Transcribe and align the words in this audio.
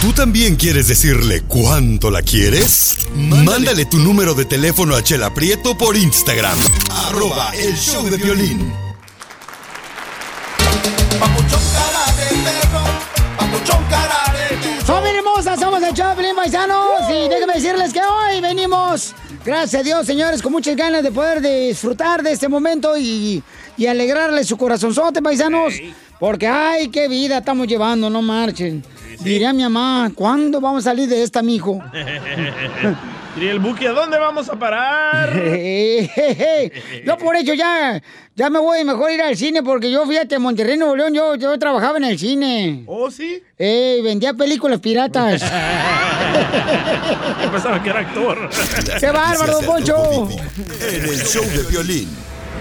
¿Tú 0.00 0.12
también 0.12 0.54
quieres 0.54 0.86
decirle 0.86 1.42
cuánto 1.48 2.08
la 2.12 2.22
quieres? 2.22 2.98
Mándale, 3.16 3.84
tu 3.84 3.98
número 3.98 4.32
de 4.32 4.44
teléfono 4.44 4.94
a 4.94 5.02
Chela 5.02 5.34
Prieto 5.34 5.76
por 5.76 5.96
Instagram. 5.96 6.56
Arroba 7.08 7.50
el 7.56 7.74
show 7.74 8.08
de 8.08 8.16
violín. 8.16 8.72
¡Familia 14.86 15.18
hermosa! 15.18 15.56
Somos 15.56 15.82
el 15.82 15.92
Choplin 15.92 16.36
Paisanos 16.36 17.02
y 17.10 17.28
déjenme 17.28 17.54
decirles 17.54 17.92
que 17.92 18.00
hoy 18.00 18.40
venimos, 18.40 19.14
gracias 19.44 19.80
a 19.80 19.84
Dios, 19.84 20.06
señores, 20.06 20.40
con 20.40 20.52
muchas 20.52 20.76
ganas 20.76 21.02
de 21.02 21.10
poder 21.10 21.40
disfrutar 21.40 22.22
de 22.22 22.32
este 22.32 22.48
momento 22.48 22.96
y, 22.96 23.42
y 23.76 23.86
alegrarle 23.86 24.44
su 24.44 24.56
corazonzote, 24.56 25.20
paisanos. 25.20 25.74
Porque, 26.20 26.46
ay, 26.46 26.88
qué 26.88 27.08
vida 27.08 27.38
estamos 27.38 27.66
llevando, 27.66 28.08
no 28.10 28.22
marchen. 28.22 28.82
Diría 29.20 29.52
mi 29.52 29.62
mamá, 29.62 30.10
¿cuándo 30.14 30.60
vamos 30.60 30.86
a 30.86 30.90
salir 30.90 31.08
de 31.08 31.22
esta, 31.22 31.42
mijo? 31.42 31.82
¿Y 33.40 33.46
el 33.46 33.60
buque 33.60 33.86
a 33.86 33.92
dónde 33.92 34.18
vamos 34.18 34.48
a 34.48 34.58
parar? 34.58 35.32
yo 37.06 37.18
por 37.18 37.36
hecho 37.36 37.54
ya, 37.54 38.02
ya 38.34 38.50
me 38.50 38.58
voy 38.58 38.84
mejor 38.84 39.12
ir 39.12 39.22
al 39.22 39.36
cine 39.36 39.62
porque 39.62 39.90
yo 39.90 40.04
fíjate, 40.06 40.36
en 40.36 40.42
Monterrey, 40.42 40.76
Nuevo 40.76 40.96
León, 40.96 41.14
yo, 41.14 41.36
yo 41.36 41.56
trabajaba 41.58 41.98
en 41.98 42.04
el 42.04 42.18
cine. 42.18 42.82
¿Oh, 42.86 43.10
sí? 43.10 43.40
Eh, 43.56 44.00
vendía 44.02 44.34
películas 44.34 44.80
piratas. 44.80 45.42
Yo 47.42 47.50
pensaba 47.50 47.82
que 47.82 47.90
era 47.90 48.00
actor. 48.00 48.50
¡Qué 49.00 49.10
bárbaro, 49.10 49.60
Poncho! 49.60 50.28
En 50.80 51.04
el 51.04 51.24
show 51.24 51.44
de 51.44 51.62
violín. 51.70 52.08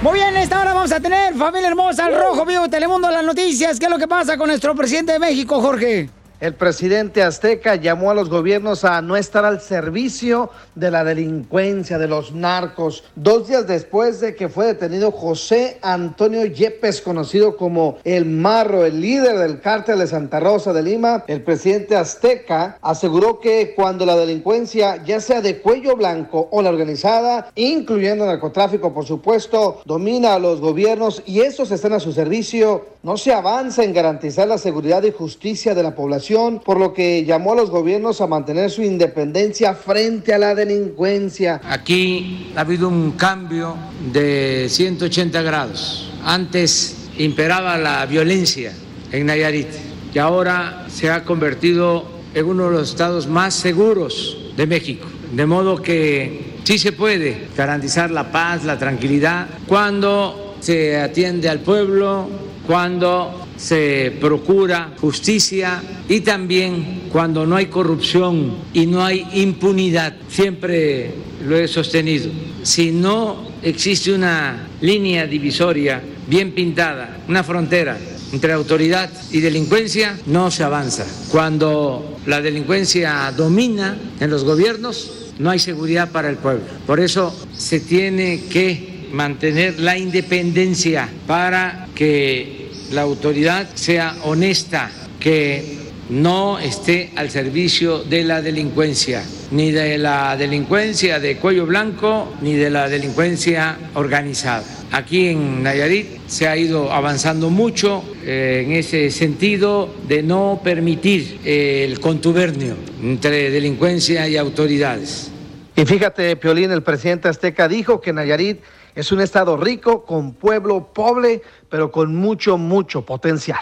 Muy 0.02 0.14
bien, 0.14 0.38
esta 0.38 0.62
hora 0.62 0.74
vamos 0.74 0.92
a 0.92 1.00
tener, 1.00 1.34
familia 1.34 1.70
hermosa, 1.70 2.06
al 2.06 2.16
Rojo 2.16 2.46
Vivo 2.46 2.70
Telemundo, 2.70 3.10
las 3.10 3.24
noticias. 3.24 3.80
¿Qué 3.80 3.86
es 3.86 3.92
lo 3.92 3.98
que 3.98 4.08
pasa 4.08 4.38
con 4.38 4.48
nuestro 4.48 4.76
presidente 4.76 5.14
de 5.14 5.20
México, 5.20 5.60
Jorge? 5.60 6.10
El 6.40 6.54
presidente 6.54 7.24
azteca 7.24 7.74
llamó 7.74 8.12
a 8.12 8.14
los 8.14 8.30
gobiernos 8.30 8.86
a 8.86 9.02
no 9.02 9.18
estar 9.18 9.44
al 9.44 9.60
servicio 9.60 10.52
de 10.76 10.92
la 10.92 11.04
delincuencia, 11.04 11.98
de 11.98 12.08
los 12.08 12.32
narcos. 12.32 13.06
Dos 13.16 13.48
días 13.48 13.66
después 13.66 14.20
de 14.20 14.36
que 14.36 14.48
fue 14.48 14.68
detenido 14.68 15.10
José 15.12 15.80
Antonio 15.82 16.45
Yepes, 16.45 17.02
conocido 17.02 17.58
como 17.58 17.98
el 18.04 18.26
Marro, 18.26 18.86
el 18.86 19.02
líder 19.02 19.39
del 19.39 19.61
cártel 19.61 19.98
de 19.98 20.06
Santa 20.06 20.39
Rosa 20.39 20.73
de 20.73 20.84
Lima, 20.84 21.23
el 21.26 21.42
presidente 21.42 21.95
azteca 21.95 22.78
aseguró 22.84 23.40
que 23.40 23.73
cuando 23.76 24.06
la 24.06 24.16
delincuencia, 24.16 25.04
ya 25.04 25.20
sea 25.20 25.42
de 25.42 25.58
cuello 25.58 25.95
blanco 25.95 26.50
o 26.52 26.61
la 26.61 26.70
organizada, 26.70 27.50
incluyendo 27.56 28.28
narcotráfico, 28.28 28.94
por 28.94 29.08
supuesto, 29.08 29.82
domina 29.86 30.36
a 30.36 30.40
los 30.40 30.61
gobiernos 30.61 31.23
y 31.26 31.42
estos 31.42 31.72
están 31.72 31.94
a 31.94 32.00
su 32.00 32.11
servicio, 32.11 32.86
no 33.02 33.17
se 33.17 33.34
avanza 33.34 33.84
en 33.84 33.94
garantizar 33.94 34.48
la 34.48 34.60
seguridad 34.60 35.02
y 35.02 35.11
justicia 35.11 35.73
de 35.73 35.82
la 35.82 35.95
población 35.95 36.27
por 36.64 36.77
lo 36.77 36.93
que 36.93 37.23
llamó 37.23 37.54
a 37.54 37.55
los 37.55 37.70
gobiernos 37.70 38.20
a 38.20 38.27
mantener 38.27 38.70
su 38.70 38.82
independencia 38.82 39.73
frente 39.73 40.33
a 40.33 40.38
la 40.38 40.55
delincuencia. 40.55 41.61
Aquí 41.64 42.52
ha 42.55 42.61
habido 42.61 42.89
un 42.89 43.11
cambio 43.11 43.76
de 44.11 44.67
180 44.70 45.42
grados. 45.42 46.11
Antes 46.23 47.10
imperaba 47.17 47.77
la 47.77 48.05
violencia 48.05 48.73
en 49.11 49.27
Nayarit 49.27 49.70
y 50.14 50.20
ahora 50.20 50.86
se 50.89 51.10
ha 51.10 51.23
convertido 51.23 52.04
en 52.33 52.45
uno 52.45 52.66
de 52.66 52.71
los 52.71 52.89
estados 52.89 53.27
más 53.27 53.54
seguros 53.54 54.37
de 54.58 54.67
México. 54.67 55.08
De 55.32 55.45
modo 55.45 55.82
que 55.82 56.58
sí 56.66 56.77
se 56.77 56.92
puede 56.92 57.48
garantizar 57.55 58.11
la 58.11 58.33
paz, 58.33 58.66
la 58.66 58.77
tranquilidad, 58.77 59.48
cuando 59.66 60.55
se 60.60 60.99
atiende 60.99 61.48
al 61.48 61.60
pueblo, 61.60 62.27
cuando 62.66 63.47
se 63.58 64.16
procura 64.22 64.94
justicia 65.02 65.82
y 66.08 66.22
también 66.22 67.10
cuando 67.12 67.45
no 67.45 67.56
hay 67.56 67.66
corrupción 67.66 68.56
y 68.73 68.86
no 68.86 69.04
hay 69.04 69.28
impunidad. 69.34 70.16
Siempre 70.30 71.12
lo 71.45 71.58
he 71.58 71.67
sostenido. 71.67 72.30
Si 72.64 72.92
no 72.92 73.52
existe 73.64 74.14
una 74.14 74.67
línea 74.82 75.26
divisoria 75.26 76.02
bien 76.28 76.52
pintada, 76.52 77.17
una 77.28 77.44
frontera 77.44 77.98
entre 78.32 78.54
autoridad 78.54 79.10
y 79.32 79.40
delincuencia, 79.40 80.17
no 80.26 80.52
se 80.52 80.64
avanza. 80.64 81.06
Cuando 81.32 82.20
la 82.26 82.42
delincuencia 82.42 83.32
domina 83.36 83.98
en 84.20 84.30
los 84.30 84.44
gobiernos, 84.44 85.32
no 85.40 85.50
hay 85.50 85.60
seguridad 85.60 86.12
para 86.12 86.30
el 86.30 86.38
pueblo. 86.38 86.64
Por 86.86 87.00
eso 87.00 87.34
se 87.56 87.80
tiene 87.80 88.44
que 88.50 89.08
mantener 89.12 89.80
la 89.80 89.98
independencia 89.98 91.10
para 91.26 91.88
que 91.96 92.67
la 92.92 93.02
autoridad 93.02 93.67
sea 93.75 94.15
honesta, 94.23 94.89
que 95.20 95.87
no 96.09 96.58
esté 96.59 97.11
al 97.15 97.30
servicio 97.30 97.99
de 97.99 98.23
la 98.23 98.42
delincuencia, 98.42 99.23
ni 99.52 99.71
de 99.71 99.98
la 99.98 100.37
delincuencia 100.37 101.20
de 101.20 101.37
cuello 101.37 101.65
blanco, 101.65 102.33
ni 102.42 102.53
de 102.53 102.70
la 102.70 102.87
delincuencia 102.87 103.77
organizada. 103.93 104.64
Aquí 104.92 105.27
en 105.27 105.64
Nayarit 105.64 106.08
se 106.27 106.48
ha 106.48 106.55
ido 106.55 106.93
avanzando 106.93 107.49
mucho 107.49 108.03
eh, 108.23 108.64
en 108.65 108.71
ese 108.71 109.11
sentido 109.11 109.93
de 110.08 110.23
no 110.23 110.61
permitir 110.64 111.39
el 111.43 111.99
contubernio 111.99 112.75
entre 113.04 113.52
delincuencia 113.52 114.30
y 114.30 114.37
autoridades. 114.37 115.31
Y 115.75 115.86
fíjate, 115.86 116.36
Piolín, 116.37 116.71
el 116.71 116.83
presidente 116.83 117.27
azteca 117.27 117.67
dijo 117.67 118.02
que 118.02 118.14
Nayarit 118.14 118.59
es 118.98 119.12
un 119.12 119.22
estado 119.22 119.58
rico, 119.58 120.04
con 120.04 120.34
pueblo 120.34 120.92
pobre, 120.94 121.42
pero 121.70 121.92
con 121.92 122.16
mucho, 122.16 122.58
mucho 122.58 123.04
potencial. 123.06 123.60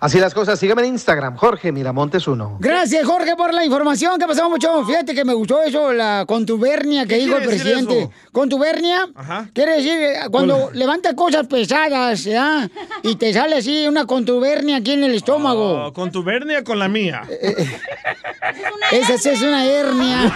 Así 0.00 0.20
las 0.20 0.32
cosas, 0.32 0.60
sígueme 0.60 0.82
en 0.82 0.88
Instagram, 0.92 1.36
Jorge 1.36 1.72
Miramontes 1.72 2.28
1. 2.28 2.58
Gracias, 2.60 3.04
Jorge, 3.04 3.34
por 3.34 3.52
la 3.52 3.64
información. 3.64 4.16
¿Qué 4.20 4.26
pasó, 4.28 4.48
mucho? 4.48 4.84
Fíjate 4.84 5.12
que 5.12 5.24
me 5.24 5.34
gustó 5.34 5.60
eso, 5.60 5.92
la 5.92 6.24
contubernia 6.24 7.02
que 7.02 7.16
¿Qué 7.16 7.24
dijo 7.24 7.36
el 7.36 7.44
presidente. 7.44 8.02
eso? 8.02 8.12
Contubernia 8.30 9.08
Ajá. 9.16 9.50
quiere 9.52 9.72
decir 9.72 9.98
eh, 9.98 10.20
cuando 10.30 10.70
levanta 10.72 11.16
cosas 11.16 11.48
pesadas, 11.48 12.22
¿ya? 12.22 12.70
Y 13.02 13.16
te 13.16 13.32
sale 13.32 13.56
así 13.56 13.88
una 13.88 14.06
contubernia 14.06 14.76
aquí 14.76 14.92
en 14.92 15.02
el 15.02 15.16
estómago. 15.16 15.86
Oh, 15.86 15.92
con 15.92 16.12
tu 16.12 16.22
vernia 16.22 16.62
con 16.62 16.78
la 16.78 16.86
mía. 16.88 17.22
Esa 18.92 19.18
sí 19.18 19.30
es 19.30 19.42
una 19.42 19.66
hernia. 19.66 20.32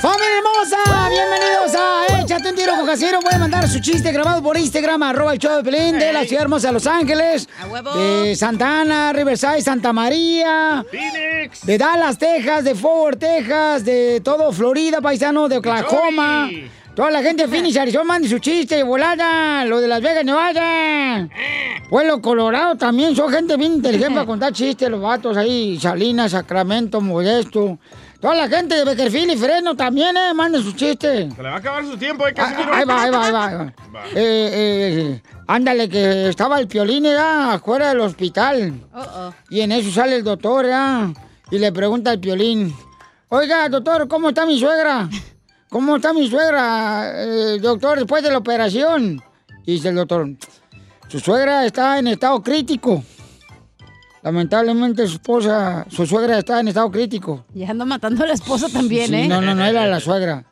¡Familia 0.00 0.38
hermosa! 0.38 1.08
Bienvenidos 1.10 1.74
a 1.74 2.22
Échate 2.22 2.48
un 2.48 2.54
tiro 2.56 2.74
con 2.74 2.86
Casimiro. 2.86 3.20
Voy 3.20 3.34
a 3.34 3.38
mandar 3.38 3.68
su 3.68 3.80
chiste 3.80 4.10
grabado 4.12 4.42
por 4.42 4.56
Instagram, 4.56 5.02
arroba 5.02 5.34
el 5.34 5.38
show 5.38 5.56
de 5.56 5.62
Pelín, 5.62 5.98
de 5.98 6.10
la 6.10 6.24
ciudad 6.24 6.44
hermosa 6.44 6.68
de 6.68 6.72
Los 6.72 6.86
Ángeles, 6.86 7.46
de 7.94 8.34
Santa 8.34 8.80
Ana, 8.80 9.12
Riverside, 9.12 9.60
Santa 9.60 9.92
María, 9.92 10.84
Phoenix. 10.90 11.66
de 11.66 11.76
Dallas, 11.76 12.16
Texas, 12.16 12.64
de 12.64 12.74
Fort 12.74 12.94
Worth, 12.94 13.18
Texas, 13.18 13.84
de 13.84 14.22
todo 14.24 14.50
Florida, 14.52 15.02
paisano, 15.02 15.50
de 15.50 15.58
Oklahoma. 15.58 16.48
Toda 16.94 17.10
la 17.10 17.22
gente 17.22 17.42
de 17.42 17.48
Phoenix, 17.48 17.76
Arizona, 17.76 18.04
mande 18.04 18.28
su 18.28 18.38
chiste 18.38 18.82
volada. 18.82 19.64
Lo 19.66 19.80
de 19.80 19.88
Las 19.88 20.00
Vegas, 20.00 20.24
Nevada. 20.24 21.28
Pueblo 21.90 22.22
Colorado 22.22 22.76
también 22.76 23.14
son 23.14 23.30
gente 23.30 23.56
bien 23.58 23.74
inteligente 23.74 24.14
para 24.14 24.26
contar 24.26 24.52
chistes, 24.52 24.88
los 24.88 25.00
vatos 25.02 25.36
ahí. 25.36 25.78
Salinas, 25.78 26.32
Sacramento, 26.32 27.00
Modesto. 27.02 27.78
Toda 28.20 28.34
la 28.34 28.48
gente 28.48 28.74
de 28.74 28.84
Beckerfield 28.84 29.32
y 29.32 29.36
Fresno 29.36 29.74
también, 29.74 30.14
eh, 30.16 30.34
manden 30.34 30.62
sus 30.62 30.76
chistes. 30.76 31.32
Se 31.34 31.42
le 31.42 31.48
va 31.48 31.54
a 31.54 31.58
acabar 31.58 31.84
su 31.86 31.96
tiempo, 31.96 32.26
¿eh, 32.26 32.32
Ah, 32.32 32.34
Casimiro? 32.34 32.74
Ahí 32.74 32.84
va, 32.84 33.02
ahí 33.02 33.10
va, 33.10 33.24
ahí 33.26 33.32
va. 33.32 33.46
ahí 33.46 33.54
va. 33.56 33.72
Eh, 34.14 34.50
eh, 34.52 35.22
ándale, 35.46 35.88
que 35.88 36.28
estaba 36.28 36.60
el 36.60 36.68
piolín 36.68 37.04
ya 37.04 37.54
afuera 37.54 37.88
del 37.88 38.00
hospital. 38.00 38.74
Y 39.48 39.60
en 39.62 39.72
eso 39.72 39.90
sale 39.90 40.16
el 40.16 40.24
doctor, 40.24 40.66
ya. 40.66 41.10
Y 41.50 41.58
le 41.58 41.72
pregunta 41.72 42.10
al 42.10 42.20
piolín: 42.20 42.74
Oiga, 43.30 43.68
doctor, 43.70 44.06
¿cómo 44.06 44.28
está 44.28 44.44
mi 44.44 44.58
suegra? 44.58 45.08
¿Cómo 45.70 45.96
está 45.96 46.12
mi 46.12 46.28
suegra, 46.28 47.12
eh, 47.14 47.58
doctor, 47.60 47.98
después 47.98 48.22
de 48.22 48.30
la 48.30 48.38
operación? 48.38 49.22
Y 49.64 49.72
dice 49.72 49.88
el 49.88 49.94
doctor: 49.94 50.28
Su 51.08 51.20
suegra 51.20 51.64
está 51.64 51.98
en 51.98 52.08
estado 52.08 52.42
crítico. 52.42 53.02
Lamentablemente 54.22 55.06
su 55.06 55.14
esposa, 55.14 55.86
su 55.88 56.06
suegra 56.06 56.38
está 56.38 56.60
en 56.60 56.68
estado 56.68 56.90
crítico. 56.90 57.44
Y 57.54 57.64
anda 57.64 57.84
matando 57.86 58.24
a 58.24 58.26
la 58.26 58.34
esposa 58.34 58.68
también, 58.68 59.06
Sí, 59.08 59.14
¿eh? 59.14 59.28
No, 59.28 59.40
no, 59.40 59.54
no 59.54 59.64
era 59.64 59.86
la 59.86 59.98
suegra. 59.98 60.44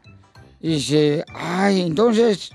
Y 0.60 0.68
dice, 0.74 1.24
ay, 1.34 1.82
entonces. 1.82 2.50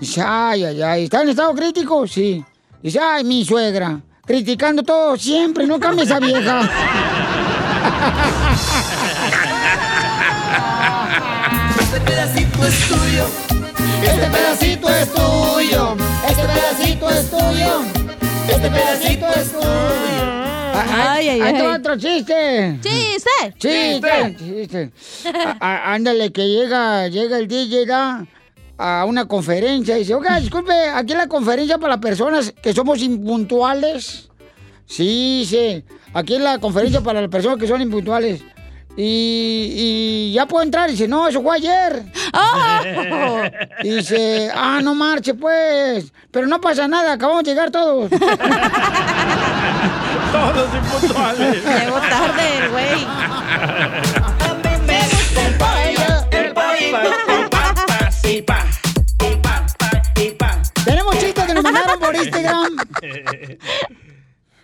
Dice, 0.00 0.22
ay, 0.24 0.64
ay, 0.64 0.82
ay. 0.82 1.04
¿Está 1.04 1.22
en 1.22 1.28
estado 1.30 1.54
crítico? 1.54 2.06
Sí. 2.06 2.44
Dice, 2.82 2.98
ay, 3.00 3.24
mi 3.24 3.44
suegra. 3.44 4.00
Criticando 4.26 4.82
todo 4.82 5.16
siempre, 5.16 5.66
no 5.66 5.78
cambia 5.78 6.04
esa 6.04 6.18
vieja. 6.18 6.60
Este 11.80 12.00
pedacito 12.00 12.66
es 12.66 12.88
tuyo. 12.88 13.47
Este 18.58 18.70
pedacito 18.72 19.26
es 19.28 19.52
tuyo. 19.52 19.62
Ay, 20.74 21.28
ay, 21.28 21.40
ay. 21.42 21.60
otro 21.62 21.96
chiste. 21.96 22.76
¡Chiste! 22.82 23.54
Chiste, 23.56 24.36
chiste. 24.36 24.90
A- 25.32 25.56
a- 25.60 25.94
ándale, 25.94 26.32
que 26.32 26.48
llega, 26.48 27.06
llega 27.06 27.38
el 27.38 27.46
DJ 27.46 27.86
da, 27.86 28.26
a 28.76 29.04
una 29.04 29.26
conferencia 29.26 29.94
y 29.96 30.00
dice, 30.00 30.14
oiga, 30.14 30.40
disculpe, 30.40 30.72
aquí 30.92 31.12
en 31.12 31.18
la 31.18 31.28
conferencia 31.28 31.78
para 31.78 31.94
las 31.94 32.00
personas 32.02 32.52
que 32.60 32.72
somos 32.72 33.00
impuntuales. 33.00 34.28
Sí, 34.86 35.44
sí. 35.48 35.84
Aquí 36.12 36.34
en 36.34 36.42
la 36.42 36.58
conferencia 36.58 37.00
para 37.00 37.20
las 37.20 37.30
personas 37.30 37.58
que 37.58 37.68
son 37.68 37.80
impuntuales. 37.80 38.42
Y, 39.00 39.74
y 39.76 40.32
ya 40.32 40.46
puedo 40.46 40.64
entrar. 40.64 40.88
Y 40.88 40.92
dice, 40.92 41.06
no, 41.06 41.28
eso 41.28 41.40
fue 41.40 41.56
ayer. 41.56 42.02
¡Oh! 42.34 43.42
Y 43.84 43.90
dice, 43.90 44.50
ah, 44.52 44.80
no 44.82 44.92
marche, 44.96 45.34
pues. 45.34 46.12
Pero 46.32 46.48
no 46.48 46.60
pasa 46.60 46.88
nada, 46.88 47.12
acabamos 47.12 47.44
de 47.44 47.50
llegar 47.50 47.70
todos. 47.70 48.10
Todos 50.32 50.74
impuntuales. 50.74 51.64
Llegó 51.64 52.00
tarde 52.00 52.58
el 52.58 52.68
güey. 52.70 53.06
El 55.46 55.54
pollo, 55.56 56.08
el 56.32 56.52
y 58.30 58.42
pa. 58.42 58.66
Tenemos 60.84 61.18
chistes 61.18 61.44
que 61.44 61.54
nos 61.54 61.62
mandaron 61.62 62.00
por 62.00 62.14
Instagram. 62.16 62.76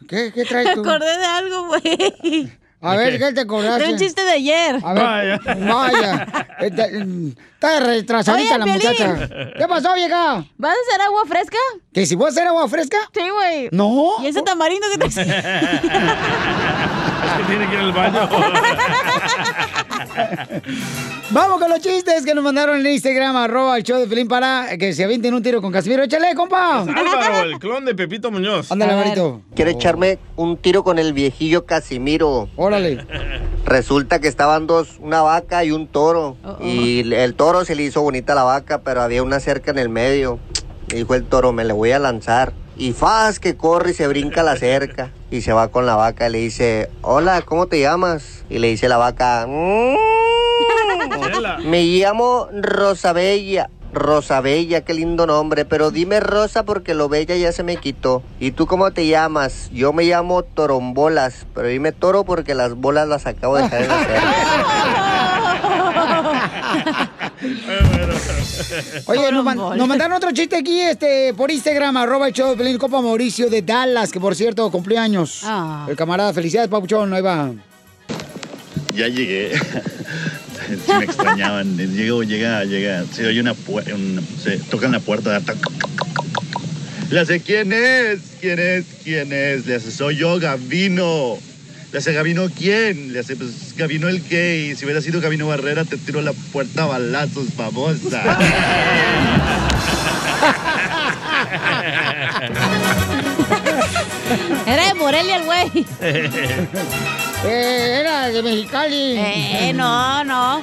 ¿Qué, 0.09 0.33
qué 0.35 0.45
traes 0.45 0.75
tú? 0.75 0.81
acordé 0.81 1.19
de 1.19 1.25
algo, 1.25 1.69
güey. 1.69 2.53
A 2.87 2.97
ver, 2.97 3.19
¿qué 3.19 3.33
te 3.33 3.41
acordaste? 3.41 3.85
De 3.87 3.93
un 3.93 3.99
chiste 3.99 4.23
de 4.23 4.31
ayer. 4.33 4.79
A 4.85 4.93
ver, 4.93 5.03
Vaya. 5.05 5.41
vaya. 5.75 6.47
Este, 6.61 7.07
Está 7.55 7.81
retrasadita 7.81 8.57
Oye, 8.57 8.59
la 8.59 8.65
Piolín. 8.65 8.89
muchacha. 8.91 9.29
¿Qué 9.57 9.67
pasó, 9.67 9.95
vieja? 9.95 10.45
¿Vas 10.59 10.73
a 10.73 10.77
hacer 10.91 11.01
agua 11.01 11.23
fresca? 11.27 11.57
¿Que 11.95 12.05
si 12.05 12.15
voy 12.15 12.27
a 12.27 12.29
hacer 12.29 12.47
agua 12.47 12.69
fresca? 12.69 12.99
Sí, 13.15 13.23
güey. 13.31 13.69
No. 13.73 14.17
¿Y 14.23 14.27
ese 14.27 14.43
tamarindo 14.43 14.87
que 14.93 14.99
te 14.99 15.07
que 17.37 17.43
tiene 17.45 17.69
que 17.69 17.75
ir 17.75 17.81
al 17.81 17.93
baño. 17.93 18.29
Vamos 21.31 21.59
con 21.59 21.69
los 21.69 21.81
chistes 21.81 22.25
que 22.25 22.35
nos 22.35 22.45
mandaron 22.45 22.79
en 22.79 22.87
Instagram, 22.87 23.37
arroba 23.37 23.77
el 23.77 23.83
show 23.83 23.99
de 23.99 24.07
Pelín 24.07 24.29
para 24.29 24.77
que 24.79 24.93
se 24.93 25.05
avienten 25.05 25.35
un 25.35 25.43
tiro 25.43 25.61
con 25.61 25.73
Casimiro. 25.73 26.05
¡Échale, 26.05 26.35
compa! 26.35 26.83
Álvaro, 26.83 27.43
el 27.43 27.59
clon 27.59 27.85
de 27.85 27.95
Pepito 27.95 28.31
Muñoz. 28.31 28.71
Ándale. 28.71 28.95
Marito. 28.95 29.43
Quiero 29.55 29.73
echarme 29.73 30.19
un 30.37 30.57
tiro 30.57 30.85
con 30.85 30.99
el 30.99 31.13
viejillo 31.13 31.67
Casimiro. 31.67 32.49
Órale. 32.57 33.05
Resulta 33.65 34.21
que 34.21 34.29
estaban 34.29 34.67
dos, 34.67 34.99
una 35.01 35.23
vaca 35.23 35.65
y 35.65 35.73
un 35.73 35.89
toro. 35.89 36.37
Oh. 36.45 36.59
Y 36.63 37.13
el 37.15 37.35
toro 37.35 37.65
se 37.65 37.75
le 37.75 37.83
hizo 37.83 38.03
bonita 38.03 38.35
a 38.35 38.37
la 38.37 38.45
vaca, 38.45 38.83
pero 38.83 39.03
había 39.03 39.23
una 39.23 39.41
cerca 39.41 39.71
en 39.71 39.79
el 39.79 39.89
medio. 39.89 40.39
Y 40.93 40.97
dijo 40.97 41.15
el 41.15 41.25
toro, 41.25 41.53
me 41.53 41.65
le 41.65 41.73
voy 41.73 41.93
a 41.93 41.99
lanzar. 41.99 42.53
Y 42.77 42.93
faz 42.93 43.39
que 43.39 43.57
corre 43.57 43.93
y 43.93 43.95
se 43.95 44.09
brinca 44.09 44.43
la 44.43 44.57
cerca. 44.57 45.11
Y 45.31 45.43
se 45.43 45.53
va 45.53 45.69
con 45.69 45.87
la 45.87 45.95
vaca 45.97 46.29
y 46.29 46.33
le 46.33 46.39
dice, 46.39 46.91
hola, 47.03 47.43
¿cómo 47.43 47.67
te 47.67 47.81
llamas? 47.81 48.45
Y 48.51 48.59
le 48.59 48.69
dice 48.69 48.89
la 48.89 48.97
vaca, 48.97 49.47
"Mm, 49.49 49.95
me 51.69 51.83
llamo 51.85 52.49
Rosabella. 52.53 53.71
Rosabella, 53.93 54.81
qué 54.81 54.93
lindo 54.93 55.25
nombre, 55.27 55.65
pero 55.65 55.93
dime 55.93 56.19
Rosa 56.19 56.65
porque 56.65 56.95
lo 56.95 57.09
bella 57.09 57.37
ya 57.37 57.53
se 57.53 57.63
me 57.63 57.77
quitó. 57.77 58.25
¿Y 58.41 58.51
tú 58.51 58.67
cómo 58.67 58.91
te 58.91 59.07
llamas? 59.07 59.71
Yo 59.73 59.93
me 59.93 60.03
llamo 60.03 60.43
Torombolas, 60.43 61.47
pero 61.55 61.69
dime 61.69 61.93
Toro 61.93 62.25
porque 62.25 62.55
las 62.57 62.75
bolas 62.75 63.07
las 63.07 63.27
acabo 63.27 63.57
de 63.57 63.63
dejar 63.63 63.83
en 63.83 63.89
la 63.89 63.95
Oye, 69.07 69.31
nos, 69.33 69.45
man- 69.45 69.57
nos 69.57 69.89
mandaron 69.89 70.17
otro 70.17 70.31
chiste 70.33 70.57
aquí 70.57 70.81
este, 70.81 71.35
por 71.35 71.51
Instagram, 71.51 71.97
arroba 71.97 72.29
el 72.29 72.33
show 72.35 72.51
de 72.51 72.57
Pelín, 72.57 72.79
Copa 72.79 73.01
Mauricio 73.01 73.49
de 73.51 73.63
Dallas, 73.63 74.11
que 74.11 74.21
por 74.21 74.35
cierto 74.35 74.71
cumplió 74.71 75.01
años. 75.01 75.41
Ah. 75.45 75.87
El 75.89 75.97
camarada, 75.97 76.33
felicidades, 76.33 76.69
Papuchón, 76.71 77.13
ahí 77.15 77.23
va. 77.23 77.53
Ya 78.95 79.09
llegué. 79.09 79.53
Sí 80.87 80.93
me 80.99 81.05
extrañaban. 81.05 81.77
Llego, 81.77 82.23
llega, 82.23 82.65
llega. 82.65 83.05
Se 83.13 83.27
oye 83.27 83.39
una 83.39 83.53
puerta. 83.53 83.91
Se 84.43 84.57
tocan 84.57 84.93
la 84.93 85.01
puerta. 85.01 85.43
Le 87.11 87.21
hace, 87.21 87.41
¿quién 87.41 87.71
es? 87.71 88.21
¿Quién 88.41 88.59
es? 88.59 88.85
¿Quién 89.05 89.31
es? 89.31 89.67
Le 89.67 89.75
hace, 89.75 89.91
soy 89.91 90.17
yo, 90.17 90.39
Gavino. 90.41 91.37
Le 91.95 91.99
hace, 91.99 92.13
¿Gavino 92.13 92.49
quién? 92.51 93.13
Le 93.13 93.21
hace, 93.21 93.37
pues, 93.37 93.73
Gavino 93.77 94.09
el 94.09 94.21
gay. 94.29 94.75
Si 94.75 94.85
hubiera 94.85 95.01
sido 95.01 95.21
Gavino 95.21 95.47
Barrera, 95.47 95.85
te 95.85 95.97
tiro 95.97 96.21
la 96.23 96.33
puerta 96.53 96.83
a 96.83 96.87
balazos, 96.87 97.47
famosa. 97.57 98.21
Era 104.67 104.89
de 104.89 104.95
Morelia 104.95 105.37
el 105.37 105.45
güey. 105.45 105.87
Eh, 107.47 107.99
era 108.01 108.29
de 108.31 108.43
Mexicali. 108.43 109.17
Eh, 109.19 109.73
no, 109.75 110.25
no. 110.25 110.63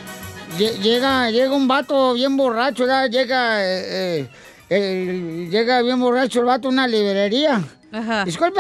Lle- 0.58 0.80
Llega, 0.82 1.30
llega 1.30 1.54
un 1.54 1.68
vato 1.68 2.16
bien 2.16 2.36
borracho, 2.36 2.88
¿verdad? 2.88 3.08
llega, 3.08 3.64
eh, 3.64 4.22
eh, 4.22 4.28
eh, 4.72 5.48
llega 5.52 5.84
bien 5.84 6.00
borracho 6.00 6.40
el 6.40 6.48
vato 6.48 6.70
a 6.70 6.72
una 6.72 6.88
librería. 6.88 7.62
Ajá. 7.92 8.26
Disculpe, 8.26 8.60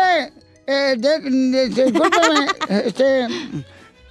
eh, 0.67 0.95
de- 0.97 1.19
de- 1.19 1.69
discúlpeme, 1.69 2.47
este, 2.69 3.27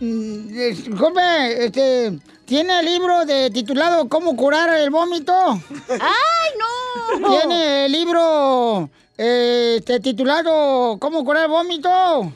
disculpe, 0.00 1.64
este, 1.66 2.18
¿tiene 2.44 2.80
el 2.80 2.86
libro 2.86 3.24
de 3.24 3.50
titulado 3.50 4.08
¿Cómo 4.08 4.36
curar 4.36 4.74
el 4.78 4.90
vómito? 4.90 5.32
¡Ay, 5.88 6.50
no! 7.20 7.30
¿Tiene 7.30 7.86
el 7.86 7.92
libro 7.92 8.90
eh, 9.18 9.76
este, 9.78 10.00
titulado 10.00 10.98
¿Cómo 10.98 11.24
curar 11.24 11.44
el 11.44 11.50
vómito? 11.50 12.32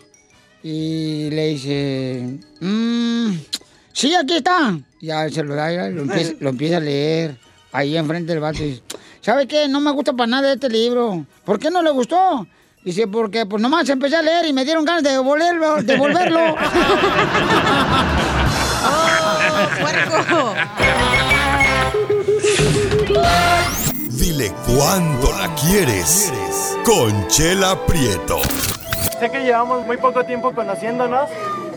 Y 0.62 1.28
le 1.30 1.48
dice, 1.48 2.38
"Mm, 2.60 3.32
sí, 3.92 4.14
aquí 4.14 4.36
está. 4.36 4.78
Ya 5.00 5.28
se 5.28 5.42
lo 5.42 5.54
da, 5.54 5.70
ya 5.70 5.88
lo 5.88 6.02
empieza, 6.02 6.32
lo 6.40 6.48
empieza 6.50 6.78
a 6.78 6.80
leer 6.80 7.36
ahí 7.72 7.96
enfrente 7.98 8.32
del 8.32 8.40
vato. 8.40 8.62
y 8.62 8.66
dice, 8.68 8.82
¿Sabe 9.20 9.46
qué? 9.46 9.68
No 9.68 9.80
me 9.80 9.90
gusta 9.90 10.12
para 10.14 10.26
nada 10.26 10.52
este 10.54 10.70
libro. 10.70 11.26
¿Por 11.44 11.58
qué 11.58 11.70
no 11.70 11.82
le 11.82 11.90
gustó? 11.90 12.46
Dice, 12.84 13.06
porque 13.06 13.46
pues 13.46 13.62
nomás 13.62 13.88
empecé 13.88 14.16
a 14.16 14.22
leer 14.22 14.44
y 14.44 14.52
me 14.52 14.64
dieron 14.64 14.84
ganas 14.84 15.02
de 15.02 15.12
devolverlo. 15.12 15.82
devolverlo. 15.82 16.40
Dile 24.10 24.52
cuándo 24.66 25.32
la 25.32 25.54
quieres. 25.54 26.32
Conchela 26.84 27.78
Prieto. 27.86 28.40
Sé 29.18 29.30
que 29.30 29.40
llevamos 29.44 29.86
muy 29.86 29.96
poco 29.96 30.24
tiempo 30.24 30.52
conociéndonos, 30.54 31.28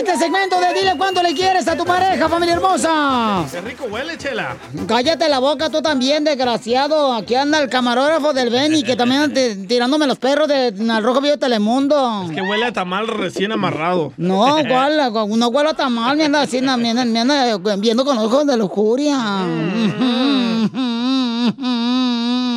este 0.00 0.16
segmento 0.16 0.58
de 0.60 0.72
Dile 0.72 0.94
cuánto 0.96 1.22
le 1.22 1.34
quieres 1.34 1.66
a 1.68 1.76
tu 1.76 1.84
pareja, 1.84 2.28
familia 2.28 2.54
hermosa. 2.54 3.44
Qué 3.50 3.60
rico 3.60 3.84
huele, 3.90 4.16
chela. 4.16 4.56
Cállate 4.88 5.28
la 5.28 5.38
boca 5.38 5.68
tú 5.68 5.82
también, 5.82 6.24
desgraciado. 6.24 7.12
Aquí 7.12 7.34
anda 7.34 7.58
el 7.60 7.68
camarógrafo 7.68 8.32
del 8.32 8.48
Beni, 8.50 8.82
que 8.82 8.96
también 8.96 9.22
anda 9.22 9.34
t- 9.34 9.56
tirándome 9.68 10.06
los 10.06 10.18
perros 10.18 10.48
de 10.48 10.72
al 10.90 11.02
Rojo 11.02 11.20
Vivo 11.20 11.32
de 11.34 11.38
Telemundo. 11.38 12.24
Que 12.34 12.40
huele 12.40 12.66
a 12.66 12.72
tamal 12.72 13.08
recién 13.08 13.52
amarrado. 13.52 14.12
No, 14.16 14.56
¿cuál? 14.68 15.12
No 15.36 15.48
huele 15.48 15.74
tan 15.74 15.92
mal, 15.92 16.16
me 16.16 16.24
anda 16.24 16.42
así, 16.42 16.60
me 16.62 16.70
anda, 16.72 17.04
me 17.04 17.20
anda 17.20 17.56
viendo 17.76 18.04
con 18.04 18.16
ojos 18.18 18.46
de 18.46 18.56
lujuria. 18.56 19.18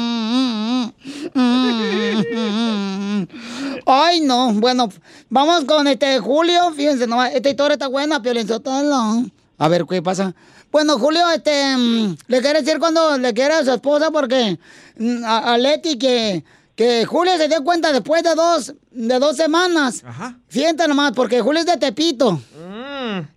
Ay, 3.85 4.21
no, 4.21 4.53
bueno, 4.53 4.89
vamos 5.29 5.65
con 5.65 5.87
este 5.87 6.19
Julio, 6.19 6.71
fíjense, 6.71 7.07
no, 7.07 7.23
esta 7.23 7.49
historia 7.49 7.73
está 7.73 7.87
buena, 7.87 8.21
Piolín 8.21 8.47
A 9.57 9.67
ver, 9.67 9.85
¿qué 9.89 10.01
pasa? 10.01 10.33
Bueno, 10.71 10.97
Julio, 10.97 11.29
este, 11.29 11.77
mm, 11.77 12.15
le 12.27 12.41
quiere 12.41 12.61
decir 12.61 12.79
cuando 12.79 13.17
le 13.17 13.33
quiere 13.33 13.53
a 13.53 13.63
su 13.63 13.71
esposa 13.71 14.09
porque 14.11 14.57
mm, 14.97 15.23
a 15.25 15.57
Leti 15.57 15.97
que, 15.97 16.43
que 16.75 17.05
Julio 17.05 17.37
se 17.37 17.47
dio 17.47 17.63
cuenta 17.63 17.91
después 17.91 18.23
de 18.23 18.33
dos, 18.35 18.73
de 18.91 19.19
dos 19.19 19.35
semanas. 19.37 20.03
Ajá. 20.05 20.37
Fíjate 20.47 20.87
nomás, 20.87 21.11
porque 21.13 21.41
Julio 21.41 21.59
es 21.61 21.65
de 21.67 21.77
Tepito. 21.77 22.41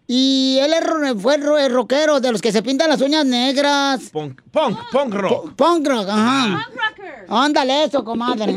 Y 0.06 0.58
él 0.60 0.72
es 0.72 1.20
fue 1.20 1.36
ro- 1.38 1.68
rockero, 1.68 2.20
de 2.20 2.32
los 2.32 2.40
que 2.40 2.52
se 2.52 2.62
pintan 2.62 2.88
las 2.88 3.00
uñas 3.00 3.26
negras. 3.26 4.00
Punk, 4.12 4.40
punk, 4.50 4.78
punk 4.92 5.14
rock. 5.14 5.52
Punk 5.54 5.86
rock, 5.88 6.08
ajá. 6.08 6.68
Ándale 7.28 7.84
eso, 7.84 8.04
comadre. 8.04 8.54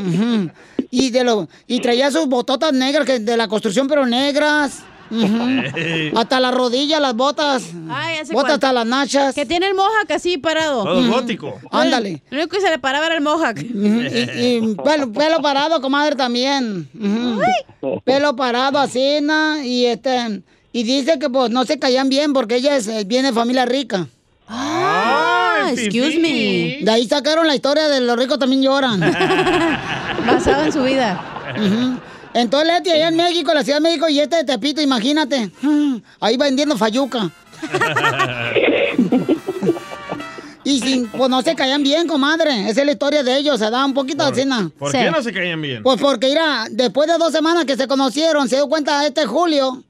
Y 0.91 1.09
de 1.11 1.23
lo, 1.23 1.47
y 1.67 1.81
traía 1.81 2.09
sus 2.11 2.27
bototas 2.27 2.73
negras 2.73 3.05
que 3.05 3.19
de 3.19 3.37
la 3.37 3.47
construcción, 3.47 3.87
pero 3.87 4.05
negras. 4.05 4.79
Hasta 6.15 6.39
las 6.39 6.53
rodillas, 6.53 7.01
las 7.01 7.15
botas. 7.15 7.63
Ay, 7.89 8.17
botas 8.17 8.31
cuál. 8.31 8.51
hasta 8.51 8.73
las 8.73 8.85
nachas. 8.85 9.35
Que 9.35 9.45
tiene 9.45 9.67
el 9.67 9.73
mohawk 9.73 10.11
así 10.13 10.37
parado. 10.37 10.83
Todo 10.83 11.11
gótico. 11.11 11.59
Ándale. 11.71 12.21
Lo 12.29 12.37
único 12.37 12.55
que 12.55 12.61
se 12.61 12.69
le 12.69 12.79
paraba 12.79 13.07
era 13.07 13.15
el 13.15 13.21
mohawk. 13.21 13.57
Y, 13.59 13.67
y 13.67 14.75
pelo, 14.83 15.11
pelo 15.11 15.41
parado, 15.41 15.81
comadre, 15.81 16.15
también. 16.15 16.87
Pelo 18.03 18.35
parado, 18.35 18.79
así, 18.79 19.19
¿no? 19.21 19.61
Y 19.63 19.85
este. 19.85 20.41
Y 20.71 20.83
dice 20.83 21.17
que 21.17 21.29
pues 21.29 21.49
no 21.49 21.65
se 21.65 21.79
caían 21.79 22.09
bien 22.09 22.31
porque 22.31 22.57
ella 22.57 22.75
es, 22.75 22.87
eh, 22.87 23.03
viene 23.05 23.29
de 23.29 23.33
familia 23.33 23.65
rica. 23.65 24.07
Ah, 24.47 25.69
excuse 25.71 26.19
me. 26.19 26.79
De 26.83 26.91
ahí 26.91 27.07
sacaron 27.07 27.47
la 27.47 27.55
historia 27.55 27.87
de 27.87 28.01
los 28.01 28.17
ricos 28.17 28.37
también 28.37 28.61
lloran. 28.61 28.99
Basado 30.27 30.63
en 30.63 30.71
su 30.71 30.83
vida. 30.83 31.19
Entonces 32.39 32.67
Leti 32.73 32.89
allá 32.89 33.09
en 33.09 33.15
México, 33.15 33.53
la 33.53 33.63
Ciudad 33.63 33.79
de 33.79 33.83
México, 33.83 34.07
y 34.07 34.19
este 34.19 34.37
de 34.37 34.43
Tepito, 34.45 34.81
imagínate. 34.81 35.51
Mm, 35.61 35.97
Ahí 36.19 36.37
vendiendo 36.37 36.77
fayuca. 36.77 37.29
Y 40.63 40.79
sin, 40.81 41.07
pues 41.07 41.29
no 41.31 41.41
se 41.41 41.55
caían 41.55 41.81
bien, 41.81 42.05
comadre. 42.05 42.69
Esa 42.69 42.81
es 42.81 42.85
la 42.85 42.91
historia 42.91 43.23
de 43.23 43.37
ellos, 43.37 43.57
se 43.57 43.71
da 43.71 43.83
un 43.85 43.93
poquito 43.93 44.23
de 44.29 44.35
cena. 44.35 44.69
¿Por 44.77 44.91
qué 44.91 45.09
no 45.09 45.23
se 45.23 45.33
caían 45.33 45.59
bien? 45.61 45.81
Pues 45.81 45.99
porque, 45.99 46.27
mira, 46.27 46.67
después 46.69 47.09
de 47.09 47.17
dos 47.17 47.31
semanas 47.31 47.65
que 47.65 47.75
se 47.75 47.87
conocieron, 47.87 48.47
se 48.47 48.57
dio 48.57 48.67
cuenta 48.67 49.03
este 49.07 49.25
Julio 49.25 49.83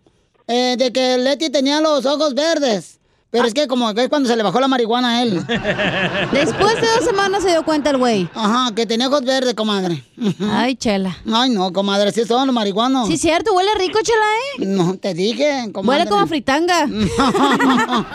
eh, 0.48 0.76
de 0.78 0.94
que 0.94 1.18
Leti 1.18 1.50
tenía 1.50 1.82
los 1.82 2.06
ojos 2.06 2.34
verdes. 2.34 2.99
Pero 3.32 3.46
es 3.46 3.54
que 3.54 3.68
como 3.68 3.94
que 3.94 4.04
es 4.04 4.10
cuando 4.10 4.28
se 4.28 4.36
le 4.36 4.42
bajó 4.42 4.60
la 4.60 4.68
marihuana 4.68 5.18
a 5.18 5.22
él. 5.22 5.46
Después 6.32 6.82
de 6.82 6.88
dos 6.96 7.06
semanas 7.06 7.44
se 7.44 7.50
dio 7.50 7.64
cuenta 7.64 7.92
el 7.92 7.98
güey. 7.98 8.28
Ajá, 8.34 8.74
que 8.74 8.88
tenía 8.88 9.08
ojos 9.08 9.24
verdes, 9.24 9.54
comadre. 9.54 10.04
Ay, 10.52 10.76
chela. 10.76 11.16
Ay, 11.32 11.52
no, 11.52 11.72
comadre, 11.72 12.12
sí 12.12 12.26
son 12.26 12.48
los 12.48 12.54
marihuanos. 12.56 13.08
Sí, 13.08 13.18
cierto, 13.18 13.54
huele 13.54 13.70
rico, 13.76 14.00
chela, 14.02 14.26
¿eh? 14.26 14.66
No, 14.66 14.96
te 14.98 15.14
dije, 15.14 15.70
comadre. 15.72 16.00
Huele 16.00 16.10
como 16.10 16.24
a 16.24 16.28
fritanga. 16.28 16.88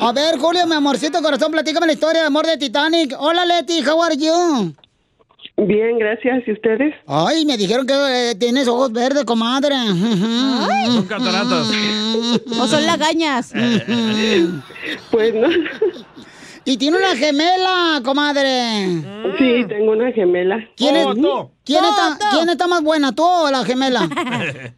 A 0.00 0.12
ver, 0.12 0.38
Julio, 0.38 0.66
mi 0.66 0.74
amorcito 0.74 1.20
corazón, 1.22 1.50
platícame 1.50 1.86
la 1.86 1.94
historia 1.94 2.20
de 2.20 2.26
amor 2.26 2.46
de 2.46 2.58
Titanic. 2.58 3.14
Hola, 3.18 3.44
Leti, 3.46 3.82
how 3.82 4.02
are 4.02 4.16
you? 4.16 4.74
Bien, 5.58 5.98
gracias. 5.98 6.46
¿Y 6.46 6.52
ustedes? 6.52 6.94
Ay, 7.06 7.44
me 7.44 7.56
dijeron 7.56 7.86
que 7.86 7.92
eh, 8.30 8.34
tienes 8.36 8.68
ojos 8.68 8.92
verdes, 8.92 9.24
comadre. 9.24 9.74
Son 10.86 11.04
cataratas. 11.06 11.70
O 12.60 12.66
son 12.66 12.86
lagañas. 12.86 13.52
Pues 15.10 15.34
no. 15.34 15.48
Y 16.64 16.76
tiene 16.76 16.98
una 16.98 17.16
gemela, 17.16 18.00
comadre. 18.04 18.86
Sí, 19.38 19.64
tengo 19.68 19.92
una 19.92 20.12
gemela. 20.12 20.58
¿Quién, 20.76 20.96
es- 20.96 21.06
¿quién, 21.64 21.84
está, 21.84 22.18
¿Quién 22.30 22.48
está 22.50 22.66
más 22.66 22.82
buena, 22.82 23.12
tú 23.14 23.24
o 23.24 23.50
la 23.50 23.64
gemela? 23.64 24.08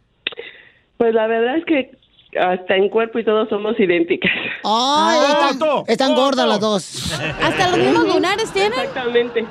Pues 0.97 1.15
la 1.15 1.25
verdad 1.25 1.57
es 1.57 1.65
que 1.65 1.97
hasta 2.39 2.75
en 2.75 2.87
cuerpo 2.89 3.17
y 3.17 3.25
todo 3.25 3.49
somos 3.49 3.73
idénticas. 3.79 4.31
Ay, 4.63 5.17
están, 5.49 5.83
están 5.87 6.13
gordas 6.15 6.47
las 6.47 6.59
dos. 6.59 7.11
¿Hasta 7.41 7.69
los 7.69 7.79
mismos 7.79 8.05
lunares 8.07 8.51
tienen? 8.53 8.79
Exactamente. 8.79 9.45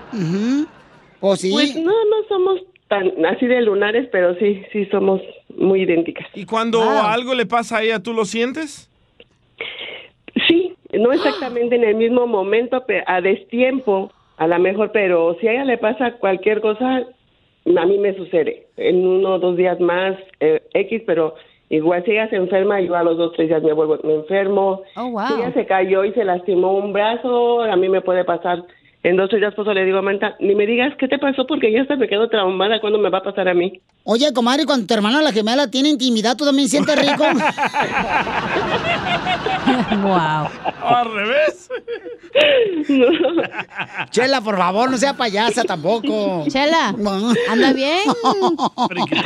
¿O 1.20 1.36
sí? 1.36 1.50
Pues 1.52 1.76
no, 1.76 1.92
no 1.92 2.24
somos 2.28 2.60
tan 2.88 3.24
así 3.24 3.46
de 3.46 3.62
lunares, 3.62 4.08
pero 4.10 4.34
sí, 4.36 4.62
sí 4.72 4.86
somos 4.86 5.20
muy 5.56 5.82
idénticas. 5.82 6.26
¿Y 6.34 6.44
cuando 6.44 6.82
algo 6.82 7.34
le 7.34 7.46
pasa 7.46 7.78
a 7.78 7.82
ella, 7.82 8.02
tú 8.02 8.12
lo 8.12 8.24
sientes? 8.24 8.90
Sí, 10.48 10.74
no 10.92 11.12
exactamente 11.12 11.76
en 11.76 11.84
el 11.84 11.94
mismo 11.94 12.26
momento, 12.26 12.82
pero 12.86 13.04
a 13.06 13.20
destiempo, 13.20 14.10
a 14.38 14.46
lo 14.46 14.58
mejor, 14.58 14.90
pero 14.92 15.36
si 15.40 15.46
a 15.46 15.52
ella 15.52 15.64
le 15.64 15.78
pasa 15.78 16.12
cualquier 16.14 16.60
cosa, 16.60 17.04
a 17.76 17.86
mí 17.86 17.98
me 17.98 18.16
sucede. 18.16 18.66
En 18.76 19.06
uno 19.06 19.34
o 19.34 19.38
dos 19.38 19.56
días 19.56 19.78
más, 19.78 20.16
eh, 20.40 20.62
X, 20.74 21.02
pero 21.06 21.34
igual 21.68 22.04
si 22.04 22.12
ella 22.12 22.28
se 22.28 22.36
enferma, 22.36 22.80
yo 22.80 22.96
a 22.96 23.04
los 23.04 23.16
dos, 23.16 23.32
tres 23.36 23.48
días 23.48 23.62
me 23.62 23.72
vuelvo, 23.72 23.98
me 24.02 24.14
enfermo. 24.14 24.82
Oh, 24.96 25.10
wow. 25.10 25.28
Si 25.28 25.34
ella 25.34 25.52
se 25.52 25.66
cayó 25.66 26.04
y 26.04 26.12
se 26.12 26.24
lastimó 26.24 26.76
un 26.76 26.92
brazo, 26.92 27.62
a 27.62 27.76
mí 27.76 27.88
me 27.88 28.00
puede 28.00 28.24
pasar. 28.24 28.64
En 29.02 29.16
dos 29.16 29.26
o 29.26 29.28
tres 29.28 29.40
días, 29.40 29.54
pues 29.56 29.66
le 29.68 29.84
digo 29.86 29.98
a 29.98 30.02
Manta, 30.02 30.36
ni 30.40 30.54
me 30.54 30.66
digas 30.66 30.92
qué 30.98 31.08
te 31.08 31.18
pasó 31.18 31.46
porque 31.46 31.72
ya 31.72 31.80
hasta 31.80 31.96
me 31.96 32.06
quedo 32.06 32.28
traumada 32.28 32.80
cuando 32.80 32.98
me 32.98 33.08
va 33.08 33.18
a 33.18 33.22
pasar 33.22 33.48
a 33.48 33.54
mí. 33.54 33.80
Oye, 34.04 34.30
comadre, 34.34 34.66
cuando 34.66 34.86
tu 34.86 34.92
hermana 34.92 35.22
la 35.22 35.32
gemela 35.32 35.70
tiene 35.70 35.88
intimidad, 35.88 36.36
¿tú 36.36 36.44
también 36.44 36.68
sientes 36.68 36.94
rico? 36.96 37.24
wow. 40.02 40.48
Al 40.82 41.14
revés. 41.14 41.70
Chela, 44.10 44.40
por 44.40 44.56
favor, 44.56 44.90
no 44.90 44.96
sea 44.96 45.14
payasa 45.14 45.64
tampoco. 45.64 46.44
Chela, 46.48 46.94
anda 47.48 47.72
bien. 47.72 47.98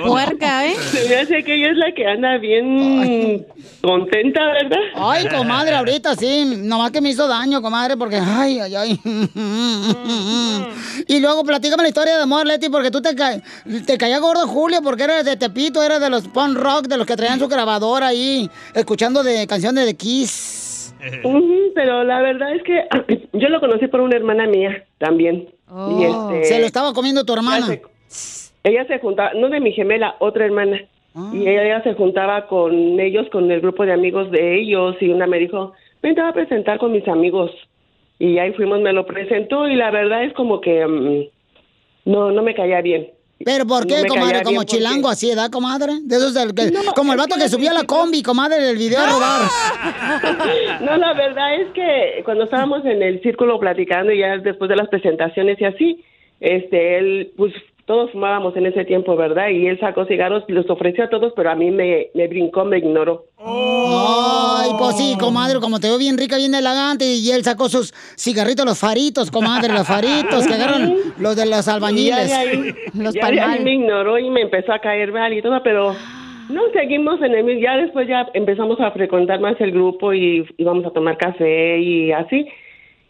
Puerca, 0.07 0.66
¿eh? 0.66 0.75
Se 0.76 1.09
me 1.09 1.16
hace 1.16 1.45
que 1.45 1.54
ella 1.54 1.71
es 1.71 1.76
la 1.76 1.93
que 1.93 2.07
anda 2.07 2.38
bien 2.38 3.47
contenta, 3.83 4.40
¿verdad? 4.52 4.78
Ay, 4.95 5.28
comadre, 5.28 5.75
ahorita 5.75 6.14
sí. 6.16 6.57
Nomás 6.59 6.90
que 6.90 7.00
me 7.00 7.11
hizo 7.11 7.28
daño, 7.28 7.61
comadre, 7.61 7.97
porque 7.97 8.16
ay, 8.16 8.61
ay, 8.61 8.75
ay. 8.75 9.00
Y 11.06 11.21
luego 11.21 11.44
platícame 11.44 11.83
la 11.83 11.88
historia 11.88 12.16
de 12.16 12.23
amor, 12.23 12.47
Leti, 12.47 12.68
porque 12.68 12.90
tú 12.90 13.02
te, 13.02 13.14
ca... 13.14 13.40
te 13.87 13.99
caía 13.99 14.18
gordo 14.18 14.47
Julio, 14.47 14.80
porque 14.83 15.04
eres 15.04 15.25
de 15.25 15.37
Tepito, 15.37 15.83
eres 15.83 16.00
de 16.00 16.09
los 16.09 16.28
punk 16.28 16.56
rock, 16.56 16.87
de 16.87 16.97
los 16.97 17.06
que 17.06 17.16
traían 17.16 17.38
su 17.38 17.49
grabadora 17.49 18.09
ahí, 18.09 18.49
escuchando 18.75 19.23
de 19.23 19.47
canciones 19.47 19.87
de 19.87 19.94
Kiss. 19.94 20.94
Pero 21.75 22.04
la 22.04 22.21
verdad 22.23 22.54
es 22.54 22.62
que 22.62 23.28
yo 23.33 23.49
lo 23.49 23.61
conocí 23.61 23.87
por 23.88 24.00
una 24.00 24.16
hermana 24.16 24.47
mía 24.47 24.85
también. 24.99 25.49
Y 25.90 26.04
este, 26.04 26.44
Se 26.44 26.61
lo 26.61 26.66
estaba 26.66 26.92
comiendo 26.92 27.25
tu 27.25 27.35
hermana. 27.35 27.66
ella 27.66 27.80
se, 28.09 28.50
ella 28.64 28.87
se 28.87 28.99
juntaba, 28.99 29.33
no 29.35 29.49
de 29.49 29.61
mi 29.61 29.73
gemela, 29.73 30.16
otra 30.21 30.47
hermana. 30.47 30.80
Ah. 31.14 31.30
Y 31.33 31.49
ella, 31.49 31.64
ella 31.64 31.83
se 31.83 31.94
juntaba 31.94 32.47
con 32.47 32.99
ellos, 32.99 33.26
con 33.30 33.50
el 33.50 33.61
grupo 33.61 33.85
de 33.85 33.92
amigos 33.92 34.30
de 34.30 34.61
ellos. 34.61 34.97
Y 35.00 35.09
una 35.09 35.26
me 35.26 35.38
dijo, 35.38 35.73
ven, 36.02 36.14
te 36.14 36.21
voy 36.21 36.30
a 36.30 36.35
presentar 36.35 36.78
con 36.78 36.92
mis 36.92 37.06
amigos. 37.09 37.50
Y 38.18 38.38
ahí 38.38 38.52
fuimos, 38.52 38.80
me 38.80 38.92
lo 38.92 39.06
presentó. 39.06 39.68
Y 39.68 39.76
la 39.76 39.90
verdad 39.90 40.25
es 40.25 40.33
como 40.35 40.61
que 40.61 40.87
mm, 40.87 42.11
no, 42.11 42.30
no 42.33 42.42
me 42.42 42.54
caía 42.54 42.80
bien. 42.80 43.09
¿Pero 43.44 43.66
por 43.66 43.80
No 43.87 43.94
qué, 43.94 44.02
me 44.02 44.09
comadre? 44.09 44.42
Como 44.42 44.56
porque- 44.59 44.76
chilango 44.76 45.09
así, 45.09 45.30
¿edad, 45.30 45.50
comadre? 45.50 45.94
De 46.02 46.16
esos 46.16 46.33
del 46.35 46.54
que- 46.54 46.71
No, 46.71 46.92
como 46.94 47.12
el 47.12 47.18
vato 47.18 47.35
que 47.37 47.49
subía 47.49 47.73
la 47.75 47.85
combi, 47.85 48.23
comadre, 48.23 48.62
del 48.62 48.76
video 48.78 49.00
a 49.00 49.06
robar. 49.11 49.40
No, 50.80 50.97
la 50.97 51.12
verdad 51.14 51.54
es 51.61 51.68
que 51.75 52.23
cuando 52.25 52.44
estábamos 52.44 52.85
en 52.85 53.02
el 53.02 53.21
círculo 53.23 53.59
platicando 53.59 54.12
y 54.12 54.21
ya 54.21 54.38
después 54.38 54.68
de 54.68 54.76
las 54.76 54.88
presentaciones 54.88 55.61
y 55.61 55.64
así, 55.64 56.04
este, 56.40 56.99
él, 56.99 57.33
pues 57.37 57.52
todos 57.86 58.10
fumábamos 58.12 58.56
en 58.56 58.66
ese 58.66 58.84
tiempo, 58.84 59.14
¿verdad? 59.16 59.48
Y 59.50 59.66
él 59.66 59.78
sacó 59.78 60.06
cigarros 60.06 60.44
y 60.48 60.52
los 60.52 60.68
ofreció 60.70 61.04
a 61.04 61.10
todos, 61.10 61.32
pero 61.36 61.50
a 61.50 61.54
mí 61.54 61.70
me, 61.70 62.08
me 62.14 62.28
brincó, 62.28 62.64
me 62.64 62.78
ignoró. 62.78 63.26
Ay, 63.38 64.70
pues 64.78 64.96
sí, 64.96 65.16
comadre, 65.18 65.60
como 65.60 65.78
te 65.80 65.88
veo 65.88 65.98
bien 65.98 66.16
rica, 66.16 66.36
bien 66.36 66.54
elegante, 66.54 67.04
y 67.04 67.30
él 67.30 67.44
sacó 67.44 67.68
sus 67.68 67.92
cigarritos, 68.16 68.64
los 68.64 68.78
faritos, 68.78 69.30
comadre, 69.30 69.72
los 69.72 69.86
faritos 69.86 70.46
que 70.46 70.54
agarran 70.54 70.94
los 71.18 71.36
de 71.36 71.46
los 71.46 71.66
albañiles. 71.68 72.26
Y 72.26 72.28
ya 72.30 72.38
de 72.44 72.50
ahí- 72.50 72.74
los 72.94 73.14
ya 73.14 73.20
de 73.20 73.26
ahí 73.32 73.36
palmales. 73.38 73.64
me 73.64 73.72
ignoró 73.74 74.18
y 74.18 74.30
me 74.30 74.40
empezó 74.42 74.72
a 74.72 74.78
caer 74.78 75.12
mal 75.12 75.32
y 75.32 75.42
todo, 75.42 75.62
pero 75.62 75.94
no 76.48 76.62
seguimos 76.72 77.20
en 77.22 77.34
el 77.34 77.44
mismo. 77.44 77.60
Ya 77.62 77.76
después 77.76 78.08
ya 78.08 78.28
empezamos 78.34 78.80
a 78.80 78.90
frecuentar 78.92 79.40
más 79.40 79.60
el 79.60 79.72
grupo 79.72 80.12
y 80.14 80.46
íbamos 80.56 80.84
a 80.86 80.90
tomar 80.90 81.16
café 81.18 81.78
y 81.78 82.12
así. 82.12 82.46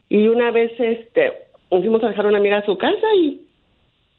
Y 0.09 0.27
una 0.29 0.51
vez 0.51 0.73
este 0.79 1.33
fuimos 1.71 2.03
a 2.05 2.09
dejar 2.09 2.27
a 2.27 2.29
una 2.29 2.39
amiga 2.39 2.59
a 2.59 2.67
su 2.67 2.77
casa 2.79 3.07
y 3.17 3.41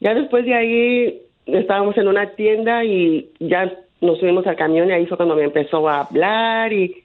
ya 0.00 0.14
después 0.14 0.44
de 0.44 0.54
ahí 0.54 1.22
estábamos 1.46 1.96
en 1.96 2.08
una 2.08 2.30
tienda 2.30 2.84
y 2.84 3.30
ya 3.40 3.72
nos 4.00 4.18
subimos 4.18 4.46
al 4.46 4.56
camión 4.56 4.88
y 4.88 4.92
ahí 4.92 5.06
fue 5.06 5.16
cuando 5.16 5.36
me 5.36 5.44
empezó 5.44 5.88
a 5.88 6.00
hablar 6.00 6.72
y 6.72 7.02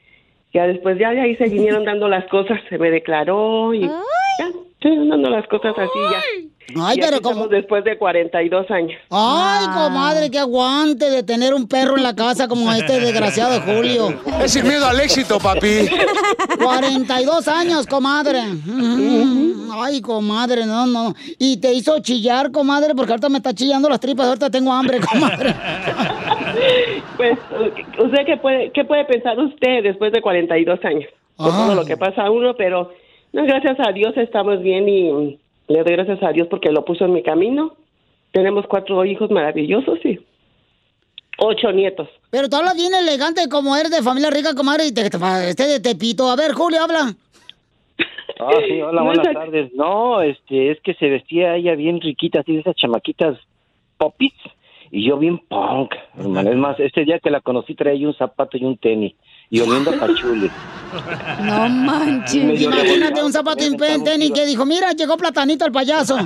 ya 0.54 0.68
después 0.68 0.98
ya 0.98 1.12
de 1.12 1.22
ahí 1.22 1.36
se 1.38 1.46
vinieron 1.46 1.86
dando 1.86 2.10
las 2.10 2.28
cosas, 2.28 2.60
se 2.70 2.78
me 2.78 2.92
declaró 2.92 3.74
y 3.74 3.82
ya 4.40 4.52
se 4.82 4.90
vinieron 4.90 5.10
dando 5.10 5.30
las 5.30 5.48
cosas 5.48 5.78
así 5.78 6.00
ya. 6.12 6.50
Ay, 6.80 6.98
Y 6.98 7.01
pero 7.01 7.18
aquí 7.18 7.28
estamos 7.28 7.50
después 7.50 7.84
de 7.84 7.98
42 7.98 8.70
años. 8.72 9.00
Ay, 9.10 9.66
comadre, 9.68 10.30
qué 10.30 10.40
aguante 10.40 11.10
de 11.10 11.24
tener 11.24 11.54
un 11.54 11.68
perro 11.68 11.98
en 11.98 12.04
la 12.04 12.16
casa 12.16 12.48
como 12.48 12.72
este 12.72 13.00
desgraciado 13.00 13.54
de 13.54 13.60
Julio. 13.60 14.13
Es 14.44 14.51
sin 14.54 14.68
miedo 14.68 14.86
al 14.86 15.00
éxito, 15.00 15.40
papi. 15.40 15.90
42 16.63 17.48
años, 17.48 17.86
comadre. 17.88 18.40
Ay, 19.74 20.01
comadre, 20.01 20.66
no, 20.66 20.86
no. 20.86 21.13
Y 21.40 21.58
te 21.58 21.74
hizo 21.74 22.00
chillar, 22.00 22.51
comadre, 22.51 22.94
porque 22.96 23.12
ahorita 23.12 23.30
me 23.30 23.38
está 23.38 23.54
chillando 23.54 23.90
las 23.90 24.00
tripas, 24.00 24.28
ahorita 24.28 24.50
tengo 24.50 24.72
hambre, 24.72 25.00
comadre. 25.12 25.54
Pues, 27.18 27.38
¿usted 28.00 28.25
qué 28.25 28.38
puede, 28.38 28.72
qué 28.72 28.84
puede 28.84 29.06
pensar 29.06 29.40
usted 29.40 29.84
después 29.84 30.12
de 30.12 30.22
42 30.22 30.80
años? 30.86 31.10
Por 31.38 31.50
todo 31.51 31.75
lo 31.75 31.86
que 31.86 31.98
pasa 31.98 32.24
a 32.24 32.32
uno, 32.32 32.56
pero 32.56 32.92
no, 33.34 33.44
gracias 33.46 33.78
a 33.80 33.92
Dios 33.92 34.13
estamos 34.18 34.62
bien 34.62 34.88
y 34.88 35.40
le 35.72 35.84
doy 35.84 35.94
gracias 35.94 36.22
a 36.24 36.32
Dios 36.32 36.48
porque 36.50 36.72
lo 36.72 36.84
puso 36.86 37.06
en 37.06 37.13
mi 37.13 37.24
camino. 37.24 37.75
Tenemos 38.32 38.66
cuatro 38.68 39.04
hijos 39.06 39.30
maravillosos 39.32 40.00
y 40.06 40.20
ocho 41.38 41.72
nietos. 41.72 42.08
Pero 42.30 42.48
tú 42.50 42.56
hablas 42.58 42.75
bien 42.75 42.94
elegante 42.94 43.50
como 43.50 43.75
eres 43.75 43.92
de 43.92 44.01
familia 44.01 44.30
rica, 44.30 44.56
comadre, 44.56 44.88
y 44.88 44.94
te, 44.94 45.10
te- 45.10 45.50
este 45.50 45.68
de 45.68 45.80
Tepito. 45.80 46.30
A 46.30 46.36
ver, 46.36 46.54
Julio, 46.54 46.82
habla. 46.82 47.13
Ah, 48.40 48.50
sí, 48.68 48.82
hola, 48.82 49.01
No, 49.01 49.06
buenas 49.08 49.34
tardes. 49.34 49.74
No, 49.74 50.22
este, 50.22 50.72
es 50.72 50.80
que 50.82 50.94
se 50.96 51.10
vestía 51.10 51.56
ella 51.56 51.75
bien 51.75 52.00
riquita, 52.00 52.40
así 52.40 52.54
de 52.54 52.62
esas 52.62 52.75
chamaquitas 52.75 53.38
popis, 53.98 54.34
y 54.92 55.06
yo 55.08 55.18
bien 55.18 55.38
punk, 55.40 55.94
hermano. 56.18 56.50
Es 56.50 56.58
más, 56.58 56.80
este 56.80 57.06
día 57.06 57.20
que 57.20 57.30
la 57.30 57.42
conocí 57.42 57.75
traía 57.75 58.08
un 58.08 58.16
zapato 58.16 58.58
y 58.58 58.63
un 58.66 58.78
tenis, 58.78 59.13
y 59.51 59.60
oliendo 59.60 59.91
a 59.91 60.00
pachuli. 60.00 60.50
No 61.43 61.70
manches. 61.70 62.43
Medio 62.43 62.70
Imagínate 62.70 63.24
un 63.24 63.31
zapato 63.31 63.63
y 63.63 63.67
un 63.70 63.77
tenis 64.03 64.31
que 64.31 64.46
dijo, 64.46 64.65
mira, 64.65 64.91
llegó 64.91 65.15
Platanito 65.15 65.65
el 65.65 65.72
payaso. 65.72 66.17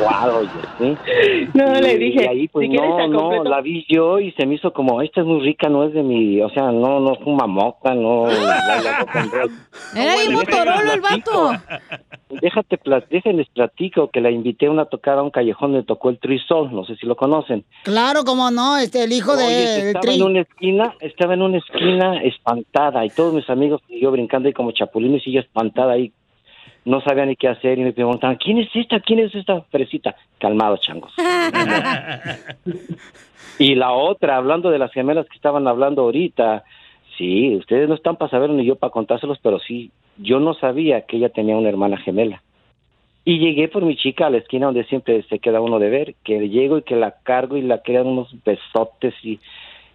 Guau, 0.00 0.36
oye, 0.40 0.48
¿sí? 0.78 1.48
No, 1.54 1.78
Y- 1.78 1.82
le 1.82 1.98
dije, 1.98 2.24
Y 2.24 2.26
ahí, 2.26 2.48
pues, 2.48 2.68
si 2.68 2.76
no, 2.76 3.06
no, 3.08 3.44
la 3.44 3.60
vi 3.62 3.86
yo 3.88 4.18
y 4.18 4.32
se 4.32 4.44
me 4.46 4.56
hizo 4.56 4.72
como, 4.72 5.00
esta 5.00 5.20
es 5.22 5.26
muy 5.26 5.40
rica, 5.40 5.68
no 5.70 5.84
es 5.84 5.94
de 5.94 6.02
mi, 6.02 6.42
o 6.42 6.50
sea, 6.50 6.64
no, 6.72 7.00
no 7.00 7.14
fuma 7.24 7.46
mota, 7.46 7.94
no. 7.94 8.26
la- 8.26 8.82
la 8.82 8.98
roll. 9.32 9.50
Era 9.96 10.14
bien 10.16 10.32
motorolo 10.32 10.92
el 10.92 11.00
vato. 11.00 11.52
Déjate, 12.40 12.78
pla- 12.78 13.04
déjenles 13.10 13.48
platico 13.50 14.08
que 14.10 14.20
la 14.20 14.30
invité 14.30 14.66
a 14.66 14.70
una 14.70 14.86
tocada 14.86 15.20
a 15.20 15.22
un 15.22 15.30
callejón 15.30 15.72
donde 15.72 15.86
tocó 15.86 16.08
el 16.10 16.18
Trisol, 16.18 16.72
no 16.74 16.84
sé 16.84 16.96
si 16.96 17.04
lo 17.06 17.14
conocen. 17.14 17.64
Claro, 17.84 18.24
como 18.24 18.50
no, 18.50 18.76
este, 18.78 19.04
el 19.04 19.12
hijo 19.12 19.32
Oye, 19.32 19.44
de 19.44 19.74
el 19.80 19.86
estaba 19.88 20.00
Tri. 20.02 20.14
en 20.16 20.22
una 20.22 20.40
esquina, 20.40 20.94
estaba 21.00 21.34
en 21.34 21.42
una 21.42 21.58
esquina 21.58 22.22
espantada 22.22 23.04
y 23.04 23.10
todos 23.10 23.34
mis 23.34 23.48
amigos 23.50 23.82
y 23.88 24.00
yo 24.00 24.10
brincando 24.10 24.46
ahí 24.48 24.54
como 24.54 24.72
chapulines 24.72 25.26
y 25.26 25.30
ella 25.30 25.40
espantada 25.40 25.92
ahí. 25.92 26.12
No 26.84 27.00
sabía 27.00 27.24
ni 27.26 27.36
qué 27.36 27.46
hacer 27.48 27.78
y 27.78 27.82
me 27.84 27.92
preguntaban, 27.92 28.36
¿quién 28.42 28.58
es 28.58 28.68
esta? 28.74 28.98
¿Quién 28.98 29.20
es 29.20 29.32
esta 29.34 29.60
fresita? 29.70 30.16
Calmados, 30.38 30.80
changos. 30.80 31.12
y 33.58 33.74
la 33.74 33.92
otra, 33.92 34.36
hablando 34.36 34.70
de 34.70 34.78
las 34.78 34.92
gemelas 34.92 35.26
que 35.28 35.36
estaban 35.36 35.68
hablando 35.68 36.02
ahorita, 36.02 36.64
sí, 37.16 37.56
ustedes 37.56 37.88
no 37.88 37.94
están 37.94 38.16
para 38.16 38.30
saber 38.30 38.50
ni 38.50 38.64
yo 38.64 38.76
para 38.76 38.92
contárselos, 38.92 39.38
pero 39.42 39.58
sí, 39.58 39.90
yo 40.18 40.40
no 40.40 40.54
sabía 40.54 41.02
que 41.02 41.16
ella 41.16 41.28
tenía 41.28 41.56
una 41.56 41.68
hermana 41.68 41.96
gemela. 41.96 42.42
Y 43.24 43.38
llegué 43.38 43.68
por 43.68 43.84
mi 43.84 43.96
chica 43.96 44.26
a 44.26 44.30
la 44.30 44.38
esquina 44.38 44.66
donde 44.66 44.84
siempre 44.84 45.22
se 45.24 45.38
queda 45.38 45.60
uno 45.60 45.78
de 45.78 45.90
ver, 45.90 46.14
que 46.24 46.48
llego 46.48 46.78
y 46.78 46.82
que 46.82 46.96
la 46.96 47.14
cargo 47.22 47.56
y 47.56 47.62
la 47.62 47.82
quedan 47.82 48.08
unos 48.08 48.34
besotes 48.44 49.14
y 49.22 49.38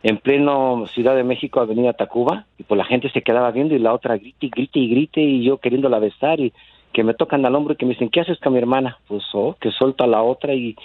en 0.04 0.18
pleno 0.18 0.86
Ciudad 0.94 1.16
de 1.16 1.24
México, 1.24 1.60
Avenida 1.60 1.94
Tacuba, 1.94 2.46
y 2.58 2.64
pues 2.64 2.78
la 2.78 2.86
gente 2.86 3.10
se 3.10 3.24
quedaba 3.24 3.52
viendo 3.52 3.76
y 3.76 3.80
la 3.80 3.94
otra 3.94 4.18
grite 4.18 4.46
y 4.46 4.50
grite 4.50 4.80
y 4.80 4.90
grite 4.90 5.22
y 5.22 5.44
yo 5.44 5.58
queriéndola 5.58 6.00
besar 6.00 6.40
y 6.40 6.54
que 6.94 7.04
me 7.04 7.14
tocan 7.14 7.46
al 7.46 7.56
hombro 7.56 7.74
y 7.74 7.78
que 7.78 7.86
me 7.86 7.94
dicen, 7.94 8.10
¿qué 8.10 8.22
haces 8.22 8.40
con 8.40 8.54
mi 8.54 8.60
hermana? 8.60 8.98
Pues, 9.08 9.24
oh, 9.34 9.56
que 9.60 9.72
suelto 9.72 10.04
a 10.04 10.08
la 10.08 10.24
otra 10.24 10.54
y... 10.54 10.76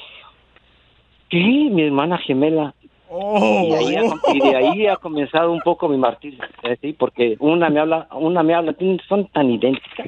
¿Qué? 1.29 1.39
Mi 1.39 1.83
hermana 1.83 2.19
gemela. 2.19 2.75
Y, 3.15 3.73
ahí 3.73 3.97
ha, 3.97 4.33
y 4.33 4.41
de 4.41 4.57
ahí 4.57 4.87
ha 4.87 4.97
comenzado 4.97 5.53
un 5.53 5.61
poco 5.61 5.89
mi 5.89 5.99
martirio, 5.99 6.43
eh, 6.63 6.77
sí, 6.81 6.95
porque 6.95 7.37
una 7.41 7.69
me 7.69 7.81
habla, 7.81 8.09
una 8.13 8.43
me 8.43 8.55
habla, 8.55 8.75
son 9.09 9.27
tan 9.29 9.51
idénticas. 9.51 10.07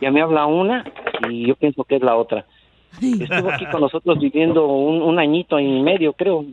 Ya 0.00 0.10
me 0.10 0.22
habla 0.22 0.46
una 0.46 0.84
y 1.28 1.46
yo 1.46 1.56
pienso 1.56 1.84
que 1.84 1.96
es 1.96 2.02
la 2.02 2.16
otra. 2.16 2.46
Estuvo 3.02 3.50
aquí 3.50 3.66
con 3.66 3.82
nosotros 3.82 4.18
viviendo 4.18 4.66
un, 4.66 5.02
un 5.02 5.18
añito 5.18 5.58
y 5.60 5.82
medio, 5.82 6.14
creo, 6.14 6.44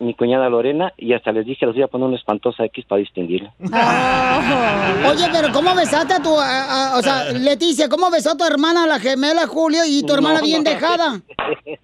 mi 0.00 0.14
cuñada 0.14 0.48
Lorena, 0.48 0.92
y 0.96 1.12
hasta 1.12 1.30
les 1.30 1.46
dije, 1.46 1.66
les 1.66 1.74
voy 1.74 1.84
a 1.84 1.88
poner 1.88 2.08
una 2.08 2.16
espantosa 2.16 2.64
X 2.64 2.84
para 2.86 3.00
distinguirla. 3.00 3.52
Oye, 5.08 5.26
pero 5.32 5.52
¿cómo 5.52 5.74
besaste 5.74 6.14
a 6.14 6.22
tu, 6.22 6.34
a- 6.38 6.92
a- 6.94 6.98
o 6.98 7.02
sea, 7.02 7.32
Leticia, 7.32 7.88
cómo 7.88 8.10
besó 8.10 8.32
a 8.32 8.36
tu 8.36 8.44
hermana, 8.44 8.86
la 8.86 8.98
gemela 8.98 9.46
Julio, 9.46 9.80
y 9.86 10.02
tu 10.04 10.14
hermana 10.14 10.40
No, 10.40 10.44
bien 10.46 10.64
no. 10.64 10.70
dejada? 10.70 11.20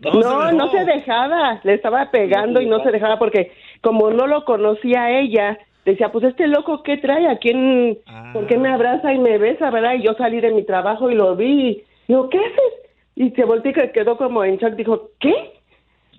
No, 0.00 0.52
no 0.52 0.70
se 0.70 0.84
dejaba, 0.84 1.60
le 1.62 1.74
estaba 1.74 2.10
pegando 2.10 2.60
y 2.60 2.66
no 2.66 2.82
se 2.82 2.90
dejaba 2.90 3.18
porque 3.18 3.52
como 3.82 4.10
no 4.10 4.26
lo 4.26 4.44
conocía 4.44 5.10
ella, 5.20 5.58
decía, 5.84 6.10
pues 6.10 6.24
este 6.24 6.46
loco, 6.48 6.82
¿qué 6.82 6.96
trae? 6.96 7.28
¿A 7.28 7.38
quién? 7.38 7.98
¿Por 8.32 8.46
qué 8.46 8.56
me 8.58 8.68
abraza 8.72 9.12
y 9.12 9.18
me 9.18 9.38
besa, 9.38 9.70
verdad? 9.70 9.94
Y 9.94 10.02
yo 10.02 10.14
salí 10.14 10.40
de 10.40 10.50
mi 10.52 10.64
trabajo 10.64 11.10
y 11.10 11.14
lo 11.14 11.36
vi. 11.36 11.68
Y 11.68 11.84
digo, 12.08 12.28
¿qué 12.30 12.38
haces? 12.38 12.90
Y 13.14 13.30
se 13.30 13.44
volteó 13.44 13.70
y 13.70 13.74
que 13.74 13.92
quedó 13.92 14.16
como 14.16 14.44
en 14.44 14.58
shock. 14.58 14.74
Dijo, 14.74 15.10
¿qué? 15.20 15.55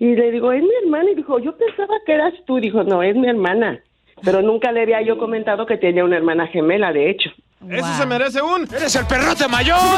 Y 0.00 0.14
le 0.14 0.30
digo, 0.30 0.52
es 0.52 0.62
mi 0.62 0.70
hermana. 0.82 1.10
Y 1.10 1.16
dijo, 1.16 1.38
yo 1.38 1.56
pensaba 1.56 1.94
que 2.06 2.12
eras 2.12 2.34
tú. 2.46 2.60
Dijo, 2.60 2.82
no, 2.84 3.02
es 3.02 3.16
mi 3.16 3.28
hermana. 3.28 3.82
Pero 4.24 4.42
nunca 4.42 4.72
le 4.72 4.82
había 4.82 5.02
yo 5.02 5.18
comentado 5.18 5.66
que 5.66 5.76
tenía 5.76 6.04
una 6.04 6.16
hermana 6.16 6.46
gemela, 6.46 6.92
de 6.92 7.10
hecho. 7.10 7.30
Eso 7.68 7.94
se 7.96 8.06
merece 8.06 8.40
un. 8.40 8.68
¡Eres 8.72 8.94
el 8.94 9.06
perrote 9.06 9.48
mayor! 9.48 9.78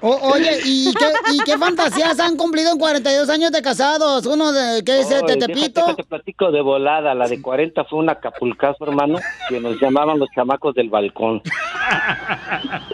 O- 0.00 0.30
oye, 0.32 0.60
¿y 0.64 0.94
qué, 0.94 1.06
¿y 1.32 1.38
qué 1.40 1.58
fantasías 1.58 2.20
han 2.20 2.36
cumplido 2.36 2.70
en 2.70 2.78
42 2.78 3.28
años 3.30 3.50
de 3.50 3.60
casados? 3.62 4.26
Uno 4.26 4.52
de, 4.52 4.84
¿qué 4.84 5.00
es 5.00 5.08
Ay, 5.10 5.14
este, 5.16 5.34
déjate 5.34 5.46
Tepito? 5.54 5.86
que 5.86 5.94
te 5.94 6.04
platico 6.04 6.52
de 6.52 6.60
volada. 6.60 7.14
La 7.16 7.26
de 7.26 7.42
40 7.42 7.84
fue 7.84 7.98
un 7.98 8.08
acapulcazo, 8.08 8.84
hermano, 8.84 9.18
que 9.48 9.58
nos 9.58 9.80
llamaban 9.80 10.20
los 10.20 10.28
chamacos 10.34 10.72
del 10.76 10.88
balcón. 10.88 11.42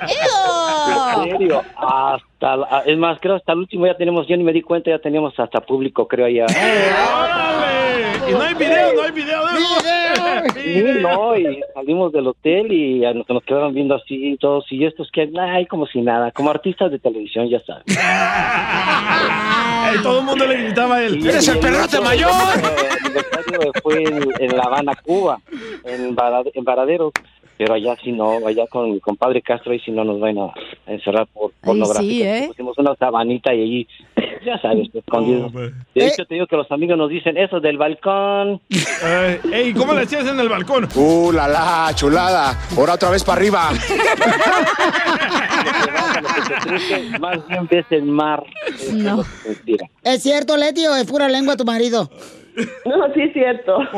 En 0.08 1.30
serio, 1.30 1.62
hasta, 1.76 2.56
la- 2.56 2.82
es 2.87 2.96
más, 2.96 3.18
creo 3.20 3.34
hasta 3.37 3.52
el 3.52 3.58
último 3.58 3.87
ya 3.87 3.96
tenemos, 3.98 4.26
yo 4.26 4.37
ni 4.38 4.44
me 4.44 4.52
di 4.54 4.62
cuenta, 4.62 4.90
ya 4.90 4.98
teníamos 4.98 5.38
hasta 5.38 5.60
público, 5.60 6.08
creo, 6.08 6.24
allá. 6.26 6.46
Y 8.26 8.32
no 8.32 8.40
hay 8.40 8.54
video, 8.54 8.94
no 8.94 9.02
hay 9.02 9.10
video 9.12 9.46
de 9.46 9.58
eso. 9.58 9.84
Sí, 10.55 10.85
no, 11.00 11.37
y 11.37 11.61
salimos 11.74 12.12
del 12.12 12.27
hotel 12.29 12.72
y 12.72 13.00
nos, 13.00 13.29
nos 13.29 13.42
quedaron 13.44 13.74
viendo 13.74 13.94
así 13.94 14.33
y 14.33 14.37
todos, 14.37 14.64
y 14.70 14.85
estos 14.85 15.11
que, 15.12 15.31
ay, 15.38 15.66
como 15.66 15.87
si 15.87 16.00
nada, 16.00 16.31
como 16.33 16.50
artistas 16.50 16.90
de 16.90 16.98
televisión, 16.98 17.48
ya 17.48 17.61
sabes. 17.64 17.85
Todo 20.03 20.20
el 20.20 20.24
mundo 20.27 20.46
le 20.46 20.57
gritaba 20.64 20.96
a 20.96 21.03
él. 21.05 21.20
Y- 21.98 22.00
y 22.14 22.24
otro, 22.24 22.38
eh, 22.74 22.88
aniversario 23.05 23.72
fue 23.83 24.03
en, 24.05 24.29
en 24.40 24.57
La 24.57 24.62
Habana, 24.64 24.92
Cuba, 25.03 25.38
en, 25.85 26.14
Varadero. 26.64 27.12
Pero 27.56 27.74
allá 27.74 27.96
sí 28.02 28.10
no, 28.10 28.44
allá 28.46 28.66
con 28.66 28.90
mi 28.90 29.00
compadre 29.00 29.40
Castro, 29.40 29.72
ahí 29.72 29.80
sí 29.80 29.92
no 29.92 30.04
nos 30.04 30.18
van 30.18 30.38
a 30.38 30.52
encerrar 30.86 31.28
por 31.28 31.52
pornográfico. 31.60 32.24
¿eh? 32.24 32.44
Pusimos 32.48 32.76
una 32.78 32.96
sabanita 32.96 33.54
y 33.54 33.62
allí, 33.62 33.86
ya 34.44 34.60
sabes, 34.60 34.92
escondidos. 34.92 35.52
De 35.52 36.06
hecho, 36.06 36.24
te 36.26 36.34
digo 36.34 36.48
que 36.48 36.56
los 36.56 36.70
amigos 36.72 36.98
nos 36.98 37.10
dicen 37.10 37.36
eso 37.36 37.60
del 37.60 37.78
balcón. 37.78 38.60
Eh, 39.04 39.40
ey, 39.52 39.72
¿cómo 39.72 39.92
le 39.92 40.02
hacías 40.02 40.26
en 40.26 40.40
el 40.40 40.48
balcón? 40.48 40.88
¡Uh, 40.96 41.30
la 41.32 41.46
la, 41.46 41.92
chulada! 41.94 42.58
Ahora 42.76 42.94
otra 42.94 43.10
vez 43.10 43.22
para 43.22 43.38
arriba. 43.38 43.70
Más 47.20 47.46
bien 47.48 47.68
ves 47.70 47.86
el 47.90 48.04
mar. 48.04 48.44
No. 48.92 49.24
Mentira. 49.46 49.88
¿Es 50.02 50.22
cierto, 50.22 50.56
Leti, 50.56 50.86
o 50.86 50.96
es 50.96 51.04
pura 51.04 51.28
lengua 51.28 51.56
tu 51.56 51.64
marido? 51.64 52.10
No, 52.84 53.12
sí 53.14 53.22
es 53.22 53.32
cierto. 53.32 53.78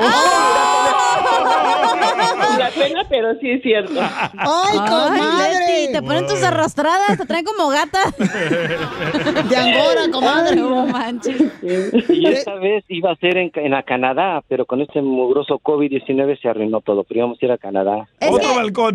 La 2.59 2.71
pena, 2.71 3.03
pero 3.09 3.35
sí 3.40 3.51
es 3.51 3.62
cierto. 3.62 4.01
¡Ay, 4.38 4.79
Leti, 5.55 5.92
te 5.92 6.03
ponen 6.03 6.27
tus 6.27 6.42
arrastradas, 6.42 7.19
te 7.19 7.27
traen 7.27 7.45
como 7.45 7.69
gata. 7.69 8.01
De 8.19 9.57
Angora, 9.57 10.11
comadre. 10.11 10.57
No 10.57 10.87
manches. 10.87 11.37
Y 12.09 12.27
esta 12.27 12.55
vez 12.55 12.85
iba 12.88 13.11
a 13.12 13.16
ser 13.16 13.37
en, 13.37 13.51
en 13.55 13.75
a 13.75 13.83
Canadá, 13.83 14.42
pero 14.49 14.64
con 14.66 14.81
este 14.81 15.03
mugroso 15.03 15.59
COVID-19 15.62 16.40
se 16.40 16.49
arruinó 16.49 16.81
todo. 16.81 17.05
Pero 17.05 17.19
íbamos 17.21 17.38
a 17.40 17.45
ir 17.45 17.53
a 17.53 17.59
Canadá. 17.59 18.09
Es 18.21 18.31
que, 18.31 18.47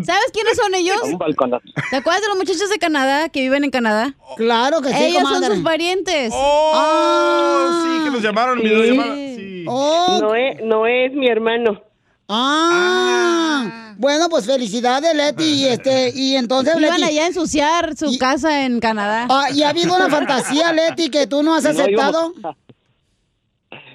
¿Sabes 0.04 0.30
quiénes 0.32 0.56
son 0.56 0.74
ellos? 0.74 0.96
A 1.02 1.06
un 1.06 1.18
balcón. 1.18 1.50
¿Te 1.90 1.96
acuerdas 1.96 2.22
de 2.22 2.28
los 2.28 2.36
muchachos 2.36 2.68
de 2.70 2.78
Canadá 2.78 3.28
que 3.28 3.40
viven 3.40 3.64
en 3.64 3.70
Canadá? 3.70 4.14
Claro 4.36 4.80
que 4.80 4.88
sí, 4.88 5.04
Ellos 5.04 5.22
comadre. 5.22 5.46
son 5.46 5.54
sus 5.56 5.64
parientes. 5.64 6.32
Oh, 6.34 7.70
sí, 7.84 8.04
que 8.04 8.10
nos 8.10 8.22
llamaron 8.22 8.58
en 8.58 8.64
videollamada. 8.64 9.14
Sí. 9.14 9.51
Oh. 9.66 10.18
No, 10.20 10.34
es, 10.34 10.60
no 10.64 10.86
es 10.86 11.12
mi 11.12 11.28
hermano. 11.28 11.82
Ah, 12.28 13.94
bueno, 13.98 14.28
pues 14.28 14.46
felicidades, 14.46 15.14
Leti. 15.14 15.44
Y, 15.44 15.66
este, 15.66 16.10
y 16.14 16.36
entonces, 16.36 16.74
Iban 16.76 17.00
Leti. 17.00 17.02
allá 17.12 17.24
a 17.24 17.26
ensuciar 17.26 17.96
su 17.96 18.16
casa 18.18 18.64
en 18.64 18.80
Canadá. 18.80 19.26
Ah, 19.28 19.48
¿Y 19.52 19.62
ha 19.62 19.70
habido 19.70 19.94
una 19.94 20.08
fantasía, 20.08 20.72
Leti, 20.72 21.10
que 21.10 21.26
tú 21.26 21.42
no 21.42 21.54
has 21.54 21.64
No, 21.64 21.70
aceptado? 21.70 22.32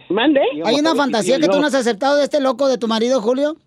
¿Mande? 0.09 0.39
¿Hay 0.65 0.75
una 0.75 0.95
fantasía 0.95 1.39
que 1.39 1.47
tú 1.47 1.59
no 1.59 1.67
has 1.67 1.73
aceptado 1.73 2.17
de 2.17 2.23
este 2.23 2.39
loco 2.39 2.67
de 2.67 2.77
tu 2.77 2.87
marido, 2.87 3.21
Julio? 3.21 3.57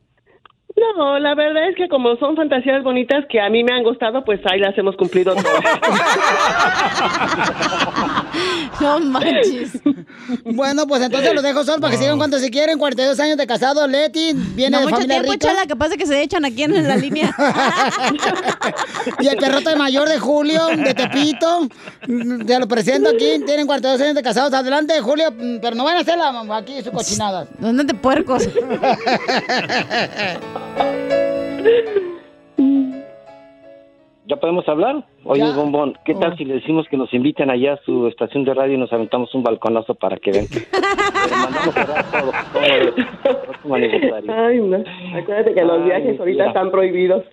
No, 0.96 1.18
la 1.18 1.34
verdad 1.34 1.68
es 1.68 1.76
que 1.76 1.88
como 1.88 2.16
son 2.16 2.36
fantasías 2.36 2.82
bonitas 2.82 3.24
que 3.28 3.40
a 3.40 3.50
mí 3.50 3.62
me 3.64 3.72
han 3.72 3.82
gustado, 3.82 4.24
pues 4.24 4.40
ahí 4.50 4.60
las 4.60 4.76
hemos 4.78 4.96
cumplido 4.96 5.34
todas. 5.34 5.50
No 8.80 8.98
manches. 9.00 9.78
Bueno, 10.44 10.86
pues 10.86 11.02
entonces 11.02 11.34
los 11.34 11.42
dejo 11.42 11.64
solos 11.64 11.80
para 11.80 11.90
que 11.90 11.98
sigan 11.98 12.16
cuando 12.16 12.38
se 12.38 12.50
quieren. 12.50 12.78
42 12.78 13.18
años 13.20 13.36
de 13.36 13.46
casado, 13.46 13.86
Leti. 13.86 14.32
Viene 14.54 14.70
No 14.70 14.78
de 14.78 14.84
mucho 14.84 14.96
familia 14.96 15.16
tiempo, 15.16 15.32
rica. 15.32 15.48
chala, 15.48 15.66
que 15.66 15.76
pasa 15.76 15.96
que 15.98 16.06
se 16.06 16.22
echan 16.22 16.44
aquí 16.46 16.62
en 16.62 16.88
la 16.88 16.96
línea. 16.96 17.34
Y 19.18 19.26
el 19.28 19.36
perrote 19.36 19.74
mayor 19.76 20.08
de 20.08 20.18
Julio, 20.18 20.66
de 20.68 20.94
Tepito. 20.94 21.68
Te 22.46 22.58
lo 22.58 22.66
presento 22.68 23.10
aquí. 23.10 23.42
Tienen 23.44 23.66
42 23.66 24.00
años 24.00 24.14
de 24.14 24.22
casados. 24.22 24.54
Adelante, 24.54 24.98
Julio. 25.00 25.34
Pero 25.60 25.76
no 25.76 25.84
van 25.84 25.98
a 25.98 26.00
hacer 26.00 26.16
la, 26.16 26.56
aquí 26.56 26.80
su 26.82 26.90
cochinada. 26.90 27.46
¿Dónde 27.58 27.84
te 27.84 27.92
puercos? 27.94 28.48
¿Ya 34.30 34.36
podemos 34.36 34.68
hablar? 34.68 35.04
Oye, 35.24 35.42
Bombón, 35.56 35.98
¿qué 36.04 36.14
tal 36.14 36.36
si 36.36 36.44
le 36.44 36.54
decimos 36.54 36.86
que 36.88 36.96
nos 36.96 37.12
invitan 37.12 37.50
allá 37.50 37.72
a 37.72 37.76
su 37.78 38.06
estación 38.06 38.44
de 38.44 38.54
radio 38.54 38.74
y 38.74 38.78
nos 38.78 38.92
aventamos 38.92 39.34
un 39.34 39.42
balconazo 39.42 39.96
para 39.96 40.16
que 40.18 40.30
vean? 40.30 40.46
Le 41.28 41.36
mandamos 41.36 41.74
todo, 41.74 42.32
todo 42.52 43.32
el 43.32 43.36
próximo 43.38 43.74
aniversario. 43.74 44.32
Ay, 44.32 44.60
no. 44.60 44.84
Acuérdate 45.18 45.52
que 45.52 45.64
los 45.64 45.78
Ay, 45.80 45.84
viajes 45.84 46.20
ahorita 46.20 46.46
están 46.46 46.70
prohibidos. 46.70 47.24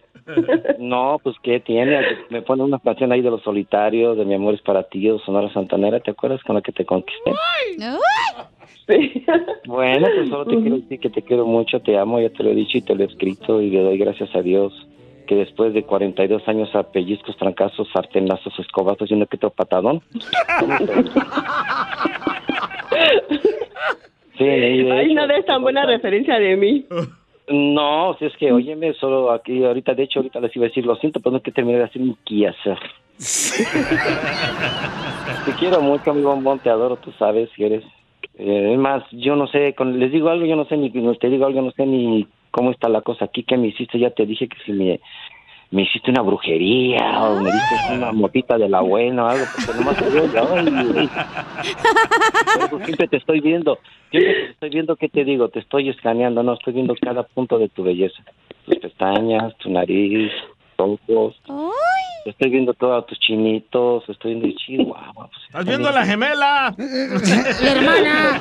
No, 0.79 1.19
pues 1.23 1.35
¿qué 1.41 1.59
tiene? 1.59 2.01
Me 2.29 2.41
pone 2.41 2.63
una 2.63 2.79
canción 2.79 3.11
ahí 3.11 3.21
de 3.21 3.29
Los 3.29 3.43
Solitarios, 3.43 4.17
de 4.17 4.25
Mi 4.25 4.35
Amor 4.35 4.53
es 4.53 4.61
para 4.61 4.83
ti, 4.83 5.07
de 5.07 5.19
Sonora 5.19 5.51
Santanera, 5.53 5.99
¿te 5.99 6.11
acuerdas 6.11 6.41
con 6.43 6.55
la 6.55 6.61
que 6.61 6.71
te 6.71 6.85
conquisté? 6.85 7.31
Bueno, 9.65 10.07
pues 10.15 10.29
solo 10.29 10.45
te 10.45 10.55
quiero 10.61 10.77
decir 10.77 10.99
que 11.01 11.09
te 11.09 11.21
quiero 11.21 11.45
mucho, 11.45 11.81
te 11.81 11.97
amo, 11.97 12.21
ya 12.21 12.29
te 12.29 12.41
lo 12.41 12.51
he 12.51 12.55
dicho 12.55 12.77
y 12.77 12.81
te 12.81 12.95
lo 12.95 13.03
he 13.03 13.07
escrito 13.07 13.61
y 13.61 13.69
le 13.69 13.81
doy 13.81 13.97
gracias 13.97 14.33
a 14.33 14.41
Dios 14.41 14.73
que 15.27 15.35
después 15.35 15.73
de 15.73 15.83
42 15.83 16.47
años 16.47 16.73
a 16.73 16.83
pellizcos, 16.83 17.35
trancazos, 17.35 17.89
sartenazos, 17.91 18.57
escobazos 18.57 19.11
y 19.11 19.13
uno 19.13 19.25
que 19.25 19.35
otro 19.35 19.49
patadón. 19.49 20.01
Sí, 24.37 24.45
Ay, 24.45 25.15
no 25.15 25.25
des 25.25 25.45
tan 25.45 25.63
buena 25.63 25.85
referencia 25.85 26.37
de 26.37 26.55
mí. 26.55 26.85
No, 27.49 28.15
si 28.19 28.25
es 28.25 28.35
que, 28.35 28.51
óyeme, 28.51 28.93
solo 28.93 29.31
aquí, 29.31 29.63
ahorita, 29.63 29.93
de 29.93 30.03
hecho, 30.03 30.19
ahorita 30.19 30.41
les 30.41 30.55
iba 30.55 30.65
a 30.65 30.69
decir, 30.69 30.85
lo 30.85 30.97
siento, 30.97 31.21
pero 31.21 31.31
no 31.31 31.37
es 31.37 31.43
que 31.43 31.51
terminé 31.51 31.77
de 31.77 31.85
hacer 31.85 32.01
mi 32.01 32.15
quehacer. 32.25 32.77
te 35.45 35.51
quiero 35.53 35.81
mucho, 35.81 36.13
mi 36.13 36.23
bombón, 36.23 36.59
te 36.59 36.69
adoro, 36.69 36.97
tú 36.97 37.11
sabes 37.17 37.49
que 37.55 37.65
eres. 37.65 37.83
Eh, 38.37 38.73
es 38.73 38.79
más, 38.79 39.03
yo 39.11 39.35
no 39.35 39.47
sé, 39.47 39.73
con, 39.73 39.97
les 39.97 40.11
digo 40.11 40.29
algo, 40.29 40.45
yo 40.45 40.57
no 40.57 40.65
sé 40.65 40.77
ni, 40.77 40.91
te 40.91 41.29
digo 41.29 41.45
algo, 41.45 41.61
no 41.61 41.71
sé 41.71 41.85
ni 41.85 42.27
cómo 42.51 42.71
está 42.71 42.89
la 42.89 43.01
cosa 43.01 43.25
aquí, 43.25 43.43
que 43.43 43.57
me 43.57 43.67
hiciste, 43.67 43.97
ya 43.97 44.09
te 44.09 44.25
dije 44.25 44.47
que 44.47 44.57
si 44.65 44.73
me, 44.73 44.99
me 45.71 45.83
hiciste 45.83 46.11
una 46.11 46.21
brujería 46.21 47.23
o 47.23 47.41
me 47.41 47.51
diste 47.51 47.93
una 47.93 48.11
motita 48.11 48.57
de 48.57 48.69
la 48.69 48.81
buena 48.81 49.25
o 49.25 49.27
algo, 49.27 49.45
porque 49.53 49.79
nomás 49.79 49.97
te 49.97 50.09
veo 50.09 50.25
y, 50.25 50.37
ay, 50.37 50.93
ay. 50.97 51.09
Pero 52.53 52.85
siempre 52.85 53.07
te 53.07 53.17
estoy 53.17 53.41
viendo. 53.41 53.79
Yo 54.11 54.21
te 54.21 54.51
estoy 54.51 54.69
viendo, 54.69 54.95
¿qué 54.95 55.09
te 55.09 55.25
digo? 55.25 55.49
Te 55.49 55.59
estoy 55.59 55.89
escaneando, 55.89 56.43
no, 56.43 56.53
estoy 56.53 56.73
viendo 56.73 56.95
cada 56.95 57.23
punto 57.23 57.57
de 57.59 57.67
tu 57.69 57.83
belleza. 57.83 58.23
Tus 58.65 58.77
pestañas, 58.77 59.55
tu 59.57 59.69
nariz, 59.69 60.31
tus 60.77 60.99
ojos. 61.09 61.35
Estoy 62.27 62.49
viendo 62.49 62.73
todos 62.73 63.05
tus 63.07 63.17
chinitos, 63.19 64.03
estoy 64.09 64.35
viendo 64.35 64.83
guau, 64.85 65.13
pues, 65.15 65.29
¿Estás 65.47 65.65
viendo 65.65 65.87
a 65.89 65.91
la 65.93 66.05
gemela? 66.05 66.75
La 66.77 67.71
hermana. 67.71 68.39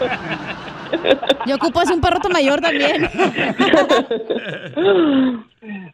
Y 1.46 1.52
ocupas 1.52 1.90
un 1.90 2.00
perrote 2.00 2.28
mayor 2.28 2.60
también. 2.60 3.08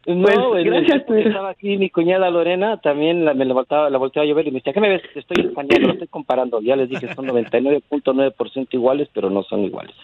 No, 0.05 0.49
Pues, 0.51 0.65
gracias, 0.65 0.97
el- 0.97 1.03
pues. 1.05 1.25
estaba 1.25 1.49
aquí 1.49 1.77
mi 1.77 1.89
cuñada 1.89 2.29
Lorena, 2.29 2.77
también 2.77 3.25
la, 3.25 3.33
me 3.33 3.43
la 3.45 3.55
volteaba, 3.55 3.89
la 3.89 3.97
volteaba 3.97 4.29
a 4.29 4.33
ver 4.35 4.47
y 4.47 4.51
me 4.51 4.59
decía, 4.59 4.71
¿qué 4.71 4.79
me 4.79 4.89
ves? 4.89 5.01
Te 5.13 5.19
estoy 5.21 5.47
escaneando, 5.47 5.87
lo 5.87 5.93
estoy 5.93 6.07
comparando. 6.09 6.61
Ya 6.61 6.75
les 6.75 6.89
dije, 6.89 7.11
son 7.15 7.25
99.9% 7.27 8.67
iguales, 8.71 9.09
pero 9.13 9.31
no 9.31 9.41
son 9.43 9.61
iguales. 9.61 9.95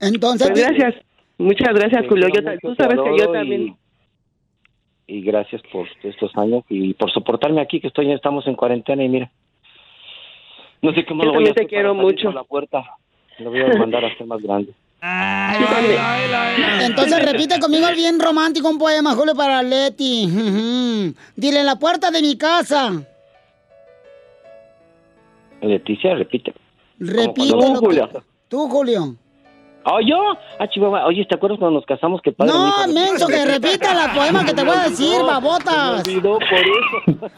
Entonces, 0.00 0.50
Pues 0.50 0.66
gracias. 0.66 0.94
Muchas 1.38 1.74
gracias, 1.74 2.04
Julio. 2.08 2.28
Yo 2.28 2.40
tú 2.60 2.74
sabes 2.74 2.98
que 3.00 3.18
yo 3.18 3.30
también. 3.32 3.62
Y, 3.62 3.76
y 5.06 5.20
gracias 5.22 5.62
por 5.72 5.86
estos 6.02 6.30
años 6.36 6.64
y 6.68 6.94
por 6.94 7.10
soportarme 7.12 7.60
aquí, 7.60 7.80
que 7.80 7.88
estoy 7.88 8.10
estamos 8.12 8.46
en 8.46 8.54
cuarentena 8.56 9.02
y 9.04 9.08
mira. 9.08 9.30
No 10.82 10.92
sé 10.92 11.04
cómo 11.04 11.22
Yo 11.24 11.28
lo 11.28 11.34
voy 11.34 11.44
a 11.44 11.46
te 11.46 11.50
hacer 11.52 11.62
para 11.64 11.68
quiero 11.68 11.94
mucho. 11.94 12.32
la 12.32 12.44
puerta. 12.44 12.84
Lo 13.38 13.50
voy 13.50 13.60
a 13.60 13.68
mandar 13.78 14.04
a 14.04 14.08
hacer 14.08 14.26
más 14.26 14.40
grande. 14.42 14.72
Entonces 16.82 17.24
repite 17.24 17.58
conmigo 17.60 17.86
el 17.88 17.94
bien 17.94 18.18
romántico 18.18 18.68
un 18.68 18.78
poema, 18.78 19.14
Julio, 19.14 19.34
para 19.34 19.62
Leti. 19.62 20.26
Dile 21.36 21.60
en 21.60 21.66
la 21.66 21.76
puerta 21.78 22.10
de 22.10 22.22
mi 22.22 22.36
casa. 22.38 23.02
Leticia, 25.60 26.14
repite. 26.14 26.52
Repite. 26.98 27.48
Que- 27.48 28.20
Tú, 28.48 28.68
Julio. 28.68 29.16
Oh, 29.86 30.00
yo. 30.00 30.16
Ah, 30.58 30.66
Chihuahua. 30.68 31.06
Oye, 31.06 31.24
¿te 31.26 31.34
acuerdas 31.34 31.58
cuando 31.58 31.78
nos 31.78 31.86
casamos 31.86 32.20
que 32.22 32.32
padre 32.32 32.52
No, 32.52 32.88
menso, 32.92 33.26
que 33.26 33.44
repita 33.44 33.94
la 33.94 34.12
poema 34.14 34.44
que 34.44 34.54
te 34.54 34.64
voy 34.64 34.74
a 34.76 34.88
decir, 34.88 35.18
No, 35.18 35.26
babotas. 35.26 36.06
me 36.06 36.14
olvidó 36.14 36.38
por 36.38 36.58
eso. 36.58 37.30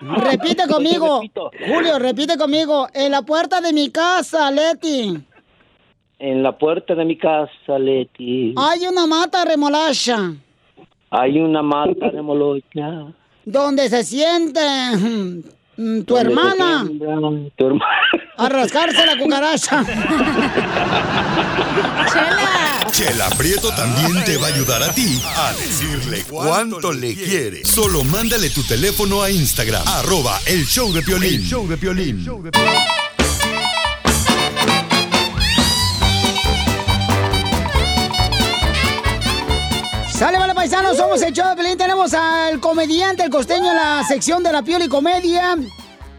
Repite 0.30 0.66
conmigo. 0.68 1.20
Julio, 1.68 1.98
repite 1.98 2.36
conmigo. 2.38 2.88
En 2.94 3.10
la 3.12 3.22
puerta 3.22 3.60
de 3.60 3.72
mi 3.72 3.90
casa, 3.90 4.50
Leti. 4.50 5.18
En 6.18 6.42
la 6.42 6.56
puerta 6.56 6.94
de 6.94 7.04
mi 7.04 7.18
casa, 7.18 7.78
Leti, 7.78 8.54
Hay 8.56 8.86
una 8.86 9.06
mata 9.06 9.44
remolacha 9.44 10.32
hay 11.14 11.38
una 11.38 11.60
mata 11.60 12.08
de 12.10 12.22
molocha. 12.22 13.04
donde 13.44 13.90
se 13.90 14.02
siente 14.02 14.60
mm, 15.76 16.00
tu 16.02 16.16
hermana 16.16 16.86
Tu 17.56 17.66
hermana. 17.66 17.92
a 18.38 18.48
rascarse 18.48 19.04
la 19.06 19.16
cucaracha. 19.18 19.84
Chela 22.90 23.28
Prieto 23.38 23.68
también 23.74 24.22
te 24.24 24.36
va 24.36 24.48
a 24.48 24.50
ayudar 24.54 24.82
a 24.82 24.92
ti 24.92 25.20
a 25.36 25.52
decirle 25.52 26.24
cuánto 26.28 26.92
le 26.92 27.14
quiere. 27.14 27.64
Solo 27.64 28.04
mándale 28.04 28.50
tu 28.50 28.62
teléfono 28.64 29.22
a 29.22 29.30
Instagram, 29.30 29.82
arroba 29.86 30.38
el 30.46 30.64
show 30.66 30.92
de 30.92 31.02
Piolín. 31.02 31.34
El 31.40 31.46
show 31.46 31.66
de 31.66 31.76
Piolín. 31.76 32.24
Sale, 40.08 40.38
vale, 40.38 40.51
paisanos, 40.62 40.96
somos 40.96 41.20
el 41.22 41.32
show 41.32 41.48
de 41.48 41.56
Pelín. 41.56 41.76
Tenemos 41.76 42.14
al 42.14 42.60
comediante, 42.60 43.24
el 43.24 43.30
costeño, 43.30 43.68
en 43.68 43.76
la 43.76 44.04
sección 44.06 44.44
de 44.44 44.52
la 44.52 44.62
piel 44.62 44.84
y 44.84 44.88
comedia. 44.88 45.56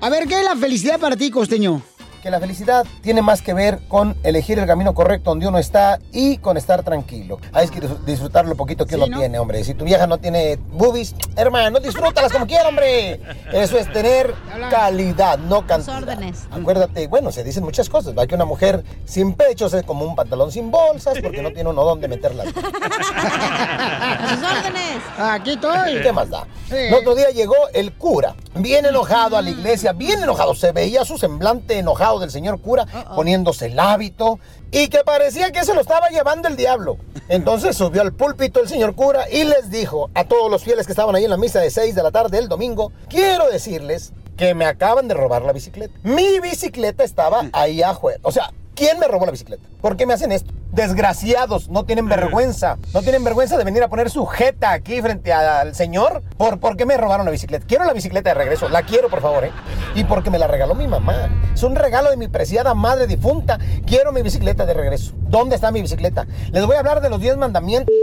A 0.01 0.09
ver, 0.09 0.27
¿qué 0.27 0.39
es 0.39 0.43
la 0.43 0.57
felicidad 0.57 0.99
para 0.99 1.15
ti, 1.15 1.31
costeño? 1.31 1.81
Que 2.23 2.31
la 2.31 2.39
felicidad 2.39 2.85
tiene 3.01 3.21
más 3.21 3.41
que 3.41 3.53
ver 3.53 3.79
con 3.89 4.15
elegir 4.23 4.57
el 4.57 4.65
camino 4.65 4.93
correcto 4.93 5.31
donde 5.31 5.45
uno 5.45 5.57
está 5.57 5.99
y 6.13 6.37
con 6.37 6.55
estar 6.55 6.81
tranquilo. 6.81 7.37
Hay 7.51 7.67
que 7.67 7.81
dis- 7.81 7.97
disfrutar 8.05 8.45
lo 8.45 8.55
poquito 8.55 8.85
que 8.85 8.95
Sí, 8.95 9.01
uno 9.01 9.07
¿no? 9.07 9.19
tiene, 9.19 9.37
hombre. 9.39 9.61
Si 9.65 9.73
tu 9.73 9.83
vieja 9.83 10.07
no 10.07 10.17
tiene 10.19 10.57
boobies, 10.71 11.15
hermano, 11.35 11.79
disfrútalas 11.81 12.31
como 12.31 12.47
quiera, 12.47 12.69
hombre. 12.69 13.19
Eso 13.51 13.77
es 13.77 13.91
tener 13.91 14.33
calidad, 14.71 15.37
no 15.37 15.67
cantidad. 15.67 15.97
órdenes. 15.97 16.45
Acuérdate, 16.49 17.07
bueno, 17.07 17.29
se 17.33 17.43
dicen 17.43 17.63
muchas 17.65 17.89
cosas. 17.89 18.17
Va 18.17 18.25
que 18.25 18.35
una 18.35 18.45
mujer 18.45 18.85
sin 19.03 19.33
pechos 19.33 19.73
es 19.73 19.83
como 19.83 20.05
un 20.05 20.15
pantalón 20.15 20.49
sin 20.49 20.71
bolsas 20.71 21.17
porque 21.21 21.41
no 21.41 21.51
tiene 21.51 21.69
uno 21.71 21.83
dónde 21.83 22.07
meterlas. 22.07 22.47
A 22.55 24.27
sus 24.29 24.37
órdenes. 24.39 25.01
Aquí 25.17 25.51
estoy. 25.51 26.01
¿Qué 26.01 26.11
más 26.13 26.29
da? 26.29 26.45
Sí. 26.69 26.75
El 26.75 26.93
otro 26.93 27.15
día 27.15 27.29
llegó 27.31 27.55
el 27.73 27.91
cura 27.93 28.35
bien 28.55 28.85
enojado 28.85 29.35
a 29.35 29.41
la 29.41 29.49
iglesia, 29.49 29.91
bien 29.93 30.21
enojado. 30.23 30.55
Se 30.55 30.71
veía 30.71 31.03
su 31.05 31.17
semblante 31.17 31.77
enojado 31.79 32.12
del 32.19 32.31
señor 32.31 32.59
cura 32.61 32.85
poniéndose 33.15 33.67
el 33.67 33.79
hábito 33.79 34.39
y 34.71 34.87
que 34.87 34.99
parecía 35.05 35.51
que 35.51 35.63
se 35.63 35.73
lo 35.73 35.81
estaba 35.81 36.09
llevando 36.09 36.47
el 36.47 36.55
diablo. 36.55 36.97
Entonces 37.29 37.77
subió 37.77 38.01
al 38.01 38.13
púlpito 38.13 38.59
el 38.59 38.67
señor 38.67 38.95
cura 38.95 39.29
y 39.29 39.43
les 39.43 39.69
dijo 39.69 40.09
a 40.13 40.25
todos 40.25 40.49
los 40.49 40.63
fieles 40.63 40.85
que 40.85 40.91
estaban 40.91 41.15
ahí 41.15 41.23
en 41.23 41.29
la 41.29 41.37
misa 41.37 41.59
de 41.59 41.69
6 41.69 41.95
de 41.95 42.03
la 42.03 42.11
tarde 42.11 42.37
del 42.37 42.49
domingo, 42.49 42.91
quiero 43.09 43.49
decirles 43.49 44.13
que 44.37 44.53
me 44.53 44.65
acaban 44.65 45.07
de 45.07 45.13
robar 45.13 45.43
la 45.43 45.53
bicicleta. 45.53 45.93
Mi 46.03 46.39
bicicleta 46.39 47.03
estaba 47.03 47.45
ahí 47.53 47.81
afuera. 47.81 48.19
O 48.23 48.31
sea, 48.31 48.51
¿quién 48.75 48.99
me 48.99 49.07
robó 49.07 49.25
la 49.25 49.31
bicicleta? 49.31 49.63
¿Por 49.81 49.95
qué 49.95 50.05
me 50.05 50.13
hacen 50.13 50.31
esto? 50.31 50.51
Desgraciados, 50.73 51.69
no 51.69 51.85
tienen 51.85 52.09
vergüenza. 52.09 52.79
No 52.95 53.03
tienen 53.03 53.23
vergüenza 53.23 53.59
de 53.59 53.63
venir 53.63 53.83
a 53.83 53.89
poner 53.89 54.09
su 54.09 54.25
jeta 54.25 54.71
aquí 54.71 54.99
frente 55.03 55.31
al 55.31 55.75
señor. 55.75 56.23
¿Por, 56.35 56.59
¿Por 56.59 56.75
qué 56.75 56.87
me 56.87 56.97
robaron 56.97 57.27
la 57.27 57.31
bicicleta? 57.31 57.63
Quiero 57.67 57.85
la 57.85 57.93
bicicleta 57.93 58.31
de 58.31 58.33
regreso. 58.33 58.67
La 58.69 58.81
quiero, 58.81 59.07
por 59.07 59.21
favor, 59.21 59.45
¿eh? 59.45 59.51
Y 59.93 60.03
porque 60.03 60.31
me 60.31 60.39
la 60.39 60.47
regaló 60.47 60.73
mi 60.73 60.87
mamá. 60.87 61.29
Es 61.53 61.61
un 61.61 61.75
regalo 61.75 62.09
de 62.09 62.17
mi 62.17 62.27
preciada 62.27 62.73
madre 62.73 63.05
difunta. 63.05 63.59
Quiero 63.85 64.11
mi 64.11 64.23
bicicleta 64.23 64.65
de 64.65 64.73
regreso. 64.73 65.13
¿Dónde 65.15 65.53
está 65.55 65.69
mi 65.69 65.79
bicicleta? 65.79 66.25
Les 66.51 66.65
voy 66.65 66.75
a 66.75 66.79
hablar 66.79 67.01
de 67.01 67.11
los 67.11 67.21
10 67.21 67.37
mandamientos. 67.37 67.93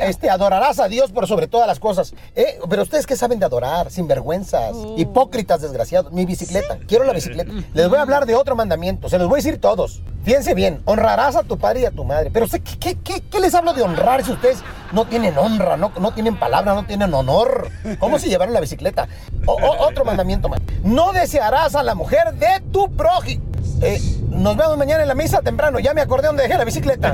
Este, 0.00 0.30
adorarás 0.30 0.78
a 0.78 0.86
Dios 0.86 1.10
por 1.10 1.26
sobre 1.26 1.48
todas 1.48 1.66
las 1.66 1.80
cosas. 1.80 2.14
¿Eh? 2.36 2.60
Pero 2.68 2.82
ustedes 2.82 3.04
qué 3.04 3.16
saben 3.16 3.40
de 3.40 3.46
adorar, 3.46 3.90
sinvergüenzas, 3.90 4.76
hipócritas, 4.96 5.60
desgraciados. 5.60 6.12
Mi 6.12 6.24
bicicleta, 6.24 6.78
quiero 6.86 7.02
la 7.02 7.12
bicicleta. 7.12 7.50
Les 7.74 7.88
voy 7.88 7.98
a 7.98 8.02
hablar 8.02 8.26
de 8.26 8.36
otro 8.36 8.54
mandamiento, 8.54 9.08
se 9.08 9.18
los 9.18 9.28
voy 9.28 9.40
a 9.40 9.42
decir 9.42 9.60
todos. 9.60 10.02
Fíjense 10.22 10.54
bien, 10.54 10.82
honrarás 10.84 11.34
a 11.34 11.42
tu 11.42 11.58
padre 11.58 11.79
y 11.80 11.86
a 11.86 11.90
tu 11.90 12.04
madre. 12.04 12.30
Pero 12.32 12.46
¿qué, 12.48 12.60
qué, 12.60 12.98
qué, 13.02 13.22
qué 13.22 13.40
les 13.40 13.54
hablo 13.54 13.72
de 13.72 13.82
honrar 13.82 14.24
si 14.24 14.32
ustedes 14.32 14.62
no 14.92 15.04
tienen 15.06 15.36
honra, 15.38 15.76
no, 15.76 15.92
no 16.00 16.12
tienen 16.12 16.36
palabra, 16.36 16.74
no 16.74 16.84
tienen 16.84 17.12
honor? 17.14 17.68
¿Cómo 17.98 18.18
se 18.18 18.28
llevaron 18.28 18.54
la 18.54 18.60
bicicleta? 18.60 19.08
O- 19.46 19.52
o- 19.54 19.86
otro 19.88 20.04
mandamiento 20.04 20.48
más. 20.48 20.60
No 20.84 21.12
desearás 21.12 21.74
a 21.74 21.82
la 21.82 21.94
mujer 21.94 22.34
de 22.34 22.60
tu 22.72 22.90
prójimo. 22.94 23.44
Eh, 23.82 24.00
nos 24.30 24.56
vemos 24.56 24.76
mañana 24.76 25.02
en 25.02 25.08
la 25.08 25.14
misa 25.14 25.40
temprano. 25.42 25.78
Ya 25.78 25.94
me 25.94 26.00
acordé 26.02 26.26
dónde 26.26 26.42
dejé 26.42 26.56
la 26.58 26.64
bicicleta. 26.64 27.08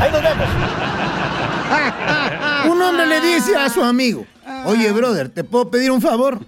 Ahí 0.00 0.10
nos 0.12 0.22
vemos. 0.22 0.46
Un 2.68 2.82
hombre 2.82 3.06
le 3.06 3.20
dice 3.20 3.56
a 3.56 3.68
su 3.68 3.82
amigo, 3.82 4.24
oye, 4.64 4.90
brother, 4.92 5.28
¿te 5.28 5.44
puedo 5.44 5.70
pedir 5.70 5.90
un 5.90 6.00
favor? 6.02 6.40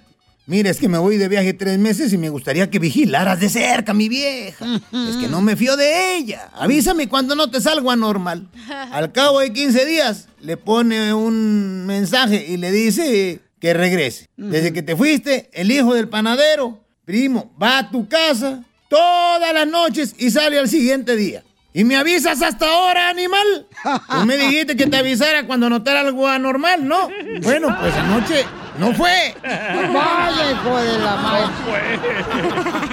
Mira, 0.47 0.71
es 0.71 0.79
que 0.79 0.89
me 0.89 0.99
voy 0.99 1.19
de 1.19 1.29
viaje 1.29 1.55
tres 1.55 1.79
meses 1.79 2.13
y 2.13 2.19
me 2.19 2.29
gustaría 2.29 2.69
que 2.69 2.81
vigilaras 2.81 3.39
de 3.39 3.49
cerca 3.49 3.95
mi 3.95 4.09
vieja. 4.09 4.67
Es 4.75 5.17
que 5.17 5.29
no 5.29 5.41
me 5.41 5.55
fío 5.55 5.77
de 5.77 6.17
ella. 6.17 6.51
Avísame 6.55 7.09
cuando 7.09 7.37
no 7.37 7.49
te 7.51 7.61
salgo 7.61 7.91
anormal. 7.91 8.49
Al 8.93 9.13
cabo 9.13 9.39
de 9.41 9.53
15 9.53 9.85
días, 9.87 10.29
le 10.41 10.57
pone 10.57 11.15
un 11.15 11.87
mensaje 11.87 12.45
y 12.49 12.57
le 12.57 12.73
dice 12.73 13.41
que 13.61 13.73
regrese. 13.73 14.29
Desde 14.37 14.73
que 14.73 14.83
te 14.83 14.97
fuiste, 14.97 15.49
el 15.53 15.71
hijo 15.71 15.95
del 15.95 16.09
panadero, 16.09 16.85
primo, 17.05 17.55
va 17.63 17.79
a 17.79 17.91
tu 17.91 18.09
casa 18.09 18.65
todas 18.89 19.55
las 19.55 19.69
noches 19.69 20.17
y 20.19 20.31
sale 20.31 20.59
al 20.59 20.69
siguiente 20.69 21.15
día. 21.15 21.45
¿Y 21.73 21.85
me 21.85 21.97
avisas 21.97 22.43
hasta 22.43 22.69
ahora, 22.69 23.09
animal? 23.09 23.67
Tú 24.11 24.27
me 24.27 24.37
dijiste 24.37 24.77
que 24.77 24.87
te 24.89 24.97
avisara 24.97 25.47
cuando 25.47 25.71
notara 25.71 26.01
algo 26.01 26.27
anormal, 26.27 26.87
¿no? 26.87 27.09
Bueno, 27.43 27.75
pues 27.81 27.95
anoche 27.95 28.45
no 28.79 28.95
fue. 28.95 29.35
Vaya, 29.43 30.53
hijo 30.53 30.77
de 30.79 30.99
la 30.99 31.17
madre. 31.17 31.47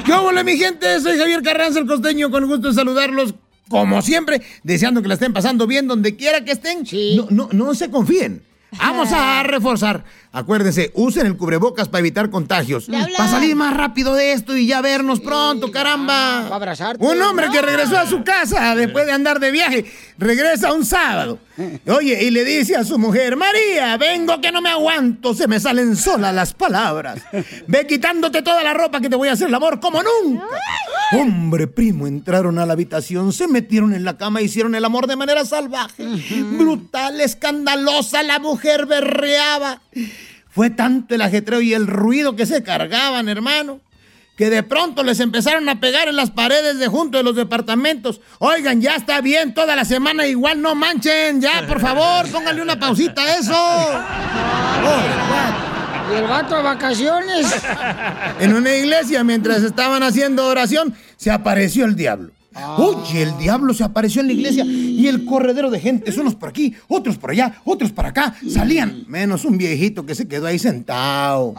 ¿Qué 0.06 0.14
hola, 0.14 0.44
mi 0.44 0.58
gente? 0.58 1.00
Soy 1.02 1.18
Javier 1.18 1.42
Carranza, 1.42 1.80
el 1.80 1.88
costeño, 1.88 2.30
con 2.32 2.46
gusto 2.48 2.70
de 2.70 2.74
saludarlos. 2.74 3.34
Como 3.70 4.02
siempre, 4.02 4.42
deseando 4.64 5.02
que 5.02 5.08
la 5.08 5.14
estén 5.14 5.32
pasando 5.32 5.68
bien 5.68 5.88
donde 5.88 6.16
quiera 6.16 6.44
que 6.44 6.52
estén. 6.52 6.84
No, 7.16 7.28
no, 7.30 7.50
no 7.52 7.76
se 7.76 7.92
confíen. 7.92 8.44
Vamos 8.78 9.12
a 9.12 9.44
reforzar. 9.48 10.04
Acuérdense, 10.32 10.92
usen 10.94 11.26
el 11.26 11.38
cubrebocas 11.38 11.88
para 11.88 12.02
evitar 12.02 12.30
contagios. 12.30 12.88
Para 13.18 13.28
salir 13.28 13.56
más 13.56 13.76
rápido 13.76 14.14
de 14.14 14.34
esto 14.34 14.56
y 14.56 14.68
ya 14.68 14.80
vernos 14.80 15.20
pronto, 15.20 15.72
caramba. 15.72 16.44
Para 16.44 16.56
abrazarte. 16.56 17.04
Un 17.04 17.20
hombre 17.22 17.48
que 17.52 17.62
regresó 17.62 17.98
a 17.98 18.06
su 18.06 18.24
casa 18.24 18.76
después 18.76 19.08
de 19.08 19.12
andar 19.12 19.40
de 19.40 19.50
viaje, 19.50 19.86
regresa 20.20 20.72
un 20.72 20.86
sábado. 20.86 21.40
Oye, 21.88 22.24
y 22.24 22.30
le 22.30 22.46
dice 22.46 22.76
a 22.76 22.84
su 22.84 23.00
mujer, 23.00 23.36
María, 23.36 23.98
vengo 23.98 24.40
que 24.40 24.52
no 24.52 24.62
me 24.62 24.70
aguanto, 24.70 25.34
se 25.34 25.48
me 25.48 25.60
salen 25.60 25.96
solas 25.96 26.34
las 26.34 26.54
palabras. 26.54 27.20
Ve 27.68 27.88
quitándote 27.88 28.44
toda 28.44 28.64
la 28.64 28.76
ropa 28.76 29.02
que 29.02 29.10
te 29.10 29.16
voy 29.16 29.30
a 29.30 29.34
hacer 29.34 29.48
el 29.48 29.56
amor 29.56 29.80
como 29.80 30.02
nunca. 30.04 30.46
Hombre, 31.12 31.66
primo, 31.66 32.06
entraron 32.06 32.60
a 32.60 32.68
la 32.68 32.74
habitación, 32.74 33.34
se 33.34 33.48
metieron 33.48 33.94
en 33.94 34.06
la 34.06 34.18
cama, 34.18 34.42
hicieron 34.42 34.76
el 34.76 34.86
amor 34.86 35.08
de 35.08 35.16
manera 35.16 35.44
salvaje. 35.44 36.06
Brutal, 36.44 37.20
escandalosa, 37.20 38.22
la 38.22 38.38
mujer 38.38 38.86
berreaba. 38.86 39.82
Fue 40.50 40.70
tanto 40.70 41.16
el 41.16 41.22
ajetreo 41.22 41.62
y 41.62 41.74
el 41.74 41.88
ruido 41.88 42.36
que 42.36 42.46
se 42.46 42.64
cargaban, 42.64 43.30
hermano, 43.30 43.80
que 44.36 44.50
de 44.50 44.64
pronto 44.64 45.04
les 45.04 45.20
empezaron 45.20 45.68
a 45.70 45.80
pegar 45.80 46.08
en 46.08 46.16
las 46.16 46.32
paredes 46.32 46.80
de 46.80 46.88
junto 46.88 47.18
de 47.18 47.24
los 47.24 47.36
departamentos. 47.36 48.22
Oigan, 48.40 48.82
ya 48.82 48.96
está 48.96 49.22
bien, 49.22 49.54
toda 49.54 49.76
la 49.76 49.86
semana 49.86 50.26
igual, 50.26 50.62
no 50.62 50.76
manchen, 50.76 51.42
ya, 51.42 51.68
por 51.68 51.80
favor, 51.80 52.28
pónganle 52.32 52.62
una 52.62 52.80
pausita 52.80 53.22
a 53.22 53.38
eso. 53.38 54.04
Y 56.12 56.16
el 56.16 56.24
vato 56.24 56.56
de 56.56 56.64
vacaciones. 56.64 57.48
En 58.40 58.54
una 58.54 58.74
iglesia, 58.74 59.24
mientras 59.24 59.62
estaban 59.62 60.02
haciendo 60.02 60.48
oración, 60.48 60.96
se 61.18 61.30
apareció 61.30 61.86
el 61.86 61.96
diablo. 61.96 62.32
Oye, 62.78 63.22
el 63.22 63.38
diablo 63.38 63.74
se 63.74 63.84
apareció 63.84 64.22
en 64.22 64.28
la 64.28 64.34
iglesia 64.34 64.66
y 64.66 65.08
el 65.08 65.26
corredero 65.26 65.70
de 65.70 65.80
gente, 65.80 66.12
unos 66.20 66.36
por 66.36 66.50
aquí, 66.50 66.76
otros 66.88 67.18
por 67.18 67.32
allá, 67.32 67.62
otros 67.64 67.92
para 67.92 68.10
acá, 68.10 68.36
salían. 68.50 69.04
Menos 69.08 69.46
un 69.46 69.58
viejito 69.58 70.06
que 70.06 70.16
se 70.16 70.28
quedó 70.28 70.48
ahí 70.48 70.58
sentado, 70.58 71.54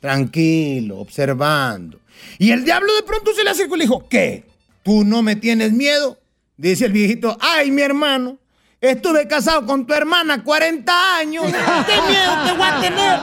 tranquilo, 0.00 0.98
observando. 0.98 1.98
Y 2.38 2.50
el 2.50 2.64
diablo 2.64 2.94
de 2.94 3.02
pronto 3.02 3.32
se 3.34 3.42
le 3.42 3.50
acercó 3.50 3.74
y 3.74 3.78
le 3.78 3.84
dijo, 3.84 4.06
¿qué? 4.08 4.44
¿Tú 4.82 5.04
no 5.04 5.22
me 5.22 5.36
tienes 5.36 5.72
miedo? 5.72 6.18
Dice 6.56 6.86
el 6.86 6.92
viejito, 6.92 7.36
ay, 7.40 7.70
mi 7.70 7.82
hermano, 7.82 8.38
estuve 8.80 9.26
casado 9.26 9.66
con 9.66 9.86
tu 9.86 9.94
hermana 9.94 10.44
40 10.44 11.16
años. 11.16 11.46
¿Qué 11.46 12.00
miedo 12.08 12.32
te 12.44 12.52
voy 12.52 12.68
a 12.70 12.80
tener? 12.80 13.20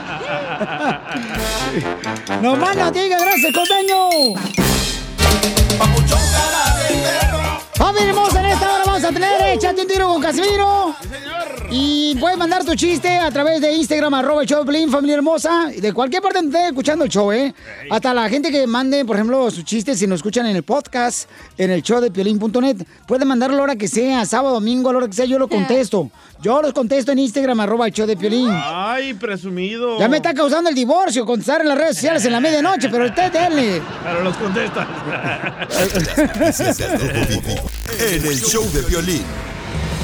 No 2.42 2.56
más 2.56 2.76
no 2.76 2.90
diga, 2.90 3.18
gracias, 3.18 3.54
costeño. 3.54 4.08
Papuchón 5.78 6.20
cara 6.32 6.76
de 6.76 6.94
perro. 7.02 7.41
Familia 7.82 8.10
hermosa, 8.10 8.38
en 8.38 8.46
esta 8.46 8.74
hora 8.74 8.84
vamos 8.86 9.02
a 9.02 9.08
tener 9.08 9.42
Échate 9.56 9.80
un 9.82 9.88
tiro 9.88 10.06
con 10.06 10.22
Casimiro. 10.22 10.94
Y 11.68 12.14
puedes 12.20 12.38
mandar 12.38 12.64
tu 12.64 12.76
chiste 12.76 13.08
a 13.18 13.30
través 13.32 13.60
de 13.60 13.72
Instagram, 13.72 14.14
arroba 14.14 14.42
el 14.42 14.48
show 14.48 14.60
de 14.60 14.70
Piolín, 14.70 14.88
familia 14.88 15.16
hermosa. 15.16 15.66
De 15.76 15.92
cualquier 15.92 16.22
parte 16.22 16.38
donde 16.38 16.56
esté 16.56 16.68
escuchando 16.68 17.04
el 17.04 17.10
show, 17.10 17.32
¿eh? 17.32 17.52
Hasta 17.90 18.14
la 18.14 18.28
gente 18.28 18.52
que 18.52 18.68
mande, 18.68 19.04
por 19.04 19.16
ejemplo, 19.16 19.50
sus 19.50 19.64
chistes 19.64 19.98
si 19.98 20.06
nos 20.06 20.18
escuchan 20.18 20.46
en 20.46 20.54
el 20.54 20.62
podcast, 20.62 21.28
en 21.58 21.72
el 21.72 21.82
show 21.82 22.00
de 22.00 22.12
piolín.net. 22.12 22.86
Pueden 23.06 23.26
mandarlo 23.26 23.54
a 23.54 23.58
la 23.58 23.62
hora 23.64 23.76
que 23.76 23.88
sea, 23.88 24.24
sábado, 24.26 24.54
domingo, 24.54 24.90
a 24.90 24.92
la 24.92 24.98
hora 24.98 25.08
que 25.08 25.14
sea, 25.14 25.24
yo 25.24 25.38
lo 25.38 25.48
contesto. 25.48 26.08
Yo 26.42 26.60
los 26.60 26.72
contesto 26.72 27.12
en 27.12 27.20
Instagram, 27.20 27.60
arroba 27.60 27.86
el 27.86 27.92
show 27.92 28.06
de 28.06 28.16
Piolín. 28.16 28.48
Ay, 28.50 29.14
presumido. 29.14 29.98
Ya 29.98 30.08
me 30.08 30.16
está 30.16 30.34
causando 30.34 30.68
el 30.68 30.74
divorcio 30.74 31.24
contestar 31.24 31.60
en 31.60 31.68
las 31.68 31.78
redes 31.78 31.94
sociales 31.96 32.24
en 32.24 32.32
la 32.32 32.40
medianoche, 32.40 32.88
pero 32.88 33.06
usted 33.06 33.32
denle. 33.32 33.80
Pero 34.02 34.22
los 34.24 34.36
contestas. 34.36 34.88
En 37.98 38.26
el 38.26 38.40
show 38.40 38.68
de 38.72 38.82
violín. 38.82 39.24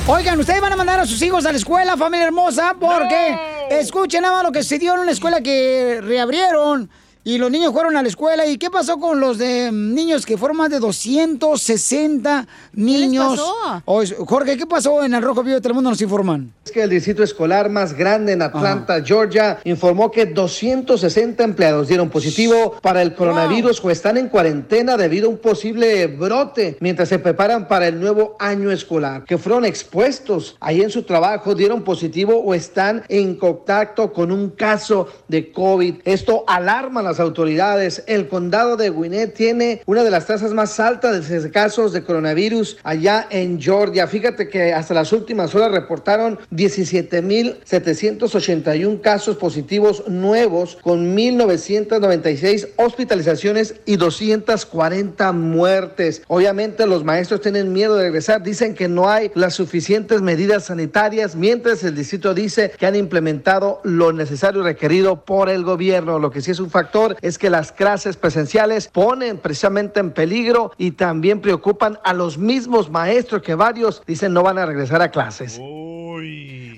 Oigan, 0.07 0.39
ustedes 0.41 0.61
van 0.61 0.73
a 0.73 0.77
mandar 0.77 1.01
a 1.01 1.07
sus 1.07 1.21
hijos 1.21 1.45
a 1.45 1.53
la 1.53 1.59
escuela, 1.59 1.97
familia 1.97 2.27
hermosa, 2.27 2.77
porque 2.81 3.39
escuchen 3.71 4.23
nada 4.23 4.37
más 4.37 4.43
lo 4.45 4.53
que 4.53 4.63
se 4.63 4.79
dio 4.79 4.95
en 4.95 5.01
una 5.01 5.13
escuela 5.13 5.43
que 5.43 6.01
reabrieron 6.03 6.91
y 7.25 7.37
los 7.39 7.51
niños 7.51 7.73
fueron 7.73 7.97
a 7.97 8.03
la 8.03 8.09
escuela. 8.09 8.47
¿Y 8.47 8.57
qué 8.59 8.71
pasó 8.71 8.99
con 8.99 9.21
los 9.21 9.39
de 9.39 9.71
mm, 9.71 9.95
niños 9.95 10.25
que 10.25 10.39
fueron 10.39 10.57
más 10.57 10.71
de 10.71 10.79
260 10.79 12.47
niños? 12.75 13.31
pasó? 13.37 13.83
O- 13.85 14.03
Jorge, 14.27 14.57
¿qué 14.57 14.67
pasó 14.67 15.05
en 15.05 15.15
el 15.15 15.23
Rojo 15.23 15.43
Vivo 15.43 15.57
de 15.57 15.61
Telemundo? 15.61 15.91
Nos 15.91 16.01
informan. 16.01 16.53
Es 16.65 16.73
que 16.73 16.83
el 16.83 16.91
distrito 16.91 17.23
escolar 17.23 17.69
más 17.71 17.93
grande 17.95 18.33
en 18.33 18.43
Atlanta, 18.43 19.03
Georgia, 19.05 19.59
informó 19.65 20.11
que 20.11 20.27
260 20.27 21.43
empleados 21.45 21.89
dieron 21.89 22.09
positivo 22.11 22.77
para 22.83 23.03
el 23.03 23.15
coronavirus 23.15 23.83
o 23.85 23.91
están 23.91 24.17
en 24.17 24.29
cuarentena 24.29 24.97
debido 24.97 25.27
a 25.27 25.31
un 25.31 25.39
posible 25.39 26.07
brote 26.07 26.77
mientras 26.81 27.09
se 27.09 27.19
preparan 27.19 27.69
para 27.69 27.89
el 27.89 27.99
nuevo 28.01 28.37
año 28.39 28.71
escolar, 28.71 29.25
que 29.25 29.39
fueron 29.39 29.65
expuestos 29.65 30.57
ahí 30.61 30.83
en 30.83 30.91
su 30.91 31.03
trabajo, 31.03 31.55
dieron 31.55 31.83
positivo 31.83 32.37
o 32.39 32.55
están 32.55 33.03
en 33.09 33.37
contacto 33.37 34.13
con 34.13 34.31
un 34.33 34.51
caso 34.51 35.09
de 35.29 35.51
COVID. 35.53 35.97
Esto 36.05 36.45
alarma 36.47 37.01
a 37.01 37.03
las 37.05 37.18
autoridades. 37.21 38.03
El 38.07 38.29
condado 38.29 38.77
de 38.77 38.91
Gwinnett 38.91 39.35
tiene 39.35 39.83
una 39.87 40.05
de 40.05 40.11
las 40.11 40.27
tasas 40.27 40.53
más 40.53 40.79
altas 40.81 41.29
de 41.29 41.51
casos 41.51 41.93
de 41.93 42.03
coronavirus 42.03 42.79
allá 42.83 43.27
en 43.31 43.61
Georgia. 43.61 44.07
Fíjate 44.07 44.49
que 44.49 44.73
hasta 44.73 44.95
las 44.95 45.13
últimas 45.13 45.55
horas 45.55 45.73
reportaron 45.73 46.39
17.781 46.53 49.01
casos 49.01 49.37
positivos 49.37 50.05
nuevos 50.09 50.79
con 50.83 51.17
1.996 51.17 52.69
hospitalizaciones 52.77 53.77
y 53.85 53.97
240 53.97 55.33
muertes. 55.33 56.23
Obviamente 56.29 56.87
los 56.87 57.05
maestros 57.05 57.41
tienen 57.41 57.73
miedo 57.73 57.97
de 57.97 58.05
regresar. 58.05 58.43
Dicen 58.43 58.75
que 58.75 58.89
no 58.89 59.09
hay 59.09 59.31
las 59.35 59.55
suficientes 59.55 60.21
medidas 60.21 60.67
sanitarias, 60.67 61.37
mientras 61.37 61.83
el 61.85 61.95
distrito 61.95 62.35
dice 62.35 62.73
que 62.77 62.87
han 62.87 62.97
implementado 62.97 63.81
lo 63.85 64.13
necesario 64.13 64.63
requerido 64.63 65.25
por 65.25 65.49
el 65.49 65.65
gobierno. 65.65 66.19
Lo 66.19 66.31
que 66.31 66.41
sí 66.41 66.51
es 66.51 66.61
un 66.61 66.71
factor 66.71 66.98
es 67.21 67.39
que 67.39 67.51
las 67.51 67.73
clases 67.73 68.17
presenciales 68.17 68.89
ponen 68.89 69.39
precisamente 69.39 70.01
en 70.01 70.13
peligro 70.13 70.73
y 70.79 70.93
también 70.93 71.41
preocupan 71.41 71.99
a 72.05 72.13
los 72.13 72.39
mismos 72.39 72.91
maestros 72.91 73.43
que 73.43 73.55
varios 73.55 74.03
dicen 74.07 74.33
no 74.33 74.43
van 74.43 74.59
a 74.59 74.67
regresar 74.67 75.03
a 75.03 75.11
clases. 75.11 75.61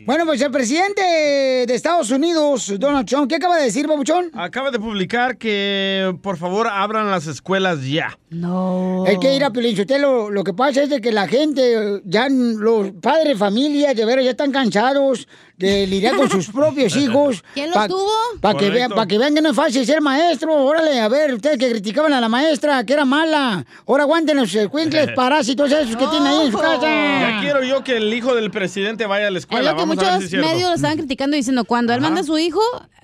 Bueno, 0.06 0.26
pues 0.26 0.40
el 0.40 0.50
presidente 0.50 1.02
de 1.02 1.74
Estados 1.74 2.10
Unidos, 2.10 2.72
Donald 2.78 3.06
Trump, 3.06 3.28
¿qué 3.28 3.36
acaba 3.36 3.56
de 3.58 3.64
decir, 3.64 3.86
Babuchón? 3.86 4.30
Acaba 4.34 4.70
de 4.70 4.78
publicar 4.78 5.36
que 5.36 6.16
por 6.22 6.36
favor 6.36 6.66
abran 6.66 7.10
las 7.10 7.26
escuelas 7.26 7.84
ya. 7.86 8.18
No. 8.30 9.04
Es 9.06 9.18
que 9.18 9.34
ir 9.34 9.44
a 9.44 9.50
Pilinchotelo, 9.50 10.30
lo 10.30 10.42
que 10.42 10.52
pasa 10.52 10.82
es 10.82 10.90
de 10.90 11.00
que 11.00 11.12
la 11.12 11.28
gente, 11.28 12.00
ya 12.04 12.28
los 12.28 12.90
padres 13.00 13.28
de 13.28 13.36
familia, 13.36 13.94
de 13.94 14.04
veras, 14.04 14.24
ya 14.24 14.30
están 14.32 14.52
cansados 14.52 15.28
de 15.60 15.86
lidiar 15.86 16.16
con 16.16 16.30
sus 16.30 16.48
propios 16.48 16.96
hijos. 16.96 17.44
¿Quién 17.54 17.70
los 17.70 17.86
tuvo? 17.86 18.10
Para 18.40 18.58
que, 18.58 18.70
vean, 18.70 18.90
pa' 18.90 19.06
que 19.06 19.18
vean 19.18 19.34
que 19.34 19.42
no 19.42 19.50
es 19.50 19.56
fácil 19.56 19.84
ser 19.84 20.00
maestro. 20.00 20.54
Órale, 20.64 20.98
a 21.00 21.08
ver, 21.08 21.34
ustedes 21.34 21.58
que 21.58 21.70
criticaban 21.70 22.12
a 22.12 22.20
la 22.20 22.28
maestra, 22.28 22.84
que 22.84 22.94
era 22.94 23.04
mala. 23.04 23.64
Ahora 23.86 24.04
aguanten 24.04 24.36
los 24.38 24.50
cuincles 24.70 25.10
parásitos 25.14 25.70
esos 25.70 25.96
que 25.96 26.06
tienen 26.06 26.26
ahí 26.26 26.46
en 26.46 26.52
su 26.52 26.58
casa. 26.58 26.80
Ya 26.80 27.38
quiero 27.42 27.62
yo 27.62 27.84
que 27.84 27.98
el 27.98 28.12
hijo 28.14 28.34
del 28.34 28.50
presidente 28.50 29.06
vaya 29.06 29.28
a 29.28 29.30
la 29.30 29.38
Es 29.38 29.42
escuela. 29.44 29.70
lo 29.72 29.76
que 29.76 29.80
Vamos 29.82 29.98
a 29.98 30.02
ver 30.02 30.12
muchos 30.14 30.30
si 30.30 30.36
es 30.36 30.42
medios 30.42 30.68
lo 30.70 30.74
estaban 30.76 30.96
criticando 30.96 31.36
diciendo 31.36 31.64
cuando 31.64 31.92
él 31.92 32.00
manda 32.00 32.22
a 32.22 32.24
su 32.24 32.38
hijo, 32.38 32.60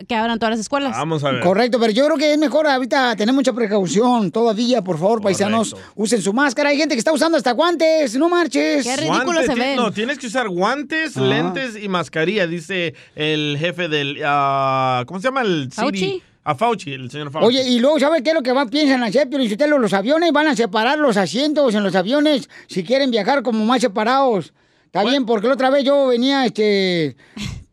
que 0.09 0.15
abran 0.15 0.39
todas 0.39 0.53
las 0.53 0.61
escuelas. 0.61 0.93
Vamos 0.97 1.23
a 1.25 1.31
ver. 1.33 1.43
Correcto, 1.43 1.79
pero 1.79 1.93
yo 1.93 2.07
creo 2.07 2.17
que 2.17 2.33
es 2.33 2.39
mejor 2.39 2.67
ahorita 2.67 3.15
tener 3.17 3.35
mucha 3.35 3.53
precaución 3.53 4.31
todavía, 4.31 4.83
por 4.83 4.99
favor, 4.99 5.21
paisanos, 5.21 5.77
usen 5.95 6.23
su 6.23 6.33
máscara. 6.33 6.71
Hay 6.71 6.79
gente 6.79 6.95
que 6.95 6.99
está 6.99 7.13
usando 7.13 7.37
hasta 7.37 7.53
guantes, 7.53 8.15
no 8.17 8.29
marches. 8.29 8.87
Guantes, 9.07 9.55
ti- 9.55 9.61
No, 9.77 9.93
tienes 9.93 10.19
que 10.19 10.27
usar 10.27 10.49
guantes, 10.49 11.17
Ah. 11.17 11.21
lentes 11.21 11.77
y 11.83 11.89
mascarilla, 11.89 12.46
dice 12.49 12.95
el 13.15 13.57
jefe 13.59 13.89
del... 13.89 14.21
ah, 14.25 15.05
¿Cómo 15.07 15.21
se 15.21 15.29
llama? 15.29 15.43
El 15.43 15.71
Fauci. 15.73 15.99
CD? 15.99 16.23
A 16.45 16.55
Fauci, 16.55 16.93
el 16.93 17.11
señor 17.11 17.33
Fauci. 17.33 17.47
Oye, 17.47 17.69
y 17.69 17.81
luego, 17.81 17.99
¿sabe 17.99 18.23
qué 18.23 18.31
es 18.31 18.35
lo 18.35 18.43
que 18.43 18.53
van, 18.53 18.69
piensan 18.69 19.03
hacer? 19.03 19.29
Pero 19.29 19.43
si 19.45 19.57
los 19.57 19.93
aviones 19.93 20.33
van 20.33 20.47
a 20.47 20.55
separar 20.55 20.99
los 20.99 21.17
asientos 21.17 21.75
en 21.75 21.83
los 21.83 21.95
aviones 21.97 22.49
si 22.69 22.85
quieren 22.85 23.11
viajar 23.11 23.43
como 23.43 23.65
más 23.65 23.81
separados. 23.81 24.53
Está 24.97 25.11
bien, 25.11 25.27
porque 25.27 25.47
la 25.47 25.55
otra 25.55 25.69
vez 25.69 25.85
yo 25.85 26.07
venía, 26.07 26.47
este, 26.47 27.17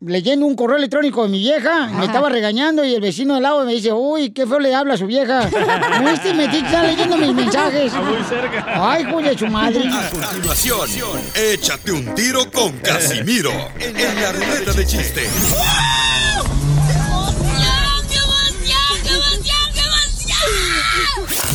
leyendo 0.00 0.44
un 0.44 0.54
correo 0.54 0.76
electrónico 0.76 1.22
de 1.22 1.30
mi 1.30 1.38
vieja, 1.38 1.86
me 1.86 2.04
estaba 2.04 2.28
regañando 2.28 2.84
y 2.84 2.94
el 2.94 3.00
vecino 3.00 3.32
del 3.32 3.44
lado 3.44 3.64
me 3.64 3.72
dice, 3.72 3.94
uy, 3.94 4.30
qué 4.30 4.46
feo 4.46 4.60
le 4.60 4.74
habla 4.74 4.92
a 4.92 4.96
su 4.98 5.06
vieja. 5.06 5.48
¿No 6.02 6.10
viste? 6.10 6.34
Me 6.34 6.44
está 6.44 6.82
leyendo 6.82 7.16
mis 7.16 7.32
mensajes. 7.32 7.86
Está 7.86 8.02
muy 8.02 8.22
cerca. 8.24 8.92
Ay, 8.92 9.04
hijo 9.04 9.22
de 9.22 9.38
su 9.38 9.46
madre. 9.46 9.88
A 9.88 10.10
continuación, 10.10 11.20
échate 11.34 11.92
un 11.92 12.14
tiro 12.14 12.50
con 12.50 12.72
Casimiro 12.80 13.52
en 13.80 14.20
la 14.20 14.32
ruleta 14.32 14.72
de 14.74 14.86
chiste. 14.86 15.22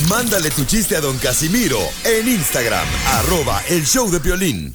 Mándale 0.08 0.50
tu 0.50 0.64
chiste 0.64 0.96
a 0.96 1.00
don 1.00 1.16
Casimiro 1.18 1.78
en 2.02 2.26
Instagram, 2.26 2.86
arroba 3.06 3.62
el 3.68 3.86
show 3.86 4.10
de 4.10 4.18
violín. 4.18 4.74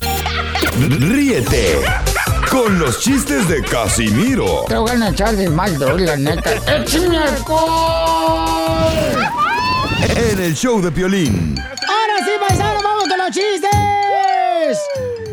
Ríete 1.00 1.82
con 2.52 2.78
los 2.80 3.00
chistes 3.00 3.48
de 3.48 3.62
Casimiro 3.63 4.65
Te 4.67 4.78
voy 4.78 4.91
a 4.91 5.10
echar 5.10 5.36
de 5.36 5.50
mal, 5.50 5.78
la 5.80 6.15
neta. 6.15 6.52
¡Échame 6.67 7.17
alcohol! 7.17 8.93
en 10.15 10.39
el 10.39 10.56
show 10.56 10.82
de 10.82 10.89
violín. 10.91 11.56
Ahora 11.60 12.26
sí, 12.26 12.32
paisano, 12.39 12.82
vamos 12.84 13.08
con 13.08 13.17
los 13.17 13.28
chistes. 13.32 14.80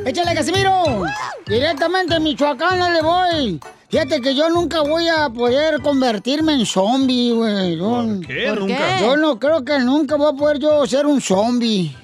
Échale, 0.04 0.34
Casimiro. 0.34 1.04
Directamente 1.46 2.14
en 2.14 2.22
Michoacán 2.22 2.78
no 2.78 2.90
le 2.90 3.02
voy. 3.02 3.60
Fíjate 3.90 4.20
que 4.20 4.34
yo 4.34 4.48
nunca 4.48 4.80
voy 4.80 5.06
a 5.08 5.28
poder 5.28 5.80
convertirme 5.82 6.54
en 6.54 6.66
zombie, 6.66 7.32
güey. 7.32 7.76
Yo- 7.76 8.20
qué? 8.26 8.46
¿Por 8.48 8.66
qué? 8.66 8.78
Yo 9.00 9.16
no 9.16 9.38
creo 9.38 9.64
que 9.64 9.78
nunca 9.78 10.16
voy 10.16 10.32
a 10.32 10.36
poder 10.36 10.58
yo 10.58 10.86
ser 10.86 11.06
un 11.06 11.20
zombie. 11.20 11.94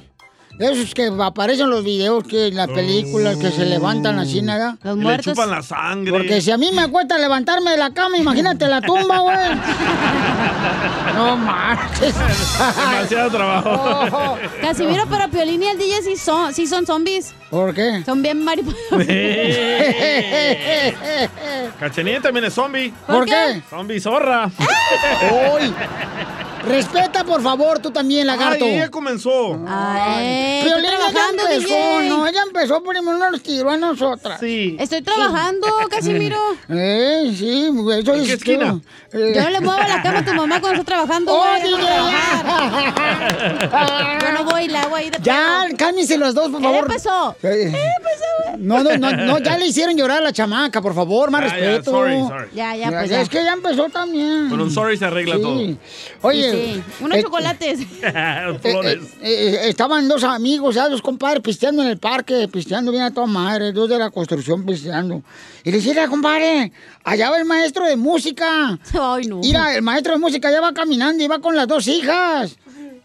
Esos 0.59 0.93
que 0.95 1.11
aparecen 1.21 1.65
en 1.67 1.71
los 1.71 1.85
videos, 1.85 2.25
que 2.25 2.49
en 2.49 2.57
las 2.57 2.69
películas, 2.69 3.37
que 3.37 3.51
se 3.51 3.65
levantan 3.65 4.19
así, 4.19 4.43
nada. 4.43 4.77
Y 4.85 4.89
le 5.05 5.19
chupan 5.19 5.51
la 5.51 5.63
sangre. 5.63 6.11
Porque 6.11 6.41
si 6.41 6.51
a 6.51 6.59
mí 6.59 6.71
me 6.73 6.89
cuesta 6.89 7.17
levantarme 7.19 7.71
de 7.71 7.77
la 7.77 7.93
cama, 7.93 8.19
imagínate 8.19 8.67
la 8.67 8.81
tumba, 8.81 9.19
güey. 9.21 9.37
No 11.15 11.37
marches. 11.37 12.15
Demasiado 12.77 13.31
trabajo. 13.31 14.39
Casimiro, 14.61 15.05
pero 15.11 15.29
Piolín 15.29 15.63
y 15.65 15.67
el 15.67 15.77
DJ 15.77 16.03
sí 16.03 16.17
son, 16.17 16.55
sí 16.55 16.67
son 16.69 16.87
zombies. 16.87 17.35
¿Por 17.51 17.75
qué? 17.75 18.05
Son 18.07 18.23
bien 18.23 18.45
mariposas. 18.45 18.79
Cachenilla 21.81 22.21
también 22.21 22.45
es 22.45 22.55
zombie. 22.55 22.93
¿Por 23.05 23.25
qué? 23.25 23.63
Zombie 23.69 23.99
zorra. 24.01 24.49
Uy. 25.55 25.75
Respeta, 26.65 27.25
por 27.25 27.43
favor, 27.43 27.79
tú 27.79 27.91
también, 27.91 28.27
lagarto. 28.27 28.65
Ay, 28.65 28.75
ella 28.75 28.91
comenzó. 28.91 29.59
Ay, 29.67 30.63
Piolín, 30.65 30.85
estoy 30.85 30.99
ella 30.99 31.09
trabajando, 31.11 31.43
empezó, 31.49 31.69
DJ. 31.69 32.09
no, 32.09 32.27
ella 32.27 32.43
empezó, 32.47 32.83
primero 32.83 33.31
nos 33.31 33.43
tiró 33.43 33.71
a 33.71 33.77
nosotras. 33.77 34.41
Sí. 34.41 34.77
Estoy 34.79 35.03
trabajando, 35.03 35.67
Casimiro. 35.91 36.37
Eh, 36.69 37.33
sí, 37.37 37.69
güey, 37.73 38.01
eso 38.01 38.15
¿En 38.15 38.25
qué 38.25 38.33
es 38.33 38.43
que- 38.43 38.53
esquina? 38.55 38.81
Eh. 39.13 39.33
Yo 39.35 39.43
no 39.43 39.51
le 39.51 39.61
muevo 39.61 39.81
la 39.81 40.03
cama 40.03 40.19
a 40.19 40.25
tu 40.25 40.35
mamá 40.35 40.61
cuando 40.61 40.81
está 40.81 40.93
trabajando, 40.95 41.33
¡Oh, 41.33 41.45
güey. 41.47 41.63
DJ! 41.63 41.79
Yo 44.21 44.33
no 44.33 44.45
voy 44.45 44.69
la 44.69 44.83
hago 44.83 44.97
ahí 44.97 45.11
de 45.11 45.19
Ya, 45.23 45.67
cálmense 45.77 46.19
los 46.19 46.35
dos, 46.35 46.51
por 46.51 46.63
favor. 46.63 46.81
empezó. 46.81 47.37
Eh, 47.43 47.73
No, 48.59 48.83
no, 48.83 48.97
no, 48.97 49.13
no, 49.13 49.39
ya 49.39 49.57
le 49.57 49.67
hicieron 49.67 49.97
llorar 49.97 50.19
a 50.19 50.23
la 50.23 50.33
chamaca, 50.33 50.83
por 50.83 50.95
favor, 50.95 51.31
más 51.31 51.45
Ah, 51.45 51.49
ya, 51.49 51.55
respeto. 51.55 51.91
sorry, 51.93 52.19
sorry. 52.21 52.49
Ya, 52.55 52.75
ya, 52.77 52.91
Ya, 52.91 52.99
pues 52.99 53.11
ya, 53.11 53.17
ya. 53.17 53.23
Es 53.23 53.29
que 53.29 53.45
ya 53.45 53.53
empezó 53.53 53.89
también. 53.89 54.49
Con 54.51 54.61
un 54.61 54.71
sorry 54.71 54.97
se 54.97 55.05
arregla 55.05 55.37
Sí. 55.37 55.43
todo. 55.43 55.77
Oye, 56.29 56.48
Sí, 56.53 56.73
sí. 56.75 56.83
Unos 57.05 57.19
eh, 57.19 57.23
chocolates. 57.23 57.81
Flores. 58.63 58.99
Eh, 59.23 59.23
eh, 59.23 59.69
estaban 59.69 60.09
dos 60.09 60.25
amigos, 60.25 60.75
ya 60.75 60.89
dos 60.89 61.03
compadres 61.03 61.43
pisteando 61.43 61.83
en 61.83 61.89
el 61.89 61.99
parque, 61.99 62.49
pisteando 62.49 62.91
bien 62.91 63.05
a 63.05 63.11
toda 63.13 63.27
madre, 63.27 63.73
dos 63.73 63.89
de 63.89 63.99
la 63.99 64.11
construcción 64.11 64.65
pisteando. 64.67 65.23
Y 65.65 65.71
le 65.71 65.77
decía, 65.79 65.93
"Mira, 65.95 66.09
compadre, 66.09 66.73
allá 67.05 67.31
va 67.31 67.39
el 67.39 67.45
maestro 67.45 67.85
de 67.87 67.97
música. 67.97 68.79
Ay, 69.01 69.27
no. 69.27 69.39
Mira, 69.39 69.75
el 69.75 69.83
maestro 69.83 70.13
de 70.13 70.19
música 70.19 70.51
ya 70.51 70.61
va 70.61 70.73
caminando 70.73 71.23
y 71.23 71.27
va 71.29 71.39
con 71.41 71.55
las 71.57 71.67
dos 71.69 71.87
hijas. 71.89 72.57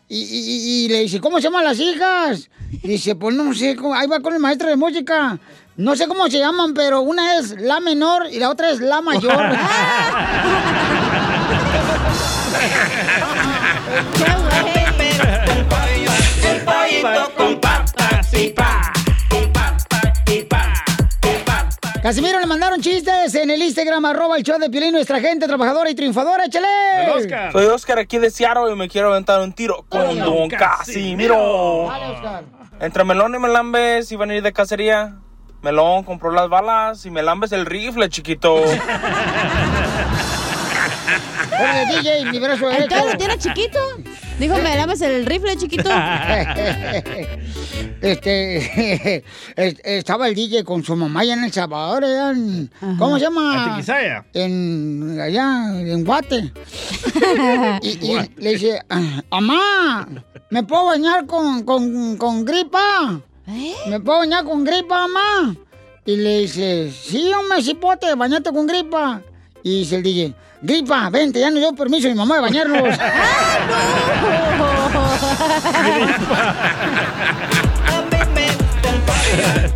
Y, 0.10 0.17
y- 0.21 0.86
y 0.86 0.89
le 0.89 0.99
dice, 0.99 1.19
¿cómo 1.19 1.38
se 1.38 1.43
llaman 1.43 1.63
las 1.63 1.79
hijas? 1.79 2.49
Y 2.71 2.88
dice, 2.88 3.15
pues 3.15 3.36
no 3.36 3.53
sé, 3.53 3.75
ahí 3.95 4.08
va 4.08 4.19
con 4.19 4.34
el 4.34 4.39
maestro 4.39 4.69
de 4.69 4.75
música. 4.75 5.39
No 5.75 5.95
sé 5.95 6.08
cómo 6.08 6.27
se 6.29 6.38
llaman, 6.38 6.75
pero 6.75 7.01
una 7.01 7.39
es 7.39 7.60
la 7.60 7.79
menor 7.79 8.27
y 8.32 8.38
la 8.38 8.51
otra 8.51 8.69
es 8.69 8.79
la 8.79 9.01
mayor. 9.01 9.34
El 16.43 16.61
pollito 16.63 17.31
con 17.35 17.59
papas 17.59 18.33
y 18.33 18.49
pa. 18.49 18.93
Casimiro, 22.01 22.39
le 22.41 22.45
mandaron 22.45 22.81
chistes 22.81 23.33
en 23.35 23.49
el 23.49 23.63
Instagram, 23.63 24.03
arroba 24.03 24.35
el 24.35 24.43
show 24.43 24.59
de 24.59 24.69
Piolín, 24.69 24.91
nuestra 24.91 25.21
gente 25.21 25.47
trabajadora 25.47 25.89
y 25.89 25.95
triunfadora, 25.95 26.43
échale. 26.45 26.67
Soy 27.53 27.65
Oscar 27.67 27.97
aquí 27.99 28.17
de 28.17 28.29
Seattle 28.29 28.73
y 28.73 28.75
me 28.75 28.89
quiero 28.89 29.11
aventar 29.11 29.39
un 29.39 29.53
tiro 29.53 29.85
con 29.87 30.19
Don 30.19 30.49
Casimiro. 30.49 31.89
Entre 32.81 33.05
Melón 33.05 33.35
y 33.35 33.39
Melambes 33.39 34.11
iban 34.11 34.31
a 34.31 34.35
ir 34.35 34.43
de 34.43 34.51
cacería. 34.51 35.15
Melón 35.61 36.03
compró 36.03 36.29
las 36.31 36.49
balas 36.49 37.05
y 37.05 37.09
Melambes 37.09 37.53
el 37.53 37.65
rifle, 37.65 38.09
chiquito. 38.09 38.57
Oye, 41.60 42.02
DJ, 42.02 42.32
mi 42.32 42.39
brazo 42.39 42.69
¿El 42.69 42.78
derecho. 42.78 42.95
todo 42.95 43.12
lo 43.12 43.17
tiene 43.17 43.38
chiquito? 43.38 43.80
Dijo, 44.39 44.56
me 44.58 44.76
lames 44.76 45.02
el 45.02 45.26
rifle 45.26 45.56
chiquito. 45.58 45.89
este, 48.02 49.23
es- 49.56 49.76
estaba 49.84 50.28
el 50.28 50.36
DJ 50.36 50.63
con 50.63 50.84
su 50.84 50.95
mamá 50.95 51.21
allá 51.21 51.34
en 51.34 51.43
El 51.45 51.52
Salvador, 51.52 52.04
allá 52.04 52.32
en- 52.32 52.71
¿cómo 52.97 53.17
se 53.17 53.26
llama? 53.26 53.65
Atiquizaya. 53.65 54.26
En, 54.34 55.19
allá, 55.21 55.80
en 55.80 56.04
Guate. 56.04 56.38
y, 57.82 57.89
y 58.06 58.30
le 58.38 58.49
dice, 58.54 58.82
mamá, 59.30 60.08
¿me 60.49 60.63
puedo 60.63 60.86
bañar 60.86 61.26
con, 61.26 61.63
con, 61.63 62.17
con 62.17 62.45
gripa? 62.45 63.21
¿Me 63.88 63.99
puedo 63.99 64.19
bañar 64.19 64.43
con 64.45 64.63
gripa, 64.63 65.08
mamá? 65.08 65.56
Y 66.06 66.17
le 66.17 66.39
dice, 66.39 66.91
sí, 66.91 67.32
hombre, 67.34 67.62
cipote, 67.62 68.13
bañate 68.15 68.52
con 68.52 68.67
gripa. 68.67 69.21
Y 69.63 69.80
dice 69.80 69.95
el 69.95 70.04
DJ, 70.04 70.34
gripa, 70.62 71.10
vente, 71.10 71.39
ya 71.39 71.49
no 71.49 71.60
dio 71.60 71.73
permiso 71.73 72.08
a 72.08 72.12
mi 72.12 72.17
mamá 72.17 72.36
de 72.36 72.41
bañarnos. 72.41 72.97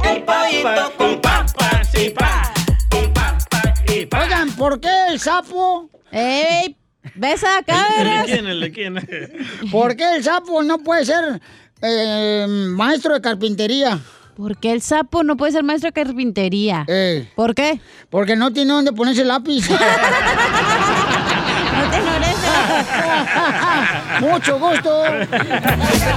El 0.03 0.23
pollito 0.23 0.93
con 0.97 1.21
papas 1.21 1.89
y 1.99 2.09
pa. 2.11 2.53
Oigan, 4.21 4.51
¿por 4.55 4.79
qué 4.79 4.89
el 5.09 5.19
sapo? 5.19 5.89
¡Ey! 6.11 6.75
¿Ves 7.15 7.43
acá, 7.43 7.87
¿El 7.97 7.97
de 7.97 8.03
verás? 8.09 8.25
quién? 8.25 8.47
¿El 8.47 8.59
de 8.61 8.71
quién? 8.71 8.95
¿Por 9.71 9.95
qué 9.95 10.15
el 10.15 10.23
sapo 10.23 10.61
no 10.63 10.79
puede 10.79 11.05
ser 11.05 11.41
eh, 11.81 12.45
maestro 12.47 13.13
de 13.15 13.21
carpintería? 13.21 13.99
¿Por 14.37 14.55
qué 14.59 14.71
el 14.71 14.83
sapo 14.83 15.23
no 15.23 15.35
puede 15.35 15.51
ser 15.53 15.63
maestro 15.63 15.87
de 15.89 15.93
carpintería? 15.93 16.85
Eh, 16.87 17.27
¿Por 17.35 17.55
qué? 17.55 17.81
porque 18.11 18.35
no 18.35 18.53
tiene 18.53 18.71
dónde 18.71 18.93
ponerse 18.93 19.21
el 19.23 19.29
lápiz. 19.29 19.67
No 21.77 21.91
te 21.91 22.01
merece. 22.01 22.47
Mucho 24.31 24.57
gusto. 24.59 25.05
Este 25.05 25.27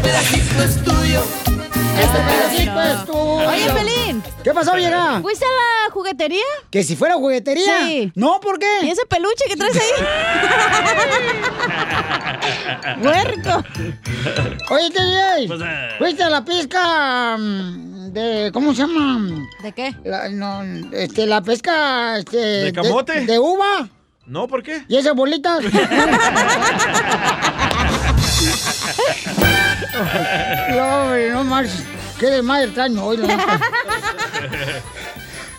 pedacito 0.03 0.63
es 0.63 0.83
tuyo. 0.83 1.23
Este 2.01 2.19
pedacito 2.19 2.81
es 2.81 3.05
tuyo. 3.05 3.49
Oye, 3.51 3.71
Pelín. 3.75 4.10
¿Qué 4.43 4.53
pasó, 4.53 4.77
llega? 4.77 5.21
¿Fuiste 5.21 5.45
a 5.45 5.49
la 5.49 5.91
juguetería? 5.93 6.45
¿Que 6.71 6.83
si 6.83 6.97
fuera 6.97 7.15
juguetería? 7.15 7.87
Sí. 7.87 8.13
No, 8.15 8.41
¿por 8.41 8.59
qué? 8.59 8.67
¿Y 8.83 8.89
ese 8.91 9.05
peluche 9.07 9.45
que 9.49 9.57
traes 9.57 9.77
ahí? 9.77 9.91
Huerco. 13.03 13.63
Oye, 14.71 14.89
DJ, 14.91 15.47
Pues, 15.47 15.61
eh. 15.63 15.89
¿fuiste 15.99 16.23
a 16.23 16.31
la 16.31 16.45
pesca 16.45 17.37
mm, 17.39 18.13
de, 18.13 18.51
¿cómo 18.53 18.75
se 18.75 18.83
llama? 18.83 19.47
¿De 19.63 19.73
qué? 19.73 19.95
La, 20.05 20.29
no, 20.29 20.63
este, 20.93 21.27
la 21.27 21.43
pesca, 21.43 22.19
este... 22.19 22.37
¿De 22.39 22.73
camote? 22.73 23.27
De, 23.27 23.39
uva. 23.39 23.89
No, 24.27 24.47
¿por 24.47 24.63
qué? 24.63 24.85
¿Y 24.89 24.97
esas 24.97 25.15
bolitas? 25.15 25.63
no, 30.71 31.17
no 31.33 31.45
más. 31.45 31.85
Qué 32.21 32.27
desmadre 32.27 32.65
extraño 32.67 33.05
hoy, 33.05 33.17
la 33.17 33.27
neta. 33.29 33.61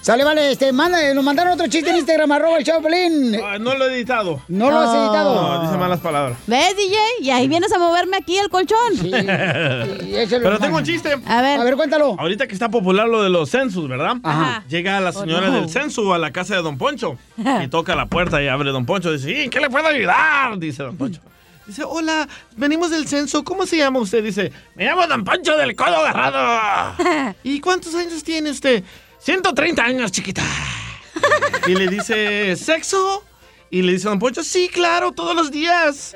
Sale, 0.02 0.24
vale, 0.24 0.52
este, 0.54 0.72
manda, 0.72 1.14
nos 1.14 1.24
mandaron 1.24 1.54
otro 1.54 1.68
chiste 1.68 1.92
en 1.92 1.98
Instagram, 1.98 2.32
arroba 2.32 2.58
el 2.58 2.64
Chaplin. 2.64 3.40
Ah, 3.44 3.60
no 3.60 3.76
lo 3.76 3.88
he 3.88 3.94
editado. 3.96 4.42
¿No 4.48 4.72
lo 4.72 4.80
has 4.80 4.90
editado? 4.96 5.36
No, 5.36 5.62
dice 5.64 5.78
malas 5.78 6.00
palabras. 6.00 6.40
¿Ves, 6.48 6.76
DJ? 6.76 6.98
Y 7.22 7.30
ahí 7.30 7.48
vienes 7.48 7.72
a 7.72 7.78
moverme 7.78 8.18
aquí 8.18 8.36
el 8.36 8.50
colchón. 8.50 8.78
Pero 9.02 10.58
tengo 10.58 10.78
un 10.78 10.84
chiste. 10.84 11.16
A 11.28 11.42
ver. 11.44 11.60
A 11.60 11.64
ver, 11.64 11.76
cuéntalo. 11.76 12.16
Ahorita 12.18 12.48
que 12.48 12.54
está 12.54 12.70
popular 12.70 13.08
lo 13.08 13.22
de 13.22 13.30
los 13.30 13.52
census, 13.52 13.88
¿verdad? 13.88 14.16
Ajá. 14.24 14.64
Llega 14.68 15.00
la 15.02 15.12
señora 15.12 15.50
Oh, 15.50 15.52
no. 15.52 15.62
del 15.62 15.70
censo 15.70 16.12
a 16.16 16.18
la 16.18 16.32
casa 16.32 16.56
de 16.56 16.64
Don 16.64 16.80
Poncho 16.80 17.18
y 17.64 17.68
toca 17.68 17.94
la 17.96 18.08
puerta 18.08 18.42
y 18.42 18.48
abre 18.48 18.72
Don 18.72 18.88
Poncho. 18.88 19.12
Dice, 19.12 19.32
"¿Y 19.32 19.42
¿en 19.44 19.50
qué 19.52 19.60
le 19.60 19.70
puedo 19.70 19.86
ayudar? 19.88 20.58
Dice 20.58 20.82
Don 20.82 20.98
Poncho. 20.98 21.22
Dice, 21.66 21.84
hola, 21.84 22.28
venimos 22.58 22.90
del 22.92 23.08
censo. 23.08 23.44
¿Cómo 23.44 23.66
se 23.66 23.78
llama 23.78 24.00
usted? 24.00 24.24
Dice, 24.24 24.52
me 24.76 24.86
llamo 24.86 25.06
Don 25.08 25.24
Poncho 25.24 25.56
del 25.58 25.76
Codo 25.76 25.98
Agarrado. 25.98 26.96
¿Y 27.44 27.60
cuántos 27.60 27.94
años 27.96 28.24
tiene 28.24 28.50
usted? 28.50 28.84
130 29.20 29.84
años, 29.84 30.12
chiquita. 30.12 30.44
Y 31.68 31.76
le 31.76 31.88
dice, 31.88 32.56
¿sexo? 32.56 33.24
Y 33.70 33.84
le 33.84 33.94
dice 33.94 34.08
Don 34.10 34.18
Poncho, 34.18 34.44
sí, 34.44 34.68
claro, 34.68 35.12
todos 35.12 35.36
los 35.36 35.52
días. 35.52 36.16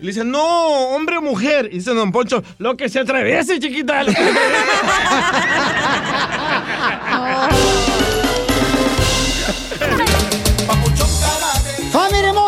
Y 0.00 0.02
le 0.02 0.08
dice, 0.08 0.24
no, 0.24 0.42
hombre 0.94 1.18
o 1.18 1.22
mujer. 1.22 1.68
Y 1.70 1.76
dice 1.76 1.94
Don 1.94 2.10
Poncho, 2.10 2.42
lo 2.58 2.76
que 2.76 2.88
se 2.88 2.98
atraviese, 2.98 3.60
chiquita. 3.60 4.02
lo 4.02 4.12
que 4.12 4.16
se 4.16 4.32
¡Familia 7.10 7.76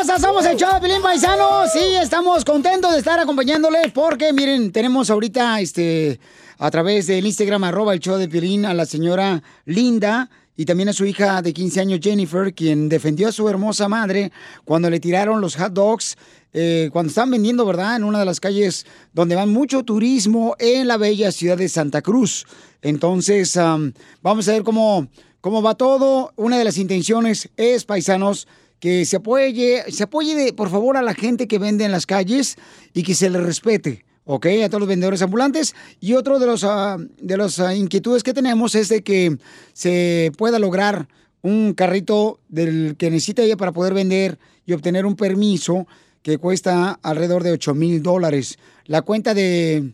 hermosa! 0.02 0.18
Somos 0.18 0.44
el 0.46 0.56
show 0.56 0.72
de 0.74 0.80
Pilín 0.80 1.02
Paisano. 1.02 1.66
Sí, 1.72 1.78
estamos 2.00 2.44
contentos 2.44 2.92
de 2.92 2.98
estar 2.98 3.18
acompañándoles 3.20 3.92
porque, 3.92 4.32
miren, 4.32 4.72
tenemos 4.72 5.10
ahorita, 5.10 5.60
este, 5.60 6.18
a 6.58 6.70
través 6.70 7.06
del 7.06 7.24
Instagram, 7.24 7.64
arroba 7.64 7.94
el 7.94 8.00
show 8.00 8.16
de 8.16 8.28
Pilín, 8.28 8.64
a 8.64 8.74
la 8.74 8.84
señora 8.84 9.42
Linda 9.64 10.28
y 10.56 10.64
también 10.64 10.88
a 10.88 10.92
su 10.92 11.04
hija 11.04 11.40
de 11.40 11.52
15 11.52 11.80
años, 11.80 12.00
Jennifer, 12.02 12.52
quien 12.52 12.88
defendió 12.88 13.28
a 13.28 13.32
su 13.32 13.48
hermosa 13.48 13.88
madre 13.88 14.32
cuando 14.64 14.90
le 14.90 14.98
tiraron 14.98 15.40
los 15.40 15.56
hot 15.56 15.72
dogs, 15.72 16.16
eh, 16.52 16.90
cuando 16.92 17.10
están 17.10 17.30
vendiendo, 17.30 17.64
¿verdad?, 17.64 17.96
en 17.96 18.04
una 18.04 18.18
de 18.18 18.24
las 18.24 18.40
calles 18.40 18.86
donde 19.12 19.36
van 19.36 19.50
mucho 19.50 19.84
turismo 19.84 20.56
en 20.58 20.88
la 20.88 20.96
bella 20.96 21.30
ciudad 21.30 21.56
de 21.56 21.68
Santa 21.68 22.02
Cruz. 22.02 22.44
Entonces, 22.82 23.56
am, 23.56 23.92
vamos 24.20 24.48
a 24.48 24.52
ver 24.52 24.64
cómo, 24.64 25.06
cómo 25.40 25.62
va 25.62 25.76
todo. 25.76 26.32
Una 26.36 26.58
de 26.58 26.64
las 26.64 26.76
intenciones 26.76 27.48
es, 27.56 27.84
paisanos, 27.84 28.48
que 28.82 29.04
se 29.04 29.18
apoye, 29.18 29.84
se 29.92 30.02
apoye 30.02 30.34
de, 30.34 30.52
por 30.52 30.68
favor 30.68 30.96
a 30.96 31.02
la 31.02 31.14
gente 31.14 31.46
que 31.46 31.60
vende 31.60 31.84
en 31.84 31.92
las 31.92 32.04
calles 32.04 32.56
y 32.92 33.04
que 33.04 33.14
se 33.14 33.30
le 33.30 33.40
respete. 33.40 34.04
¿ok? 34.24 34.44
A 34.64 34.68
todos 34.68 34.80
los 34.80 34.88
vendedores 34.88 35.22
ambulantes. 35.22 35.76
Y 36.00 36.14
otro 36.14 36.40
de 36.40 36.46
los 36.46 36.64
ah, 36.64 36.96
de 37.20 37.36
las 37.36 37.60
ah, 37.60 37.76
inquietudes 37.76 38.24
que 38.24 38.34
tenemos 38.34 38.74
es 38.74 38.88
de 38.88 39.02
que 39.04 39.38
se 39.72 40.32
pueda 40.36 40.58
lograr 40.58 41.06
un 41.42 41.74
carrito 41.74 42.40
del 42.48 42.96
que 42.98 43.08
necesita 43.08 43.42
ella 43.42 43.56
para 43.56 43.70
poder 43.70 43.94
vender 43.94 44.40
y 44.66 44.72
obtener 44.72 45.06
un 45.06 45.14
permiso 45.14 45.86
que 46.22 46.38
cuesta 46.38 46.98
alrededor 47.04 47.44
de 47.44 47.52
8 47.52 47.74
mil 47.76 48.02
dólares. 48.02 48.58
La 48.86 49.02
cuenta 49.02 49.32
de 49.32 49.92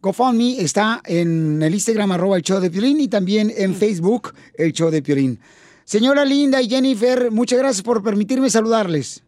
GoFundMe 0.00 0.62
está 0.62 1.02
en 1.04 1.62
el 1.62 1.74
Instagram 1.74 2.12
arroba 2.12 2.38
el 2.38 2.42
show 2.42 2.58
de 2.58 2.70
Piolín 2.70 3.00
y 3.00 3.08
también 3.08 3.52
en 3.54 3.74
Facebook 3.74 4.32
el 4.56 4.72
show 4.72 4.90
de 4.90 5.02
Piolín. 5.02 5.38
Señora 5.90 6.24
Linda 6.24 6.62
y 6.62 6.68
Jennifer, 6.68 7.32
muchas 7.32 7.58
gracias 7.58 7.82
por 7.82 8.00
permitirme 8.00 8.48
saludarles. 8.48 9.24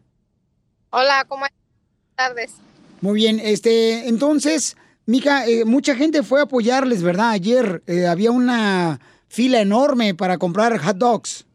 Hola, 0.91 1.25
¿cómo 1.27 1.45
estás? 1.45 1.59
Buenas 1.59 2.15
tardes. 2.15 2.51
Muy 3.01 3.15
bien, 3.15 3.41
este, 3.43 4.07
entonces, 4.07 4.77
Mica, 5.05 5.45
eh, 5.45 5.65
mucha 5.65 5.93
gente 5.93 6.23
fue 6.23 6.39
a 6.39 6.43
apoyarles, 6.43 7.03
¿verdad? 7.03 7.31
Ayer 7.31 7.83
eh, 7.85 8.07
había 8.07 8.31
una 8.31 9.01
fila 9.27 9.59
enorme 9.59 10.15
para 10.15 10.37
comprar 10.37 10.77
hot 10.77 10.95
dogs. 10.95 11.45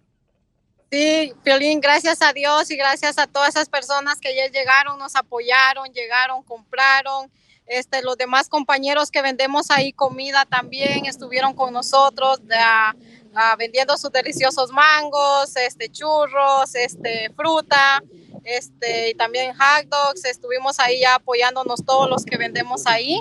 Sí, 0.92 1.32
Piolín, 1.42 1.80
gracias 1.80 2.20
a 2.20 2.34
Dios 2.34 2.70
y 2.70 2.76
gracias 2.76 3.16
a 3.16 3.26
todas 3.26 3.48
esas 3.48 3.70
personas 3.70 4.20
que 4.20 4.28
ayer 4.28 4.52
llegaron, 4.52 4.98
nos 4.98 5.16
apoyaron, 5.16 5.88
llegaron, 5.94 6.42
compraron. 6.42 7.30
Este, 7.64 8.02
los 8.02 8.18
demás 8.18 8.50
compañeros 8.50 9.10
que 9.10 9.22
vendemos 9.22 9.70
ahí 9.70 9.90
comida 9.90 10.44
también 10.44 11.06
estuvieron 11.06 11.54
con 11.54 11.72
nosotros 11.72 12.40
ah, 12.52 12.94
ah, 13.38 13.54
vendiendo 13.56 13.96
sus 13.96 14.10
deliciosos 14.10 14.70
mangos, 14.72 15.54
este, 15.56 15.88
churros, 15.88 16.74
este, 16.74 17.30
fruta, 17.36 18.02
este, 18.44 19.10
y 19.10 19.14
también 19.14 19.54
hot 19.54 19.86
dogs. 19.88 20.24
Estuvimos 20.24 20.80
ahí 20.80 21.00
ya 21.00 21.14
apoyándonos 21.14 21.84
todos 21.84 22.10
los 22.10 22.24
que 22.24 22.36
vendemos 22.36 22.86
ahí, 22.86 23.20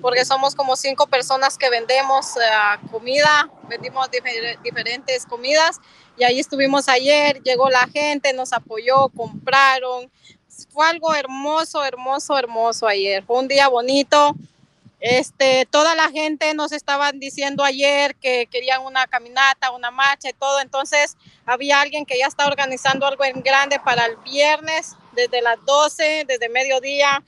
porque 0.00 0.24
somos 0.24 0.54
como 0.54 0.76
cinco 0.76 1.06
personas 1.06 1.58
que 1.58 1.68
vendemos 1.68 2.26
ah, 2.52 2.78
comida, 2.92 3.50
vendimos 3.68 4.08
difer- 4.10 4.60
diferentes 4.62 5.26
comidas 5.26 5.80
y 6.16 6.24
ahí 6.24 6.38
estuvimos 6.38 6.88
ayer, 6.88 7.42
llegó 7.42 7.68
la 7.68 7.86
gente, 7.88 8.32
nos 8.32 8.52
apoyó, 8.52 9.08
compraron. 9.08 10.10
Fue 10.70 10.86
algo 10.86 11.14
hermoso, 11.14 11.84
hermoso, 11.84 12.38
hermoso 12.38 12.86
ayer. 12.86 13.22
Fue 13.24 13.38
un 13.38 13.48
día 13.48 13.68
bonito. 13.68 14.34
Este, 15.00 15.66
toda 15.70 15.94
la 15.94 16.10
gente 16.10 16.54
nos 16.54 16.72
estaban 16.72 17.20
diciendo 17.20 17.62
ayer 17.62 18.16
que 18.16 18.46
querían 18.50 18.82
una 18.82 19.06
caminata, 19.06 19.70
una 19.70 19.90
marcha 19.90 20.30
y 20.30 20.32
todo. 20.32 20.60
Entonces, 20.60 21.16
había 21.44 21.80
alguien 21.80 22.06
que 22.06 22.18
ya 22.18 22.26
está 22.26 22.46
organizando 22.46 23.06
algo 23.06 23.24
en 23.24 23.42
grande 23.42 23.78
para 23.78 24.06
el 24.06 24.16
viernes, 24.18 24.94
desde 25.12 25.42
las 25.42 25.62
12, 25.64 26.24
desde 26.26 26.48
mediodía. 26.48 27.22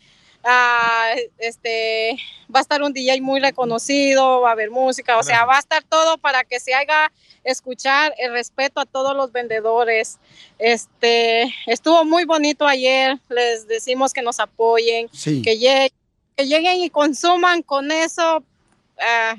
Ah, 0.44 1.14
este, 1.38 2.16
va 2.54 2.60
a 2.60 2.62
estar 2.62 2.82
un 2.82 2.92
DJ 2.92 3.20
muy 3.20 3.40
reconocido, 3.40 4.40
va 4.40 4.50
a 4.50 4.52
haber 4.52 4.70
música, 4.70 5.18
o 5.18 5.22
sea, 5.22 5.44
va 5.44 5.56
a 5.56 5.58
estar 5.58 5.82
todo 5.82 6.16
para 6.16 6.44
que 6.44 6.60
se 6.60 6.74
haga 6.74 7.12
escuchar 7.42 8.14
el 8.18 8.32
respeto 8.32 8.80
a 8.80 8.86
todos 8.86 9.16
los 9.16 9.32
vendedores. 9.32 10.18
Este, 10.58 11.52
estuvo 11.66 12.04
muy 12.04 12.24
bonito 12.24 12.66
ayer, 12.66 13.18
les 13.28 13.66
decimos 13.66 14.12
que 14.12 14.22
nos 14.22 14.38
apoyen, 14.38 15.08
Sí. 15.12 15.42
que, 15.42 15.58
lleguen, 15.58 15.90
que 16.38 16.46
lleguen 16.46 16.80
y 16.80 16.88
consuman 16.90 17.62
con 17.62 17.90
eso. 17.90 18.44
ah, 19.00 19.34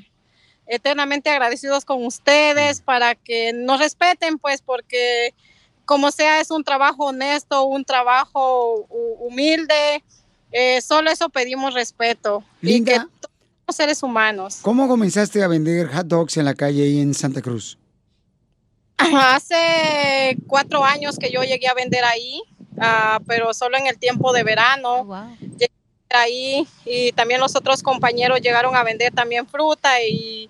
eternamente 0.72 1.32
agradecidos 1.32 1.84
con 1.84 2.06
ustedes 2.06 2.80
para 2.82 3.16
que 3.16 3.54
nos 3.54 3.80
respeten, 3.80 4.38
pues, 4.38 4.62
porque 4.62 5.34
como 5.84 6.12
sea, 6.12 6.40
es 6.42 6.52
un 6.52 6.64
trabajo 6.64 7.06
honesto, 7.06 7.64
un 7.64 7.84
trabajo 7.84 8.86
hu- 8.88 9.16
humilde. 9.20 10.04
eh, 10.52 10.80
solo 10.82 11.10
eso 11.10 11.30
pedimos 11.30 11.74
respeto. 11.74 12.44
Y 12.62 12.84
que 12.84 12.92
Linda. 12.94 13.10
todos 13.20 13.76
seres 13.76 14.04
humanos. 14.04 14.60
¿Cómo 14.62 14.88
comenzaste 14.88 15.42
a 15.44 15.48
vender 15.48 15.88
hot 15.92 16.06
dogs 16.08 16.38
en 16.38 16.46
la 16.46 16.54
calle 16.54 16.84
ahí 16.84 17.00
en 17.02 17.14
Santa 17.16 17.42
Cruz? 17.42 17.78
Hace 18.98 20.38
cuatro 20.48 20.84
años 20.84 21.18
que 21.18 21.32
yo 21.32 21.42
llegué 21.44 21.68
a 21.68 21.74
vender 21.74 22.04
ahí, 22.04 22.42
ah, 22.80 23.20
pero 23.26 23.54
solo 23.54 23.78
en 23.78 23.88
el 23.88 23.98
tiempo 23.98 24.34
de 24.34 24.44
verano. 24.44 25.08
Llegué 25.40 25.72
ahí 26.10 26.68
y 26.86 27.12
también 27.12 27.40
los 27.40 27.56
otros 27.56 27.84
compañeros 27.84 28.42
llegaron 28.42 28.76
a 28.76 28.84
vender 28.84 29.14
también 29.14 29.48
fruta 29.48 30.02
y, 30.04 30.50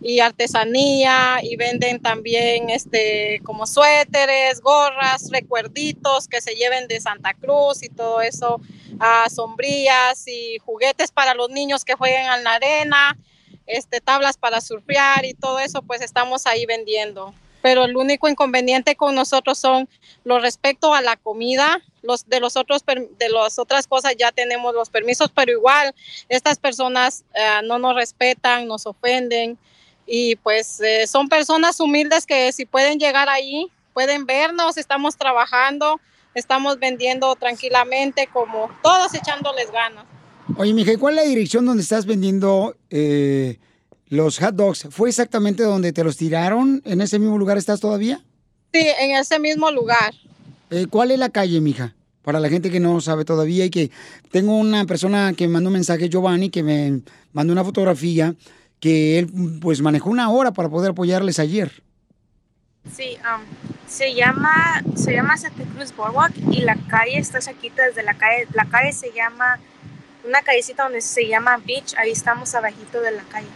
y 0.00 0.20
artesanía 0.20 1.40
y 1.42 1.56
venden 1.56 2.00
también 2.00 2.70
este 2.70 3.40
como 3.44 3.66
suéteres, 3.66 4.60
gorras, 4.60 5.30
recuerditos 5.30 6.28
que 6.28 6.40
se 6.40 6.54
lleven 6.54 6.86
de 6.88 7.00
Santa 7.00 7.34
Cruz 7.34 7.82
y 7.82 7.88
todo 7.88 8.20
eso, 8.20 8.60
ah, 9.00 9.26
sombrillas 9.30 10.26
y 10.28 10.58
juguetes 10.58 11.10
para 11.10 11.34
los 11.34 11.50
niños 11.50 11.84
que 11.84 11.94
jueguen 11.94 12.30
en 12.30 12.44
la 12.44 12.54
arena, 12.54 13.18
este 13.66 14.00
tablas 14.00 14.36
para 14.36 14.60
surfear 14.60 15.24
y 15.24 15.34
todo 15.34 15.58
eso, 15.58 15.82
pues 15.82 16.00
estamos 16.00 16.46
ahí 16.46 16.64
vendiendo. 16.66 17.34
Pero 17.60 17.84
el 17.84 17.96
único 17.96 18.28
inconveniente 18.28 18.94
con 18.96 19.14
nosotros 19.14 19.58
son 19.58 19.88
los 20.24 20.42
respecto 20.42 20.94
a 20.94 21.02
la 21.02 21.16
comida, 21.16 21.82
los 22.02 22.28
de 22.28 22.40
los 22.40 22.56
otros 22.56 22.84
de 22.86 23.28
las 23.28 23.58
otras 23.58 23.86
cosas 23.86 24.14
ya 24.18 24.32
tenemos 24.32 24.74
los 24.74 24.90
permisos, 24.90 25.30
pero 25.34 25.52
igual 25.52 25.94
estas 26.28 26.58
personas 26.58 27.24
eh, 27.34 27.60
no 27.64 27.78
nos 27.78 27.94
respetan, 27.94 28.68
nos 28.68 28.86
ofenden 28.86 29.58
y 30.06 30.36
pues 30.36 30.80
eh, 30.80 31.06
son 31.06 31.28
personas 31.28 31.80
humildes 31.80 32.26
que 32.26 32.50
si 32.52 32.64
pueden 32.64 32.98
llegar 32.98 33.28
ahí, 33.28 33.70
pueden 33.92 34.26
vernos, 34.26 34.78
estamos 34.78 35.16
trabajando, 35.16 36.00
estamos 36.34 36.78
vendiendo 36.78 37.34
tranquilamente, 37.36 38.28
como 38.32 38.70
todos 38.82 39.12
echándoles 39.14 39.70
ganas. 39.70 40.04
Oye, 40.56 40.72
mija, 40.72 40.92
¿y 40.92 40.96
¿cuál 40.96 41.18
es 41.18 41.24
la 41.24 41.28
dirección 41.28 41.66
donde 41.66 41.82
estás 41.82 42.06
vendiendo 42.06 42.74
eh, 42.90 43.58
los 44.08 44.38
hot 44.38 44.54
dogs? 44.54 44.88
¿Fue 44.90 45.08
exactamente 45.08 45.62
donde 45.62 45.92
te 45.92 46.04
los 46.04 46.16
tiraron? 46.16 46.82
¿En 46.84 47.00
ese 47.00 47.18
mismo 47.18 47.38
lugar 47.38 47.58
estás 47.58 47.80
todavía? 47.80 48.22
Sí, 48.72 48.86
en 49.00 49.16
ese 49.16 49.38
mismo 49.38 49.70
lugar. 49.70 50.14
Eh, 50.70 50.86
¿Cuál 50.88 51.10
es 51.10 51.18
la 51.18 51.30
calle, 51.30 51.60
mija? 51.60 51.94
Para 52.22 52.40
la 52.40 52.48
gente 52.48 52.70
que 52.70 52.80
no 52.80 53.00
sabe 53.00 53.24
todavía 53.24 53.64
y 53.64 53.70
que 53.70 53.90
tengo 54.30 54.56
una 54.56 54.84
persona 54.84 55.32
que 55.32 55.46
me 55.46 55.54
mandó 55.54 55.68
un 55.68 55.74
mensaje, 55.74 56.08
Giovanni, 56.08 56.50
que 56.50 56.62
me 56.62 57.00
mandó 57.32 57.52
una 57.52 57.64
fotografía 57.64 58.34
que 58.80 59.18
él 59.18 59.28
pues 59.60 59.80
manejó 59.80 60.10
una 60.10 60.30
hora 60.30 60.52
para 60.52 60.68
poder 60.68 60.90
apoyarles 60.90 61.38
ayer. 61.38 61.82
Sí, 62.94 63.16
um, 63.18 63.42
se 63.88 64.14
llama 64.14 64.82
se 64.94 65.12
llama 65.12 65.36
Santa 65.36 65.64
Cruz 65.74 65.94
Boardwalk 65.94 66.34
y 66.52 66.60
la 66.60 66.76
calle 66.88 67.18
está 67.18 67.40
cerquita 67.40 67.84
desde 67.84 68.02
la 68.02 68.14
calle. 68.14 68.46
La 68.52 68.66
calle 68.66 68.92
se 68.92 69.12
llama 69.12 69.58
una 70.26 70.42
callecita 70.42 70.84
donde 70.84 71.00
se 71.00 71.26
llama 71.26 71.58
Beach. 71.66 71.94
Ahí 71.96 72.10
estamos 72.10 72.54
abajito 72.54 73.00
de 73.00 73.12
la 73.12 73.22
calle. 73.24 73.48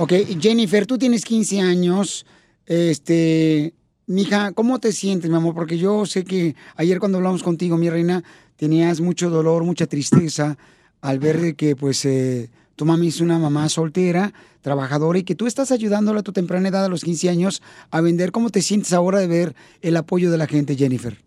Ok, 0.00 0.12
Jennifer, 0.40 0.86
tú 0.86 0.96
tienes 0.96 1.24
15 1.24 1.60
años. 1.60 2.24
Este, 2.66 3.74
mija, 4.06 4.52
¿cómo 4.52 4.78
te 4.78 4.92
sientes, 4.92 5.28
mi 5.28 5.34
amor? 5.34 5.56
Porque 5.56 5.76
yo 5.76 6.06
sé 6.06 6.22
que 6.22 6.54
ayer 6.76 7.00
cuando 7.00 7.18
hablamos 7.18 7.42
contigo, 7.42 7.76
mi 7.76 7.90
reina, 7.90 8.22
tenías 8.54 9.00
mucho 9.00 9.28
dolor, 9.28 9.64
mucha 9.64 9.88
tristeza 9.88 10.56
al 11.00 11.18
ver 11.18 11.56
que, 11.56 11.74
pues, 11.74 12.04
eh, 12.04 12.48
tu 12.76 12.84
mami 12.84 13.08
es 13.08 13.20
una 13.20 13.40
mamá 13.40 13.68
soltera, 13.68 14.32
trabajadora 14.60 15.18
y 15.18 15.24
que 15.24 15.34
tú 15.34 15.48
estás 15.48 15.72
ayudándola 15.72 16.20
a 16.20 16.22
tu 16.22 16.32
temprana 16.32 16.68
edad, 16.68 16.84
a 16.84 16.88
los 16.88 17.02
15 17.02 17.28
años, 17.28 17.60
a 17.90 18.00
vender. 18.00 18.30
¿Cómo 18.30 18.50
te 18.50 18.62
sientes 18.62 18.92
ahora 18.92 19.18
de 19.18 19.26
ver 19.26 19.56
el 19.82 19.96
apoyo 19.96 20.30
de 20.30 20.38
la 20.38 20.46
gente, 20.46 20.76
Jennifer? 20.76 21.18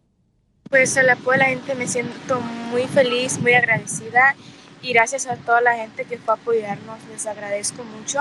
Pues 0.70 0.96
el 0.96 1.10
apoyo 1.10 1.32
de 1.32 1.38
la 1.40 1.46
gente 1.50 1.76
me 1.76 1.88
siento 1.90 2.40
muy 2.72 2.84
feliz, 2.84 3.38
muy 3.42 3.52
agradecida 3.52 4.34
y 4.82 4.94
gracias 4.94 5.28
a 5.28 5.36
toda 5.36 5.60
la 5.60 5.76
gente 5.76 6.06
que 6.06 6.18
fue 6.18 6.34
a 6.34 6.38
apoyarnos, 6.38 7.00
les 7.12 7.26
agradezco 7.26 7.84
mucho 7.84 8.20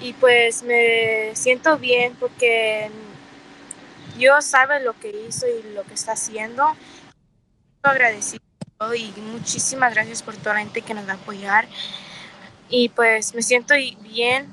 y 0.00 0.12
pues 0.14 0.62
me 0.62 1.34
siento 1.34 1.78
bien 1.78 2.14
porque 2.18 2.90
Dios 4.16 4.44
sabe 4.44 4.82
lo 4.82 4.98
que 4.98 5.14
hizo 5.28 5.46
y 5.46 5.74
lo 5.74 5.84
que 5.84 5.94
está 5.94 6.12
haciendo. 6.12 6.64
Agradecido 7.82 8.42
y 8.96 9.12
muchísimas 9.32 9.94
gracias 9.94 10.22
por 10.22 10.36
toda 10.36 10.54
la 10.54 10.60
gente 10.60 10.82
que 10.82 10.94
nos 10.94 11.06
va 11.06 11.12
a 11.12 11.16
apoyar 11.16 11.66
y 12.70 12.90
pues 12.90 13.34
me 13.34 13.42
siento 13.42 13.74
bien, 14.02 14.46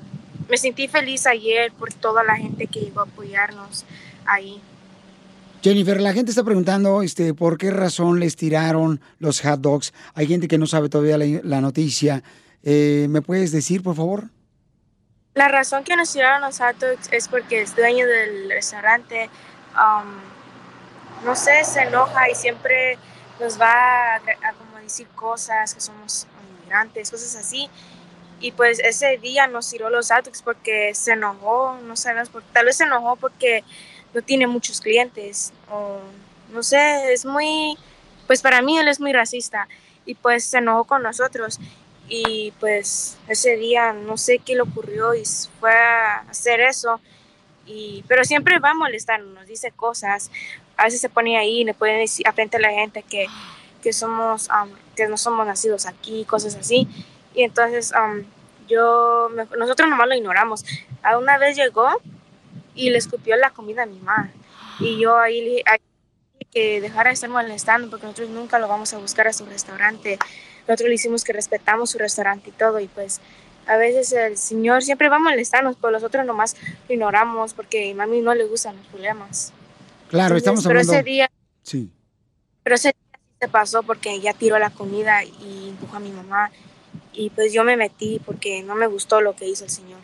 me 0.48 0.56
sentí 0.56 0.88
feliz 0.88 1.26
ayer 1.26 1.72
por 1.72 1.92
toda 1.92 2.24
la 2.24 2.36
gente 2.36 2.66
que 2.66 2.80
llegó 2.80 3.00
a 3.00 3.04
apoyarnos 3.04 3.84
ahí. 4.24 4.60
Jennifer, 5.62 6.00
la 6.00 6.12
gente 6.12 6.30
está 6.30 6.44
preguntando 6.44 7.02
este, 7.02 7.34
por 7.34 7.58
qué 7.58 7.70
razón 7.70 8.20
les 8.20 8.36
tiraron 8.36 9.00
los 9.18 9.40
hot 9.40 9.60
dogs. 9.60 9.92
Hay 10.14 10.26
gente 10.26 10.48
que 10.48 10.58
no 10.58 10.66
sabe 10.66 10.88
todavía 10.88 11.18
la, 11.18 11.40
la 11.42 11.60
noticia. 11.60 12.22
Eh, 12.62 13.06
¿Me 13.10 13.20
puedes 13.20 13.52
decir, 13.52 13.82
por 13.82 13.96
favor? 13.96 14.30
La 15.36 15.48
razón 15.48 15.84
que 15.84 15.94
nos 15.96 16.10
tiraron 16.10 16.40
los 16.40 16.60
hot 16.60 16.82
es 17.10 17.28
porque 17.28 17.60
el 17.60 17.74
dueño 17.74 18.06
del 18.06 18.48
restaurante, 18.48 19.28
um, 19.74 21.26
no 21.26 21.36
sé, 21.36 21.62
se 21.62 21.82
enoja 21.82 22.30
y 22.30 22.34
siempre 22.34 22.96
nos 23.38 23.60
va 23.60 24.14
a, 24.14 24.16
a 24.16 24.52
como 24.54 24.78
decir 24.78 25.06
cosas, 25.08 25.74
que 25.74 25.80
somos 25.82 26.26
inmigrantes, 26.58 27.10
cosas 27.10 27.36
así. 27.36 27.68
Y 28.40 28.52
pues 28.52 28.78
ese 28.78 29.18
día 29.18 29.46
nos 29.46 29.68
tiró 29.68 29.90
los 29.90 30.10
hot 30.10 30.26
porque 30.42 30.94
se 30.94 31.12
enojó, 31.12 31.76
no 31.82 31.96
sabemos 31.96 32.30
por 32.30 32.42
tal 32.54 32.64
vez 32.64 32.78
se 32.78 32.84
enojó 32.84 33.16
porque 33.16 33.62
no 34.14 34.22
tiene 34.22 34.46
muchos 34.46 34.80
clientes 34.80 35.52
o 35.70 35.98
no 36.50 36.62
sé, 36.62 37.12
es 37.12 37.26
muy, 37.26 37.76
pues 38.26 38.40
para 38.40 38.62
mí 38.62 38.78
él 38.78 38.88
es 38.88 39.00
muy 39.00 39.12
racista 39.12 39.68
y 40.06 40.14
pues 40.14 40.46
se 40.46 40.58
enojó 40.58 40.84
con 40.84 41.02
nosotros 41.02 41.60
y 42.08 42.52
pues 42.60 43.16
ese 43.28 43.56
día 43.56 43.92
no 43.92 44.16
sé 44.16 44.38
qué 44.38 44.54
le 44.54 44.62
ocurrió 44.62 45.14
y 45.14 45.24
fue 45.60 45.72
a 45.72 46.18
hacer 46.30 46.60
eso 46.60 47.00
y 47.66 48.04
pero 48.06 48.24
siempre 48.24 48.58
va 48.58 48.70
a 48.70 48.74
molestar, 48.74 49.20
nos 49.20 49.46
dice 49.46 49.72
cosas, 49.72 50.30
a 50.76 50.84
veces 50.84 51.00
se 51.00 51.08
pone 51.08 51.36
ahí 51.36 51.62
y 51.62 51.64
le 51.64 51.74
puede 51.74 51.98
decir 51.98 52.26
frente 52.34 52.58
a 52.58 52.60
la 52.60 52.70
gente 52.70 53.02
que, 53.02 53.26
que 53.82 53.92
somos, 53.92 54.48
que 54.94 55.08
no 55.08 55.16
somos 55.16 55.46
nacidos 55.46 55.86
aquí, 55.86 56.24
cosas 56.24 56.54
así 56.54 56.88
y 57.36 57.42
entonces 57.42 57.92
yo, 58.66 59.28
nosotros 59.56 59.88
nomás 59.88 60.08
lo 60.08 60.14
ignoramos. 60.14 60.64
A 61.02 61.18
una 61.18 61.38
vez 61.38 61.56
llegó 61.56 61.88
y 62.74 62.90
le 62.90 62.98
escupió 62.98 63.36
la 63.36 63.50
comida 63.50 63.84
a 63.84 63.86
mi 63.86 63.98
mamá. 63.98 64.32
Y 64.80 64.98
yo 64.98 65.18
ahí 65.18 65.40
dije 65.42 65.64
que 66.50 66.80
dejara 66.80 67.10
de 67.10 67.14
estar 67.14 67.28
molestando 67.30 67.90
porque 67.90 68.06
nosotros 68.06 68.30
nunca 68.30 68.58
lo 68.58 68.68
vamos 68.68 68.92
a 68.94 68.98
buscar 68.98 69.28
a 69.28 69.32
su 69.32 69.44
restaurante. 69.44 70.18
Nosotros 70.66 70.88
le 70.88 70.94
hicimos 70.94 71.24
que 71.24 71.32
respetamos 71.32 71.90
su 71.90 71.98
restaurante 71.98 72.50
y 72.50 72.52
todo. 72.52 72.80
Y 72.80 72.88
pues 72.88 73.20
a 73.66 73.76
veces 73.76 74.12
el 74.12 74.36
señor 74.36 74.82
siempre 74.82 75.08
va 75.08 75.16
a 75.16 75.20
molestarnos, 75.20 75.76
pero 75.80 75.92
nosotros 75.92 76.24
nomás 76.26 76.56
lo 76.88 76.94
ignoramos 76.94 77.54
porque 77.54 77.90
a 77.90 77.94
mami 77.94 78.20
no 78.20 78.34
le 78.34 78.44
gustan 78.44 78.76
los 78.76 78.86
problemas. 78.86 79.52
Claro, 80.08 80.36
Entonces, 80.36 80.38
estamos 80.38 80.64
pero 80.64 80.80
hablando... 80.80 80.92
ese 80.92 81.02
día, 81.02 81.30
Sí. 81.62 81.90
pero 82.62 82.76
ese 82.76 82.88
día 82.88 83.18
sí 83.18 83.36
se 83.40 83.48
pasó 83.48 83.82
porque 83.82 84.12
ella 84.12 84.32
tiró 84.34 84.58
la 84.58 84.70
comida 84.70 85.24
y 85.24 85.70
empujó 85.70 85.96
a 85.96 86.00
mi 86.00 86.10
mamá. 86.10 86.50
Y 87.12 87.30
pues 87.30 87.52
yo 87.52 87.64
me 87.64 87.76
metí 87.76 88.20
porque 88.24 88.62
no 88.62 88.74
me 88.74 88.86
gustó 88.86 89.20
lo 89.20 89.34
que 89.34 89.48
hizo 89.48 89.64
el 89.64 89.70
señor. 89.70 90.00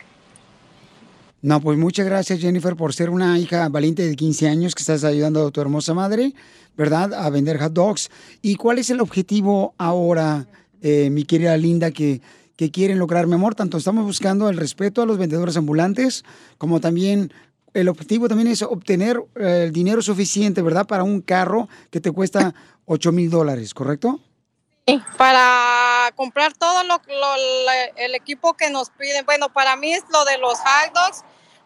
No, 1.43 1.59
pues 1.59 1.77
muchas 1.77 2.05
gracias 2.05 2.39
Jennifer 2.39 2.75
por 2.77 2.93
ser 2.93 3.09
una 3.09 3.37
hija 3.37 3.67
valiente 3.67 4.07
de 4.07 4.15
15 4.15 4.47
años 4.47 4.73
que 4.75 4.81
estás 4.81 5.03
ayudando 5.03 5.45
a 5.45 5.51
tu 5.51 5.59
hermosa 5.59 5.93
madre, 5.93 6.33
¿verdad? 6.77 7.13
A 7.13 7.29
vender 7.29 7.59
hot 7.59 7.73
dogs. 7.73 8.09
¿Y 8.41 8.55
cuál 8.55 8.79
es 8.79 8.89
el 8.89 9.01
objetivo 9.01 9.73
ahora, 9.77 10.47
eh, 10.81 11.09
mi 11.09 11.25
querida 11.25 11.57
Linda, 11.57 11.91
que, 11.91 12.21
que 12.55 12.71
quieren 12.71 12.97
lograr, 12.97 13.27
mi 13.27 13.33
amor? 13.33 13.55
Tanto 13.55 13.77
estamos 13.77 14.05
buscando 14.05 14.47
el 14.47 14.55
respeto 14.55 15.01
a 15.01 15.05
los 15.05 15.17
vendedores 15.17 15.57
ambulantes, 15.57 16.23
como 16.57 16.79
también 16.79 17.33
el 17.73 17.89
objetivo 17.89 18.29
también 18.29 18.47
es 18.47 18.61
obtener 18.61 19.21
eh, 19.35 19.63
el 19.65 19.73
dinero 19.73 20.01
suficiente, 20.01 20.61
¿verdad? 20.61 20.87
Para 20.87 21.03
un 21.03 21.19
carro 21.19 21.67
que 21.91 21.99
te 21.99 22.11
cuesta 22.11 22.55
8 22.85 23.11
mil 23.11 23.29
dólares, 23.29 23.73
¿correcto? 23.73 24.21
Para 25.17 26.09
comprar 26.15 26.53
todo 26.53 26.83
lo, 26.83 26.95
lo- 26.95 27.93
el 27.97 28.15
equipo 28.15 28.53
que 28.53 28.69
nos 28.69 28.89
piden. 28.91 29.25
Bueno, 29.25 29.51
para 29.51 29.75
mí 29.75 29.91
es 29.93 30.03
lo 30.11 30.23
de 30.25 30.37
los 30.37 30.57
hot 30.59 30.93
dogs, 30.93 31.23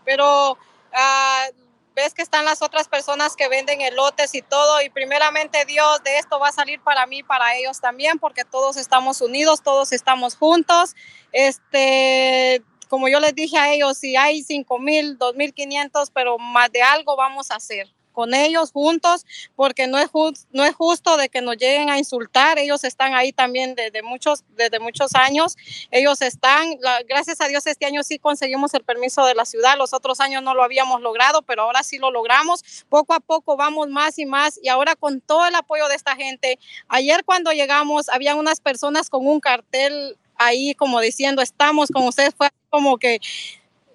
pero 0.07 0.57
ah, 0.93 1.47
ves 1.93 2.13
que 2.13 2.21
están 2.21 2.45
las 2.45 2.61
otras 2.61 2.87
personas 2.87 3.35
que 3.35 3.49
venden 3.49 3.81
elotes 3.81 4.33
y 4.35 4.41
todo, 4.41 4.81
y 4.81 4.89
primeramente 4.89 5.65
Dios, 5.65 6.01
de 6.05 6.17
esto 6.17 6.39
va 6.39 6.47
a 6.47 6.53
salir 6.53 6.79
para 6.81 7.05
mí, 7.07 7.23
para 7.23 7.57
ellos 7.57 7.81
también, 7.81 8.17
porque 8.19 8.45
todos 8.45 8.77
estamos 8.77 9.19
unidos, 9.19 9.61
todos 9.61 9.91
estamos 9.91 10.37
juntos. 10.37 10.95
Este, 11.33 12.63
como 12.87 13.09
yo 13.09 13.19
les 13.19 13.35
dije 13.35 13.57
a 13.57 13.73
ellos, 13.73 13.97
si 13.97 14.15
hay 14.15 14.43
5 14.43 14.79
mil, 14.79 15.17
2 15.17 15.35
mil 15.35 15.53
500, 15.53 16.09
pero 16.11 16.37
más 16.37 16.71
de 16.71 16.81
algo 16.83 17.17
vamos 17.17 17.51
a 17.51 17.55
hacer 17.55 17.93
con 18.17 18.33
ellos 18.33 18.71
juntos, 18.71 19.27
porque 19.55 19.85
no 19.85 19.99
es, 19.99 20.09
no 20.51 20.63
es 20.63 20.73
justo 20.73 21.17
de 21.17 21.29
que 21.29 21.39
nos 21.41 21.55
lleguen 21.55 21.91
a 21.91 21.99
insultar. 21.99 22.57
Ellos 22.57 22.83
están 22.83 23.13
ahí 23.13 23.31
también 23.31 23.75
desde 23.75 24.01
muchos, 24.01 24.43
desde 24.55 24.79
muchos 24.79 25.13
años. 25.13 25.55
Ellos 25.91 26.23
están, 26.23 26.79
gracias 27.07 27.39
a 27.41 27.47
Dios, 27.47 27.67
este 27.67 27.85
año 27.85 28.01
sí 28.01 28.17
conseguimos 28.17 28.73
el 28.73 28.83
permiso 28.83 29.23
de 29.23 29.35
la 29.35 29.45
ciudad. 29.45 29.77
Los 29.77 29.93
otros 29.93 30.19
años 30.19 30.41
no 30.41 30.55
lo 30.55 30.63
habíamos 30.63 30.99
logrado, 31.01 31.43
pero 31.43 31.61
ahora 31.61 31.83
sí 31.83 31.99
lo 31.99 32.09
logramos. 32.09 32.63
Poco 32.89 33.13
a 33.13 33.19
poco 33.19 33.55
vamos 33.55 33.87
más 33.89 34.17
y 34.17 34.25
más. 34.25 34.59
Y 34.63 34.69
ahora 34.69 34.95
con 34.95 35.21
todo 35.21 35.45
el 35.45 35.53
apoyo 35.53 35.87
de 35.87 35.93
esta 35.93 36.15
gente, 36.15 36.57
ayer 36.87 37.23
cuando 37.23 37.51
llegamos, 37.51 38.09
había 38.09 38.33
unas 38.33 38.61
personas 38.61 39.11
con 39.11 39.27
un 39.27 39.39
cartel 39.39 40.17
ahí 40.37 40.73
como 40.73 41.01
diciendo, 41.01 41.43
estamos 41.43 41.89
con 41.89 42.07
ustedes. 42.07 42.33
Fue 42.35 42.49
como 42.71 42.97
que 42.97 43.19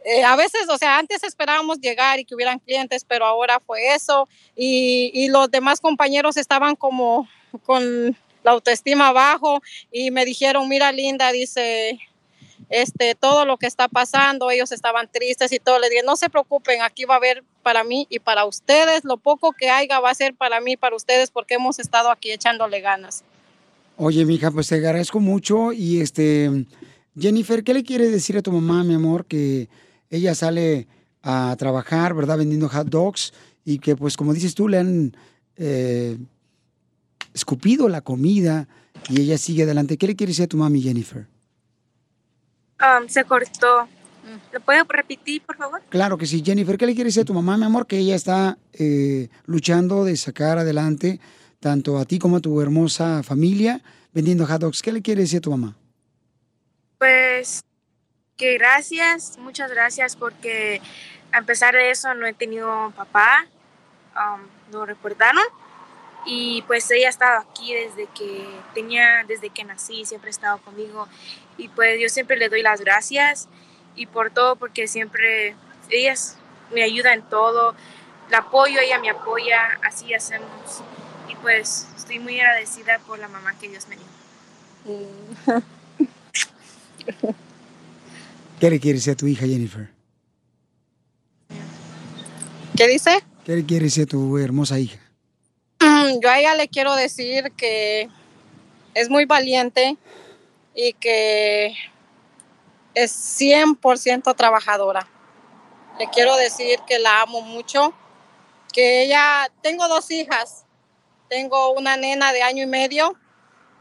eh, 0.05 0.24
a 0.24 0.36
veces, 0.36 0.68
o 0.68 0.78
sea, 0.78 0.98
antes 0.98 1.22
esperábamos 1.22 1.80
llegar 1.80 2.18
y 2.18 2.24
que 2.24 2.34
hubieran 2.34 2.59
clientes, 2.59 3.05
pero 3.05 3.24
ahora 3.24 3.61
fue 3.61 3.94
eso. 3.94 4.28
Y, 4.57 5.11
y 5.14 5.28
los 5.28 5.50
demás 5.50 5.80
compañeros 5.80 6.36
estaban 6.36 6.76
como 6.76 7.28
con 7.64 8.16
la 8.42 8.50
autoestima 8.53 9.12
bajo 9.12 9.61
y 9.90 10.11
me 10.11 10.24
dijeron, 10.24 10.68
mira 10.68 10.90
Linda, 10.92 11.30
dice, 11.32 12.00
este, 12.68 13.14
todo 13.14 13.44
lo 13.44 13.59
que 13.59 13.66
está 13.66 13.88
pasando, 13.88 14.50
ellos 14.50 14.72
estaban 14.72 15.09
tristes 15.11 15.53
y 15.53 15.59
todo. 15.59 15.78
Les 15.78 15.90
dije, 15.90 16.03
no 16.05 16.16
se 16.16 16.30
preocupen, 16.30 16.82
aquí 16.82 17.05
va 17.05 17.14
a 17.14 17.16
haber 17.18 17.44
para 17.62 17.84
mí 17.84 18.07
y 18.11 18.18
para 18.18 18.44
ustedes, 18.44 19.05
lo 19.05 19.18
poco 19.18 19.53
que 19.53 19.70
haya 19.70 20.00
va 20.00 20.11
a 20.11 20.14
ser 20.14 20.34
para 20.34 20.61
mí 20.61 20.72
y 20.72 20.76
para 20.76 20.96
ustedes 20.96 21.30
porque 21.30 21.55
hemos 21.55 21.78
estado 21.78 22.11
aquí 22.11 22.32
echándole 22.32 22.80
ganas. 22.80 23.24
Oye, 23.96 24.24
mija, 24.24 24.50
pues 24.50 24.68
te 24.68 24.76
agradezco 24.76 25.20
mucho. 25.20 25.72
Y 25.72 26.00
este, 26.00 26.50
Jennifer, 27.16 27.62
¿qué 27.62 27.74
le 27.74 27.84
quieres 27.84 28.11
decir 28.11 28.36
a 28.38 28.42
tu 28.42 28.50
mamá, 28.50 28.82
mi 28.84 28.94
amor? 28.94 29.26
Que 29.26 29.68
ella 30.12 30.34
sale 30.34 30.86
a 31.22 31.56
trabajar, 31.58 32.14
¿verdad? 32.14 32.38
Vendiendo 32.38 32.68
hot 32.68 32.88
dogs 32.88 33.32
y 33.64 33.78
que, 33.78 33.96
pues, 33.96 34.16
como 34.16 34.34
dices 34.34 34.54
tú, 34.54 34.68
le 34.68 34.78
han 34.78 35.16
eh, 35.56 36.18
escupido 37.32 37.88
la 37.88 38.02
comida 38.02 38.68
y 39.08 39.22
ella 39.22 39.38
sigue 39.38 39.62
adelante. 39.62 39.96
¿Qué 39.96 40.06
le 40.06 40.14
quieres 40.14 40.36
decir 40.36 40.44
a 40.44 40.48
tu 40.48 40.58
mami, 40.58 40.82
Jennifer? 40.82 41.26
Um, 42.80 43.08
se 43.08 43.24
cortó. 43.24 43.88
¿Lo 44.52 44.60
puedo 44.60 44.84
repetir, 44.88 45.42
por 45.42 45.56
favor? 45.56 45.82
Claro 45.88 46.16
que 46.16 46.26
sí, 46.26 46.42
Jennifer, 46.44 46.76
¿qué 46.76 46.86
le 46.86 46.94
quieres 46.94 47.14
decir 47.14 47.22
a 47.22 47.26
tu 47.26 47.34
mamá, 47.34 47.56
mi 47.56 47.64
amor? 47.64 47.86
Que 47.86 47.98
ella 47.98 48.14
está 48.14 48.58
eh, 48.72 49.28
luchando 49.46 50.04
de 50.04 50.16
sacar 50.16 50.58
adelante 50.58 51.20
tanto 51.58 51.98
a 51.98 52.04
ti 52.04 52.18
como 52.18 52.36
a 52.36 52.40
tu 52.40 52.60
hermosa 52.60 53.22
familia 53.22 53.82
vendiendo 54.12 54.46
hot 54.46 54.60
dogs. 54.60 54.82
¿Qué 54.82 54.92
le 54.92 55.00
quiere 55.00 55.22
decir 55.22 55.38
a 55.38 55.40
tu 55.40 55.50
mamá? 55.50 55.76
Pues 56.98 57.62
que 58.36 58.58
gracias, 58.58 59.38
muchas 59.38 59.70
gracias 59.70 60.16
porque 60.16 60.80
a 61.32 61.42
pesar 61.42 61.74
de 61.74 61.90
eso 61.90 62.14
no 62.14 62.26
he 62.26 62.34
tenido 62.34 62.92
papá, 62.96 63.46
um, 64.16 64.40
lo 64.72 64.86
reportaron 64.86 65.42
y 66.24 66.62
pues 66.62 66.90
ella 66.90 67.08
ha 67.08 67.10
estado 67.10 67.40
aquí 67.40 67.74
desde 67.74 68.06
que 68.06 68.46
tenía, 68.74 69.24
desde 69.26 69.50
que 69.50 69.64
nací, 69.64 70.04
siempre 70.04 70.28
ha 70.28 70.30
estado 70.30 70.58
conmigo. 70.58 71.08
Y 71.58 71.68
pues 71.68 72.00
yo 72.00 72.08
siempre 72.08 72.36
le 72.36 72.48
doy 72.48 72.62
las 72.62 72.80
gracias 72.80 73.48
y 73.96 74.06
por 74.06 74.30
todo 74.30 74.56
porque 74.56 74.86
siempre 74.86 75.56
ella 75.90 76.14
me 76.70 76.82
ayuda 76.82 77.12
en 77.12 77.22
todo, 77.22 77.74
la 78.30 78.38
apoyo, 78.38 78.80
ella 78.80 78.98
me 78.98 79.10
apoya, 79.10 79.78
así 79.84 80.14
hacemos. 80.14 80.82
Y 81.28 81.34
pues 81.36 81.88
estoy 81.96 82.18
muy 82.18 82.38
agradecida 82.40 82.98
por 83.00 83.18
la 83.18 83.28
mamá 83.28 83.58
que 83.58 83.68
Dios 83.68 83.86
me 83.88 83.96
dio. 83.96 84.06
¿Qué 88.62 88.70
le 88.70 88.78
quiere 88.78 88.98
decir 88.98 89.14
a 89.14 89.16
tu 89.16 89.26
hija 89.26 89.44
Jennifer? 89.44 89.88
¿Qué 92.76 92.86
dice? 92.86 93.20
¿Qué 93.44 93.56
le 93.56 93.66
quiere 93.66 93.86
decir 93.86 94.04
a 94.04 94.06
tu 94.06 94.38
hermosa 94.38 94.78
hija? 94.78 95.00
Yo 96.22 96.30
a 96.30 96.38
ella 96.38 96.54
le 96.54 96.68
quiero 96.68 96.94
decir 96.94 97.50
que 97.56 98.08
es 98.94 99.10
muy 99.10 99.24
valiente 99.24 99.96
y 100.76 100.92
que 100.92 101.74
es 102.94 103.40
100% 103.40 104.36
trabajadora. 104.36 105.08
Le 105.98 106.08
quiero 106.10 106.36
decir 106.36 106.78
que 106.86 107.00
la 107.00 107.22
amo 107.22 107.40
mucho, 107.40 107.92
que 108.72 109.02
ella, 109.02 109.50
tengo 109.60 109.88
dos 109.88 110.08
hijas, 110.12 110.66
tengo 111.28 111.72
una 111.72 111.96
nena 111.96 112.32
de 112.32 112.42
año 112.42 112.62
y 112.62 112.68
medio, 112.68 113.18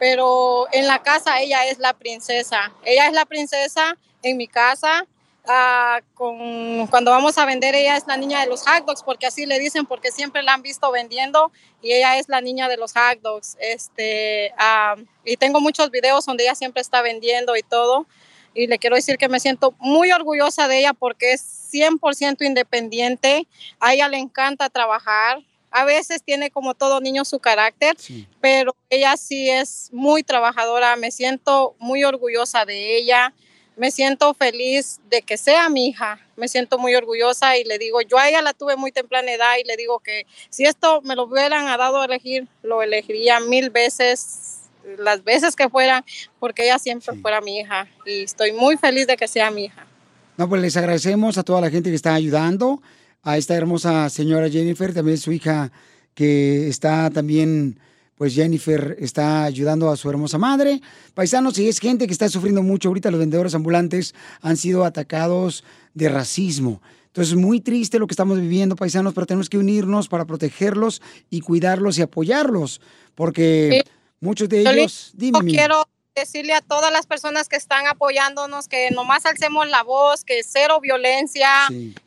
pero 0.01 0.67
en 0.71 0.87
la 0.87 1.03
casa 1.03 1.41
ella 1.41 1.67
es 1.67 1.77
la 1.77 1.93
princesa. 1.93 2.73
Ella 2.83 3.05
es 3.05 3.13
la 3.13 3.23
princesa 3.25 3.95
en 4.23 4.35
mi 4.35 4.47
casa. 4.47 5.05
ah, 5.47 6.01
con, 6.15 6.87
cuando 6.87 7.11
vamos 7.11 7.37
a 7.37 7.45
vender, 7.45 7.75
ella 7.75 7.97
es 7.97 8.07
la 8.07 8.17
niña 8.17 8.39
de 8.39 8.47
los 8.47 8.63
hot 8.63 8.83
dogs, 8.87 9.03
porque 9.03 9.27
así 9.27 9.45
le 9.45 9.59
dicen, 9.59 9.85
porque 9.85 10.11
siempre 10.11 10.41
la 10.41 10.55
han 10.55 10.63
visto 10.63 10.91
vendiendo 10.91 11.51
y 11.83 11.91
ella 11.91 12.17
es 12.17 12.29
la 12.29 12.41
niña 12.41 12.67
de 12.67 12.77
los 12.77 12.93
hot 12.93 13.21
dogs. 13.21 13.57
Este, 13.59 14.51
ah, 14.57 14.95
y 15.23 15.37
tengo 15.37 15.61
muchos 15.61 15.91
videos 15.91 16.25
donde 16.25 16.45
ella 16.45 16.55
siempre 16.55 16.81
está 16.81 17.03
vendiendo 17.03 17.55
y 17.55 17.61
todo. 17.61 18.07
Y 18.55 18.65
le 18.65 18.79
quiero 18.79 18.95
decir 18.95 19.19
que 19.19 19.29
me 19.29 19.39
siento 19.39 19.75
muy 19.77 20.11
orgullosa 20.11 20.67
de 20.67 20.79
ella 20.79 20.93
porque 20.93 21.33
es 21.33 21.69
100% 21.71 22.43
independiente. 22.43 23.45
A 23.79 23.93
ella 23.93 24.07
le 24.07 24.17
encanta 24.17 24.67
trabajar. 24.71 25.43
A 25.71 25.85
veces 25.85 26.21
tiene 26.21 26.51
como 26.51 26.73
todo 26.73 26.99
niño 26.99 27.23
su 27.23 27.39
carácter, 27.39 27.95
pero 28.41 28.75
ella 28.89 29.15
sí 29.15 29.49
es 29.49 29.89
muy 29.93 30.21
trabajadora. 30.21 30.95
Me 30.97 31.11
siento 31.11 31.75
muy 31.79 32.03
orgullosa 32.03 32.65
de 32.65 32.97
ella. 32.97 33.33
Me 33.77 33.89
siento 33.89 34.33
feliz 34.33 34.99
de 35.09 35.21
que 35.21 35.37
sea 35.37 35.69
mi 35.69 35.87
hija. 35.87 36.19
Me 36.35 36.49
siento 36.49 36.77
muy 36.77 36.93
orgullosa 36.93 37.57
y 37.57 37.63
le 37.63 37.77
digo, 37.77 38.01
yo 38.01 38.17
a 38.17 38.27
ella 38.27 38.41
la 38.41 38.53
tuve 38.53 38.75
muy 38.75 38.91
temprana 38.91 39.31
edad 39.31 39.55
y 39.63 39.65
le 39.65 39.77
digo 39.77 39.99
que 39.99 40.27
si 40.49 40.65
esto 40.65 41.01
me 41.03 41.15
lo 41.15 41.23
hubieran 41.23 41.65
dado 41.65 42.01
a 42.01 42.05
elegir, 42.05 42.47
lo 42.63 42.81
elegiría 42.83 43.39
mil 43.39 43.69
veces, 43.69 44.69
las 44.97 45.23
veces 45.23 45.55
que 45.55 45.69
fueran, 45.69 46.03
porque 46.39 46.65
ella 46.65 46.79
siempre 46.79 47.15
fuera 47.21 47.39
mi 47.39 47.59
hija. 47.59 47.87
Y 48.05 48.23
estoy 48.23 48.51
muy 48.51 48.75
feliz 48.75 49.07
de 49.07 49.15
que 49.15 49.27
sea 49.27 49.49
mi 49.49 49.65
hija. 49.65 49.87
No, 50.35 50.49
pues 50.49 50.61
les 50.61 50.75
agradecemos 50.75 51.37
a 51.37 51.43
toda 51.43 51.61
la 51.61 51.69
gente 51.69 51.89
que 51.89 51.95
está 51.95 52.13
ayudando, 52.13 52.81
a 53.23 53.37
esta 53.37 53.55
hermosa 53.55 54.09
señora 54.09 54.49
Jennifer, 54.49 54.93
también 54.93 55.17
su 55.17 55.31
hija 55.31 55.71
que 56.13 56.67
está 56.67 57.09
también, 57.09 57.79
pues 58.15 58.33
Jennifer 58.33 58.97
está 58.99 59.43
ayudando 59.43 59.89
a 59.89 59.97
su 59.97 60.09
hermosa 60.09 60.37
madre. 60.37 60.81
Paisanos, 61.13 61.57
y 61.59 61.67
es 61.67 61.79
gente 61.79 62.07
que 62.07 62.13
está 62.13 62.29
sufriendo 62.29 62.63
mucho. 62.63 62.89
Ahorita 62.89 63.11
los 63.11 63.19
vendedores 63.19 63.55
ambulantes 63.55 64.13
han 64.41 64.57
sido 64.57 64.85
atacados 64.85 65.63
de 65.93 66.09
racismo. 66.09 66.81
Entonces, 67.07 67.35
muy 67.35 67.59
triste 67.59 67.99
lo 67.99 68.07
que 68.07 68.13
estamos 68.13 68.39
viviendo, 68.39 68.77
paisanos, 68.77 69.13
pero 69.13 69.27
tenemos 69.27 69.49
que 69.49 69.57
unirnos 69.57 70.07
para 70.07 70.25
protegerlos 70.25 71.01
y 71.29 71.41
cuidarlos 71.41 71.97
y 71.97 72.03
apoyarlos, 72.03 72.79
porque 73.15 73.83
muchos 74.21 74.47
de 74.47 74.61
ellos... 74.61 75.11
Yo 75.17 75.31
quiero 75.39 75.83
decirle 76.15 76.53
a 76.53 76.61
todas 76.61 76.91
las 76.91 77.05
personas 77.05 77.47
que 77.47 77.55
están 77.55 77.87
apoyándonos 77.87 78.67
que 78.67 78.91
nomás 78.91 79.25
alcemos 79.25 79.67
la 79.69 79.83
voz, 79.83 80.23
que 80.23 80.43
cero 80.43 80.79
violencia, 80.81 81.49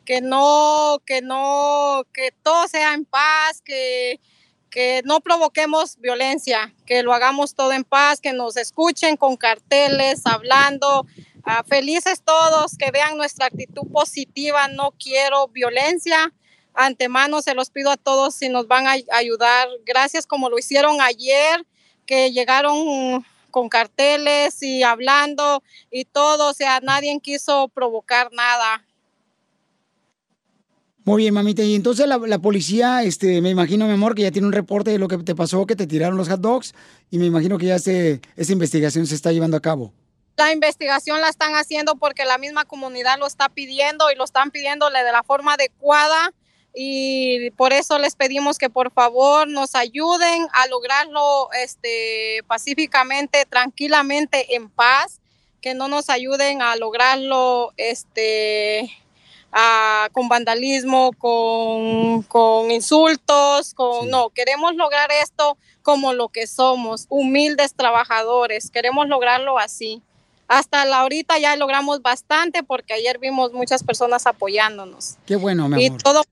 que 0.05 0.21
no, 0.21 1.01
que 1.05 1.21
no, 1.21 2.03
que 2.13 2.31
todo 2.43 2.67
sea 2.67 2.93
en 2.93 3.05
paz, 3.05 3.61
que, 3.63 4.19
que 4.69 5.01
no 5.05 5.21
provoquemos 5.21 5.97
violencia, 5.99 6.73
que 6.85 7.01
lo 7.01 7.13
hagamos 7.13 7.55
todo 7.55 7.71
en 7.73 7.83
paz, 7.83 8.21
que 8.21 8.33
nos 8.33 8.57
escuchen 8.57 9.17
con 9.17 9.37
carteles, 9.37 10.25
hablando. 10.25 11.07
Ah, 11.47 11.63
felices 11.63 12.23
todos, 12.23 12.75
que 12.75 12.89
vean 12.89 13.17
nuestra 13.17 13.45
actitud 13.45 13.83
positiva, 13.91 14.67
no 14.67 14.91
quiero 14.91 15.47
violencia. 15.47 16.33
Antemano 16.73 17.41
se 17.41 17.53
los 17.53 17.69
pido 17.69 17.91
a 17.91 17.97
todos 17.97 18.33
si 18.35 18.49
nos 18.49 18.67
van 18.67 18.87
a 18.87 18.95
ayudar. 19.11 19.67
Gracias 19.85 20.25
como 20.25 20.49
lo 20.49 20.57
hicieron 20.57 21.01
ayer, 21.01 21.65
que 22.07 22.31
llegaron 22.31 23.23
con 23.55 23.69
carteles 23.69 24.61
y 24.61 24.83
hablando 24.83 25.63
y 25.89 26.03
todo, 26.03 26.49
o 26.49 26.53
sea, 26.53 26.81
nadie 26.81 27.17
quiso 27.21 27.69
provocar 27.69 28.29
nada. 28.33 28.85
Muy 31.05 31.21
bien, 31.21 31.33
mamita. 31.33 31.63
Y 31.63 31.73
entonces 31.73 32.05
la, 32.05 32.17
la 32.17 32.37
policía, 32.39 33.03
este, 33.03 33.41
me 33.41 33.49
imagino, 33.49 33.85
mi 33.85 33.93
amor, 33.93 34.13
que 34.13 34.23
ya 34.23 34.31
tiene 34.31 34.47
un 34.47 34.51
reporte 34.51 34.91
de 34.91 34.99
lo 34.99 35.07
que 35.07 35.19
te 35.19 35.35
pasó, 35.35 35.65
que 35.65 35.77
te 35.77 35.87
tiraron 35.87 36.17
los 36.17 36.27
hot 36.27 36.41
dogs, 36.41 36.75
y 37.09 37.17
me 37.17 37.27
imagino 37.27 37.57
que 37.57 37.67
ya 37.67 37.79
se, 37.79 38.19
esa 38.35 38.51
investigación 38.51 39.07
se 39.07 39.15
está 39.15 39.31
llevando 39.31 39.55
a 39.55 39.61
cabo. 39.61 39.93
La 40.35 40.51
investigación 40.51 41.21
la 41.21 41.29
están 41.29 41.53
haciendo 41.53 41.95
porque 41.95 42.25
la 42.25 42.37
misma 42.37 42.65
comunidad 42.65 43.17
lo 43.17 43.25
está 43.25 43.47
pidiendo 43.47 44.11
y 44.11 44.17
lo 44.17 44.25
están 44.25 44.51
pidiéndole 44.51 45.01
de 45.01 45.13
la 45.13 45.23
forma 45.23 45.53
adecuada 45.53 46.33
y 46.75 47.51
por 47.51 47.71
eso 47.71 47.97
les 47.97 48.15
pedimos 48.15 48.57
que 48.57 48.69
por 48.69 48.91
favor 48.91 49.47
nos 49.47 49.75
ayuden 49.75 50.47
a 50.51 50.67
lograrlo 50.67 51.49
este 51.53 52.43
pacíficamente, 52.47 53.45
tranquilamente, 53.45 54.55
en 54.55 54.69
paz, 54.69 55.21
que 55.61 55.73
no 55.73 55.87
nos 55.87 56.09
ayuden 56.09 56.61
a 56.61 56.75
lograrlo 56.75 57.71
este 57.77 58.91
ah, 59.53 60.09
con 60.11 60.27
vandalismo, 60.27 61.11
con, 61.17 62.23
con 62.23 62.69
insultos, 62.71 63.73
con 63.73 64.09
no, 64.09 64.29
queremos 64.31 64.75
lograr 64.75 65.09
esto 65.23 65.57
como 65.81 66.11
lo 66.13 66.27
que 66.27 66.45
somos, 66.45 67.05
humildes 67.09 67.73
trabajadores, 67.73 68.69
queremos 68.69 69.07
lograrlo 69.07 69.57
así. 69.57 70.01
Hasta 70.47 70.85
la 70.85 70.99
ahorita 70.99 71.39
ya 71.39 71.55
logramos 71.55 72.01
bastante 72.01 72.63
porque 72.63 72.93
ayer 72.93 73.17
vimos 73.17 73.53
muchas 73.53 73.83
personas 73.83 74.27
apoyándonos. 74.27 75.15
Qué 75.25 75.37
bueno, 75.37 75.67
mi 75.69 75.81
Y 75.81 75.87
amor. 75.87 76.03
todo 76.03 76.23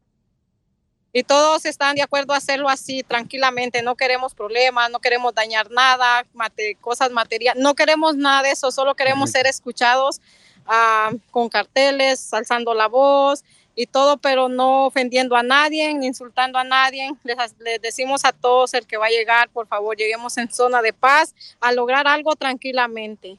y 1.14 1.24
todos 1.24 1.66
están 1.66 1.96
de 1.96 2.02
acuerdo 2.02 2.34
a 2.34 2.38
hacerlo 2.38 2.68
así 2.70 3.04
tranquilamente, 3.04 3.84
no 3.84 3.96
queremos 3.96 4.34
problemas, 4.34 4.90
no 4.90 5.00
queremos 5.00 5.34
dañar 5.34 5.70
nada, 5.70 6.26
mate- 6.34 6.76
cosas 6.82 7.12
materiales, 7.12 7.62
no 7.62 7.76
queremos 7.76 8.16
nada 8.16 8.42
de 8.42 8.52
eso, 8.52 8.72
solo 8.72 8.96
queremos 8.96 9.30
ser 9.30 9.46
escuchados 9.46 10.20
ah, 10.66 11.12
con 11.30 11.50
carteles, 11.50 12.34
alzando 12.34 12.74
la 12.74 12.88
voz 12.88 13.44
y 13.76 13.86
todo, 13.86 14.18
pero 14.18 14.50
no 14.50 14.86
ofendiendo 14.88 15.36
a 15.36 15.44
nadie, 15.44 15.94
ni 15.94 16.08
insultando 16.08 16.58
a 16.60 16.64
nadie. 16.64 17.12
Les, 17.24 17.38
les 17.60 17.82
decimos 17.82 18.24
a 18.26 18.32
todos 18.32 18.74
el 18.74 18.86
que 18.86 18.98
va 18.98 19.08
a 19.08 19.10
llegar, 19.10 19.50
por 19.50 19.68
favor, 19.68 19.96
lleguemos 19.98 20.38
en 20.38 20.52
zona 20.52 20.82
de 20.82 20.94
paz 20.94 21.34
a 21.60 21.72
lograr 21.72 22.08
algo 22.08 22.36
tranquilamente. 22.36 23.38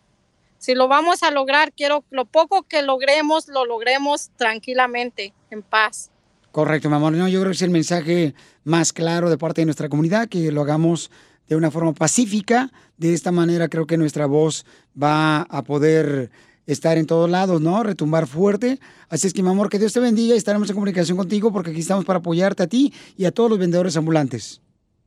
Si 0.59 0.75
lo 0.75 0.89
vamos 0.89 1.23
a 1.23 1.31
lograr, 1.31 1.73
quiero 1.73 2.05
lo 2.11 2.25
poco 2.25 2.63
que 2.63 2.83
logremos, 2.83 3.49
lo 3.49 3.65
logremos 3.65 4.31
tranquilamente, 4.37 5.33
en 5.51 5.63
paz. 5.63 6.11
Correcto, 6.55 6.89
mi 6.89 6.95
amor. 6.95 7.13
No, 7.15 7.27
yo 7.27 7.41
creo 7.41 7.51
que 7.51 7.57
es 7.57 7.63
el 7.63 7.71
mensaje 7.71 8.33
más 8.63 8.93
claro 8.93 9.29
de 9.29 9.37
parte 9.37 9.63
de 9.63 9.65
nuestra 9.65 9.89
comunidad, 9.89 10.29
que 10.29 10.53
lo 10.53 10.61
hagamos 10.61 11.11
de 11.49 11.57
una 11.57 11.73
forma 11.73 11.93
pacífica. 11.95 12.71
De 12.97 13.13
esta 13.13 13.33
manera 13.33 13.69
creo 13.69 13.89
que 13.89 13.97
nuestra 13.97 14.27
voz 14.27 14.65
va 14.97 15.43
a 15.43 15.63
poder 15.65 16.31
estar 16.69 16.97
en 16.97 17.07
todos 17.07 17.29
lados, 17.29 17.61
¿no? 17.61 17.83
Retumbar 17.83 18.29
fuerte. 18.29 18.79
Así 19.09 19.27
es 19.27 19.33
que, 19.35 19.43
mi 19.43 19.49
amor, 19.49 19.69
que 19.69 19.81
Dios 19.81 19.95
te 19.95 19.99
bendiga 19.99 20.37
y 20.37 20.39
estaremos 20.39 20.69
en 20.71 20.77
comunicación 20.77 21.19
contigo 21.19 21.53
porque 21.53 21.73
aquí 21.73 21.81
estamos 21.81 22.05
para 22.05 22.21
apoyarte 22.21 22.63
a 22.63 22.69
ti 22.69 22.95
y 23.17 23.25
a 23.25 23.33
todos 23.33 23.51
los 23.51 23.59
vendedores 23.59 23.97
ambulantes. 23.97 24.61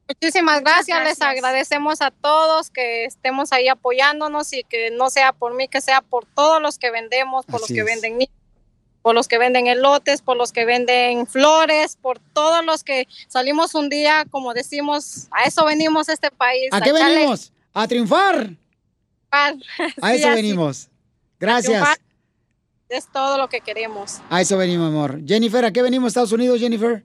Muchísimas 0.09 0.59
gracias. 0.59 1.01
les 1.01 1.21
agradecemos 1.21 2.01
a 2.01 2.11
todos 2.11 2.69
que 2.69 3.05
estemos 3.05 3.53
ahí 3.53 3.69
apoyándonos 3.69 4.51
y 4.51 4.65
que 4.65 4.91
no 4.91 5.09
sea 5.09 5.31
por 5.31 5.55
mí, 5.55 5.69
que 5.69 5.79
sea 5.79 6.01
por 6.01 6.25
todos 6.25 6.61
los 6.61 6.77
que 6.77 6.91
vendemos, 6.91 7.45
por 7.45 7.61
Así 7.61 7.61
los 7.61 7.67
que 7.67 7.79
es. 7.79 7.85
venden 7.85 8.17
niños, 8.17 8.36
por 9.07 9.15
los 9.15 9.29
que 9.29 9.37
venden 9.37 9.67
elotes, 9.67 10.21
por 10.21 10.35
los 10.35 10.51
que 10.51 10.65
venden 10.65 11.27
flores, 11.27 11.95
por 11.95 12.19
todos 12.19 12.65
los 12.65 12.83
que 12.83 13.07
salimos 13.29 13.73
un 13.73 13.87
día, 13.87 14.25
como 14.29 14.53
decimos, 14.53 15.29
a 15.31 15.43
eso 15.45 15.63
venimos 15.63 16.09
a 16.09 16.13
este 16.13 16.29
país. 16.29 16.67
¿A 16.73 16.81
qué 16.81 16.89
echarle 16.89 17.15
venimos? 17.15 17.53
A 17.73 17.87
triunfar. 17.87 18.49
A 19.31 19.53
Sí, 19.53 20.17
eso 20.17 20.29
venimos. 20.31 20.87
a 20.87 20.89
Gracias. 21.39 21.87
Es 22.89 23.07
todo 23.09 23.37
lo 23.37 23.47
que 23.47 23.61
queremos. 23.61 24.17
A 24.29 24.41
eso 24.41 24.57
venimos, 24.57 24.89
amor. 24.89 25.21
Jennifer, 25.25 25.63
¿a 25.63 25.71
qué 25.71 25.81
venimos, 25.81 26.09
Estados 26.09 26.33
Unidos, 26.33 26.59
Jennifer? 26.59 27.01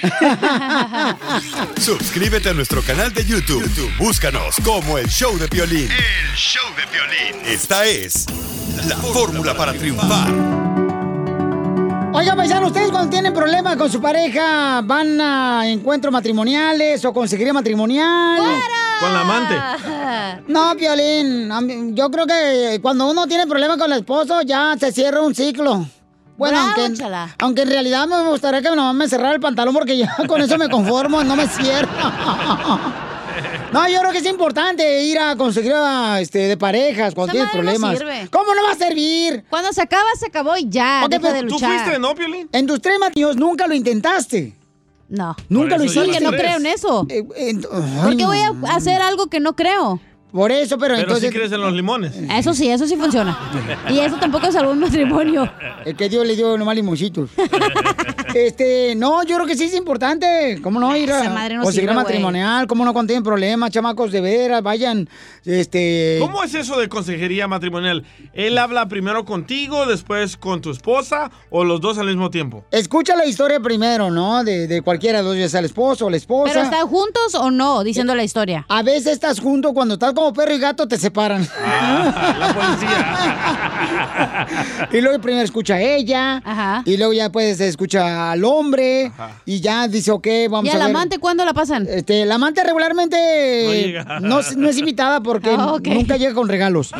Trabajar. 0.00 1.16
Suscríbete 1.80 2.50
a 2.50 2.54
nuestro 2.54 2.82
canal 2.82 3.12
de 3.12 3.24
YouTube. 3.24 3.62
YouTube, 3.62 3.96
Búscanos 3.98 4.56
como 4.64 4.98
el 4.98 5.08
show 5.08 5.36
de 5.38 5.46
violín. 5.46 5.88
El 5.90 6.36
show 6.36 6.64
de 6.76 6.84
violín. 6.86 7.46
Esta 7.46 7.84
es 7.86 8.26
la 8.88 8.96
fórmula 8.96 9.54
para 9.56 9.72
triunfar. 9.72 10.32
Oiga, 12.12 12.34
paisano, 12.34 12.68
ustedes 12.68 12.90
cuando 12.90 13.10
tienen 13.10 13.34
problemas 13.34 13.76
con 13.76 13.90
su 13.92 14.00
pareja, 14.00 14.80
van 14.82 15.20
a 15.20 15.68
encuentros 15.68 16.10
matrimoniales 16.10 17.04
o 17.04 17.12
consejería 17.12 17.52
matrimonial. 17.52 18.40
Con 19.00 19.12
la 19.12 19.20
amante. 19.20 19.54
No, 20.48 20.74
Piolín, 20.76 21.50
yo 21.94 22.10
creo 22.10 22.26
que 22.26 22.78
cuando 22.80 23.10
uno 23.10 23.26
tiene 23.26 23.46
problemas 23.46 23.76
con 23.76 23.92
el 23.92 23.98
esposo, 23.98 24.42
ya 24.42 24.76
se 24.78 24.92
cierra 24.92 25.20
un 25.20 25.34
ciclo. 25.34 25.86
Bueno, 26.36 26.58
Bravo, 26.58 26.82
aunque, 26.82 26.98
chala. 26.98 27.34
aunque 27.38 27.62
en 27.62 27.70
realidad 27.70 28.06
me 28.06 28.20
gustaría 28.28 28.60
que 28.62 28.68
nomás 28.68 28.94
me 28.94 29.08
cerrara 29.08 29.34
el 29.34 29.40
pantalón 29.40 29.74
porque 29.74 29.96
ya 29.96 30.14
con 30.28 30.40
eso 30.40 30.58
me 30.58 30.68
conformo, 30.68 31.24
no 31.24 31.36
me 31.36 31.46
cierra. 31.48 31.88
No, 33.72 33.86
yo 33.88 33.98
creo 34.00 34.12
que 34.12 34.18
es 34.18 34.26
importante 34.26 35.02
ir 35.02 35.18
a 35.18 35.36
conseguir 35.36 35.74
este, 36.20 36.38
de 36.48 36.56
parejas 36.56 37.14
cuando 37.14 37.32
tienes 37.32 37.48
no 37.52 37.60
problemas. 37.60 37.98
sirve. 37.98 38.28
¿Cómo 38.30 38.54
no 38.54 38.62
va 38.62 38.70
a 38.72 38.74
servir? 38.76 39.44
Cuando 39.50 39.72
se 39.74 39.82
acaba, 39.82 40.06
se 40.18 40.26
acabó 40.26 40.56
y 40.56 40.66
ya. 40.70 41.02
Ok, 41.04 41.10
deja 41.10 41.22
pero 41.22 41.34
de 41.34 41.40
tú 41.40 41.46
luchar. 41.54 41.70
fuiste, 41.82 41.98
¿no, 41.98 42.14
Piolín? 42.14 42.48
En 42.52 42.66
tus 42.66 42.80
tres 42.80 42.98
matrimonios 42.98 43.36
nunca 43.36 43.66
lo 43.66 43.74
intentaste. 43.74 44.54
No. 45.10 45.36
Nunca 45.50 45.76
lo 45.76 45.84
hiciste. 45.84 46.06
Porque 46.06 46.20
no 46.20 46.30
creo 46.30 46.56
en 46.56 46.66
eso. 46.66 47.06
¿Por 47.06 48.16
qué 48.16 48.24
voy 48.24 48.38
a 48.38 48.54
hacer 48.74 49.02
algo 49.02 49.26
que 49.26 49.40
no 49.40 49.54
creo? 49.54 50.00
Por 50.36 50.52
eso, 50.52 50.76
pero, 50.76 50.96
Pero 50.96 51.06
entonces... 51.06 51.30
sí 51.30 51.34
crees 51.34 51.50
en 51.50 51.62
los 51.62 51.72
limones. 51.72 52.14
Eso 52.14 52.52
sí, 52.52 52.68
eso 52.68 52.86
sí 52.86 52.94
funciona. 52.94 53.38
Y 53.88 54.00
eso 54.00 54.16
tampoco 54.18 54.52
salvó 54.52 54.74
mi 54.74 54.82
matrimonio. 54.82 55.50
Es 55.82 55.94
que 55.94 56.10
Dios 56.10 56.26
le 56.26 56.36
dio 56.36 56.58
nomás 56.58 56.76
limoncitos. 56.76 57.30
este, 58.34 58.94
no, 58.96 59.22
yo 59.22 59.36
creo 59.36 59.46
que 59.46 59.56
sí 59.56 59.64
es 59.64 59.74
importante. 59.74 60.60
¿Cómo 60.62 60.78
no 60.78 60.94
ir 60.94 61.10
a 61.10 61.22
Esa 61.22 61.30
madre 61.30 61.54
no 61.54 61.62
conseguir 61.62 61.88
sirve, 61.88 61.94
güey. 61.94 62.04
matrimonial? 62.04 62.66
¿Cómo 62.66 62.84
no 62.84 62.92
cuando 62.92 63.08
tienen 63.08 63.24
problemas, 63.24 63.70
chamacos 63.70 64.12
de 64.12 64.20
veras? 64.20 64.62
Vayan, 64.62 65.08
este... 65.46 66.18
¿Cómo 66.20 66.44
es 66.44 66.54
eso 66.54 66.78
de 66.78 66.90
consejería 66.90 67.48
matrimonial? 67.48 68.04
¿Él 68.34 68.58
habla 68.58 68.88
primero 68.88 69.24
contigo, 69.24 69.86
después 69.86 70.36
con 70.36 70.60
tu 70.60 70.70
esposa 70.70 71.30
o 71.48 71.64
los 71.64 71.80
dos 71.80 71.96
al 71.96 72.08
mismo 72.08 72.28
tiempo? 72.28 72.66
Escucha 72.72 73.16
la 73.16 73.24
historia 73.24 73.58
primero, 73.60 74.10
¿no? 74.10 74.44
De, 74.44 74.66
de 74.66 74.82
cualquiera 74.82 75.18
de 75.18 75.24
los 75.24 75.32
dos, 75.32 75.40
ya 75.40 75.48
sea 75.48 75.60
el 75.60 75.66
esposo 75.66 76.04
o 76.04 76.10
la 76.10 76.18
esposa. 76.18 76.52
¿Pero 76.52 76.64
están 76.66 76.86
juntos 76.88 77.34
o 77.34 77.50
no? 77.50 77.82
Diciendo 77.84 78.14
la 78.14 78.22
historia. 78.22 78.66
A 78.68 78.82
veces 78.82 79.14
estás 79.14 79.40
junto, 79.40 79.72
cuando 79.72 79.94
estás 79.94 80.12
como 80.26 80.34
perro 80.34 80.54
y 80.54 80.58
gato 80.58 80.88
te 80.88 80.98
separan. 80.98 81.46
y 84.92 85.00
luego 85.00 85.20
primero 85.20 85.44
escucha 85.44 85.74
a 85.74 85.80
ella. 85.80 86.82
Y 86.84 86.96
luego 86.96 87.12
ya 87.12 87.30
pues 87.30 87.60
escucha 87.60 88.32
al 88.32 88.44
hombre. 88.44 89.12
Y 89.44 89.60
ya 89.60 89.88
dice, 89.88 90.10
ok, 90.10 90.26
vamos 90.50 90.66
¿Y 90.66 90.70
a 90.70 90.74
al 90.74 90.78
ver. 90.80 90.90
amante 90.90 91.18
cuándo 91.18 91.44
la 91.44 91.54
pasan? 91.54 91.86
Este, 91.88 92.24
la 92.24 92.36
amante 92.36 92.60
No 92.62 92.66
regularmente 92.68 93.82
llega. 93.86 94.20
no, 94.20 94.40
no 94.56 94.68
es 94.68 94.78
invitada 94.78 95.20
porque 95.20 95.50
Ah, 95.58 95.76
nunca 95.84 96.16
llega 96.16 96.34
con 96.34 96.48
regalos. 96.48 96.92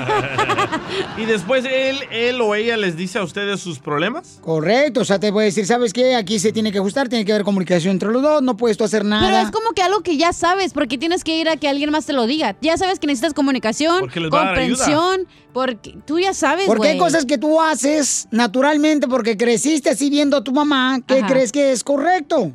¿Y 1.18 1.24
después 1.24 1.64
él, 1.64 1.98
él 2.10 2.40
o 2.40 2.54
ella 2.54 2.76
les 2.76 2.96
dice 2.96 3.18
a 3.18 3.22
ustedes 3.22 3.60
sus 3.60 3.78
problemas? 3.78 4.38
Correcto, 4.40 5.00
o 5.00 5.04
sea, 5.04 5.18
te 5.18 5.32
puede 5.32 5.46
decir, 5.46 5.66
¿sabes 5.66 5.92
qué? 5.92 6.14
Aquí 6.16 6.38
se 6.38 6.52
tiene 6.52 6.72
que 6.72 6.78
ajustar, 6.78 7.08
tiene 7.08 7.24
que 7.24 7.32
haber 7.32 7.44
comunicación 7.44 7.92
entre 7.92 8.10
los 8.10 8.22
dos, 8.22 8.42
no 8.42 8.56
puedes 8.56 8.76
tú 8.76 8.84
hacer 8.84 9.04
nada. 9.04 9.26
Pero 9.26 9.36
es 9.38 9.50
como 9.50 9.72
que 9.72 9.82
algo 9.82 10.00
que 10.00 10.16
ya 10.16 10.32
sabes, 10.32 10.72
porque 10.72 10.98
tienes 10.98 11.24
que 11.24 11.36
ir 11.38 11.48
a 11.48 11.56
que 11.56 11.68
alguien 11.68 11.90
más 11.90 12.06
te 12.06 12.12
lo 12.12 12.26
diga. 12.26 12.56
Ya 12.60 12.76
sabes 12.76 12.98
que 12.98 13.05
necesitas 13.06 13.32
comunicación, 13.34 14.08
comprensión, 14.30 15.26
porque 15.52 15.96
tú 16.04 16.18
ya 16.18 16.34
sabes, 16.34 16.66
Porque 16.66 16.88
hay 16.88 16.98
cosas 16.98 17.24
que 17.24 17.38
tú 17.38 17.60
haces 17.60 18.28
naturalmente 18.30 19.08
porque 19.08 19.36
creciste 19.36 19.90
así 19.90 20.10
viendo 20.10 20.36
a 20.36 20.44
tu 20.44 20.52
mamá 20.52 21.00
que 21.06 21.18
Ajá. 21.20 21.26
crees 21.26 21.52
que 21.52 21.72
es 21.72 21.82
correcto. 21.82 22.52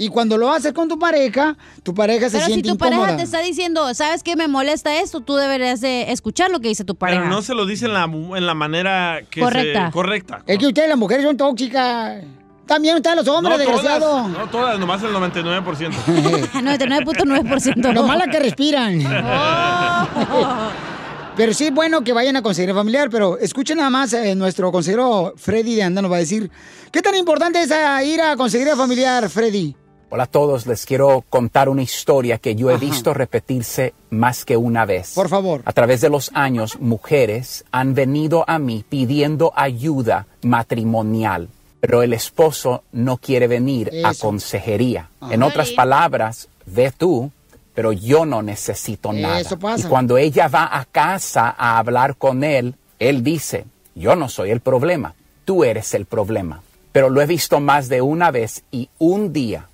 Y 0.00 0.10
cuando 0.10 0.38
lo 0.38 0.52
haces 0.52 0.72
con 0.74 0.88
tu 0.88 0.96
pareja, 0.96 1.56
tu 1.82 1.92
pareja 1.92 2.26
se 2.30 2.36
Pero 2.36 2.46
si 2.46 2.52
siente 2.52 2.68
tu 2.68 2.74
incómoda. 2.76 2.98
pareja 2.98 3.16
te 3.16 3.22
está 3.24 3.40
diciendo, 3.40 3.92
¿sabes 3.94 4.22
qué 4.22 4.36
me 4.36 4.46
molesta 4.46 5.00
esto? 5.00 5.22
Tú 5.22 5.34
deberías 5.34 5.80
de 5.80 6.12
escuchar 6.12 6.52
lo 6.52 6.60
que 6.60 6.68
dice 6.68 6.84
tu 6.84 6.94
pareja. 6.94 7.22
Pero 7.22 7.34
no 7.34 7.42
se 7.42 7.52
lo 7.54 7.66
dice 7.66 7.86
en 7.86 7.94
la, 7.94 8.04
en 8.04 8.46
la 8.46 8.54
manera 8.54 9.22
que 9.28 9.40
Correcta. 9.40 9.86
Se, 9.86 9.92
correcta. 9.92 10.42
Es 10.46 10.58
que 10.58 10.68
ustedes 10.68 10.88
las 10.88 10.98
mujeres 10.98 11.24
son 11.24 11.36
tóxicas. 11.36 12.22
También 12.68 12.96
ustedes 12.96 13.16
los 13.16 13.26
hombres, 13.28 13.56
no 13.56 13.58
desgraciado. 13.58 14.00
todas, 14.00 14.28
no 14.28 14.46
todas, 14.48 14.78
nomás 14.78 15.02
el 15.02 15.12
99%. 15.14 15.90
99.9%. 16.52 17.92
Lo 17.92 18.04
mala 18.04 18.28
que 18.28 18.38
respiran. 18.38 19.00
Pero 21.38 21.54
sí 21.54 21.70
bueno 21.70 22.02
que 22.02 22.12
vayan 22.12 22.36
a 22.36 22.42
consejería 22.42 22.74
familiar, 22.74 23.10
pero 23.10 23.38
escuchen 23.38 23.76
nada 23.76 23.90
más, 23.90 24.12
eh, 24.12 24.34
nuestro 24.34 24.72
consejero 24.72 25.34
Freddy 25.36 25.76
de 25.76 25.84
Anda 25.84 26.02
nos 26.02 26.10
va 26.10 26.16
a 26.16 26.18
decir, 26.18 26.50
¿qué 26.90 27.00
tan 27.00 27.14
importante 27.14 27.62
es 27.62 27.70
eh, 27.70 28.04
ir 28.06 28.20
a 28.20 28.36
consejería 28.36 28.74
familiar, 28.74 29.30
Freddy? 29.30 29.76
Hola 30.10 30.24
a 30.24 30.26
todos, 30.26 30.66
les 30.66 30.84
quiero 30.84 31.24
contar 31.28 31.68
una 31.68 31.82
historia 31.82 32.38
que 32.38 32.56
yo 32.56 32.72
he 32.72 32.76
visto 32.76 33.14
repetirse 33.14 33.94
más 34.10 34.44
que 34.44 34.56
una 34.56 34.84
vez. 34.84 35.12
Por 35.14 35.28
favor. 35.28 35.62
A 35.64 35.72
través 35.72 36.00
de 36.00 36.08
los 36.08 36.32
años, 36.34 36.80
mujeres 36.80 37.64
han 37.70 37.94
venido 37.94 38.44
a 38.48 38.58
mí 38.58 38.84
pidiendo 38.88 39.52
ayuda 39.54 40.26
matrimonial, 40.42 41.50
pero 41.80 42.02
el 42.02 42.12
esposo 42.12 42.84
no 42.92 43.18
quiere 43.18 43.46
venir 43.46 43.90
a 44.04 44.14
consejería. 44.14 45.08
Ajá. 45.20 45.34
En 45.34 45.42
otras 45.42 45.70
palabras, 45.70 46.48
ve 46.66 46.92
tú, 46.96 47.30
pero 47.74 47.92
yo 47.92 48.26
no 48.26 48.42
necesito 48.42 49.12
nada. 49.12 49.56
Pasa. 49.56 49.86
Y 49.86 49.90
cuando 49.90 50.18
ella 50.18 50.48
va 50.48 50.76
a 50.76 50.84
casa 50.84 51.54
a 51.56 51.78
hablar 51.78 52.16
con 52.16 52.42
él, 52.42 52.74
él 52.98 53.22
dice, 53.22 53.66
yo 53.94 54.16
no 54.16 54.28
soy 54.28 54.50
el 54.50 54.60
problema, 54.60 55.14
tú 55.44 55.64
eres 55.64 55.94
el 55.94 56.04
problema. 56.04 56.62
Pero 56.92 57.10
lo 57.10 57.20
he 57.20 57.26
visto 57.26 57.60
más 57.60 57.88
de 57.88 58.02
una 58.02 58.30
vez 58.30 58.64
y 58.72 58.88
un 58.98 59.32
día 59.32 59.68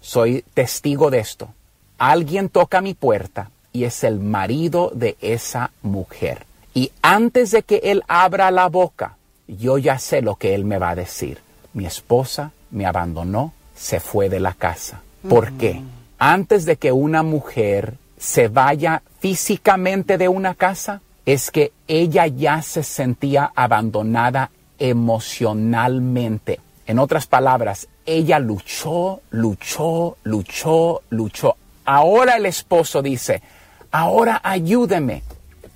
soy 0.00 0.44
testigo 0.54 1.10
de 1.10 1.18
esto. 1.18 1.52
Alguien 1.98 2.48
toca 2.48 2.80
mi 2.80 2.94
puerta 2.94 3.50
y 3.72 3.84
es 3.84 4.04
el 4.04 4.18
marido 4.18 4.90
de 4.94 5.16
esa 5.20 5.70
mujer. 5.82 6.46
Y 6.72 6.92
antes 7.02 7.50
de 7.50 7.62
que 7.62 7.80
él 7.84 8.02
abra 8.08 8.50
la 8.50 8.68
boca, 8.68 9.16
yo 9.46 9.76
ya 9.78 9.98
sé 9.98 10.22
lo 10.22 10.36
que 10.36 10.54
él 10.54 10.64
me 10.64 10.78
va 10.78 10.90
a 10.90 10.94
decir. 10.94 11.38
Mi 11.72 11.86
esposa 11.86 12.52
me 12.70 12.86
abandonó, 12.86 13.52
se 13.74 14.00
fue 14.00 14.28
de 14.28 14.40
la 14.40 14.54
casa. 14.54 15.02
¿Por 15.28 15.52
qué? 15.52 15.82
Antes 16.18 16.64
de 16.64 16.76
que 16.76 16.92
una 16.92 17.22
mujer 17.22 17.94
se 18.18 18.48
vaya 18.48 19.02
físicamente 19.20 20.18
de 20.18 20.28
una 20.28 20.54
casa, 20.54 21.00
es 21.24 21.50
que 21.50 21.72
ella 21.86 22.26
ya 22.26 22.62
se 22.62 22.82
sentía 22.82 23.52
abandonada 23.54 24.50
emocionalmente. 24.78 26.60
En 26.86 26.98
otras 26.98 27.26
palabras, 27.26 27.88
ella 28.04 28.38
luchó, 28.38 29.20
luchó, 29.30 30.16
luchó, 30.24 31.02
luchó. 31.10 31.56
Ahora 31.84 32.36
el 32.36 32.46
esposo 32.46 33.02
dice, 33.02 33.42
ahora 33.90 34.40
ayúdeme. 34.42 35.22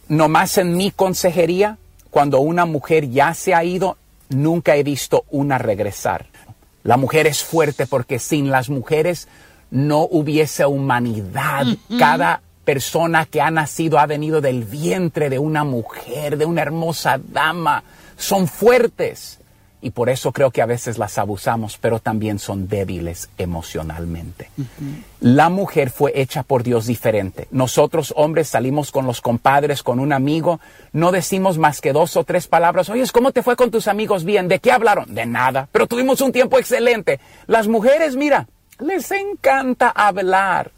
Nomás 0.08 0.58
en 0.58 0.76
mi 0.76 0.90
consejería, 0.90 1.78
cuando 2.10 2.40
una 2.40 2.66
mujer 2.66 3.08
ya 3.10 3.32
se 3.34 3.54
ha 3.54 3.64
ido, 3.64 3.96
nunca 4.34 4.76
he 4.76 4.82
visto 4.82 5.24
una 5.30 5.58
regresar. 5.58 6.26
La 6.82 6.96
mujer 6.96 7.26
es 7.26 7.42
fuerte 7.42 7.86
porque 7.86 8.18
sin 8.18 8.50
las 8.50 8.68
mujeres 8.68 9.28
no 9.70 10.02
hubiese 10.02 10.66
humanidad. 10.66 11.66
Ujú. 11.66 11.98
Cada 11.98 12.42
persona 12.64 13.26
que 13.26 13.40
ha 13.40 13.50
nacido 13.50 13.98
ha 13.98 14.06
venido 14.06 14.40
del 14.40 14.64
vientre 14.64 15.30
de 15.30 15.38
una 15.38 15.64
mujer, 15.64 16.36
de 16.36 16.44
una 16.44 16.62
hermosa 16.62 17.18
dama. 17.18 17.82
Son 18.16 18.46
fuertes. 18.46 19.40
Y 19.84 19.90
por 19.90 20.08
eso 20.08 20.32
creo 20.32 20.50
que 20.50 20.62
a 20.62 20.66
veces 20.66 20.96
las 20.96 21.18
abusamos, 21.18 21.76
pero 21.76 21.98
también 21.98 22.38
son 22.38 22.68
débiles 22.68 23.28
emocionalmente. 23.36 24.48
La 25.20 25.50
mujer 25.50 25.90
fue 25.90 26.10
hecha 26.14 26.42
por 26.42 26.62
Dios 26.62 26.86
diferente. 26.86 27.48
Nosotros 27.50 28.14
hombres 28.16 28.48
salimos 28.48 28.90
con 28.90 29.04
los 29.04 29.20
compadres, 29.20 29.82
con 29.82 30.00
un 30.00 30.14
amigo, 30.14 30.58
no 30.94 31.12
decimos 31.12 31.58
más 31.58 31.82
que 31.82 31.92
dos 31.92 32.16
o 32.16 32.24
tres 32.24 32.46
palabras. 32.46 32.88
Oye, 32.88 33.04
¿cómo 33.12 33.30
te 33.30 33.42
fue 33.42 33.56
con 33.56 33.70
tus 33.70 33.86
amigos? 33.86 34.24
Bien, 34.24 34.48
¿de 34.48 34.58
qué 34.58 34.72
hablaron? 34.72 35.14
De 35.14 35.26
nada, 35.26 35.68
pero 35.70 35.86
tuvimos 35.86 36.22
un 36.22 36.32
tiempo 36.32 36.58
excelente. 36.58 37.20
Las 37.46 37.68
mujeres, 37.68 38.16
mira, 38.16 38.48
les 38.78 39.10
encanta 39.10 39.90
hablar. 39.90 40.70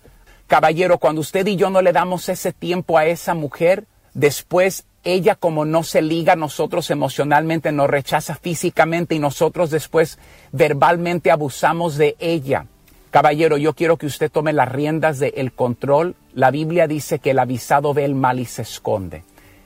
Caballero, 0.48 0.98
cuando 0.98 1.20
usted 1.20 1.46
y 1.46 1.54
yo 1.54 1.70
no 1.70 1.80
le 1.80 1.92
damos 1.92 2.28
ese 2.28 2.52
tiempo 2.52 2.98
a 2.98 3.06
esa 3.06 3.34
mujer, 3.34 3.84
después 4.14 4.84
ella 5.06 5.36
como 5.36 5.64
no 5.64 5.84
se 5.84 6.02
liga 6.02 6.32
a 6.32 6.36
nosotros 6.36 6.90
emocionalmente, 6.90 7.70
nos 7.70 7.88
rechaza 7.88 8.34
físicamente 8.34 9.14
y 9.14 9.20
nosotros 9.20 9.70
después 9.70 10.18
verbalmente 10.52 11.30
abusamos 11.30 11.96
de 11.96 12.16
ella. 12.18 12.66
Caballero, 13.10 13.56
yo 13.56 13.72
quiero 13.72 13.96
que 13.96 14.06
usted 14.06 14.30
tome 14.30 14.52
las 14.52 14.70
riendas 14.70 15.20
del 15.20 15.52
control. 15.52 16.16
La 16.34 16.50
Biblia 16.50 16.88
dice 16.88 17.20
que 17.20 17.30
el 17.30 17.38
avisado 17.38 17.94
ve 17.94 18.04
el 18.04 18.16
mal 18.16 18.40
y 18.40 18.44
se 18.46 18.62
esconde. 18.62 19.22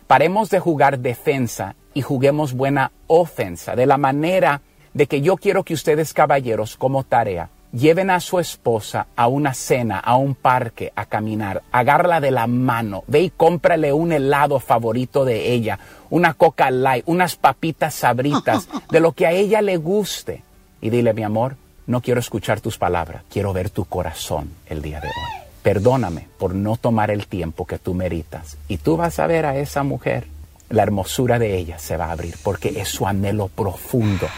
Paremos 0.07 0.51
de 0.51 0.61
jugar 0.61 0.99
defensa 0.99 1.75
y 1.95 2.03
juguemos 2.03 2.53
buena 2.53 2.93
ofensa, 3.07 3.75
de 3.75 3.87
la 3.87 3.97
manera 3.97 4.61
de 4.93 5.07
que 5.07 5.23
yo 5.23 5.37
quiero 5.37 5.65
que 5.65 5.75
ustedes, 5.75 6.13
caballeros, 6.13 6.77
como 6.77 7.03
tarea, 7.03 7.49
lleven 7.73 8.11
a 8.11 8.21
su 8.21 8.39
esposa 8.39 9.07
a 9.17 9.29
una 9.29 9.55
cena, 9.55 9.99
a 9.99 10.17
un 10.17 10.35
parque, 10.35 10.93
a 10.97 11.07
caminar, 11.07 11.63
agárrala 11.73 12.21
de 12.21 12.31
la 12.31 12.47
mano, 12.47 13.05
ve 13.07 13.21
y 13.23 13.31
cómprale 13.31 13.93
un 13.93 14.13
helado 14.13 14.61
favorito 14.61 15.25
de 15.25 15.53
ella, 15.53 15.79
una 16.11 16.35
coca 16.35 16.71
light, 16.71 17.05
unas 17.07 17.37
papitas 17.37 17.95
sabritas, 17.95 18.69
de 18.91 19.01
lo 19.01 19.13
que 19.13 19.27
a 19.27 19.33
ella 19.33 19.63
le 19.63 19.77
guste. 19.77 20.43
Y 20.81 20.91
dile, 20.91 21.13
mi 21.13 21.23
amor, 21.23 21.57
No 21.87 22.03
quiero 22.03 22.21
escuchar 22.21 22.61
tus 22.61 22.79
palabras, 22.79 23.25
quiero 23.29 23.53
ver 23.53 23.69
tu 23.69 23.85
corazón 23.85 24.51
el 24.67 24.81
día 24.81 25.01
de 25.01 25.09
hoy. 25.09 25.43
Perdóname 25.63 26.29
por 26.39 26.55
no 26.55 26.77
tomar 26.77 27.11
el 27.11 27.27
tiempo 27.27 27.67
que 27.67 27.81
tú 27.81 27.95
meritas. 27.95 28.57
Y 28.69 28.77
tú 28.77 28.97
vas 28.97 29.19
a 29.19 29.27
ver 29.27 29.45
a 29.45 29.57
esa 29.57 29.83
mujer, 29.83 30.29
la 30.69 30.85
hermosura 30.85 31.41
de 31.41 31.57
ella 31.57 31.81
se 31.81 31.97
va 31.97 32.07
a 32.07 32.13
abrir 32.13 32.37
porque 32.45 32.81
es 32.81 32.89
su 32.89 33.09
anhelo 33.09 33.49
profundo. 33.49 34.29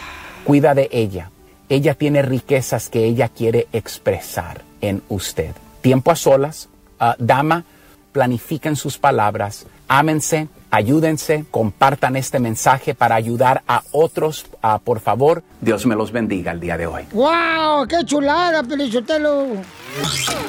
Cuida 0.45 0.73
de 0.73 0.89
ella. 0.91 1.29
Ella 1.73 1.95
tiene 1.95 2.21
riquezas 2.21 2.87
que 2.87 3.03
ella 3.03 3.29
quiere 3.29 3.67
expresar 3.73 4.61
en 4.79 5.01
usted. 5.09 5.55
Tiempo 5.81 6.11
a 6.11 6.15
solas, 6.15 6.69
ah, 6.99 7.15
dama, 7.17 7.63
planifiquen 8.11 8.75
sus 8.75 8.99
palabras, 8.99 9.65
ámense, 9.87 10.49
ayúdense, 10.69 11.45
compartan 11.49 12.15
este 12.15 12.37
mensaje 12.37 12.93
para 12.93 13.15
ayudar 13.15 13.63
a 13.67 13.81
otros, 13.91 14.45
por 14.83 14.99
favor. 14.99 15.41
Dios 15.61 15.87
me 15.87 15.95
los 15.95 16.11
bendiga 16.11 16.51
el 16.51 16.59
día 16.59 16.77
de 16.77 16.85
hoy. 16.85 17.05
¡Wow! 17.11 17.87
¡Qué 17.87 18.05
chulada, 18.05 18.61
Pelichotelo! 18.61 19.47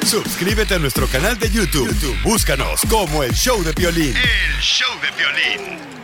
Suscríbete 0.05 0.75
a 0.75 0.79
nuestro 0.79 1.07
canal 1.07 1.39
de 1.39 1.49
YouTube. 1.49 1.89
YouTube, 1.89 2.23
Búscanos 2.23 2.83
como 2.91 3.23
El 3.23 3.33
Show 3.33 3.63
de 3.65 3.73
Violín. 3.73 4.15
El 4.15 4.61
Show 4.61 4.93
de 5.01 5.09
Violín. 5.17 6.04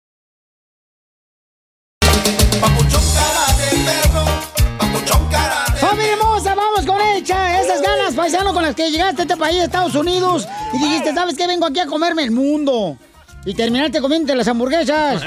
paisano, 8.21 8.53
con 8.53 8.61
las 8.61 8.75
que 8.75 8.91
llegaste 8.91 9.21
a 9.21 9.23
este 9.23 9.35
país, 9.35 9.63
Estados 9.63 9.95
Unidos, 9.95 10.47
y 10.73 10.77
dijiste, 10.77 11.11
¿sabes 11.11 11.35
qué? 11.35 11.47
Vengo 11.47 11.65
aquí 11.65 11.79
a 11.79 11.87
comerme 11.87 12.23
el 12.23 12.29
mundo. 12.29 12.95
Y 13.45 13.55
terminaste 13.55 13.99
comiendo 13.99 14.35
las 14.35 14.47
hamburguesas. 14.47 15.23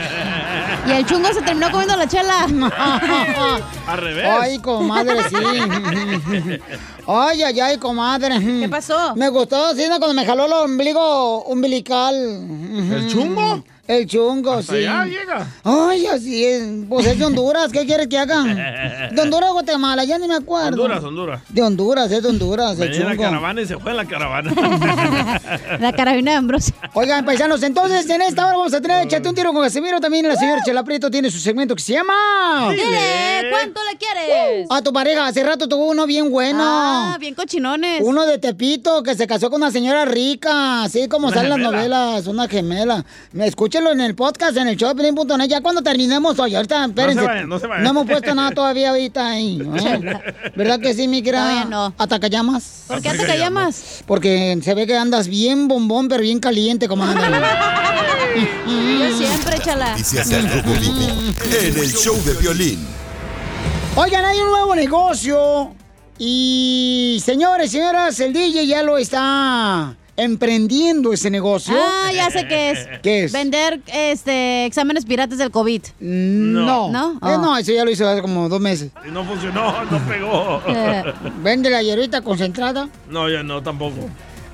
Y 0.87 0.93
el 0.93 1.05
chungo 1.05 1.33
se 1.33 1.43
terminó 1.43 1.73
comiendo 1.73 1.97
la 1.97 2.07
chela. 2.07 2.45
Al 3.89 3.99
revés. 3.99 4.27
Ay, 4.41 4.59
comadre, 4.61 5.29
sí. 5.29 5.37
Ay, 7.07 7.43
ay, 7.43 7.61
ay, 7.61 7.79
comadre. 7.79 8.39
¿Qué 8.39 8.69
pasó? 8.69 9.15
Me 9.17 9.29
gustó, 9.29 9.75
sí, 9.75 9.83
cuando 9.89 10.15
me 10.15 10.25
jaló 10.25 10.47
el 10.47 10.53
ombligo 10.53 11.43
umbilical. 11.45 12.15
¿El 12.15 13.09
chungo? 13.11 13.63
El 13.87 14.07
chungo, 14.07 14.53
Hasta 14.55 14.73
sí. 14.73 14.79
allá 14.87 15.05
llega. 15.05 15.47
Ay, 15.63 16.07
así 16.07 16.43
es. 16.43 16.63
Pues 16.89 17.07
es 17.07 17.19
de 17.19 17.25
Honduras, 17.27 17.71
¿qué 17.71 17.85
quieres 17.85 18.07
que 18.09 18.17
hagan? 18.19 18.57
De 19.15 19.21
Honduras 19.21 19.51
o 19.51 19.53
Guatemala, 19.55 20.05
ya 20.05 20.17
ni 20.19 20.27
me 20.27 20.37
acuerdo. 20.37 20.83
Honduras, 20.85 21.05
Honduras. 21.05 21.43
De 21.51 21.63
Honduras, 21.63 22.11
es 22.11 22.23
de 22.23 22.29
Honduras, 22.31 22.73
el 22.73 22.89
Venía 22.89 22.97
en 22.97 23.05
la 23.05 23.11
chungo. 23.13 23.23
caravana 23.25 23.61
y 23.61 23.67
se 23.67 23.77
fue 23.79 23.91
en 23.91 23.97
la 23.99 24.05
caravana. 24.07 24.53
La 25.81 25.93
carabina 25.93 26.31
de 26.33 26.37
Ambrosio. 26.39 26.75
Oigan, 26.95 27.25
paisanos, 27.25 27.63
entonces 27.63 28.09
en 28.09 28.23
esta 28.23 28.47
hora 28.47 28.57
vamos 28.57 28.73
a 28.75 28.81
tener 28.81 29.05
Échate 29.07 29.29
un 29.29 29.35
tiro 29.35 29.53
con 29.53 29.63
Casimiro. 29.63 30.01
También 30.01 30.27
la 30.27 30.37
señora 30.37 30.63
Chela 30.65 30.83
Prieto 30.85 31.11
tiene 31.11 31.31
su 31.31 31.39
segmento 31.39 31.75
que 31.75 31.83
se 31.83 31.93
llama... 31.95 32.15
Dile, 32.71 33.51
¿cuánto 33.51 33.81
le 33.91 33.99
quieres? 33.99 34.67
A 34.71 34.81
tu 34.83 34.93
pareja, 34.93 35.27
hace 35.27 35.43
rato 35.43 35.69
tuvo 35.69 35.91
uno 35.91 36.07
bien 36.07 36.31
bueno. 36.31 36.61
Ah, 36.63 37.17
bien 37.21 37.35
cochinones. 37.35 38.01
Uno 38.03 38.25
de 38.27 38.39
Tepito 38.39 39.03
que 39.03 39.15
se 39.15 39.27
casó 39.27 39.51
con 39.51 39.61
una 39.63 39.71
señora 39.71 40.05
rica, 40.05 40.85
así 40.85 41.09
como 41.09 41.27
Una 41.29 41.37
salen 41.37 41.51
las 41.51 41.59
novelas, 41.59 42.27
una 42.27 42.49
gemela. 42.49 43.05
Me 43.33 43.45
escúchenlo 43.75 43.93
en 43.93 44.01
el 44.03 44.15
podcast, 44.15 44.57
en 44.57 44.69
el 44.69 44.77
show 44.77 44.95
de 44.95 45.49
ya 45.49 45.61
cuando 45.61 45.83
terminemos 45.83 46.39
hoy. 46.39 46.55
Ahorita, 46.55 46.85
espérense. 46.85 47.25
vayan, 47.25 47.49
no 47.49 47.59
se 47.59 47.67
vayan. 47.67 47.87
hemos 47.87 48.07
puesto 48.07 48.33
nada 48.35 48.53
todavía 48.53 48.91
ahorita 48.91 49.31
ahí. 49.31 49.61
¿eh? 49.61 50.21
¿Verdad 50.55 50.79
que 50.79 50.95
sí, 50.95 51.09
mi 51.09 51.23
querida? 51.23 51.43
Todavía 51.43 51.65
no. 51.65 51.95
¿Atacallamas? 51.99 52.85
¿Por 52.87 53.03
qué 53.03 53.09
atacallamas? 53.09 54.05
Porque 54.07 54.57
se 54.63 54.75
ve 54.75 54.87
que 54.87 54.97
andas 54.97 55.27
bien 55.27 55.67
bombón, 55.67 56.09
pero 56.09 56.23
bien 56.23 56.39
caliente, 56.39 56.87
como. 56.87 57.05
Yo 58.67 59.17
siempre, 59.17 59.59
chala. 59.59 59.91
Noticias 59.91 60.29
del 60.29 60.49
Rojo 60.49 60.81
Vivo 60.81 61.11
en 61.61 61.79
el 61.79 61.93
Show 61.93 62.17
de 62.25 62.35
Violín. 62.35 62.87
Oigan, 63.97 64.25
hay 64.25 64.39
un 64.39 64.51
nuevo 64.51 64.77
negocio. 64.77 65.75
Y 66.17 67.21
señores, 67.25 67.73
señoras, 67.73 68.21
el 68.21 68.33
DJ 68.33 68.69
ya 68.69 68.85
lo 68.85 68.99
está 68.99 69.97
emprendiendo 70.17 71.13
ese 71.13 71.31
negocio. 71.31 71.75
Ah, 71.77 72.11
ya 72.15 72.31
sé 72.31 72.47
qué 72.47 72.71
es. 72.71 72.89
¿Qué 73.03 73.25
es? 73.25 73.33
Vender 73.33 73.81
este 73.93 74.65
exámenes 74.67 75.05
piratas 75.05 75.39
del 75.39 75.51
COVID. 75.51 75.83
No. 76.01 76.91
¿No? 76.91 77.13
Eh, 77.15 77.19
Oh. 77.35 77.39
no, 77.39 77.57
eso 77.59 77.73
ya 77.73 77.85
lo 77.85 77.91
hizo 77.91 78.09
hace 78.09 78.23
como 78.23 78.49
dos 78.49 78.61
meses. 78.61 78.91
Y 79.07 79.11
no 79.11 79.25
funcionó, 79.25 79.85
no 79.91 79.99
pegó. 80.07 80.63
Vende 81.43 81.71
la 81.71 81.83
hierbita 81.83 82.23
concentrada. 82.23 82.89
No, 83.11 83.29
ya 83.29 83.43
no, 83.43 83.63
tampoco. 83.63 84.09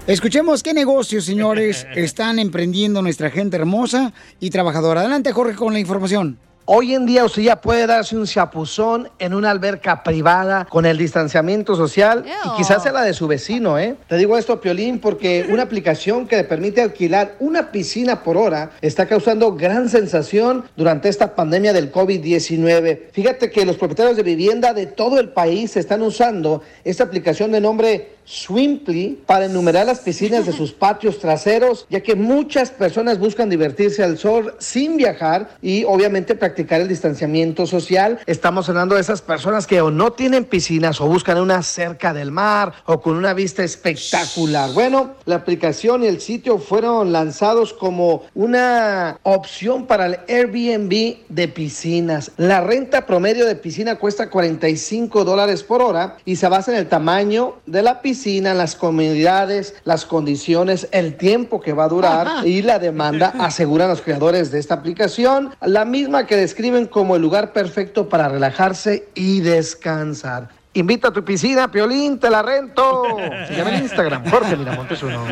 Escuchemos 0.06 0.62
qué 0.62 0.72
negocios, 0.74 1.24
señores, 1.24 1.86
están 1.94 2.38
emprendiendo 2.38 3.02
nuestra 3.02 3.30
gente 3.30 3.56
hermosa 3.56 4.12
y 4.40 4.50
trabajadora. 4.50 5.00
Adelante, 5.02 5.30
Jorge, 5.32 5.54
con 5.54 5.72
la 5.72 5.78
información. 5.78 6.38
Hoy 6.72 6.94
en 6.94 7.04
día 7.04 7.24
usted 7.24 7.42
ya 7.42 7.60
puede 7.60 7.84
darse 7.84 8.16
un 8.16 8.26
chapuzón 8.26 9.10
en 9.18 9.34
una 9.34 9.50
alberca 9.50 10.04
privada 10.04 10.68
con 10.70 10.86
el 10.86 10.98
distanciamiento 10.98 11.74
social 11.74 12.24
y 12.24 12.56
quizás 12.56 12.84
sea 12.84 12.92
la 12.92 13.02
de 13.02 13.12
su 13.12 13.26
vecino, 13.26 13.76
¿eh? 13.76 13.96
Te 14.06 14.16
digo 14.16 14.38
esto, 14.38 14.60
Piolín, 14.60 15.00
porque 15.00 15.48
una 15.50 15.64
aplicación 15.64 16.28
que 16.28 16.36
le 16.36 16.44
permite 16.44 16.80
alquilar 16.80 17.34
una 17.40 17.72
piscina 17.72 18.22
por 18.22 18.36
hora 18.36 18.70
está 18.82 19.06
causando 19.06 19.56
gran 19.56 19.88
sensación 19.88 20.62
durante 20.76 21.08
esta 21.08 21.34
pandemia 21.34 21.72
del 21.72 21.90
COVID-19. 21.90 23.10
Fíjate 23.10 23.50
que 23.50 23.66
los 23.66 23.76
propietarios 23.76 24.16
de 24.16 24.22
vivienda 24.22 24.72
de 24.72 24.86
todo 24.86 25.18
el 25.18 25.30
país 25.30 25.76
están 25.76 26.02
usando 26.02 26.62
esta 26.84 27.02
aplicación 27.02 27.50
de 27.50 27.60
nombre 27.60 28.19
Swimply 28.30 29.18
para 29.26 29.46
enumerar 29.46 29.86
las 29.86 29.98
piscinas 29.98 30.46
de 30.46 30.52
sus 30.52 30.70
patios 30.70 31.18
traseros, 31.18 31.86
ya 31.90 32.00
que 32.00 32.14
muchas 32.14 32.70
personas 32.70 33.18
buscan 33.18 33.50
divertirse 33.50 34.04
al 34.04 34.18
sol 34.18 34.54
sin 34.60 34.96
viajar 34.96 35.50
y 35.60 35.82
obviamente 35.82 36.36
practicar 36.36 36.80
el 36.80 36.86
distanciamiento 36.86 37.66
social. 37.66 38.20
Estamos 38.26 38.68
hablando 38.68 38.94
de 38.94 39.00
esas 39.00 39.20
personas 39.20 39.66
que 39.66 39.80
o 39.80 39.90
no 39.90 40.12
tienen 40.12 40.44
piscinas 40.44 41.00
o 41.00 41.08
buscan 41.08 41.38
una 41.38 41.60
cerca 41.64 42.14
del 42.14 42.30
mar 42.30 42.72
o 42.86 43.00
con 43.00 43.16
una 43.16 43.34
vista 43.34 43.64
espectacular. 43.64 44.70
Bueno, 44.74 45.14
la 45.24 45.34
aplicación 45.34 46.04
y 46.04 46.06
el 46.06 46.20
sitio 46.20 46.58
fueron 46.58 47.10
lanzados 47.10 47.72
como 47.72 48.22
una 48.34 49.18
opción 49.24 49.86
para 49.86 50.06
el 50.06 50.18
Airbnb 50.28 51.16
de 51.28 51.48
piscinas. 51.48 52.30
La 52.36 52.60
renta 52.60 53.06
promedio 53.06 53.44
de 53.44 53.56
piscina 53.56 53.96
cuesta 53.96 54.30
45 54.30 55.24
dólares 55.24 55.64
por 55.64 55.82
hora 55.82 56.16
y 56.24 56.36
se 56.36 56.48
basa 56.48 56.70
en 56.70 56.78
el 56.78 56.88
tamaño 56.88 57.56
de 57.66 57.82
la 57.82 58.00
piscina, 58.00 58.19
las 58.26 58.76
comodidades, 58.76 59.74
las 59.84 60.04
condiciones, 60.04 60.88
el 60.92 61.16
tiempo 61.16 61.60
que 61.60 61.72
va 61.72 61.84
a 61.84 61.88
durar 61.88 62.26
Ajá. 62.26 62.46
y 62.46 62.60
la 62.62 62.78
demanda, 62.78 63.28
aseguran 63.40 63.88
los 63.88 64.02
creadores 64.02 64.50
de 64.50 64.58
esta 64.58 64.74
aplicación, 64.74 65.54
la 65.62 65.84
misma 65.84 66.26
que 66.26 66.36
describen 66.36 66.86
como 66.86 67.16
el 67.16 67.22
lugar 67.22 67.52
perfecto 67.52 68.08
para 68.08 68.28
relajarse 68.28 69.08
y 69.14 69.40
descansar. 69.40 70.59
Invita 70.72 71.08
a 71.08 71.12
tu 71.12 71.24
piscina, 71.24 71.68
Piolín, 71.68 72.20
te 72.20 72.30
la 72.30 72.42
rento. 72.42 73.02
Sígueme 73.48 73.76
en 73.76 73.82
Instagram, 73.82 74.30
Jorge 74.30 74.56
Miramontes 74.56 75.02
uno. 75.02 75.24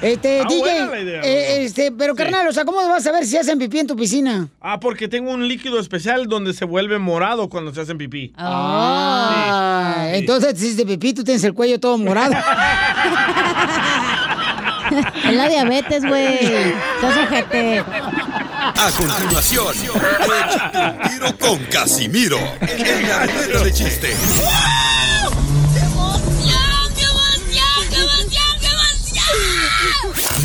Este, 0.00 0.40
Ah, 0.42 0.46
DJ, 0.48 0.60
buena 0.60 0.86
la 0.86 1.00
idea, 1.00 1.20
eh, 1.22 1.64
este, 1.64 1.90
pero 1.90 2.14
carnal, 2.14 2.46
o 2.46 2.52
sea, 2.52 2.64
¿cómo 2.64 2.76
vas 2.88 3.04
a 3.04 3.10
ver 3.10 3.26
si 3.26 3.36
hacen 3.36 3.58
pipí 3.58 3.80
en 3.80 3.88
tu 3.88 3.96
piscina? 3.96 4.46
Ah, 4.60 4.78
porque 4.78 5.08
tengo 5.08 5.32
un 5.32 5.48
líquido 5.48 5.80
especial 5.80 6.28
donde 6.28 6.52
se 6.52 6.64
vuelve 6.64 7.00
morado 7.00 7.48
cuando 7.48 7.74
se 7.74 7.80
hacen 7.80 7.98
pipí. 7.98 8.32
Ah, 8.36 10.10
entonces 10.12 10.56
si 10.58 10.66
hiciste 10.66 10.86
pipí, 10.86 11.12
tú 11.12 11.24
tienes 11.24 11.42
el 11.42 11.54
cuello 11.54 11.80
todo 11.80 11.98
morado. 11.98 12.34
Es 15.24 15.34
la 15.34 15.48
diabetes, 15.48 16.04
güey. 16.04 16.34
Estás 16.44 17.16
ojete. 17.24 17.82
A 18.76 18.90
continuación, 18.90 19.74
un 19.94 21.10
tiro 21.10 21.38
con 21.38 21.64
Casimiro 21.66 22.38
en 22.60 23.08
la 23.08 23.26
ruleta 23.26 23.64
de 23.64 23.72
chiste. 23.72 24.16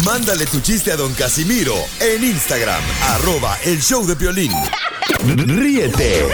Mándale 0.06 0.46
tu 0.46 0.60
chiste 0.62 0.92
a 0.92 0.96
don 0.96 1.14
Casimiro 1.14 1.76
en 2.00 2.24
Instagram, 2.24 2.82
arroba 3.10 3.58
el 3.66 3.82
show 3.82 4.06
de 4.06 4.16
violín. 4.16 4.52
Ríete 5.26 6.28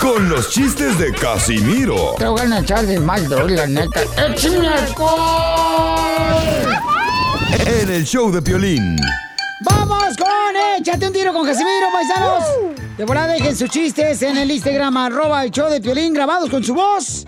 con 0.00 0.28
los 0.28 0.50
chistes 0.50 0.98
de 0.98 1.12
Casimiro 1.12 2.14
Te 2.18 2.26
voy 2.26 2.40
a 2.40 2.58
echar 2.58 2.86
de 2.86 3.00
mal, 3.00 3.28
doy, 3.28 3.52
la 3.52 3.66
neta. 3.66 4.02
¡Échame 4.16 4.68
alcohol! 4.68 6.12
en 7.66 7.90
el 7.90 8.04
show 8.04 8.30
de 8.30 8.40
violín. 8.40 8.96
¡Vamos 9.60 10.16
con 10.16 10.31
Échate 10.78 11.06
un 11.06 11.12
tiro 11.12 11.32
con 11.32 11.46
Casimiro, 11.46 11.86
paisanos! 11.92 12.44
De 12.98 13.04
volada 13.04 13.32
dejen 13.32 13.56
sus 13.56 13.70
chistes 13.70 14.20
en 14.22 14.36
el 14.36 14.50
Instagram, 14.50 14.96
arroba 14.96 15.44
el 15.44 15.50
show 15.50 15.70
de 15.70 15.80
Piolín, 15.80 16.12
grabados 16.12 16.50
con 16.50 16.62
su 16.62 16.74
voz. 16.74 17.26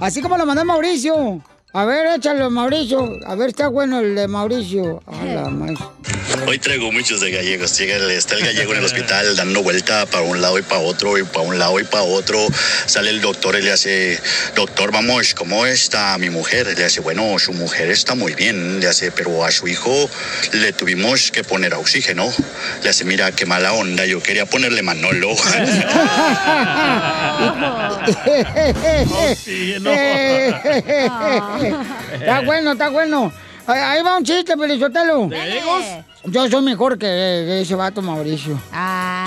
Así 0.00 0.20
como 0.20 0.36
lo 0.36 0.44
mandó 0.46 0.64
Mauricio. 0.64 1.40
A 1.72 1.84
ver, 1.84 2.06
échalo, 2.16 2.50
Mauricio. 2.50 3.08
A 3.26 3.34
ver, 3.34 3.50
está 3.50 3.68
bueno 3.68 4.00
el 4.00 4.14
de 4.14 4.28
Mauricio. 4.28 5.02
A 5.06 5.24
la. 5.24 5.93
Hoy 6.46 6.58
traigo 6.58 6.92
muchos 6.92 7.20
de 7.20 7.30
gallegos. 7.30 7.76
Llega 7.78 7.96
el- 7.96 8.10
está 8.10 8.34
el 8.34 8.44
gallego 8.44 8.72
en 8.72 8.78
el 8.80 8.84
hospital 8.84 9.36
dando 9.36 9.62
vuelta 9.62 10.06
para 10.06 10.22
un 10.24 10.40
lado 10.40 10.58
y 10.58 10.62
para 10.62 10.80
otro, 10.80 11.16
y 11.18 11.22
para 11.24 11.40
un 11.46 11.58
lado 11.58 11.78
y 11.80 11.84
para 11.84 12.02
otro. 12.04 12.46
Sale 12.86 13.10
el 13.10 13.20
doctor 13.20 13.56
y 13.58 13.62
le 13.62 13.72
hace, 13.72 14.20
doctor, 14.54 14.92
vamos, 14.92 15.34
¿cómo 15.34 15.66
está 15.66 16.16
mi 16.18 16.30
mujer? 16.30 16.76
Le 16.76 16.84
hace, 16.84 17.00
bueno, 17.00 17.38
su 17.38 17.52
mujer 17.52 17.90
está 17.90 18.14
muy 18.14 18.34
bien. 18.34 18.80
Le 18.80 18.88
hace, 18.88 19.10
pero 19.12 19.44
a 19.44 19.50
su 19.50 19.66
hijo 19.68 20.10
le 20.52 20.72
tuvimos 20.72 21.30
que 21.30 21.44
poner 21.44 21.74
oxígeno. 21.74 22.32
Le 22.82 22.90
hace, 22.90 23.04
mira, 23.04 23.32
qué 23.32 23.46
mala 23.46 23.72
onda, 23.72 24.04
yo 24.06 24.22
quería 24.22 24.46
ponerle 24.46 24.82
Manolo. 24.82 25.34
está 32.14 32.40
bueno, 32.44 32.72
está 32.72 32.88
bueno. 32.88 33.32
Ahí, 33.66 33.80
ahí 33.80 34.02
va 34.02 34.18
un 34.18 34.24
chiste, 34.24 34.56
Pelizotelo. 34.56 35.28
Yo 36.26 36.48
soy 36.50 36.62
mejor 36.62 36.98
que 36.98 37.60
ese 37.62 37.74
vato 37.74 38.02
Mauricio. 38.02 38.60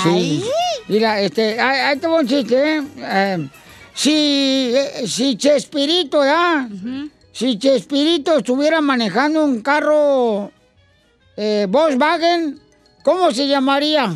Sí. 0.04 0.44
Mira, 0.88 1.20
este, 1.22 1.60
ahí, 1.60 1.80
ahí 1.80 1.98
te 2.00 2.08
va 2.08 2.20
un 2.20 2.28
chiste, 2.28 2.78
¿eh? 2.78 2.84
Eh, 2.98 3.50
si, 3.94 4.72
eh, 4.76 5.08
si 5.08 5.36
Chespirito, 5.38 6.24
¿ya? 6.24 6.68
Si 7.32 7.58
Chespirito 7.60 8.38
estuviera 8.38 8.80
manejando 8.82 9.44
un 9.44 9.62
carro 9.62 10.52
eh, 11.36 11.66
Volkswagen, 11.70 12.60
¿cómo 13.04 13.32
se 13.32 13.48
llamaría? 13.48 14.16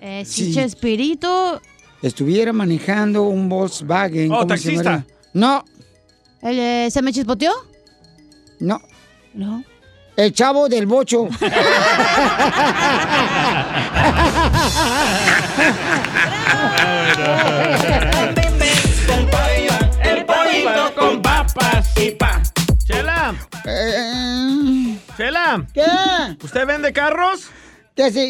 Eh, 0.00 0.24
si 0.26 0.46
Sí. 0.46 0.54
Chespirito. 0.54 1.60
Estuviera 2.02 2.52
manejando 2.54 3.24
un 3.24 3.48
Volkswagen. 3.48 4.32
Oh, 4.32 4.38
¿cómo 4.40 4.42
se 4.42 4.48
taxista. 4.48 4.82
llamaría? 4.82 5.06
No. 5.34 5.64
El, 6.42 6.58
eh, 6.58 6.88
¿Se 6.90 7.02
me 7.02 7.12
chispoteó? 7.12 7.52
No. 8.60 8.80
No. 9.34 9.64
El 10.16 10.32
chavo 10.32 10.68
del 10.68 10.86
bocho. 10.86 11.28
El 20.02 20.24
pollito 20.26 20.94
con 20.96 21.22
papas 21.22 21.86
y 21.96 22.10
pa. 22.12 22.42
Chela. 22.84 23.34
Chela. 25.16 25.64
¿Qué? 25.72 25.84
¿Usted 26.42 26.66
vende 26.66 26.92
carros? 26.92 27.50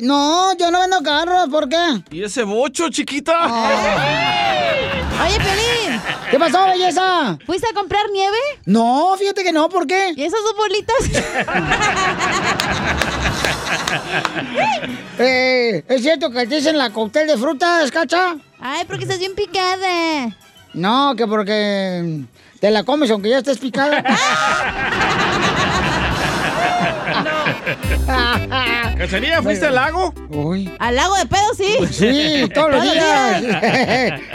No, 0.03 0.57
yo 0.59 0.73
no 0.73 0.81
vendo 0.81 1.01
carros, 1.01 1.49
¿por 1.49 1.69
qué? 1.69 2.03
¿Y 2.11 2.25
ese 2.25 2.43
bocho, 2.43 2.91
chiquita? 2.91 3.33
Oye, 5.23 5.39
Pelín. 5.39 6.01
¿Qué 6.29 6.41
pasó, 6.41 6.67
belleza? 6.67 7.39
¿Fuiste 7.47 7.69
a 7.71 7.73
comprar 7.73 8.07
nieve? 8.13 8.37
No, 8.65 9.15
fíjate 9.17 9.45
que 9.45 9.53
no, 9.53 9.69
¿por 9.69 9.87
qué? 9.87 10.13
¿Y 10.17 10.25
esas 10.25 10.41
dos 10.43 10.57
bolitas? 10.57 10.97
eh, 15.21 15.85
¿Es 15.87 16.03
cierto 16.03 16.33
que 16.33 16.49
te 16.49 16.57
dicen 16.57 16.77
la 16.77 16.91
cóctel 16.91 17.29
de 17.29 17.37
frutas, 17.37 17.93
cacha? 17.93 18.39
Ay, 18.59 18.85
porque 18.89 19.05
estás 19.05 19.21
bien 19.21 19.37
picada. 19.37 20.37
No, 20.75 21.15
que 21.15 21.29
porque 21.29 22.25
te 22.59 22.73
la 22.73 22.83
comes 22.83 23.09
aunque 23.13 23.29
ya 23.29 23.39
estés 23.39 23.59
picada. 23.59 24.03
¿Cachanilla, 29.01 29.43
fuiste 29.43 29.65
al 29.65 29.77
lago? 29.77 30.13
Uy. 30.29 30.71
¿Al 30.79 30.95
lago 30.95 31.15
de 31.15 31.25
pedo, 31.25 31.55
sí? 31.57 31.75
Sí, 31.91 32.47
todos 32.53 32.71
los 32.71 32.83
días. 32.83 33.43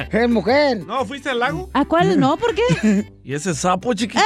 es 0.11 0.27
mujer. 0.27 0.79
No, 0.87 1.05
¿fuiste 1.05 1.29
al 1.29 1.37
lago? 1.37 1.69
¿A 1.71 1.85
cuál 1.85 2.19
no? 2.19 2.35
¿Por 2.35 2.55
qué? 2.55 3.13
¿Y 3.23 3.35
ese 3.35 3.53
sapo, 3.53 3.93
chiquita? 3.93 4.23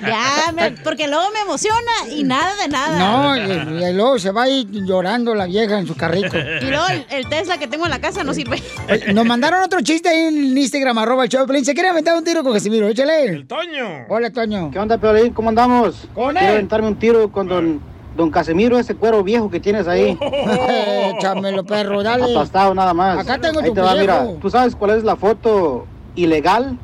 Ya, 0.00 0.52
me- 0.54 0.72
porque 0.72 1.06
luego 1.08 1.24
me 1.32 1.40
emociona 1.40 1.92
y 2.10 2.24
nada 2.24 2.52
de 2.62 2.68
nada. 2.68 2.98
No, 2.98 3.36
y, 3.36 3.84
y 3.84 3.92
luego 3.92 4.18
se 4.18 4.30
va 4.30 4.44
a 4.44 4.48
ir 4.48 4.66
llorando 4.70 5.34
la 5.34 5.46
vieja 5.46 5.78
en 5.78 5.86
su 5.86 5.94
carrito. 5.96 6.36
Y 6.36 6.66
luego 6.66 6.86
el, 6.90 7.06
el 7.10 7.28
Tesla 7.28 7.58
que 7.58 7.66
tengo 7.66 7.84
en 7.84 7.90
la 7.90 8.00
casa 8.00 8.24
no 8.24 8.34
sirve. 8.34 8.62
Oye, 8.90 9.12
Nos 9.12 9.24
mandaron 9.26 9.62
otro 9.62 9.80
chiste 9.80 10.08
ahí 10.08 10.20
en 10.26 10.56
Instagram, 10.58 10.98
arroba 10.98 11.24
el 11.24 11.28
show 11.30 11.40
de 11.42 11.46
Pelín. 11.46 11.64
Se 11.64 11.74
quiere 11.74 11.88
aventar 11.88 12.16
un 12.16 12.24
tiro 12.24 12.42
con 12.42 12.52
Casimiro, 12.52 12.88
échale. 12.88 13.24
El 13.24 13.46
Toño. 13.46 14.06
Hola, 14.08 14.30
Toño. 14.30 14.70
¿Qué 14.70 14.78
onda, 14.78 14.98
Piolín? 14.98 15.32
¿Cómo 15.32 15.48
andamos? 15.48 16.06
Con 16.14 16.34
Quiero 16.34 16.52
aventarme 16.54 16.88
un 16.88 16.98
tiro 16.98 17.30
con 17.32 17.48
don, 17.48 17.80
don 18.16 18.30
Casimiro, 18.30 18.78
ese 18.78 18.94
cuero 18.94 19.22
viejo 19.22 19.50
que 19.50 19.60
tienes 19.60 19.86
ahí. 19.88 20.16
Échamelo, 21.16 21.64
perro, 21.64 22.02
dale. 22.02 22.24
Aplastado 22.24 22.74
nada 22.74 22.94
más. 22.94 23.18
Acá 23.18 23.38
tengo 23.38 23.60
Ahí 23.60 23.68
tu 23.68 23.74
te 23.74 23.80
va, 23.80 23.94
mira. 23.94 24.26
¿Tú 24.40 24.50
sabes 24.50 24.74
cuál 24.76 24.92
es 24.92 25.04
la 25.04 25.16
foto 25.16 25.86
ilegal? 26.14 26.78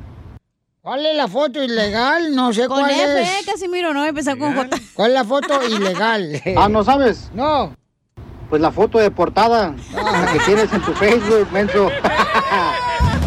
¿Cuál 0.83 1.07
es 1.07 1.17
la 1.17 1.29
foto 1.29 1.63
ilegal? 1.63 2.35
No 2.35 2.53
sé 2.53 2.67
Con 2.67 2.81
cuál 2.81 2.91
F, 2.91 3.23
es. 3.23 3.47
Casimiro, 3.47 3.95
no 3.95 4.05
empezar 4.05 4.37
con 4.37 4.53
J. 4.57 4.77
¿Cuál 4.95 5.11
es 5.13 5.15
la 5.15 5.25
foto 5.25 5.63
ilegal? 5.65 6.43
Ah, 6.57 6.69
¿no 6.69 6.83
sabes? 6.83 7.31
No. 7.35 7.77
Pues 8.51 8.61
la 8.61 8.73
foto 8.73 8.99
de 8.99 9.11
portada 9.13 9.75
la 9.95 10.33
que 10.33 10.41
tienes 10.41 10.73
en 10.73 10.83
tu 10.83 10.93
Facebook, 10.95 11.49
menso. 11.53 11.89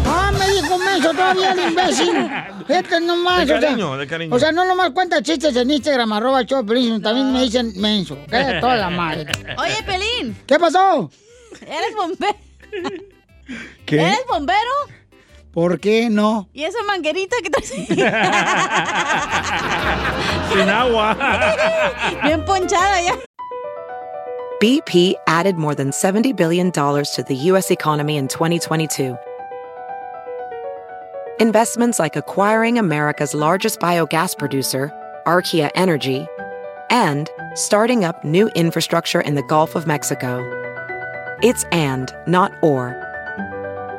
Ah, 0.08 0.30
me 0.38 0.46
dijo 0.50 0.78
menso 0.78 1.10
todavía 1.12 1.52
el 1.52 1.70
imbécil. 1.70 2.30
Este 2.68 3.00
nomás. 3.00 3.38
De 3.46 3.54
o 3.54 3.58
sea- 3.58 3.68
cariño, 3.68 3.96
de 3.96 4.06
cariño. 4.06 4.36
O 4.36 4.38
sea, 4.38 4.52
no 4.52 4.64
nomás 4.66 4.90
cuenta 4.90 5.22
chistes 5.22 5.56
en 5.56 5.70
Instagram, 5.70 6.12
arroba 6.12 6.42
Pelín, 6.66 7.00
también 7.02 7.32
me 7.32 7.40
dicen 7.42 7.72
menso. 7.76 8.18
¿Qué? 8.30 8.58
Toda 8.60 8.76
la 8.76 8.90
madre. 8.90 9.26
Oye, 9.58 9.82
Pelín, 9.84 10.36
¿Qué 10.46 10.58
pasó? 10.58 11.10
¿eres 11.62 11.94
bombero? 11.96 12.36
¿Qué? 13.86 13.96
¿Eres 14.00 14.24
bombero? 14.28 14.58
¿Por 15.56 15.80
qué 15.80 16.10
no? 16.10 16.50
¿Y 16.52 16.64
esa 16.64 16.82
manguerita 16.82 17.34
que 17.42 17.48
traes? 17.48 17.70
Sin 20.52 20.68
agua. 20.68 21.16
Bien 22.24 22.44
ponchada 22.44 23.00
ya. 23.00 23.16
BP 24.60 25.14
added 25.26 25.56
more 25.56 25.74
than 25.74 25.92
$70 25.92 26.36
billion 26.36 26.70
to 26.70 27.24
the 27.26 27.34
U.S. 27.52 27.70
economy 27.70 28.18
in 28.18 28.28
2022. 28.28 29.16
Investments 31.40 31.98
like 31.98 32.16
acquiring 32.16 32.78
America's 32.78 33.32
largest 33.32 33.80
biogas 33.80 34.36
producer, 34.36 34.92
Archaea 35.26 35.70
Energy, 35.74 36.26
and 36.90 37.30
starting 37.54 38.04
up 38.04 38.22
new 38.22 38.48
infrastructure 38.48 39.22
in 39.22 39.36
the 39.36 39.42
Gulf 39.44 39.74
of 39.74 39.86
Mexico. 39.86 40.44
It's 41.42 41.64
and, 41.72 42.14
not 42.26 42.52
or. 42.62 43.05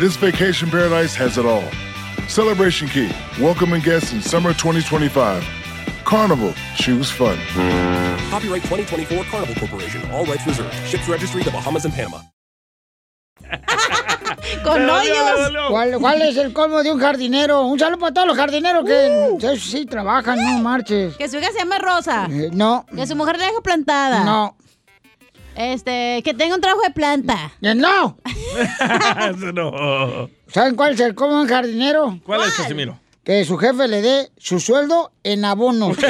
This 0.00 0.16
vacation 0.16 0.70
paradise 0.70 1.14
has 1.16 1.36
it 1.36 1.44
all. 1.44 1.62
Celebration 2.26 2.88
Key, 2.88 3.10
welcoming 3.38 3.82
guests 3.82 4.14
in 4.14 4.22
summer 4.22 4.54
2025. 4.54 5.44
Carnival, 6.06 6.54
choose 6.74 7.10
fun. 7.10 7.36
Copyright 8.30 8.62
2024 8.62 9.24
Carnival 9.24 9.54
Corporation. 9.56 10.00
All 10.10 10.24
rights 10.24 10.46
reserved. 10.46 10.72
Ships 10.86 11.06
registry 11.06 11.42
the 11.42 11.50
Bahamas 11.50 11.84
and 11.84 11.92
Panama. 11.92 12.22
Con 14.64 14.88
hoyos. 14.88 15.68
¿Cuál, 15.68 15.98
cuál 16.00 16.22
es 16.22 16.38
el 16.38 16.54
colmo 16.54 16.82
de 16.82 16.92
un 16.92 16.98
jardinero? 16.98 17.66
Un 17.66 17.78
saludo 17.78 17.98
para 17.98 18.14
todos 18.14 18.26
los 18.28 18.38
jardineros 18.38 18.86
que 18.86 19.36
sí, 19.58 19.70
sí 19.70 19.84
trabajan, 19.84 20.42
no 20.42 20.62
marches. 20.62 21.14
Que 21.18 21.28
su 21.28 21.36
hija 21.36 21.52
se 21.52 21.58
llame 21.58 21.78
Rosa. 21.78 22.26
Eh, 22.30 22.48
no. 22.54 22.86
Que 22.96 23.06
su 23.06 23.14
mujer 23.16 23.36
la 23.36 23.44
deje 23.44 23.60
plantada. 23.60 24.24
No. 24.24 24.56
Este, 25.60 26.22
que 26.24 26.32
tenga 26.32 26.54
un 26.54 26.62
trabajo 26.62 26.80
de 26.84 26.90
planta. 26.90 27.52
Eh, 27.60 27.74
No. 27.74 28.16
Eso 28.24 29.52
no. 29.52 30.30
¿Saben 30.46 30.74
cuál 30.74 30.94
es 30.94 31.00
el 31.00 31.14
un 31.20 31.46
jardinero? 31.46 32.18
¿Cuál 32.24 32.40
es, 32.48 32.54
Casimiro? 32.54 32.98
Que 33.22 33.44
su 33.44 33.58
jefe 33.58 33.86
le 33.86 34.00
dé 34.00 34.30
su 34.38 34.58
sueldo 34.58 35.12
en 35.22 35.44
abonos. 35.44 35.98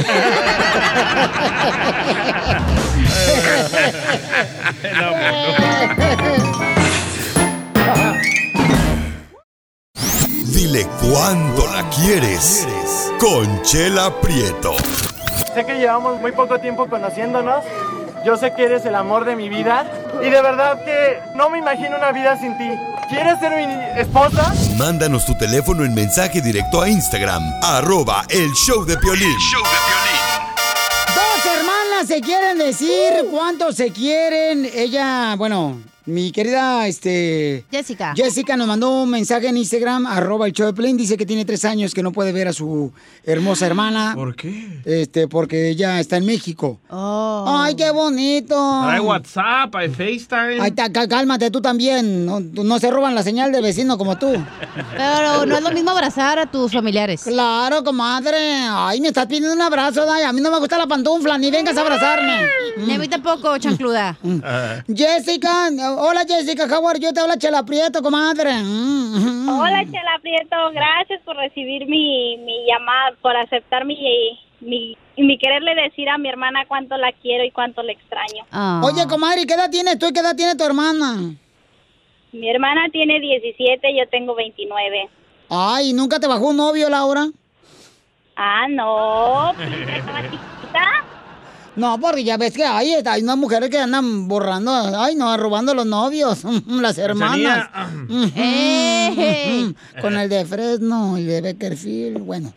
Dile 10.55 10.87
cuándo 11.03 11.67
la 11.75 11.91
quieres. 11.91 12.69
Conchela 13.19 14.15
Prieto. 14.21 14.75
Sé 15.53 15.67
que 15.67 15.75
llevamos 15.75 16.21
muy 16.21 16.31
poco 16.31 16.61
tiempo 16.61 16.87
conociéndonos. 16.89 17.65
Yo 18.25 18.37
sé 18.37 18.53
que 18.55 18.65
eres 18.65 18.85
el 18.85 18.95
amor 18.95 19.25
de 19.25 19.35
mi 19.35 19.49
vida. 19.49 19.87
Y 20.21 20.29
de 20.29 20.43
verdad 20.43 20.85
que 20.85 21.21
no 21.35 21.49
me 21.49 21.59
imagino 21.59 21.97
una 21.97 22.13
vida 22.13 22.39
sin 22.39 22.57
ti. 22.59 22.71
¿Quieres 23.09 23.39
ser 23.41 23.57
mi 23.57 24.01
esposa? 24.01 24.53
Mándanos 24.77 25.25
tu 25.27 25.37
teléfono 25.37 25.85
en 25.85 25.95
mensaje 25.95 26.41
directo 26.41 26.81
a 26.81 26.89
Instagram, 26.89 27.43
arroba 27.63 28.25
el 28.29 28.53
show 28.53 28.85
de 28.85 28.97
Piolín. 28.99 29.35
Dos 31.15 31.47
hermanas 31.47 32.07
se 32.07 32.21
quieren 32.21 32.59
decir 32.59 33.27
cuánto 33.31 33.73
se 33.73 33.91
quieren. 33.91 34.69
Ella, 34.73 35.35
bueno, 35.37 35.81
mi 36.11 36.33
querida, 36.33 36.87
este... 36.87 37.65
Jessica. 37.71 38.13
Jessica 38.17 38.57
nos 38.57 38.67
mandó 38.67 39.03
un 39.03 39.11
mensaje 39.11 39.49
en 39.49 39.57
Instagram, 39.57 40.07
arroba 40.07 40.47
el 40.47 40.53
show 40.53 40.73
de. 40.73 40.81
Dice 40.97 41.17
que 41.17 41.27
tiene 41.27 41.45
tres 41.45 41.65
años 41.65 41.95
que 41.95 42.03
no 42.03 42.13
puede 42.13 42.33
ver 42.33 42.49
a 42.49 42.53
su 42.53 42.93
hermosa 43.25 43.67
hermana. 43.67 44.13
¿Por 44.17 44.35
qué? 44.35 44.81
Este, 44.85 45.29
porque 45.29 45.69
ella 45.69 46.01
está 46.01 46.17
en 46.17 46.27
México. 46.27 46.81
Oh. 46.91 47.45
Ay, 47.49 47.75
qué 47.75 47.91
bonito. 47.91 48.57
Hay 48.83 49.01
WhatsApp, 49.01 49.75
hay 49.75 49.89
FaceTime. 49.89 50.61
Ay, 50.61 50.73
cálmate 51.09 51.51
tú 51.51 51.61
también. 51.61 52.27
No, 52.27 52.41
no 52.41 52.79
se 52.79 52.91
roban 52.91 53.15
la 53.15 53.23
señal 53.23 53.53
de 53.53 53.61
vecino 53.61 53.97
como 53.99 54.19
tú. 54.19 54.33
Pero 54.97 55.47
no 55.47 55.57
es 55.57 55.63
lo 55.63 55.71
mismo 55.71 55.91
abrazar 55.91 56.39
a 56.39 56.51
tus 56.51 56.73
familiares. 56.73 57.23
Claro, 57.23 57.85
comadre. 57.85 58.39
Ay, 58.71 59.01
me 59.01 59.09
estás 59.09 59.27
pidiendo 59.27 59.53
un 59.53 59.61
abrazo, 59.61 60.05
Day. 60.05 60.25
A 60.25 60.33
mí 60.33 60.41
no 60.41 60.51
me 60.51 60.59
gusta 60.59 60.79
la 60.79 60.87
pantufla, 60.87 61.39
ni 61.39 61.51
vengas 61.51 61.77
a 61.77 61.81
abrazarme. 61.83 62.47
Ni 62.79 62.95
a 62.95 62.99
mí 62.99 63.09
tampoco, 63.09 63.57
chancluda. 63.59 64.17
Jessica, 64.95 65.71
hola 66.01 66.25
Jessica, 66.27 66.67
how 66.67 66.87
are 66.89 66.99
you? 66.99 67.13
Te 67.13 67.21
habla 67.21 67.37
Chela 67.37 67.63
Prieto, 67.63 68.03
comadre. 68.03 68.53
Mm, 68.55 69.49
Hola, 69.49 69.85
Chela 69.85 70.19
Prieto. 70.23 70.57
Gracias 70.73 71.21
por 71.25 71.37
recibir 71.37 71.87
mi, 71.87 72.39
mi 72.39 72.67
llamada, 72.67 73.17
por 73.21 73.37
aceptar 73.37 73.85
mi, 73.85 73.97
mi, 74.61 74.97
mi 75.17 75.39
quererle 75.39 75.75
decir 75.75 76.09
a 76.09 76.19
mi 76.19 76.29
hermana 76.29 76.65
cuánto 76.67 76.97
la 76.97 77.13
quiero 77.13 77.45
y 77.45 77.51
cuánto 77.51 77.83
le 77.83 77.93
extraño. 77.93 78.45
Ah. 78.51 78.81
Oye, 78.85 79.07
comadre, 79.07 79.47
¿qué 79.47 79.55
edad 79.55 79.71
tienes 79.71 79.99
tú 79.99 80.07
y 80.07 80.13
qué 80.13 80.21
edad 80.21 80.35
tiene 80.37 80.55
tu 80.57 80.65
hermana? 80.65 81.35
Mi 82.33 82.49
hermana 82.49 82.89
tiene 82.93 83.21
17, 83.21 83.95
yo 83.97 84.09
tengo 84.09 84.35
29. 84.35 85.09
Ay, 85.51 85.93
¿nunca 85.93 86.19
te 86.21 86.27
bajó 86.29 86.49
un 86.49 86.57
novio, 86.57 86.89
Laura? 86.89 87.27
Ah, 88.37 88.67
no, 88.71 89.53
pues, 89.57 89.69
estaba 89.69 90.23
chiquita. 90.23 91.00
No, 91.81 91.99
porque 91.99 92.23
ya 92.23 92.37
ves 92.37 92.53
que 92.53 92.63
hay, 92.63 92.93
hay 92.93 93.23
unas 93.23 93.39
mujeres 93.39 93.71
que 93.71 93.79
andan 93.79 94.29
borrando, 94.29 94.71
ay, 94.71 95.17
no, 95.17 95.35
robando 95.39 95.73
los 95.73 95.87
novios, 95.87 96.43
las 96.67 96.99
hermanas. 96.99 97.71
¡Eh! 98.37 99.73
Con 100.03 100.15
el 100.19 100.29
de 100.29 100.45
Fresno 100.45 101.17
y 101.17 101.25
de 101.25 101.41
Beckerfield, 101.41 102.19
bueno. 102.19 102.53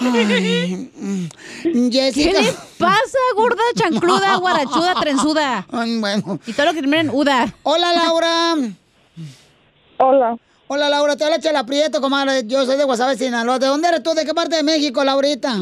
Ay, 0.00 0.90
mm, 0.96 1.90
¿Qué 1.90 2.32
les 2.32 2.54
pasa, 2.78 3.18
gorda, 3.36 3.62
chancluda, 3.74 4.36
guarachuda, 4.36 4.94
trenzuda? 4.98 5.66
Ay, 5.70 5.98
bueno. 6.00 6.40
Y 6.46 6.54
todo 6.54 6.66
lo 6.66 6.72
que 6.72 6.80
termina 6.80 7.02
en 7.02 7.10
uda. 7.10 7.52
Hola, 7.64 7.92
Laura. 7.92 8.54
Hola. 9.98 10.36
Hola, 10.68 10.88
Laura, 10.88 11.16
te 11.16 11.24
habla 11.24 11.38
Chela 11.38 11.66
Prieto, 11.66 12.00
comadre. 12.00 12.44
Yo 12.46 12.64
soy 12.64 12.78
de 12.78 12.84
Guasave, 12.84 13.18
Sinaloa. 13.18 13.58
¿De 13.58 13.66
dónde 13.66 13.88
eres 13.88 14.02
tú? 14.02 14.14
¿De 14.14 14.24
qué 14.24 14.32
parte 14.32 14.56
de 14.56 14.62
México, 14.62 15.04
Laurita? 15.04 15.54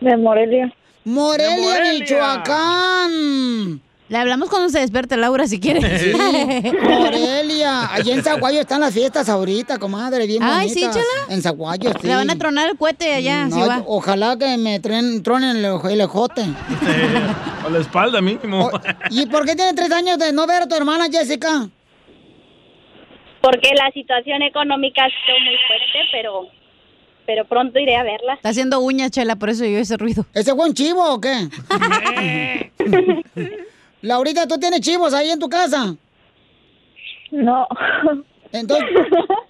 De 0.00 0.16
Morelia. 0.16 0.72
Morelia, 1.04 1.56
De 1.56 1.62
Morelia. 1.62 2.00
Michoacán. 2.00 3.80
Le 4.08 4.18
hablamos 4.18 4.48
cuando 4.48 4.68
se 4.68 4.78
despierte 4.78 5.16
Laura, 5.16 5.48
si 5.48 5.58
quieres. 5.58 6.00
Sí, 6.00 6.12
Morelia. 6.82 7.92
Allí 7.92 8.12
en 8.12 8.22
Zaguayo 8.22 8.60
están 8.60 8.80
las 8.80 8.94
fiestas 8.94 9.28
ahorita, 9.28 9.78
comadre, 9.78 10.26
bien 10.28 10.42
Ay, 10.44 10.68
bonitas. 10.68 10.94
¿sí, 10.94 11.00
Chela? 11.00 11.34
En 11.34 11.42
Zaguayo, 11.42 11.90
sí. 12.00 12.06
Le 12.06 12.14
van 12.14 12.30
a 12.30 12.36
tronar 12.38 12.68
el 12.70 12.76
cohete 12.78 13.12
allá, 13.14 13.46
No, 13.46 13.56
si 13.56 13.68
va. 13.68 13.82
Ojalá 13.86 14.36
que 14.38 14.56
me 14.58 14.80
tren- 14.80 15.22
tronen 15.24 15.56
el, 15.56 15.64
el 15.90 16.00
ejote. 16.00 16.42
o 17.66 17.70
la 17.70 17.78
espalda 17.80 18.20
mínimo. 18.20 18.70
¿Y 19.10 19.26
por 19.26 19.44
qué 19.44 19.56
tiene 19.56 19.74
tres 19.74 19.90
años 19.90 20.18
de 20.18 20.32
no 20.32 20.46
ver 20.46 20.62
a 20.62 20.68
tu 20.68 20.76
hermana, 20.76 21.06
Jessica? 21.10 21.68
Porque 23.40 23.70
la 23.76 23.90
situación 23.92 24.42
económica 24.42 25.02
ha 25.04 25.08
sido 25.08 25.38
muy 25.44 25.56
fuerte, 25.66 25.98
pero, 26.12 26.46
pero 27.26 27.44
pronto 27.44 27.78
iré 27.78 27.96
a 27.96 28.02
verla. 28.02 28.34
Está 28.34 28.50
haciendo 28.50 28.80
uñas, 28.80 29.10
chela, 29.10 29.36
por 29.36 29.50
eso 29.50 29.64
yo 29.64 29.78
ese 29.78 29.96
ruido. 29.96 30.24
¿Ese 30.32 30.54
fue 30.54 30.66
un 30.66 30.74
chivo 30.74 31.02
o 31.14 31.20
qué? 31.20 31.48
Laurita, 34.02 34.46
¿tú 34.46 34.58
tienes 34.58 34.80
chivos 34.80 35.12
ahí 35.12 35.30
en 35.30 35.38
tu 35.38 35.48
casa? 35.48 35.96
No. 37.30 37.66
Entonces, 38.52 38.88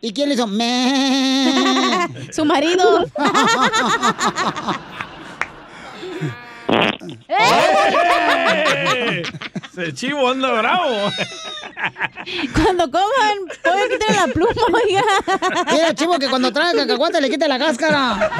¿y 0.00 0.12
quién 0.12 0.28
le 0.28 0.34
hizo? 0.34 0.46
Su 2.32 2.44
marido. 2.44 3.04
¡Eh! 7.28 9.22
Ese 9.72 9.94
chivo 9.94 10.30
anda 10.30 10.52
bravo. 10.52 11.10
Cuando 12.54 12.90
coman, 12.90 13.38
pueden 13.62 13.90
quitar 13.90 14.14
la 14.16 14.26
pluma, 14.32 14.78
oiga. 14.84 15.02
Mira, 15.72 15.94
chivo, 15.94 16.18
que 16.18 16.28
cuando 16.28 16.52
trae 16.52 16.74
cacahuate 16.74 17.20
le 17.20 17.30
quite 17.30 17.46
la 17.48 17.58
cáscara. 17.58 18.30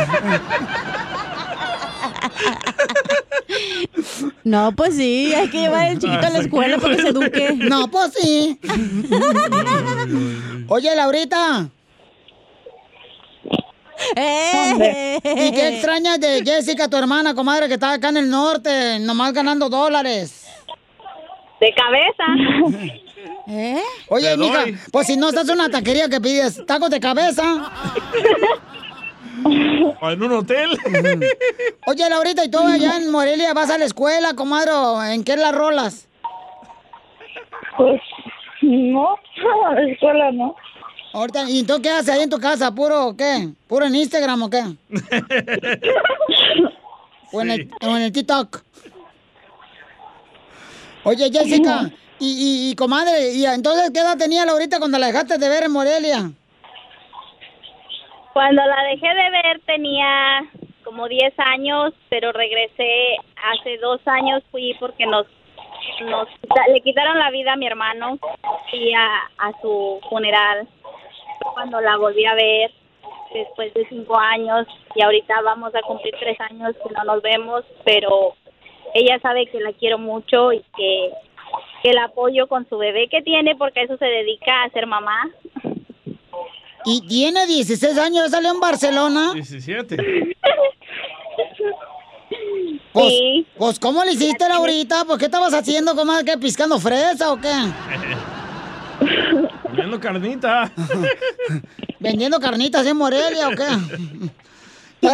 No, 4.45 4.73
pues 4.73 4.97
sí, 4.97 5.35
hay 5.35 5.49
que 5.49 5.61
llevar 5.61 5.89
al 5.89 5.99
chiquito 5.99 6.27
a 6.27 6.31
la 6.31 6.39
escuela 6.39 6.79
para 6.79 6.97
que 6.97 7.03
se 7.03 7.09
eduque. 7.09 7.53
No, 7.55 7.89
pues 7.89 8.13
sí. 8.19 8.59
Oye, 10.69 10.95
Laurita. 10.97 11.69
¡Eh! 14.15 15.19
¿Y 15.23 15.53
qué 15.53 15.69
extrañas 15.69 16.21
de 16.21 16.43
Jessica, 16.45 16.89
tu 16.89 16.97
hermana, 16.97 17.35
comadre, 17.35 17.69
que 17.69 17.75
está 17.75 17.93
acá 17.93 18.09
en 18.11 18.19
el 18.19 18.31
norte, 18.31 18.99
nomás 19.01 19.33
ganando 19.33 19.69
dólares? 19.69 20.47
De 21.61 21.73
cabeza. 21.75 22.95
¿Eh? 23.49 23.81
Oye, 24.09 24.37
mija, 24.37 24.63
doy. 24.63 24.77
pues 24.93 25.07
si 25.07 25.17
no 25.17 25.29
estás 25.29 25.49
en 25.49 25.55
una 25.55 25.71
taquería 25.71 26.09
que 26.09 26.21
pides 26.21 26.65
tacos 26.67 26.91
de 26.91 27.01
cabeza. 27.01 27.71
O 30.01 30.11
en 30.11 30.23
un 30.23 30.33
hotel. 30.33 30.71
Oye, 31.87 32.11
Laurita, 32.11 32.45
¿y 32.45 32.51
tú 32.51 32.59
allá 32.59 32.97
en 32.97 33.11
Morelia 33.11 33.55
vas 33.55 33.71
a 33.71 33.79
la 33.79 33.85
escuela, 33.85 34.35
comadre? 34.35 34.73
o 34.73 35.03
¿En 35.03 35.23
qué 35.25 35.37
las 35.37 35.55
rolas? 35.55 36.09
Pues 37.77 38.01
no, 38.63 39.17
a 39.67 39.75
la 39.75 39.91
escuela 39.91 40.33
no. 40.33 40.57
Ahorita, 41.17 41.45
¿y 41.49 41.65
tú 41.65 41.81
qué 41.81 41.89
haces 41.89 42.11
ahí 42.11 42.23
en 42.25 42.29
tu 42.29 42.39
casa? 42.39 42.75
¿Puro 42.75 43.17
qué? 43.17 43.49
¿Puro 43.67 43.87
en 43.87 43.95
Instagram 43.95 44.43
o 44.43 44.51
qué? 44.51 44.63
¿O 47.33 47.41
en, 47.41 47.51
el, 47.53 47.71
o 47.81 47.97
en 47.97 48.03
el 48.03 48.13
TikTok? 48.13 48.63
Oye, 51.05 51.31
Jessica, 51.33 51.91
y, 52.19 52.27
y, 52.27 52.71
y, 52.71 52.75
comadre, 52.75 53.33
¿y 53.33 53.47
entonces 53.47 53.93
qué 53.95 54.01
edad 54.01 54.19
tenía 54.19 54.45
Laurita 54.45 54.79
cuando 54.79 54.99
la 54.99 55.07
dejaste 55.07 55.39
de 55.39 55.49
ver 55.49 55.65
en 55.65 55.73
Morelia? 55.73 56.31
Cuando 58.35 58.63
la 58.67 58.83
dejé 58.91 59.09
de 59.09 59.31
ver 59.31 59.61
tenía 59.65 60.43
como 60.85 61.09
10 61.09 61.33
años, 61.39 61.95
pero 62.11 62.31
regresé 62.33 63.17
hace 63.55 63.79
dos 63.79 64.03
años, 64.05 64.43
fui 64.51 64.77
porque 64.79 65.07
nos, 65.07 65.27
nos 66.05 66.29
le 66.75 66.83
quitaron 66.83 67.19
la 67.19 67.31
vida 67.31 67.55
a 67.55 67.57
mi 67.57 67.67
hermano 67.67 68.19
y 68.71 68.93
a, 68.93 69.31
a 69.39 69.53
su 69.63 69.99
funeral. 70.11 70.69
Cuando 71.55 71.81
la 71.81 71.97
volví 71.97 72.25
a 72.25 72.35
ver 72.35 72.71
después 73.33 73.73
de 73.75 73.87
cinco 73.89 74.19
años 74.19 74.67
y 74.95 75.03
ahorita 75.03 75.41
vamos 75.43 75.75
a 75.75 75.83
cumplir 75.83 76.15
tres 76.19 76.39
años 76.41 76.75
que 76.83 76.95
no 76.95 77.05
nos 77.05 77.23
vemos, 77.23 77.65
pero 77.85 78.35
ella 78.95 79.19
sabe 79.21 79.47
que 79.47 79.61
la 79.61 79.73
quiero 79.73 79.99
mucho 79.99 80.53
y 80.53 80.63
que, 80.77 81.11
el 81.85 81.99
apoyo 81.99 82.49
con 82.49 82.69
su 82.69 82.79
bebé 82.79 83.07
que 83.09 83.23
tiene 83.23 83.55
porque 83.55 83.79
a 83.79 83.83
eso 83.85 83.97
se 83.97 84.07
dedica 84.07 84.65
a 84.65 84.71
ser 84.71 84.87
mamá. 84.89 85.31
Y 86.85 87.07
tiene 87.07 87.47
16 87.47 87.97
años, 87.97 88.31
salió 88.31 88.51
en 88.51 88.59
Barcelona. 88.59 89.33
17. 89.33 89.97
Pues, 92.93 93.15
pues, 93.57 93.79
¿cómo 93.79 94.03
le 94.05 94.13
hiciste, 94.13 94.49
Laurita? 94.49 95.05
Pues, 95.05 95.19
¿qué 95.19 95.27
estabas 95.27 95.55
haciendo, 95.55 95.95
comadre? 95.95 96.25
¿Qué, 96.25 96.39
piscando 96.39 96.81
fresa 96.81 97.33
o 97.33 97.37
qué? 97.37 97.53
Comiendo 99.87 100.01
carnita. 100.01 100.73
¿Vendiendo 102.01 102.41
carnitas 102.41 102.85
en 102.87 102.97
Morelia 102.97 103.49
o 103.49 103.53
qué? 103.53 105.09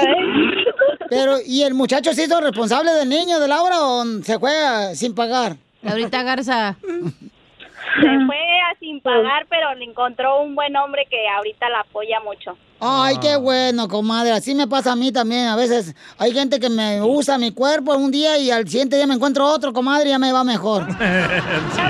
Pero, 1.10 1.36
¿y 1.44 1.62
el 1.62 1.74
muchacho 1.74 2.14
se 2.14 2.24
hizo 2.24 2.40
responsable 2.40 2.90
del 2.92 3.10
niño 3.10 3.38
de 3.38 3.48
Laura 3.48 3.82
o 3.82 4.02
se 4.22 4.38
fue 4.38 4.54
sin 4.94 5.14
pagar? 5.14 5.56
Laurita 5.82 6.22
Garza. 6.22 6.76
Se 6.80 8.26
fue 8.26 8.60
a 8.70 8.78
sin 8.80 9.02
pagar, 9.02 9.46
pero 9.50 9.74
le 9.74 9.84
encontró 9.84 10.40
un 10.40 10.54
buen 10.54 10.74
hombre 10.76 11.06
que 11.10 11.28
ahorita 11.28 11.68
la 11.68 11.80
apoya 11.80 12.20
mucho. 12.20 12.56
Ay, 12.84 13.16
qué 13.18 13.36
bueno, 13.36 13.86
comadre. 13.86 14.32
Así 14.32 14.56
me 14.56 14.66
pasa 14.66 14.90
a 14.92 14.96
mí 14.96 15.12
también. 15.12 15.46
A 15.46 15.54
veces 15.54 15.94
hay 16.18 16.32
gente 16.32 16.58
que 16.58 16.68
me 16.68 17.00
usa 17.00 17.38
mi 17.38 17.52
cuerpo 17.52 17.94
un 17.94 18.10
día 18.10 18.38
y 18.38 18.50
al 18.50 18.68
siguiente 18.68 18.96
día 18.96 19.06
me 19.06 19.14
encuentro 19.14 19.46
otro, 19.46 19.72
comadre, 19.72 20.08
y 20.08 20.08
ya 20.10 20.18
me 20.18 20.32
va 20.32 20.42
mejor. 20.42 20.86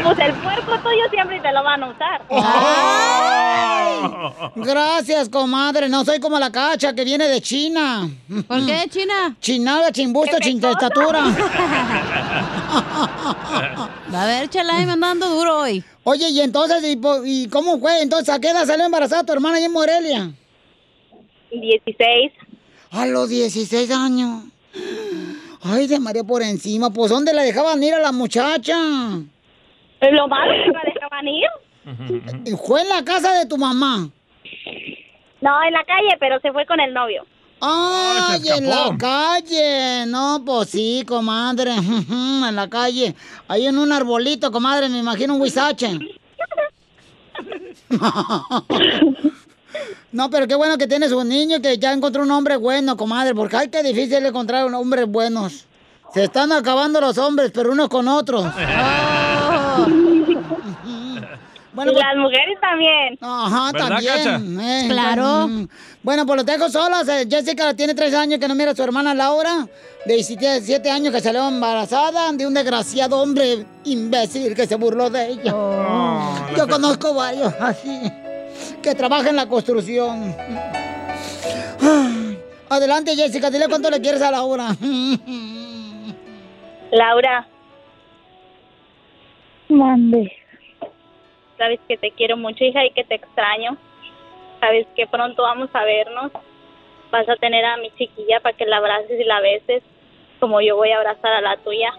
Pues 0.03 0.19
el 0.19 0.35
cuerpo 0.35 0.73
tuyo 0.83 1.09
siempre 1.11 1.41
te 1.41 1.53
lo 1.53 1.63
van 1.63 1.83
a 1.85 1.91
usar. 1.91 2.23
Gracias, 4.57 5.29
comadre. 5.29 5.89
No 5.89 6.05
soy 6.05 6.19
como 6.19 6.39
la 6.39 6.51
cacha 6.51 6.93
que 6.93 7.05
viene 7.05 7.29
de 7.29 7.41
China. 7.41 8.11
¿Por 8.49 8.67
qué 8.67 8.73
de 8.81 8.89
China? 8.89 9.37
Chinada, 9.41 9.93
chimbusto, 9.93 10.39
chintestatura. 10.41 11.25
A 14.13 14.27
ver, 14.27 14.51
chala, 14.51 14.75
me 14.75 14.93
anda 14.93 15.07
dando 15.07 15.29
duro 15.31 15.61
hoy. 15.61 15.85
Oye, 16.05 16.31
y 16.31 16.41
entonces, 16.41 16.83
¿y, 17.25 17.49
cómo 17.49 17.79
fue? 17.79 18.03
Entonces, 18.03 18.29
¿a 18.35 18.41
qué 18.41 18.51
edad 18.51 18.67
salió 18.67 18.85
embarazada 18.85 19.23
tu 19.23 19.33
hermana 19.33 19.59
allá 19.59 19.67
en 19.67 19.73
Morelia? 19.73 20.33
16. 21.61 22.33
A 22.93 23.07
los 23.07 23.29
16 23.29 23.91
años. 23.91 24.45
Ay, 25.63 25.87
de 25.87 26.01
María 26.01 26.25
por 26.25 26.43
encima. 26.43 26.91
Pues, 26.91 27.11
¿dónde 27.11 27.33
la 27.33 27.43
dejaban 27.43 27.83
ir 27.83 27.95
a 27.95 28.01
la 28.01 28.13
muchacha? 28.13 28.77
Lo 28.77 30.29
malo 30.29 30.53
que 30.65 30.71
la 30.73 30.83
dejaban 30.93 31.29
ir. 31.29 31.49
Fue 32.67 32.83
en 32.83 32.89
la 32.89 33.05
casa 33.05 33.39
de 33.39 33.47
tu 33.47 33.57
mamá. 33.57 34.09
No, 35.41 35.63
en 35.65 35.73
la 35.73 35.85
calle, 35.85 36.17
pero 36.21 36.39
se 36.41 36.53
fue 36.53 36.67
con 36.67 36.81
el 36.81 36.95
novio. 36.95 37.25
Ay, 37.61 38.41
se 38.41 38.57
en 38.57 38.69
la 38.69 38.97
calle. 38.99 40.07
No, 40.07 40.43
pues 40.45 40.71
sí, 40.71 41.05
comadre. 41.07 41.73
en 41.77 42.57
la 42.57 42.69
calle. 42.69 43.15
Ahí 43.49 43.67
en 43.67 43.79
un 43.79 43.93
arbolito, 43.93 44.51
comadre, 44.51 44.89
me 44.89 44.99
imagino 44.99 45.35
un 45.35 45.43
huizache. 45.43 45.99
No, 50.13 50.29
pero 50.31 50.47
qué 50.47 50.55
bueno 50.55 50.77
que 50.79 50.87
tienes 50.87 51.13
un 51.13 51.29
niño 51.29 51.61
que 51.63 51.79
ya 51.79 51.93
encontró 51.93 52.23
un 52.23 52.31
hombre 52.31 52.57
bueno, 52.57 52.97
comadre, 52.97 53.35
porque 53.35 53.57
ay, 53.57 53.69
qué 53.69 53.83
difícil 53.83 54.25
encontrar 54.27 54.65
un 54.67 54.75
hombres 54.75 55.07
buenos. 55.07 55.65
Se 56.13 56.25
están 56.25 56.53
acabando 56.53 57.01
los 57.01 57.17
hombres, 57.19 57.51
pero 57.55 57.73
unos 57.73 57.89
con 57.89 58.07
otros. 58.09 58.45
Bueno, 61.75 61.91
y 61.91 61.95
pues- 61.95 62.05
las 62.07 62.17
mujeres 62.19 62.59
también. 62.61 63.19
Ajá, 63.23 63.73
¿Verdad, 63.73 63.89
también. 63.89 64.61
Eh, 64.61 64.87
Claro. 64.91 65.49
mm. 65.49 65.69
Bueno, 66.03 66.27
pues 66.27 66.37
los 66.37 66.45
dejo 66.45 66.69
solas. 66.69 67.07
Jessica 67.31 67.73
tiene 67.73 67.95
tres 67.95 68.13
años 68.13 68.39
que 68.39 68.47
no 68.47 68.55
mira 68.55 68.73
a 68.73 68.77
su 68.77 68.83
hermana 68.83 69.15
Laura, 69.15 69.67
de 70.05 70.15
17 70.15 70.91
años 70.91 71.15
que 71.15 71.21
salió 71.23 71.49
embarazada 71.49 72.31
de 72.33 72.47
un 72.47 72.53
desgraciado 72.53 73.19
hombre 73.23 73.65
imbécil 73.85 74.55
que 74.55 74.67
se 74.67 74.75
burló 74.75 75.09
de 75.09 75.29
ella. 75.31 75.55
Yo 76.57 76.69
conozco 76.69 77.15
varios 77.15 77.55
así, 77.59 78.03
que 78.83 78.95
trabajan 78.95 79.29
en 79.29 79.37
la 79.37 79.49
construcción. 79.49 80.35
Adelante, 82.69 83.15
Jessica, 83.15 83.51
dile 83.51 83.69
cuánto 83.69 83.91
le 83.91 84.01
quieres 84.01 84.23
a 84.23 84.31
Laura. 84.31 84.69
Laura. 86.91 87.47
Mande. 89.69 90.33
Sabes 91.59 91.81
que 91.89 91.97
te 91.97 92.11
quiero 92.13 92.37
mucho, 92.37 92.65
hija, 92.65 92.85
y 92.85 92.91
que 92.91 93.05
te 93.05 93.17
extraño. 93.17 93.77
Sabes 94.61 94.87
que 94.97 95.07
pronto 95.07 95.43
vamos 95.43 95.71
a 95.73 95.85
vernos. 95.85 96.33
Vas 97.11 97.29
a 97.29 97.37
tener 97.37 97.65
a 97.65 97.77
mi 97.77 97.91
chiquilla 97.93 98.41
para 98.41 98.57
que 98.57 98.65
la 98.65 98.79
abraces 98.79 99.21
y 99.21 99.25
la 99.25 99.41
beses, 99.41 99.83
como 100.41 100.61
yo 100.61 100.77
voy 100.77 100.91
a 100.91 100.97
abrazar 100.97 101.33
a 101.33 101.41
la 101.41 101.57
tuya. 101.59 101.93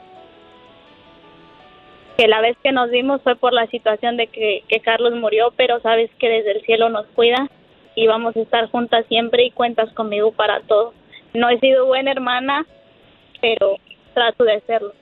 Que 2.18 2.28
la 2.28 2.42
vez 2.42 2.56
que 2.64 2.72
nos 2.72 2.90
vimos 2.92 3.22
fue 3.24 3.36
por 3.36 3.54
la 3.54 3.68
situación 3.68 4.18
de 4.18 4.28
que, 4.28 4.64
que 4.68 4.80
Carlos 4.80 5.14
murió, 5.16 5.52
pero 5.58 5.80
sabes 5.82 6.12
que 6.20 6.30
desde 6.30 6.52
el 6.52 6.62
cielo 6.62 6.90
nos 6.90 7.08
cuida 7.08 7.50
y 7.96 8.08
vamos 8.08 8.36
a 8.36 8.42
estar 8.42 8.70
juntas 8.70 9.06
siempre 9.08 9.46
y 9.46 9.52
cuentas 9.52 9.92
conmigo 9.94 10.32
para 10.32 10.62
todo. 10.62 10.94
No 11.34 11.50
he 11.50 11.60
sido 11.60 11.86
buena 11.86 12.12
hermana, 12.12 12.66
pero 13.42 13.78
trato 14.14 14.44
de 14.44 14.62
serlo. 14.62 14.94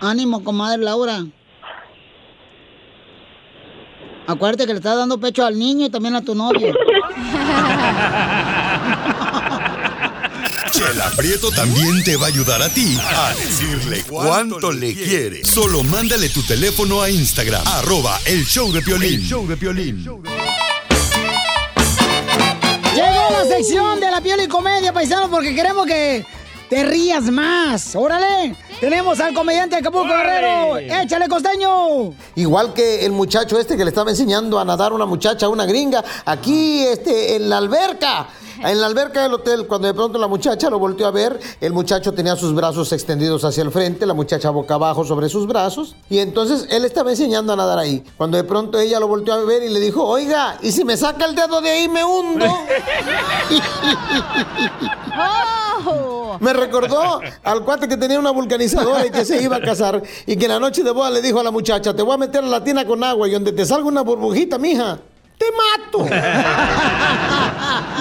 Ánimo, 0.00 0.44
comadre 0.44 0.84
Laura. 0.84 1.24
Acuérdate 4.26 4.66
que 4.66 4.72
le 4.72 4.78
estás 4.78 4.96
dando 4.96 5.18
pecho 5.18 5.44
al 5.44 5.58
niño 5.58 5.86
y 5.86 5.90
también 5.90 6.14
a 6.14 6.22
tu 6.22 6.34
novio. 6.34 6.74
Chela 10.72 11.10
Prieto 11.16 11.50
también 11.50 12.02
te 12.04 12.16
va 12.16 12.26
a 12.26 12.28
ayudar 12.28 12.62
a 12.62 12.68
ti 12.70 12.98
a 13.00 13.34
decirle 13.34 14.02
cuánto 14.08 14.72
le 14.72 14.94
quiere. 14.94 15.44
Solo 15.44 15.82
mándale 15.82 16.30
tu 16.30 16.42
teléfono 16.42 17.02
a 17.02 17.10
Instagram, 17.10 17.66
arroba 17.66 18.18
el 18.24 18.44
show 18.46 18.72
de 18.72 18.80
Piolín. 18.80 19.20
El 19.20 19.26
show 19.26 19.46
de 19.46 19.56
Piolín. 19.56 20.02
Llegó 22.94 23.30
la 23.30 23.44
sección 23.48 24.00
de 24.00 24.10
la 24.10 24.20
piel 24.20 24.40
y 24.40 24.48
comedia, 24.48 24.92
paisano, 24.92 25.28
porque 25.28 25.54
queremos 25.54 25.86
que 25.86 26.24
te 26.68 26.84
rías 26.84 27.24
más. 27.24 27.94
¡Órale! 27.94 28.56
Tenemos 28.80 29.20
al 29.20 29.34
comediante 29.34 29.76
Acapulco 29.76 30.08
Guerrero. 30.08 30.78
¡Échale, 30.78 31.28
costeño! 31.28 32.14
Igual 32.34 32.72
que 32.72 33.04
el 33.04 33.12
muchacho 33.12 33.58
este 33.58 33.76
que 33.76 33.84
le 33.84 33.90
estaba 33.90 34.10
enseñando 34.10 34.58
a 34.58 34.64
nadar 34.64 34.92
una 34.92 35.06
muchacha, 35.06 35.48
una 35.48 35.66
gringa, 35.66 36.04
aquí 36.24 36.84
este, 36.84 37.36
en 37.36 37.48
la 37.48 37.58
alberca. 37.58 38.28
En 38.64 38.80
la 38.80 38.86
alberca 38.86 39.22
del 39.22 39.34
hotel, 39.34 39.66
cuando 39.66 39.88
de 39.88 39.94
pronto 39.94 40.18
la 40.18 40.26
muchacha 40.26 40.70
lo 40.70 40.78
volteó 40.78 41.06
a 41.06 41.10
ver, 41.10 41.38
el 41.60 41.74
muchacho 41.74 42.12
tenía 42.14 42.34
sus 42.34 42.54
brazos 42.54 42.92
extendidos 42.92 43.44
hacia 43.44 43.62
el 43.62 43.70
frente, 43.70 44.06
la 44.06 44.14
muchacha 44.14 44.48
boca 44.48 44.74
abajo 44.74 45.04
sobre 45.04 45.28
sus 45.28 45.46
brazos, 45.46 45.94
y 46.08 46.18
entonces 46.18 46.66
él 46.70 46.86
estaba 46.86 47.10
enseñando 47.10 47.52
a 47.52 47.56
nadar 47.56 47.78
ahí. 47.78 48.02
Cuando 48.16 48.38
de 48.38 48.44
pronto 48.44 48.78
ella 48.78 48.98
lo 48.98 49.06
volteó 49.06 49.34
a 49.34 49.44
ver 49.44 49.62
y 49.64 49.68
le 49.68 49.80
dijo, 49.80 50.02
oiga, 50.02 50.56
¿y 50.62 50.72
si 50.72 50.82
me 50.82 50.96
saca 50.96 51.26
el 51.26 51.34
dedo 51.34 51.60
de 51.60 51.70
ahí 51.70 51.88
me 51.88 52.04
hundo? 52.04 52.46
Me 56.40 56.52
recordó 56.52 57.20
al 57.44 57.64
cuate 57.64 57.86
que 57.86 57.96
tenía 57.96 58.18
una 58.18 58.30
vulcanizadora 58.30 59.06
y 59.06 59.10
que 59.10 59.24
se 59.24 59.40
iba 59.42 59.56
a 59.56 59.60
casar 59.60 60.02
y 60.26 60.36
que 60.36 60.46
en 60.46 60.50
la 60.50 60.58
noche 60.58 60.82
de 60.82 60.90
boda 60.90 61.10
le 61.10 61.22
dijo 61.22 61.38
a 61.38 61.44
la 61.44 61.50
muchacha, 61.50 61.94
te 61.94 62.02
voy 62.02 62.14
a 62.14 62.18
meter 62.18 62.42
a 62.42 62.46
la 62.46 62.64
tina 62.64 62.84
con 62.84 63.04
agua 63.04 63.28
y 63.28 63.32
donde 63.32 63.52
te 63.52 63.64
salga 63.64 63.86
una 63.86 64.02
burbujita, 64.02 64.58
mija, 64.58 64.98
te 65.38 65.46
mato. 65.52 65.98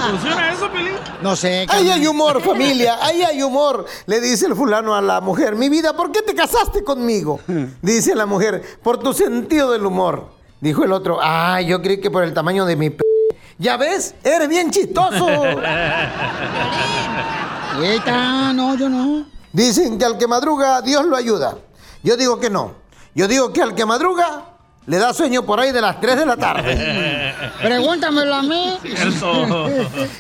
¿Funciona 0.10 0.52
eso, 0.52 0.72
Pelín? 0.72 0.94
No 1.22 1.36
sé. 1.36 1.66
Ahí 1.70 1.90
hay 1.90 2.06
humor, 2.08 2.42
familia, 2.42 2.98
ahí 3.02 3.24
hay 3.24 3.42
humor. 3.42 3.86
Le 4.06 4.20
dice 4.20 4.46
el 4.46 4.56
fulano 4.56 4.96
a 4.96 5.02
la 5.02 5.22
mujer, 5.22 5.56
mi 5.56 5.70
vida, 5.70 5.94
¿por 5.94 6.12
qué 6.12 6.22
te 6.22 6.36
casaste 6.36 6.84
conmigo? 6.84 7.40
Dice 7.82 8.16
la 8.16 8.26
mujer, 8.26 8.62
por 8.84 8.98
tu 8.98 9.14
sentido 9.14 9.72
del 9.72 9.86
humor. 9.86 10.32
Dijo 10.62 10.84
el 10.84 10.92
otro, 10.94 11.20
ah, 11.22 11.62
yo 11.62 11.82
creí 11.82 12.00
que 12.00 12.10
por 12.10 12.24
el 12.24 12.34
tamaño 12.34 12.66
de 12.66 12.76
mi 12.76 12.90
p... 12.90 13.04
Ya 13.58 13.78
ves, 13.78 14.16
eres 14.24 14.50
bien 14.50 14.72
chistoso. 14.72 15.28
Eita, 17.82 18.54
no, 18.54 18.76
yo 18.76 18.90
no. 18.90 19.26
Dicen 19.52 19.98
que 19.98 20.06
al 20.06 20.18
que 20.18 20.28
madruga, 20.28 20.82
Dios 20.82 21.06
lo 21.06 21.16
ayuda. 21.16 21.58
Yo 22.02 22.18
digo 22.18 22.40
que 22.40 22.50
no. 22.50 22.74
Yo 23.16 23.28
digo 23.28 23.54
que 23.54 23.62
al 23.62 23.76
que 23.76 23.86
madruga, 23.86 24.53
le 24.86 24.98
da 24.98 25.14
sueño 25.14 25.46
por 25.46 25.60
ahí 25.60 25.72
de 25.72 25.82
las 25.82 26.00
3 26.02 26.18
de 26.18 26.26
la 26.26 26.38
tarde. 26.38 27.34
Pregúntamelo 27.62 28.36
a 28.36 28.42
mí. 28.42 28.78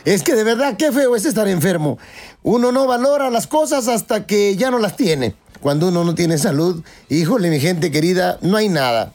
Es 0.05 0.23
que 0.23 0.35
de 0.35 0.43
verdad, 0.43 0.75
qué 0.77 0.91
feo 0.91 1.15
es 1.15 1.25
estar 1.25 1.47
enfermo. 1.47 1.97
Uno 2.43 2.71
no 2.71 2.87
valora 2.87 3.29
las 3.29 3.47
cosas 3.47 3.87
hasta 3.87 4.25
que 4.25 4.55
ya 4.55 4.71
no 4.71 4.79
las 4.79 4.95
tiene. 4.95 5.35
Cuando 5.59 5.87
uno 5.87 6.03
no 6.03 6.15
tiene 6.15 6.37
salud, 6.37 6.83
híjole, 7.09 7.49
mi 7.49 7.59
gente 7.59 7.91
querida, 7.91 8.37
no 8.41 8.57
hay 8.57 8.69
nada. 8.69 9.13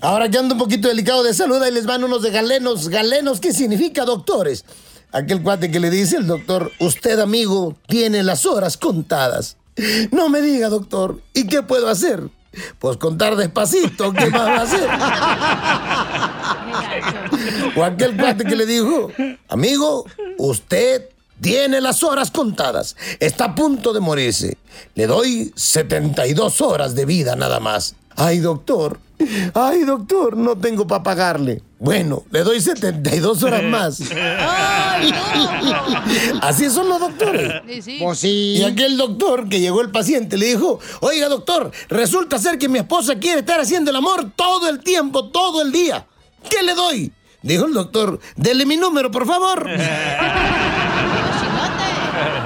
Ahora 0.00 0.28
que 0.28 0.38
ando 0.38 0.54
un 0.54 0.60
poquito 0.60 0.88
delicado 0.88 1.22
de 1.22 1.34
salud, 1.34 1.60
ahí 1.62 1.72
les 1.72 1.86
van 1.86 2.04
unos 2.04 2.22
de 2.22 2.30
galenos. 2.30 2.88
¿Galenos 2.88 3.40
qué 3.40 3.52
significa, 3.52 4.04
doctores? 4.04 4.64
Aquel 5.12 5.42
cuate 5.42 5.70
que 5.70 5.80
le 5.80 5.90
dice 5.90 6.16
el 6.16 6.26
doctor, 6.26 6.70
usted 6.78 7.18
amigo, 7.18 7.76
tiene 7.86 8.22
las 8.22 8.46
horas 8.46 8.76
contadas. 8.76 9.56
No 10.10 10.28
me 10.28 10.42
diga, 10.42 10.68
doctor, 10.68 11.20
¿y 11.34 11.46
qué 11.46 11.62
puedo 11.62 11.88
hacer? 11.88 12.28
Pues 12.78 12.96
contar 12.96 13.36
despacito, 13.36 14.12
¿qué 14.12 14.30
más 14.30 14.48
va 14.48 14.56
a 14.56 14.62
hacer? 14.62 14.88
O 17.76 17.84
aquel 17.84 18.16
cuate 18.16 18.44
que 18.44 18.56
le 18.56 18.66
dijo, 18.66 19.10
amigo, 19.48 20.06
usted 20.38 21.08
tiene 21.40 21.80
las 21.80 22.02
horas 22.02 22.30
contadas, 22.30 22.96
está 23.20 23.46
a 23.46 23.54
punto 23.54 23.92
de 23.92 24.00
morirse. 24.00 24.56
Le 24.94 25.06
doy 25.06 25.52
72 25.54 26.60
horas 26.60 26.94
de 26.94 27.04
vida 27.04 27.36
nada 27.36 27.60
más. 27.60 27.94
Ay, 28.16 28.38
doctor, 28.38 28.98
ay, 29.54 29.84
doctor, 29.84 30.36
no 30.36 30.56
tengo 30.56 30.86
para 30.86 31.02
pagarle. 31.02 31.62
Bueno, 31.78 32.24
le 32.30 32.42
doy 32.42 32.60
72 32.60 33.42
horas 33.42 33.62
más. 33.70 34.00
Así 36.40 36.70
son 36.70 36.88
los 36.88 37.00
doctores. 37.00 37.52
Pues 38.00 38.18
sí. 38.18 38.56
Y 38.58 38.64
aquel 38.64 38.96
doctor 38.96 39.48
que 39.48 39.60
llegó 39.60 39.80
el 39.80 39.90
paciente 39.90 40.36
le 40.36 40.46
dijo, 40.46 40.80
oiga 41.00 41.28
doctor, 41.28 41.70
resulta 41.88 42.38
ser 42.38 42.58
que 42.58 42.68
mi 42.68 42.78
esposa 42.78 43.18
quiere 43.18 43.40
estar 43.40 43.60
haciendo 43.60 43.90
el 43.90 43.96
amor 43.96 44.30
todo 44.34 44.68
el 44.68 44.80
tiempo, 44.80 45.28
todo 45.30 45.62
el 45.62 45.72
día. 45.72 46.06
¿Qué 46.48 46.62
le 46.62 46.74
doy? 46.74 47.12
Dijo 47.42 47.66
el 47.66 47.74
doctor, 47.74 48.18
dele 48.36 48.66
mi 48.66 48.76
número, 48.76 49.10
por 49.10 49.26
favor. 49.26 49.68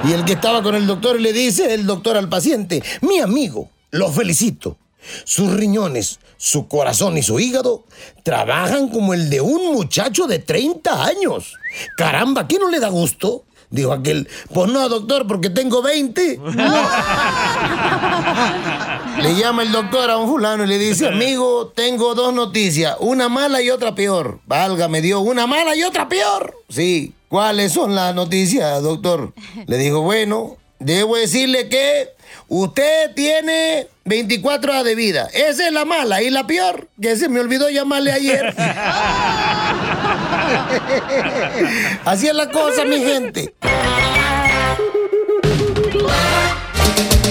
Y 0.05 0.11
el 0.11 0.25
que 0.25 0.33
estaba 0.33 0.61
con 0.61 0.75
el 0.75 0.85
doctor 0.85 1.19
le 1.19 1.31
dice 1.31 1.73
el 1.73 1.85
doctor 1.85 2.17
al 2.17 2.27
paciente, 2.27 2.83
mi 3.01 3.19
amigo, 3.19 3.69
lo 3.91 4.11
felicito. 4.11 4.77
Sus 5.23 5.51
riñones, 5.53 6.19
su 6.37 6.67
corazón 6.67 7.17
y 7.17 7.23
su 7.23 7.39
hígado 7.39 7.85
trabajan 8.23 8.89
como 8.89 9.13
el 9.13 9.29
de 9.29 9.41
un 9.41 9.73
muchacho 9.73 10.27
de 10.27 10.39
30 10.39 11.05
años. 11.05 11.53
Caramba, 11.97 12.47
¿qué 12.47 12.59
no 12.59 12.69
le 12.69 12.79
da 12.79 12.89
gusto? 12.89 13.43
Dijo 13.73 13.91
aquel, 13.91 14.29
pues 14.53 14.71
no, 14.71 14.87
doctor, 14.87 15.25
porque 15.25 15.49
tengo 15.49 15.81
20. 15.81 16.39
Le 19.19 19.35
llama 19.35 19.63
el 19.63 19.71
doctor 19.71 20.11
a 20.11 20.17
un 20.17 20.29
fulano 20.29 20.63
y 20.63 20.67
le 20.67 20.77
dice, 20.77 21.07
amigo, 21.07 21.71
tengo 21.75 22.13
dos 22.13 22.35
noticias, 22.35 22.95
una 22.99 23.29
mala 23.29 23.63
y 23.63 23.71
otra 23.71 23.95
peor. 23.95 24.41
Válgame 24.45 25.01
Dios, 25.01 25.23
una 25.25 25.47
mala 25.47 25.75
y 25.75 25.81
otra 25.81 26.07
peor. 26.07 26.55
Sí, 26.69 27.13
¿cuáles 27.29 27.73
son 27.73 27.95
las 27.95 28.13
noticias, 28.13 28.83
doctor? 28.83 29.33
Le 29.65 29.77
dijo, 29.77 30.01
bueno, 30.01 30.57
debo 30.77 31.15
decirle 31.15 31.67
que 31.67 32.09
usted 32.49 33.15
tiene 33.15 33.87
24 34.05 34.71
horas 34.71 34.83
de 34.83 34.95
vida. 34.95 35.29
Esa 35.33 35.67
es 35.67 35.73
la 35.73 35.85
mala 35.85 36.21
y 36.21 36.29
la 36.29 36.45
peor, 36.45 36.89
que 37.01 37.15
se 37.15 37.29
me 37.29 37.39
olvidó 37.39 37.69
llamarle 37.69 38.11
ayer. 38.11 38.53
Así 42.05 42.27
es 42.27 42.35
la 42.35 42.49
cosa, 42.49 42.83
mi 42.85 42.99
gente. 42.99 43.53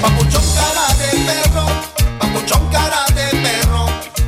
Papuchón 0.01 0.43
cara 0.55 0.95
de 0.95 1.11
perro, 1.27 1.67
papuchón 2.19 2.71
cara 2.71 3.05
de 3.15 3.27
perro, 3.43 3.87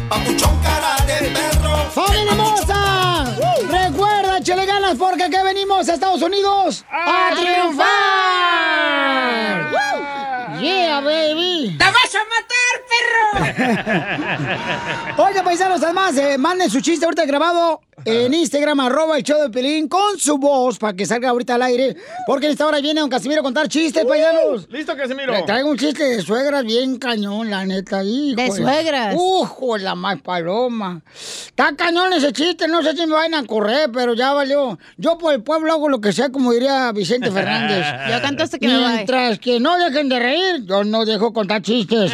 papuchón 0.08 0.60
cara 0.62 0.96
de 1.06 1.30
perro. 1.30 1.90
¡Familia 1.90 2.32
hermosa! 2.32 3.34
Recuerda, 3.70 4.38
échale 4.38 4.66
ganas 4.66 4.96
porque 4.98 5.24
aquí 5.24 5.36
venimos 5.42 5.88
a 5.88 5.94
Estados 5.94 6.20
Unidos 6.22 6.84
a, 6.90 7.30
triunfar. 7.34 7.84
¡Woo! 9.72 9.83
¡Te 11.78 11.84
vas 11.84 12.14
a 12.14 12.24
matar, 12.34 12.74
perro! 15.16 15.24
Oiga, 15.24 15.42
paisanos, 15.42 15.82
además, 15.82 16.16
eh, 16.16 16.38
manden 16.38 16.70
su 16.70 16.80
chiste 16.80 17.04
ahorita 17.04 17.24
grabado 17.26 17.80
en 18.04 18.34
Instagram, 18.34 18.80
arroba 18.80 19.16
el 19.16 19.22
show 19.22 19.40
de 19.40 19.50
Pelín, 19.50 19.88
con 19.88 20.18
su 20.18 20.38
voz 20.38 20.78
para 20.78 20.94
que 20.94 21.06
salga 21.06 21.30
ahorita 21.30 21.54
al 21.54 21.62
aire. 21.62 21.96
Porque 22.26 22.46
en 22.46 22.52
esta 22.52 22.66
hora 22.66 22.80
viene 22.80 23.00
don 23.00 23.10
Casimiro 23.10 23.40
a 23.40 23.44
contar 23.44 23.68
chistes, 23.68 24.04
paisanos. 24.04 24.68
Listo, 24.70 24.96
Casimiro. 24.96 25.32
Le 25.32 25.42
traigo 25.42 25.70
un 25.70 25.78
chiste 25.78 26.04
de 26.04 26.22
suegras 26.22 26.64
bien 26.64 26.98
cañón, 26.98 27.50
la 27.50 27.64
neta. 27.64 28.02
hijo 28.04 28.36
¿De 28.36 28.50
suegras? 28.50 29.14
Ujo, 29.16 29.78
la 29.78 29.94
más 29.94 30.20
paloma. 30.20 31.02
Está 31.14 31.74
cañón 31.76 32.12
ese 32.12 32.32
chiste, 32.32 32.68
no 32.68 32.82
sé 32.82 32.94
si 32.96 33.06
me 33.06 33.14
van 33.14 33.34
a 33.34 33.44
correr, 33.44 33.90
pero 33.92 34.14
ya 34.14 34.32
valió. 34.32 34.78
Yo 34.96 35.18
por 35.18 35.32
el 35.32 35.42
pueblo 35.42 35.72
hago 35.72 35.88
lo 35.88 36.00
que 36.00 36.12
sea, 36.12 36.30
como 36.30 36.52
diría 36.52 36.92
Vicente 36.92 37.30
Fernández. 37.30 37.84
Ya 38.14 38.20
cantaste 38.20 38.58
que 38.58 38.68
me 38.68 38.80
va. 38.80 38.88
Mientras 38.90 39.38
que 39.38 39.58
no 39.58 39.76
dejen 39.78 40.08
de 40.08 40.18
reír, 40.18 40.64
yo 40.66 40.84
no 40.84 41.04
dejo 41.04 41.32
contar 41.32 41.62
chistes. 41.62 42.12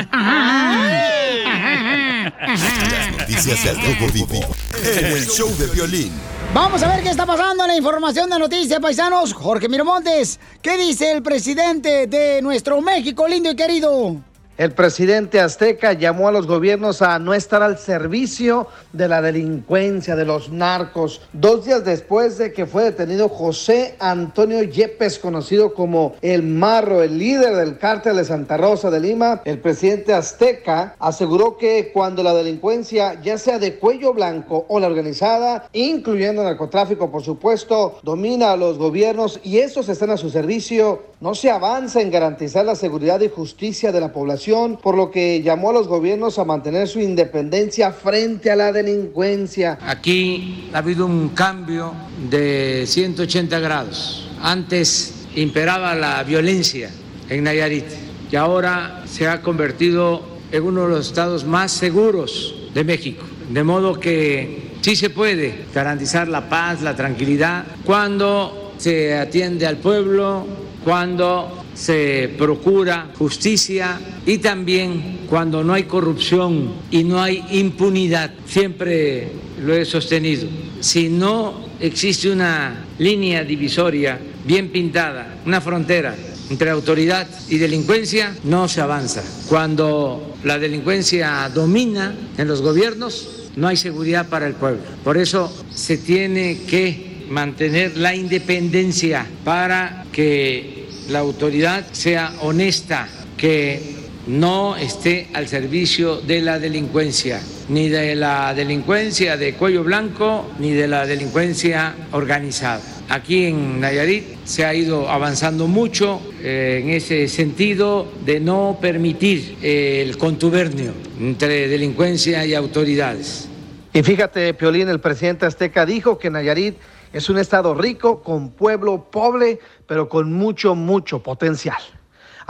Noticias 3.19 3.65
del 3.65 3.77
Rojo 3.77 4.12
Vivo 4.12 4.40
en 4.85 5.07
el 5.07 5.27
show 5.27 5.48
de 5.57 5.66
violín. 5.69 6.12
Vamos 6.52 6.82
a 6.82 6.89
ver 6.89 7.02
qué 7.02 7.11
está 7.11 7.27
pasando 7.27 7.65
en 7.65 7.69
la 7.69 7.77
información 7.77 8.28
de 8.28 8.39
noticias, 8.39 8.81
paisanos. 8.81 9.32
Jorge 9.32 9.69
Miramontes, 9.69 10.40
¿qué 10.62 10.77
dice 10.77 11.12
el 11.12 11.23
presidente 11.23 12.07
de 12.07 12.43
nuestro 12.43 12.81
México 12.81 13.28
lindo 13.28 13.51
y 13.51 13.57
querido? 13.57 14.30
El 14.61 14.73
presidente 14.73 15.41
azteca 15.41 15.95
llamó 15.95 16.28
a 16.28 16.32
los 16.32 16.47
gobiernos 16.47 17.01
a 17.01 17.19
no 17.19 17.32
estar 17.32 17.62
al 17.62 17.78
servicio 17.78 18.66
de 18.93 19.09
la 19.09 19.23
delincuencia, 19.23 20.15
de 20.16 20.27
los 20.27 20.51
narcos. 20.53 21.23
Dos 21.32 21.65
días 21.65 21.82
después 21.82 22.37
de 22.37 22.53
que 22.53 22.66
fue 22.66 22.85
detenido 22.85 23.31
José 23.31 23.95
Antonio 23.99 24.62
Yepes, 24.62 25.19
conocido 25.19 25.73
como 25.73 26.15
El 26.20 26.43
Marro, 26.43 27.03
el 27.03 27.16
líder 27.16 27.57
del 27.57 27.78
cártel 27.78 28.16
de 28.16 28.27
Santa 28.27 28.59
Rosa 28.59 28.91
de 28.91 29.01
Lima, 29.01 29.41
el 29.47 29.61
presidente 29.61 30.12
azteca 30.12 30.95
aseguró 30.99 31.57
que 31.57 31.91
cuando 31.91 32.23
la 32.23 32.35
delincuencia, 32.35 33.19
ya 33.23 33.39
sea 33.39 33.59
de 33.59 33.77
cuello 33.77 34.12
blanco 34.12 34.66
o 34.69 34.78
la 34.78 34.89
organizada, 34.89 35.70
incluyendo 35.73 36.45
narcotráfico, 36.45 37.11
por 37.11 37.23
supuesto, 37.23 37.99
domina 38.03 38.53
a 38.53 38.59
los 38.59 38.77
gobiernos 38.77 39.41
y 39.43 39.61
estos 39.61 39.89
están 39.89 40.11
a 40.11 40.19
su 40.19 40.28
servicio, 40.28 41.09
no 41.20 41.35
se 41.35 41.51
avanza 41.51 42.03
en 42.03 42.11
garantizar 42.11 42.66
la 42.66 42.74
seguridad 42.74 43.20
y 43.20 43.28
justicia 43.28 43.91
de 43.93 44.01
la 44.01 44.12
población, 44.12 44.49
por 44.82 44.97
lo 44.97 45.10
que 45.10 45.43
llamó 45.43 45.70
a 45.70 45.72
los 45.72 45.86
gobiernos 45.86 46.39
a 46.39 46.44
mantener 46.44 46.89
su 46.89 46.98
independencia 46.98 47.93
frente 47.93 48.51
a 48.51 48.56
la 48.56 48.72
delincuencia. 48.72 49.78
Aquí 49.86 50.68
ha 50.72 50.78
habido 50.78 51.06
un 51.06 51.28
cambio 51.31 51.93
de 52.28 52.85
180 52.86 53.60
grados. 53.60 54.28
Antes 54.43 55.27
imperaba 55.36 55.94
la 55.94 56.22
violencia 56.24 56.90
en 57.28 57.44
Nayarit 57.44 57.85
y 58.31 58.36
ahora 58.36 59.05
se 59.06 59.28
ha 59.28 59.40
convertido 59.40 60.22
en 60.51 60.64
uno 60.64 60.82
de 60.82 60.89
los 60.89 61.06
estados 61.06 61.44
más 61.44 61.70
seguros 61.70 62.55
de 62.74 62.82
México. 62.82 63.24
De 63.51 63.62
modo 63.62 64.01
que 64.01 64.72
sí 64.81 64.97
se 64.97 65.10
puede 65.10 65.66
garantizar 65.72 66.27
la 66.27 66.48
paz, 66.48 66.82
la 66.82 66.97
tranquilidad, 66.97 67.64
cuando 67.85 68.72
se 68.78 69.16
atiende 69.16 69.66
al 69.66 69.77
pueblo, 69.77 70.44
cuando 70.85 71.60
se 71.81 72.31
procura 72.36 73.11
justicia 73.16 73.98
y 74.27 74.36
también 74.36 75.20
cuando 75.31 75.65
no 75.65 75.73
hay 75.73 75.85
corrupción 75.85 76.74
y 76.90 77.05
no 77.05 77.23
hay 77.23 77.43
impunidad. 77.52 78.32
Siempre 78.44 79.32
lo 79.65 79.74
he 79.74 79.86
sostenido. 79.86 80.47
Si 80.81 81.09
no 81.09 81.65
existe 81.81 82.31
una 82.31 82.85
línea 82.98 83.44
divisoria 83.44 84.20
bien 84.44 84.69
pintada, 84.69 85.40
una 85.47 85.62
frontera 85.62 86.15
entre 86.51 86.69
autoridad 86.69 87.27
y 87.48 87.57
delincuencia, 87.57 88.36
no 88.44 88.69
se 88.69 88.82
avanza. 88.82 89.23
Cuando 89.48 90.36
la 90.44 90.59
delincuencia 90.59 91.48
domina 91.48 92.15
en 92.36 92.47
los 92.47 92.61
gobiernos, 92.61 93.48
no 93.57 93.69
hay 93.69 93.78
seguridad 93.78 94.28
para 94.28 94.47
el 94.47 94.52
pueblo. 94.52 94.82
Por 95.02 95.16
eso 95.16 95.51
se 95.70 95.97
tiene 95.97 96.59
que 96.69 97.24
mantener 97.31 97.97
la 97.97 98.15
independencia 98.15 99.27
para 99.44 100.05
que 100.12 100.80
la 101.11 101.19
autoridad 101.19 101.85
sea 101.93 102.32
honesta, 102.41 103.09
que 103.37 104.01
no 104.27 104.77
esté 104.77 105.28
al 105.32 105.49
servicio 105.49 106.20
de 106.20 106.41
la 106.41 106.59
delincuencia, 106.59 107.41
ni 107.69 107.89
de 107.89 108.15
la 108.15 108.55
delincuencia 108.55 109.37
de 109.37 109.55
cuello 109.55 109.82
blanco, 109.82 110.49
ni 110.59 110.73
de 110.73 110.87
la 110.87 111.07
delincuencia 111.07 111.95
organizada. 112.12 112.81
Aquí 113.09 113.47
en 113.47 113.81
Nayarit 113.81 114.24
se 114.45 114.65
ha 114.65 114.73
ido 114.73 115.09
avanzando 115.09 115.66
mucho 115.66 116.20
eh, 116.43 116.81
en 116.82 116.91
ese 116.91 117.27
sentido 117.27 118.07
de 118.24 118.39
no 118.39 118.78
permitir 118.81 119.57
eh, 119.62 120.05
el 120.07 120.16
contubernio 120.16 120.93
entre 121.19 121.66
delincuencia 121.66 122.47
y 122.47 122.55
autoridades. 122.55 123.49
Y 123.93 124.03
fíjate, 124.05 124.55
Piolín, 124.55 124.89
el 124.89 125.01
presidente 125.01 125.47
azteca 125.47 125.85
dijo 125.85 126.19
que 126.19 126.31
Nayarit 126.31 126.77
es 127.12 127.28
un 127.28 127.39
estado 127.39 127.74
rico, 127.74 128.23
con 128.23 128.51
pueblo 128.51 129.11
pobre, 129.11 129.59
pero 129.87 130.09
con 130.09 130.32
mucho, 130.32 130.74
mucho 130.74 131.23
potencial. 131.23 131.81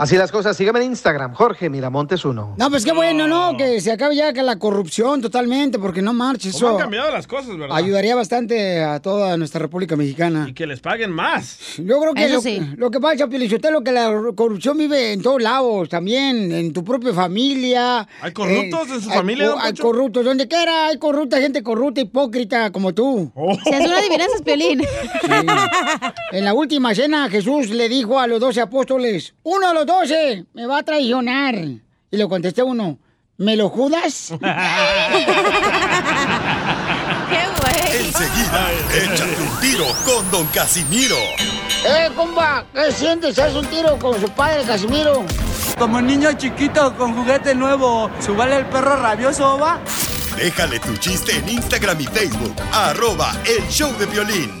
Así 0.01 0.17
las 0.17 0.31
cosas, 0.31 0.57
sígueme 0.57 0.79
en 0.79 0.85
Instagram, 0.87 1.35
Jorge 1.35 1.69
Miramontes 1.69 2.25
1. 2.25 2.55
No, 2.57 2.69
pues 2.71 2.83
qué 2.83 2.91
bueno, 2.91 3.27
¿no? 3.27 3.55
Que 3.55 3.79
se 3.81 3.91
acabe 3.91 4.15
ya 4.15 4.33
que 4.33 4.41
la 4.41 4.57
corrupción 4.57 5.21
totalmente, 5.21 5.77
porque 5.77 6.01
no 6.01 6.11
marches. 6.11 6.53
¿Cómo 6.53 6.69
han 6.69 6.73
Eso 6.73 6.81
cambiado 6.81 7.11
las 7.11 7.27
cosas, 7.27 7.55
verdad? 7.55 7.77
ayudaría 7.77 8.15
bastante 8.15 8.83
a 8.83 8.99
toda 8.99 9.37
nuestra 9.37 9.59
República 9.59 9.95
Mexicana. 9.95 10.47
Y 10.49 10.53
que 10.55 10.65
les 10.65 10.79
paguen 10.79 11.11
más. 11.11 11.77
Yo 11.77 11.99
creo 12.01 12.15
que 12.15 12.25
Eso 12.25 12.33
lo, 12.37 12.41
sí. 12.41 12.59
lo 12.77 12.89
que 12.89 12.99
pasa, 12.99 13.27
Pielichotelo, 13.27 13.83
que 13.83 13.91
la 13.91 14.11
corrupción 14.35 14.75
vive 14.75 15.13
en 15.13 15.21
todos 15.21 15.39
lados, 15.39 15.87
también, 15.87 16.51
en 16.51 16.73
tu 16.73 16.83
propia 16.83 17.13
familia. 17.13 18.07
¿Hay 18.23 18.31
corruptos 18.31 18.89
en 18.89 19.01
su 19.01 19.11
hay 19.11 19.17
familia, 19.17 19.45
don 19.49 19.59
Hay 19.59 19.65
Poncho? 19.73 19.83
corruptos, 19.83 20.25
donde 20.25 20.47
quiera 20.47 20.87
hay 20.87 20.97
corrupta, 20.97 21.39
gente 21.39 21.61
corrupta, 21.61 22.01
hipócrita, 22.01 22.71
como 22.71 22.91
tú. 22.95 23.31
Si 23.65 23.69
hace 23.71 23.85
una 23.87 23.99
adivinanza, 23.99 24.35
es 24.35 24.41
Piolín. 24.41 24.81
En 26.31 26.43
la 26.43 26.55
última 26.55 26.95
cena, 26.95 27.29
Jesús 27.29 27.69
le 27.69 27.87
dijo 27.87 28.19
a 28.19 28.25
los 28.25 28.39
doce 28.39 28.61
apóstoles, 28.61 29.35
uno 29.43 29.67
de 29.67 29.73
los 29.75 29.85
doce 29.91 30.45
me 30.53 30.65
va 30.65 30.79
a 30.79 30.83
traicionar. 30.83 31.55
Y 31.55 32.17
le 32.17 32.27
contesté 32.27 32.63
uno, 32.63 32.97
¿Me 33.41 33.55
lo 33.55 33.69
judas? 33.69 34.29
Enseguida, 37.91 38.71
échate 38.93 39.41
un 39.41 39.59
tiro 39.59 39.85
con 40.05 40.29
Don 40.29 40.45
Casimiro. 40.53 41.15
¡Eh, 41.83 42.09
compa! 42.15 42.63
¿Qué 42.71 42.91
sientes? 42.91 43.39
¿Haz 43.39 43.55
un 43.55 43.65
tiro 43.65 43.97
con 43.97 44.21
su 44.21 44.29
padre, 44.29 44.63
Casimiro? 44.63 45.25
Como 45.79 45.99
niño 45.99 46.33
chiquito 46.33 46.95
con 46.95 47.15
juguete 47.15 47.55
nuevo, 47.55 48.11
¿subale 48.19 48.57
el 48.57 48.65
perro 48.67 48.95
rabioso, 48.97 49.57
va? 49.57 49.79
Déjale 50.37 50.79
tu 50.79 50.95
chiste 50.97 51.35
en 51.35 51.49
Instagram 51.49 51.99
y 51.99 52.05
Facebook. 52.05 52.55
Arroba 52.71 53.33
El 53.45 53.67
Show 53.69 53.91
de 53.97 54.05
Violín. 54.05 54.60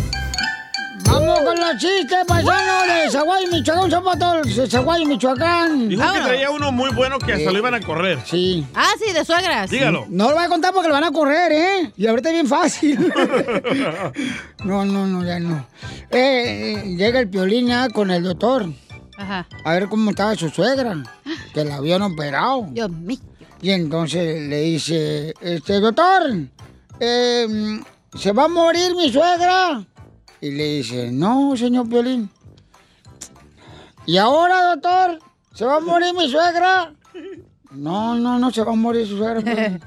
¡Vamos 1.11 1.39
con 1.41 1.59
los 1.59 1.77
chistes, 1.77 2.19
paisanos 2.25 2.87
de 2.87 3.11
Zaguay, 3.11 3.45
Michoacán! 3.47 3.91
¡Son 3.91 4.03
para 4.03 4.17
todos 4.17 4.55
de 4.55 4.69
Zaguay, 4.69 5.05
Michoacán! 5.05 5.89
Dijo 5.89 6.01
que 6.13 6.19
traía 6.21 6.49
uno 6.49 6.71
muy 6.71 6.89
bueno 6.91 7.19
que 7.19 7.33
hasta 7.33 7.51
lo 7.51 7.57
iban 7.57 7.73
a 7.73 7.81
correr. 7.81 8.19
Sí. 8.25 8.65
Ah, 8.73 8.93
sí, 8.97 9.11
de 9.11 9.25
suegras. 9.25 9.69
Dígalo. 9.69 10.05
No 10.09 10.29
lo 10.29 10.35
voy 10.35 10.45
a 10.45 10.47
contar 10.47 10.73
porque 10.73 10.87
lo 10.87 10.93
van 10.93 11.03
a 11.03 11.11
correr, 11.11 11.51
¿eh? 11.51 11.91
Y 11.97 12.07
ahorita 12.07 12.29
es 12.29 12.35
bien 12.35 12.47
fácil. 12.47 12.97
no, 14.63 14.85
no, 14.85 15.05
no, 15.05 15.25
ya 15.25 15.37
no. 15.39 15.67
Eh, 16.11 16.77
eh, 16.77 16.95
llega 16.95 17.19
el 17.19 17.29
piolín 17.29 17.67
ya 17.67 17.89
con 17.89 18.09
el 18.09 18.23
doctor. 18.23 18.67
Ajá. 19.17 19.47
A 19.65 19.73
ver 19.73 19.89
cómo 19.89 20.11
estaba 20.11 20.35
su 20.35 20.49
suegra. 20.49 21.03
Que 21.53 21.65
la 21.65 21.75
habían 21.75 22.01
operado. 22.03 22.67
Dios 22.69 22.89
mío. 22.89 23.19
Y 23.61 23.71
entonces 23.71 24.47
le 24.47 24.61
dice, 24.61 25.33
este, 25.41 25.81
doctor, 25.81 26.31
eh, 27.01 27.81
¿se 28.17 28.31
va 28.31 28.45
a 28.45 28.47
morir 28.47 28.95
mi 28.95 29.11
suegra? 29.11 29.85
Y 30.41 30.49
le 30.49 30.63
dice, 30.77 31.11
no, 31.11 31.55
señor 31.55 31.87
Piolín. 31.87 32.27
¿Y 34.07 34.17
ahora, 34.17 34.73
doctor? 34.73 35.19
¿Se 35.53 35.63
va 35.65 35.75
a 35.75 35.79
morir 35.79 36.15
mi 36.15 36.27
suegra? 36.27 36.91
No, 37.69 38.15
no, 38.15 38.39
no 38.39 38.49
se 38.49 38.63
va 38.63 38.71
a 38.71 38.75
morir 38.75 39.07
su 39.07 39.17
suegra. 39.17 39.41
Piolín. 39.41 39.79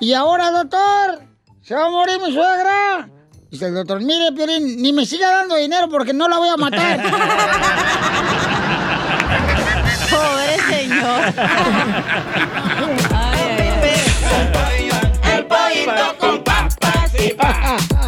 ¿Y 0.00 0.14
ahora, 0.14 0.50
doctor? 0.50 1.20
¿Se 1.60 1.74
va 1.74 1.84
a 1.86 1.90
morir 1.90 2.18
mi 2.24 2.32
suegra? 2.32 3.10
Dice 3.50 3.66
el 3.66 3.74
doctor, 3.74 4.00
mire, 4.00 4.32
Piolín, 4.32 4.80
ni 4.80 4.94
me 4.94 5.04
siga 5.04 5.30
dando 5.30 5.56
dinero 5.56 5.90
porque 5.90 6.14
no 6.14 6.26
la 6.26 6.38
voy 6.38 6.48
a 6.48 6.56
matar. 6.56 7.02
Pobre 10.10 10.58
señor. 10.70 11.34
El 15.34 15.44
pollito 15.46 16.16
con 16.18 16.42
papas 16.44 17.12
y 17.18 17.34
pa. 17.34 17.34
Y 17.34 17.34
papas 17.34 17.99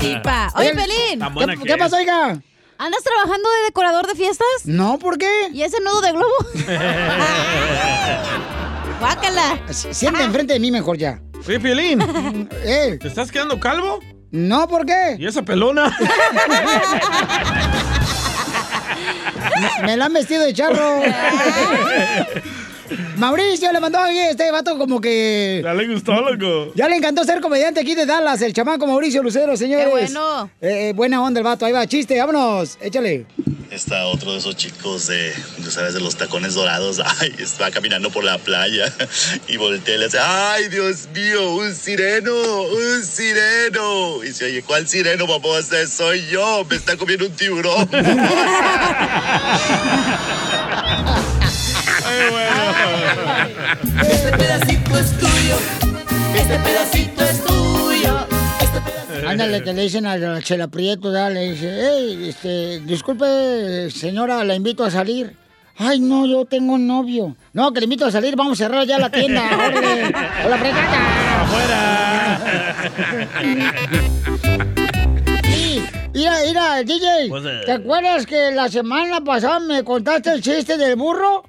Oye, 0.56 0.74
Pelín. 0.74 1.20
¿Qué, 1.20 1.56
que 1.58 1.64
qué 1.64 1.72
es. 1.72 1.78
pasó, 1.78 1.96
oiga? 1.96 2.40
¿Andas 2.78 3.02
trabajando 3.04 3.48
de 3.50 3.64
decorador 3.66 4.06
de 4.06 4.14
fiestas? 4.14 4.46
No, 4.64 4.98
¿por 4.98 5.18
qué? 5.18 5.48
¿Y 5.52 5.62
ese 5.62 5.78
nudo 5.80 6.00
de 6.00 6.12
globo? 6.12 6.34
Guácala. 9.00 9.58
Siente 9.70 10.22
enfrente 10.22 10.54
de 10.54 10.60
mí 10.60 10.70
mejor 10.70 10.96
ya. 10.96 11.20
Oye, 11.46 11.60
Piolín, 11.60 12.48
Eh, 12.64 12.96
¿te 13.00 13.08
estás 13.08 13.30
quedando 13.30 13.58
calvo? 13.60 14.00
no, 14.30 14.66
¿por 14.68 14.86
qué? 14.86 15.16
¿Y 15.18 15.26
esa 15.26 15.42
pelona? 15.42 15.94
Me, 19.60 19.86
me 19.86 19.96
la 19.96 20.04
han 20.06 20.12
vestido 20.12 20.44
de 20.44 20.54
charro. 20.54 21.02
Mauricio 23.16 23.72
le 23.72 23.80
mandó 23.80 23.98
a 23.98 24.12
este 24.12 24.50
vato 24.50 24.78
como 24.78 25.00
que... 25.00 25.60
Ya 25.62 25.74
le 25.74 25.86
gustó, 25.86 26.20
loco. 26.20 26.72
Ya 26.74 26.88
le 26.88 26.96
encantó 26.96 27.24
ser 27.24 27.40
comediante 27.40 27.80
aquí 27.80 27.94
de 27.94 28.06
Dallas, 28.06 28.40
el 28.42 28.52
chamaco 28.52 28.86
Mauricio 28.86 29.22
Lucero, 29.22 29.56
señores. 29.56 29.86
Qué 29.86 29.90
bueno. 29.90 30.50
Eh, 30.60 30.88
eh, 30.88 30.92
buena 30.94 31.22
onda 31.22 31.40
el 31.40 31.44
vato, 31.44 31.66
ahí 31.66 31.72
va, 31.72 31.86
chiste, 31.86 32.18
vámonos, 32.18 32.78
échale. 32.80 33.26
Está 33.70 34.06
otro 34.06 34.32
de 34.32 34.38
esos 34.38 34.56
chicos 34.56 35.06
de, 35.06 35.32
tú 35.62 35.70
sabes, 35.70 35.94
de 35.94 36.00
los 36.00 36.16
tacones 36.16 36.54
dorados. 36.54 37.00
Ay, 37.20 37.34
está 37.38 37.70
caminando 37.70 38.10
por 38.10 38.24
la 38.24 38.38
playa 38.38 38.92
y 39.46 39.56
voltea 39.56 39.94
y 39.94 39.98
le 39.98 40.04
dice, 40.06 40.18
ay, 40.18 40.68
Dios 40.68 41.08
mío, 41.14 41.54
un 41.54 41.74
sireno, 41.74 42.62
un 42.62 43.04
sireno. 43.04 44.24
Y 44.24 44.28
dice, 44.28 44.46
oye, 44.46 44.62
¿cuál 44.62 44.88
sireno, 44.88 45.26
papá? 45.26 45.48
Soy 45.88 46.26
yo, 46.26 46.64
me 46.68 46.76
está 46.76 46.96
comiendo 46.96 47.26
un 47.26 47.32
tiburón. 47.32 47.88
Este 54.02 54.32
pedacito 54.36 54.98
es 54.98 55.18
tuyo. 55.18 55.56
Este 56.34 56.58
pedacito 56.58 57.24
es 57.24 57.44
tuyo. 57.44 58.26
Este. 58.60 59.26
Ándale, 59.26 59.62
que 59.62 59.72
le 59.72 59.82
dicen 59.82 60.06
a 60.06 60.16
la 60.16 60.42
Chela 60.42 60.68
Prieto, 60.68 61.12
ya, 61.12 61.28
le 61.30 61.52
dice, 61.52 61.78
hey, 61.80 62.26
este, 62.28 62.80
disculpe, 62.80 63.90
señora, 63.90 64.44
la 64.44 64.54
invito 64.54 64.84
a 64.84 64.90
salir. 64.90 65.36
Ay, 65.78 65.98
no, 66.00 66.26
yo 66.26 66.44
tengo 66.44 66.76
novio. 66.76 67.36
No, 67.54 67.72
que 67.72 67.80
le 67.80 67.84
invito 67.84 68.04
a 68.04 68.10
salir, 68.10 68.36
vamos 68.36 68.60
a 68.60 68.64
cerrar 68.66 68.86
ya 68.86 68.98
la 68.98 69.08
tienda. 69.10 69.42
órale. 69.56 70.12
Hola, 70.44 70.58
fregata. 70.58 70.98
Sí, 75.44 75.82
Mira, 76.12 76.34
mira, 76.46 76.82
DJ, 76.82 77.28
Pues, 77.28 77.44
eh. 77.46 77.60
¿te 77.64 77.72
acuerdas 77.72 78.26
que 78.26 78.50
la 78.52 78.68
semana 78.68 79.20
pasada 79.22 79.60
me 79.60 79.82
contaste 79.84 80.32
el 80.32 80.42
chiste 80.42 80.76
del 80.76 80.96
burro? 80.96 81.44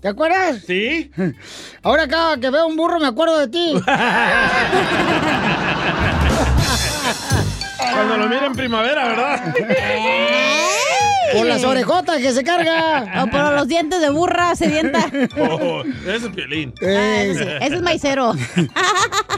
¿Te 0.00 0.08
acuerdas? 0.08 0.62
¿Sí? 0.66 1.10
Ahora 1.82 2.08
cada 2.08 2.38
que 2.38 2.48
veo 2.50 2.66
un 2.66 2.76
burro 2.76 2.98
me 2.98 3.06
acuerdo 3.06 3.38
de 3.38 3.48
ti. 3.48 3.74
Cuando 7.92 8.16
lo 8.16 8.28
mira 8.28 8.46
en 8.46 8.52
primavera, 8.54 9.08
¿verdad? 9.08 9.54
Por 11.32 11.46
las 11.46 11.62
orejotas 11.62 12.18
que 12.18 12.32
se 12.32 12.42
carga. 12.42 13.22
O 13.22 13.30
por 13.30 13.52
los 13.52 13.68
dientes 13.68 14.00
de 14.00 14.10
burra 14.10 14.56
sedienta. 14.56 15.08
Oh, 15.38 15.84
ese 16.04 16.26
es 16.26 16.28
Piolín. 16.34 16.74
Ah, 16.82 17.22
ese, 17.22 17.44
sí. 17.44 17.50
Ese 17.60 17.74
es 17.76 17.82
maicero. 17.82 18.32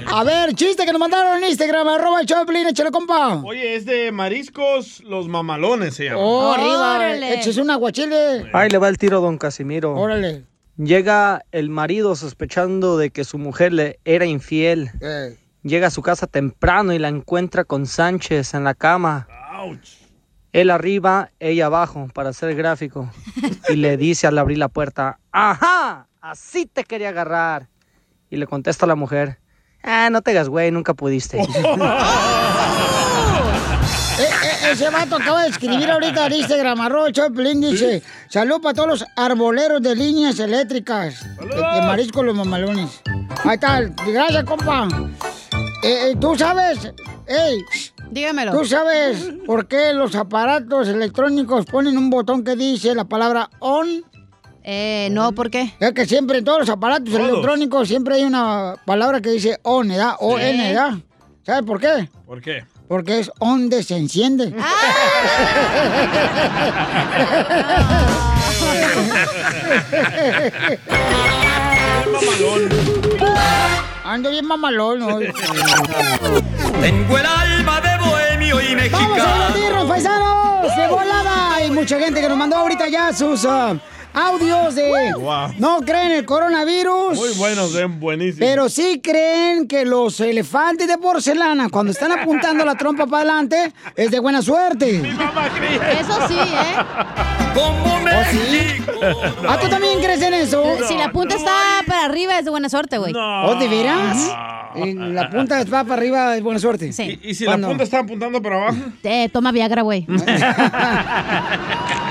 A 0.07 0.25
ver, 0.25 0.55
chiste 0.55 0.87
que 0.87 0.93
nos 0.93 1.01
mandaron 1.01 1.43
en 1.43 1.51
Instagram, 1.51 1.87
arroba 1.89 2.23
el 2.23 2.27
Choplin, 2.27 2.67
échale 2.69 2.91
compa. 2.91 3.43
Oye, 3.45 3.75
es 3.75 3.85
de 3.85 4.11
mariscos 4.11 5.01
los 5.05 5.29
mamalones, 5.29 5.95
se 5.95 6.05
llama. 6.07 6.19
Oh, 6.19 6.53
arriba, 6.53 6.95
Órale. 6.95 7.35
échese 7.35 7.61
un 7.61 7.71
aguachile. 7.71 8.49
Ahí 8.55 8.71
le 8.71 8.79
va 8.79 8.89
el 8.89 8.97
tiro, 8.97 9.21
don 9.21 9.37
Casimiro. 9.37 9.95
Órale. 9.95 10.45
Llega 10.83 11.45
el 11.53 11.71
marido 11.71 12.17
sospechando 12.17 12.97
de 12.99 13.11
que 13.11 13.23
su 13.25 13.39
mujer 13.39 13.73
le 13.73 14.01
era 14.05 14.27
infiel. 14.27 14.91
Eh, 15.01 15.39
Llega 15.63 15.87
a 15.87 15.91
su 15.91 16.03
casa 16.03 16.27
temprano 16.27 16.93
y 16.93 16.99
la 16.99 17.07
encuentra 17.09 17.63
con 17.65 17.87
Sánchez 17.87 18.55
en 18.55 18.65
la 18.65 18.75
cama. 18.75 19.29
Él 20.53 20.71
arriba, 20.71 21.31
ella 21.39 21.67
abajo, 21.67 22.09
para 22.13 22.33
ser 22.33 22.57
gráfico. 22.57 23.11
Y 23.69 23.77
le 23.77 23.97
dice 23.97 24.27
al 24.27 24.39
abrir 24.39 24.59
la 24.59 24.69
puerta, 24.69 25.21
¡Ajá! 25.31 26.09
Así 26.21 26.67
te 26.67 26.83
quería 26.83 27.11
agarrar. 27.11 27.69
Y 28.29 28.37
le 28.37 28.47
contesta 28.49 28.85
a 28.87 28.89
la 28.89 28.97
mujer, 28.97 29.39
Ah, 29.85 30.09
no 30.11 30.21
te 30.23 30.33
hagas 30.33 30.49
güey, 30.49 30.73
nunca 30.73 30.95
pudiste. 30.95 31.39
eh, 34.19 34.25
eh, 34.25 34.73
ese 34.73 34.91
vato 34.91 35.17
acaba 35.17 35.43
de 35.43 35.49
escribir 35.51 35.91
ahorita 35.91 36.27
en 36.27 36.33
Instagram, 36.35 36.81
arroba 36.81 37.09
el 37.09 37.13
Choplin, 37.13 37.61
dice, 37.61 38.03
salud 38.29 38.61
para 38.61 38.75
todos 38.75 38.89
los 38.89 39.05
arboleros 39.17 39.83
de 39.83 39.95
líneas 39.97 40.39
eléctricas. 40.39 41.25
De, 41.41 41.47
de 41.47 41.83
marisco 41.83 42.23
los 42.23 42.35
mamalones. 42.35 43.01
Ahí 43.45 43.55
está, 43.55 43.81
gracias, 44.07 44.45
compa. 44.45 44.89
Eh, 45.83 46.11
eh, 46.11 46.17
¿Tú 46.21 46.37
sabes? 46.37 46.93
Ey, 47.27 47.65
Dígamelo. 48.11 48.53
¿Tú 48.53 48.65
sabes 48.67 49.33
por 49.47 49.67
qué 49.67 49.93
los 49.95 50.15
aparatos 50.15 50.87
electrónicos 50.89 51.65
ponen 51.67 51.97
un 51.97 52.11
botón 52.11 52.45
que 52.45 52.57
dice 52.57 52.95
la 52.95 53.05
palabra 53.05 53.49
on? 53.59 54.05
Eh, 54.65 55.09
no, 55.11 55.33
¿por 55.33 55.51
qué? 55.51 55.75
Es 55.81 55.93
que 55.93 56.07
siempre 56.07 56.39
en 56.39 56.45
todos 56.45 56.61
los 56.61 56.69
aparatos 56.69 57.13
Todos. 57.13 57.29
electrónicos 57.29 57.89
siempre 57.89 58.17
hay 58.17 58.25
una 58.25 58.77
palabra 58.85 59.21
que 59.21 59.31
dice 59.31 59.59
on, 59.63 59.89
¿verdad? 59.89 60.15
O-N, 60.21 60.69
¿verdad? 60.69 60.93
¿Sabes 61.43 61.63
por 61.63 61.81
qué? 61.81 62.09
¿Por 62.27 62.41
qué? 62.41 62.65
Porque 62.93 63.21
es 63.21 63.33
onde 63.39 63.83
se 63.83 63.97
enciende. 63.97 64.55
Ando 74.05 74.29
bien 74.29 74.47
mamalón 74.47 75.03
hoy. 75.05 75.33
Tengo 76.83 77.17
el 77.17 77.25
alma 77.25 77.81
de 77.81 77.97
bohemio 77.97 78.61
y 78.61 78.75
¡Vamos 78.75 78.75
a 78.75 78.77
mexicano. 78.77 79.47
divertirnos, 79.55 79.87
paisanos! 79.87 80.77
¡De 80.77 80.87
volada! 80.89 81.55
Hay 81.55 81.71
mucha 81.71 81.99
gente 81.99 82.21
que 82.21 82.29
nos 82.29 82.37
mandó 82.37 82.57
ahorita 82.57 82.89
ya 82.89 83.11
sus 83.15 83.47
ah, 83.47 83.75
audios 84.15 84.75
de... 84.75 85.13
Wow. 85.15 85.55
No 85.59 85.81
creen 85.81 86.13
el 86.13 86.25
coronavirus. 86.25 87.17
Muy 87.19 87.35
buenos, 87.35 87.73
ven, 87.73 88.01
buenísimos. 88.01 88.39
Pero 88.39 88.69
sí 88.69 89.01
creen 89.03 89.67
que 89.67 89.85
los 89.85 90.21
elefantes 90.21 90.89
de 90.89 90.99
porcelana, 90.99 91.69
cuando 91.69 91.93
están 91.93 92.13
apuntando 92.13 92.65
la 92.65 92.75
trompa 92.75 93.07
para 93.07 93.19
adelante, 93.19 93.73
es 93.97 94.11
de 94.11 94.21
buena 94.21 94.43
suerte. 94.43 95.01
Mamá 95.17 95.49
cree. 95.57 96.01
Eso 96.01 96.29
sí, 96.29 96.39
¿eh? 96.39 96.77
Como 97.55 97.93
¿Oh, 98.15 98.25
sí? 98.31 98.83
¿Ah, 99.49 99.59
tú 99.61 99.69
también 99.69 99.99
crees 100.01 100.21
en 100.23 100.35
eso? 100.35 100.63
Si 100.87 100.97
la 100.97 101.11
punta 101.13 101.35
está 101.35 101.53
para 101.87 102.05
arriba 102.05 102.39
es 102.39 102.45
de 102.45 102.51
buena 102.51 102.69
suerte, 102.69 102.99
güey. 102.99 103.13
No. 103.13 103.47
¿Oh, 103.47 103.55
de 103.55 103.69
veras? 103.69 104.31
Eh, 104.75 104.95
La 104.95 105.31
punta 105.31 105.65
va 105.65 105.85
para 105.85 105.95
arriba 105.95 106.37
es 106.37 106.43
buena 106.43 106.59
suerte. 106.61 106.93
Sí. 106.93 107.19
¿Y 107.23 107.35
si 107.35 107.45
la 107.45 107.57
punta 107.59 107.85
está 107.85 108.01
apuntando 108.01 108.41
para 108.43 108.57
abajo? 108.57 108.77
Te 109.01 109.29
toma 109.29 109.53
Viagra, 109.53 109.83
güey. 109.83 110.07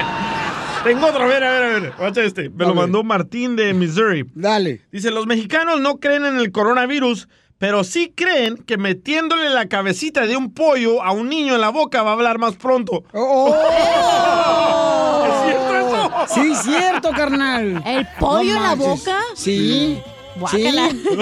Tengo 0.84 1.08
otro, 1.08 1.24
a 1.24 1.28
ver, 1.28 1.44
a 1.44 1.52
ver, 1.52 1.64
a 1.64 1.80
ver. 1.80 1.94
Guacha 1.98 2.24
este. 2.24 2.50
Me 2.50 2.66
lo 2.66 2.74
mandó 2.74 3.04
Martín 3.04 3.56
de 3.56 3.74
Missouri. 3.74 4.26
Dale. 4.34 4.82
Dice, 4.92 5.12
los 5.12 5.28
mexicanos 5.28 5.80
no 5.80 6.00
creen 6.00 6.26
en 6.26 6.38
el 6.38 6.52
coronavirus, 6.52 7.28
pero 7.60 7.84
sí 7.84 8.12
creen 8.16 8.58
que 8.58 8.78
metiéndole 8.78 9.50
la 9.50 9.68
cabecita 9.68 10.26
de 10.26 10.36
un 10.36 10.54
pollo 10.54 11.04
a 11.04 11.12
un 11.12 11.30
niño 11.30 11.54
en 11.54 11.62
la 11.62 11.70
boca 11.70 12.02
va 12.02 12.12
a 12.12 12.14
hablar 12.14 12.40
más 12.40 12.56
pronto. 12.56 13.04
Oh. 13.14 13.56
¿Es 15.28 15.44
cierto 15.46 15.76
eso? 15.76 16.12
Sí, 16.34 16.56
cierto, 16.56 17.12
carnal. 17.12 17.84
¿El 17.86 18.08
pollo 18.20 18.56
en 18.56 18.64
la 18.64 18.74
boca? 18.74 19.20
Sí. 19.36 20.02
Sí, 20.50 20.66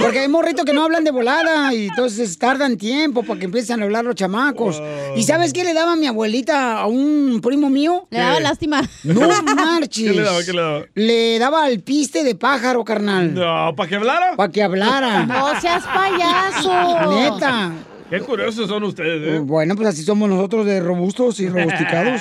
porque 0.02 0.20
hay 0.20 0.28
morritos 0.28 0.64
que 0.66 0.74
no 0.74 0.84
hablan 0.84 1.04
de 1.04 1.12
volada 1.12 1.74
y 1.74 1.88
entonces 1.88 2.38
tardan 2.38 2.78
tiempo 2.78 3.24
para 3.24 3.40
que 3.40 3.46
empiecen 3.46 3.82
a 3.82 3.84
hablar 3.86 4.06
los 4.06 4.16
chamacos. 4.16 4.82
¿Y 5.16 5.24
sabes 5.24 5.52
qué 5.52 5.64
le 5.64 5.74
daba 5.74 5.96
mi 5.96 6.08
abuelita 6.08 6.80
a 6.80 6.86
un 6.88 7.40
primo 7.42 7.70
mío? 7.70 8.08
Le 8.12 8.20
daba 8.20 8.40
lástima. 8.40 8.82
No 9.04 9.22
marches. 9.56 10.04
¿Qué 10.06 10.14
le 10.14 10.22
daba? 10.22 10.44
¿Qué 10.44 10.54
le 10.54 10.62
daba? 10.62 10.86
Le 10.96 11.40
daba 11.40 11.64
al 11.66 11.80
piste 11.80 12.24
de 12.24 12.36
pájaro, 12.36 12.84
carnal. 12.86 13.34
No, 13.34 13.76
¿para 13.76 13.90
que 13.90 13.96
hablara? 13.96 14.36
Para 14.36 14.52
que 14.52 14.64
hablara. 14.64 15.26
No 15.26 15.60
seas 15.60 15.84
payaso. 15.86 17.10
Neta. 17.12 17.72
Qué 18.10 18.20
curiosos 18.22 18.68
son 18.68 18.84
ustedes, 18.84 19.22
Eh, 19.22 19.36
¿eh? 19.36 19.40
Bueno, 19.40 19.76
pues 19.76 19.90
así 19.90 20.02
somos 20.04 20.28
nosotros 20.30 20.66
de 20.66 20.80
robustos 20.80 21.40
y 21.42 21.48
robusticados. 21.50 22.20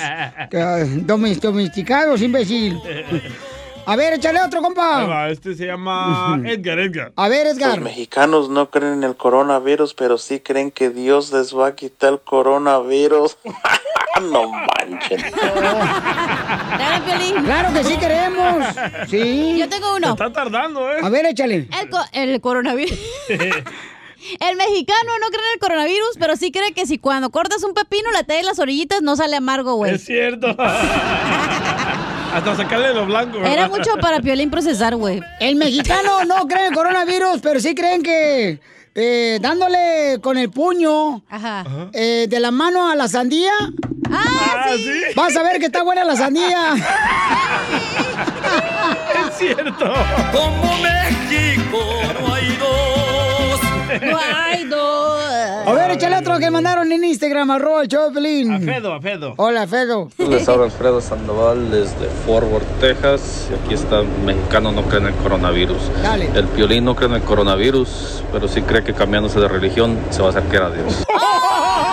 Domes- 1.05 1.39
Domesticados, 1.41 2.21
imbécil. 2.21 2.77
A 3.91 3.95
ver, 3.95 4.13
échale 4.13 4.39
otro, 4.41 4.61
compa. 4.61 5.05
va, 5.05 5.29
este 5.29 5.55
se 5.55 5.65
llama 5.65 6.39
Edgar, 6.45 6.79
Edgar. 6.79 7.11
A 7.15 7.27
ver, 7.27 7.47
Los 7.47 7.57
Edgar. 7.57 7.81
mexicanos 7.81 8.49
no 8.49 8.69
creen 8.69 8.93
en 8.93 9.03
el 9.03 9.15
coronavirus, 9.15 9.93
pero 9.95 10.17
sí 10.17 10.39
creen 10.39 10.71
que 10.71 10.89
Dios 10.89 11.31
les 11.31 11.55
va 11.57 11.67
a 11.67 11.75
quitar 11.75 12.13
el 12.13 12.19
coronavirus. 12.19 13.37
no 14.31 14.49
manchen. 14.51 15.21
Dale, 16.77 17.01
Piolín. 17.05 17.43
Claro 17.45 17.73
que 17.73 17.83
sí 17.83 17.97
queremos. 17.97 18.65
Sí. 19.09 19.57
Yo 19.59 19.67
tengo 19.69 19.95
uno. 19.95 20.09
Está 20.11 20.31
tardando, 20.31 20.91
¿eh? 20.91 20.97
A 21.01 21.09
ver, 21.09 21.25
échale. 21.25 21.67
El, 21.81 21.89
co- 21.89 22.05
el 22.13 22.39
coronavirus. 22.41 22.99
El 23.29 24.57
mexicano 24.57 25.11
no 25.21 25.27
cree 25.29 25.45
en 25.47 25.53
el 25.53 25.59
coronavirus, 25.59 26.17
pero 26.19 26.35
sí 26.35 26.51
cree 26.51 26.73
que 26.73 26.85
si 26.85 26.97
cuando 26.97 27.29
cortas 27.29 27.63
un 27.63 27.73
pepino 27.73 28.11
le 28.11 28.23
traes 28.25 28.45
las 28.45 28.59
orillitas 28.59 29.01
no 29.01 29.15
sale 29.15 29.37
amargo, 29.37 29.75
güey. 29.75 29.95
Es 29.95 30.03
cierto. 30.05 30.47
Hasta 32.33 32.55
sacarle 32.55 32.93
lo 32.93 33.05
blanco, 33.05 33.39
¿verdad? 33.39 33.53
Era 33.53 33.67
mucho 33.67 33.97
para 33.99 34.19
Piolín 34.19 34.49
procesar, 34.51 34.95
güey. 34.95 35.21
El 35.39 35.55
mexicano 35.55 36.23
no 36.25 36.47
cree 36.47 36.67
en 36.67 36.73
coronavirus, 36.73 37.39
pero 37.41 37.59
sí 37.59 37.73
creen 37.75 38.03
que 38.03 38.59
eh, 38.95 39.39
dándole 39.41 40.19
con 40.21 40.37
el 40.37 40.49
puño 40.49 41.23
eh, 41.93 42.27
de 42.29 42.39
la 42.39 42.51
mano 42.51 42.89
a 42.89 42.95
la 42.95 43.07
sandía. 43.07 43.53
Ah, 44.11 44.73
sí. 44.75 45.01
Vas 45.15 45.35
a 45.35 45.43
ver 45.43 45.59
que 45.59 45.67
está 45.67 45.83
buena 45.83 46.03
la 46.03 46.15
sandía. 46.15 46.75
Es 49.29 49.37
cierto. 49.37 49.93
Como 50.33 50.77
México 50.79 51.79
no 52.19 52.33
hay 52.33 52.57
dos. 52.57 54.01
No 54.01 54.17
hay 54.17 54.63
dos. 54.65 55.28
A 55.65 55.73
ver, 55.73 55.91
échale 55.91 56.17
otro 56.17 56.39
que 56.39 56.49
mandaron 56.49 56.91
en 56.91 57.03
Instagram, 57.03 57.51
arroba 57.51 57.83
el 57.83 57.89
Pelín. 58.13 58.51
A 58.53 58.59
Fedo, 58.59 58.93
a 58.93 59.01
Fedo. 59.01 59.33
Hola, 59.37 59.67
Fedo. 59.67 60.09
Les 60.17 60.47
habla 60.47 60.65
Alfredo 60.65 61.01
Sandoval 61.01 61.69
desde 61.71 62.07
Fort 62.25 62.47
Worth, 62.51 62.79
Texas. 62.79 63.49
Y 63.51 63.53
aquí 63.55 63.73
está, 63.73 64.01
mexicano 64.25 64.71
no 64.71 64.83
cree 64.83 65.01
en 65.01 65.07
el 65.07 65.15
coronavirus. 65.15 65.77
Dale. 66.01 66.29
El 66.33 66.45
piolín 66.47 66.85
no 66.85 66.95
cree 66.95 67.09
en 67.09 67.15
el 67.15 67.21
coronavirus, 67.21 68.23
pero 68.31 68.47
sí 68.47 68.61
cree 68.61 68.83
que 68.83 68.93
cambiándose 68.93 69.39
de 69.39 69.47
religión 69.47 69.97
se 70.09 70.21
va 70.21 70.27
a 70.27 70.31
acercar 70.31 70.63
a 70.63 70.69
Dios. 70.71 71.05
Como 71.05 71.19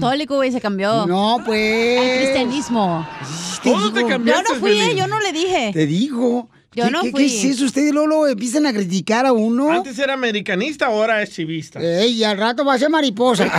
católico, 0.00 0.36
güey, 0.36 0.50
se 0.52 0.60
cambió. 0.60 1.06
No, 1.06 1.38
pues. 1.44 1.98
Al 2.00 2.16
cristianismo. 2.18 3.06
¿Cómo 3.62 3.92
te 3.92 4.00
Yo 4.00 4.18
no 4.18 4.54
fui, 4.58 4.72
Piolín? 4.72 4.90
eh, 4.90 4.96
yo 4.96 5.06
no 5.06 5.20
le 5.20 5.32
dije. 5.32 5.70
Te 5.72 5.86
digo. 5.86 6.48
Yo 6.72 6.84
¿Qué, 6.84 6.90
no 6.92 7.02
qué- 7.02 7.10
fui. 7.10 7.26
¿Qué 7.26 7.34
es 7.36 7.44
eso? 7.56 7.64
Ustedes 7.64 7.92
luego, 7.92 8.06
luego 8.06 8.28
empiezan 8.28 8.64
a 8.64 8.72
criticar 8.72 9.26
a 9.26 9.32
uno. 9.32 9.72
Antes 9.72 9.98
era 9.98 10.14
americanista, 10.14 10.86
ahora 10.86 11.20
es 11.20 11.30
chivista. 11.30 11.80
Ey, 11.80 12.12
y 12.12 12.22
al 12.24 12.38
rato 12.38 12.64
va 12.64 12.74
a 12.74 12.78
ser 12.78 12.88
mariposa. 12.90 13.42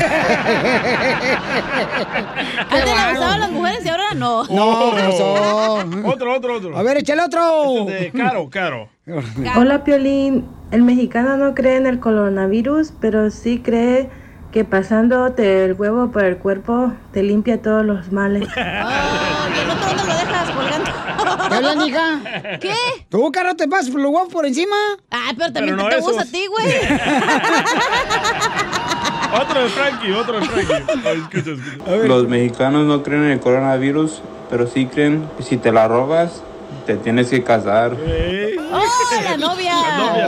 Antes 2.69 2.85
le 2.85 3.09
gustaban 3.09 3.39
las 3.41 3.51
mujeres 3.51 3.85
y 3.85 3.89
ahora 3.89 4.13
no. 4.15 4.43
No, 4.45 4.93
¿qué 4.95 5.01
pasó? 5.03 5.33
Otro, 6.05 6.35
otro, 6.35 6.55
otro. 6.55 6.77
A 6.77 6.83
ver, 6.83 6.97
échale 6.97 7.21
otro. 7.23 7.85
De 7.85 8.11
Caro, 8.11 8.49
Caro. 8.49 8.89
Hola 9.57 9.83
Piolín, 9.83 10.45
el 10.71 10.83
mexicano 10.83 11.35
no 11.35 11.53
cree 11.53 11.75
en 11.75 11.87
el 11.87 11.99
coronavirus, 11.99 12.93
pero 13.01 13.29
sí 13.29 13.59
cree 13.59 14.09
que 14.51 14.65
pasándote 14.65 15.65
el 15.65 15.73
huevo 15.73 16.11
por 16.11 16.25
el 16.25 16.37
cuerpo 16.37 16.91
te 17.13 17.23
limpia 17.23 17.61
todos 17.61 17.85
los 17.85 18.11
males. 18.11 18.47
¿Y 18.55 18.59
el 18.59 19.69
otro 19.69 19.87
dónde 19.87 20.03
lo 20.03 20.13
dejas 20.13 20.49
colgando? 20.51 20.91
¿Qué 21.49 21.55
hablan, 21.55 21.81
hija? 21.87 22.19
¿Qué? 22.59 22.73
¿Tú, 23.09 23.31
caro, 23.31 23.55
te 23.55 23.67
pasas 23.67 23.89
los 23.93 24.11
huevos 24.11 24.29
por 24.31 24.45
encima? 24.45 24.75
Ay, 25.09 25.33
pero 25.37 25.51
también 25.53 25.75
Pero 25.75 25.87
no 25.87 25.89
te 25.89 25.97
esos. 25.99 26.07
gusta 26.13 26.23
a 26.23 26.25
ti, 26.25 26.45
güey. 26.47 26.67
Otro 29.41 29.63
de 29.63 29.69
Frankie, 29.69 30.11
otro 30.11 30.39
de 30.41 30.45
Frankie. 30.45 30.73
Ay, 31.05 31.23
escucha, 31.31 31.51
escucha. 31.51 31.95
Los 32.05 32.27
mexicanos 32.27 32.85
no 32.85 33.01
creen 33.01 33.23
en 33.23 33.31
el 33.31 33.39
coronavirus, 33.39 34.21
pero 34.49 34.67
sí 34.67 34.87
creen 34.87 35.25
que 35.37 35.43
si 35.43 35.55
te 35.55 35.71
la 35.71 35.87
robas, 35.87 36.43
te 36.85 36.95
tienes 36.97 37.27
que 37.29 37.43
casar. 37.43 37.93
¡Oh, 37.93 39.21
la 39.23 39.37
novia! 39.37 39.75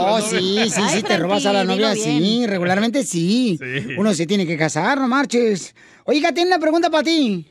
Oh, 0.00 0.20
sí, 0.20 0.58
sí, 0.70 0.80
Ay, 0.82 0.96
sí, 0.96 1.02
te 1.02 1.16
robas 1.18 1.44
a 1.46 1.52
la 1.52 1.64
novia, 1.64 1.92
bien. 1.94 2.18
sí, 2.22 2.46
regularmente 2.46 3.04
sí. 3.04 3.58
Sí. 3.60 3.94
Uno 3.96 4.14
se 4.14 4.26
tiene 4.26 4.46
que 4.46 4.56
casar, 4.56 4.98
no 4.98 5.08
marches. 5.08 5.74
Oiga, 6.04 6.32
tiene 6.32 6.48
una 6.48 6.58
pregunta 6.58 6.90
para 6.90 7.02
ti. 7.04 7.46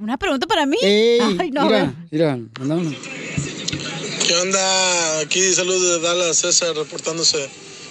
¿Una 0.00 0.16
pregunta 0.16 0.46
para 0.46 0.64
mí? 0.66 0.76
Ey, 0.82 1.18
Ay, 1.40 1.50
no, 1.50 1.66
mira, 1.66 1.92
mira, 2.10 2.38
manda 2.60 2.74
uno. 2.76 2.94
¿Qué 4.26 4.34
onda? 4.36 5.20
Aquí 5.20 5.40
saludos 5.54 6.00
de 6.00 6.06
Dallas, 6.08 6.36
César 6.36 6.74
reportándose. 6.76 7.48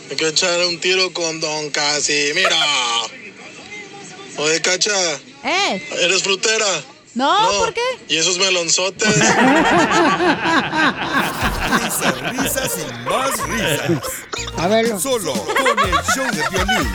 Me 0.10 0.16
quiero 0.16 0.32
echar 0.32 0.66
un 0.68 0.80
tiro 0.80 1.12
con 1.12 1.40
Don 1.42 1.70
Casimiro. 1.72 2.56
Oye, 4.38 4.62
Cacha, 4.62 4.92
¿Eh? 5.44 5.82
¿eres 6.02 6.24
frutera? 6.24 6.66
No, 7.18 7.36
¿por 7.58 7.74
qué? 7.74 7.82
¿Y 8.10 8.18
esos 8.18 8.38
melonzotes? 8.38 9.08
Risas, 11.68 12.22
risas 12.32 12.78
y 12.78 12.94
más 13.10 13.32
risas. 13.50 14.02
A 14.56 14.68
ver. 14.68 15.00
Solo 15.00 15.34
con 15.34 15.80
el 15.80 15.96
show 16.14 16.26
de 16.32 16.48
violín. 16.52 16.92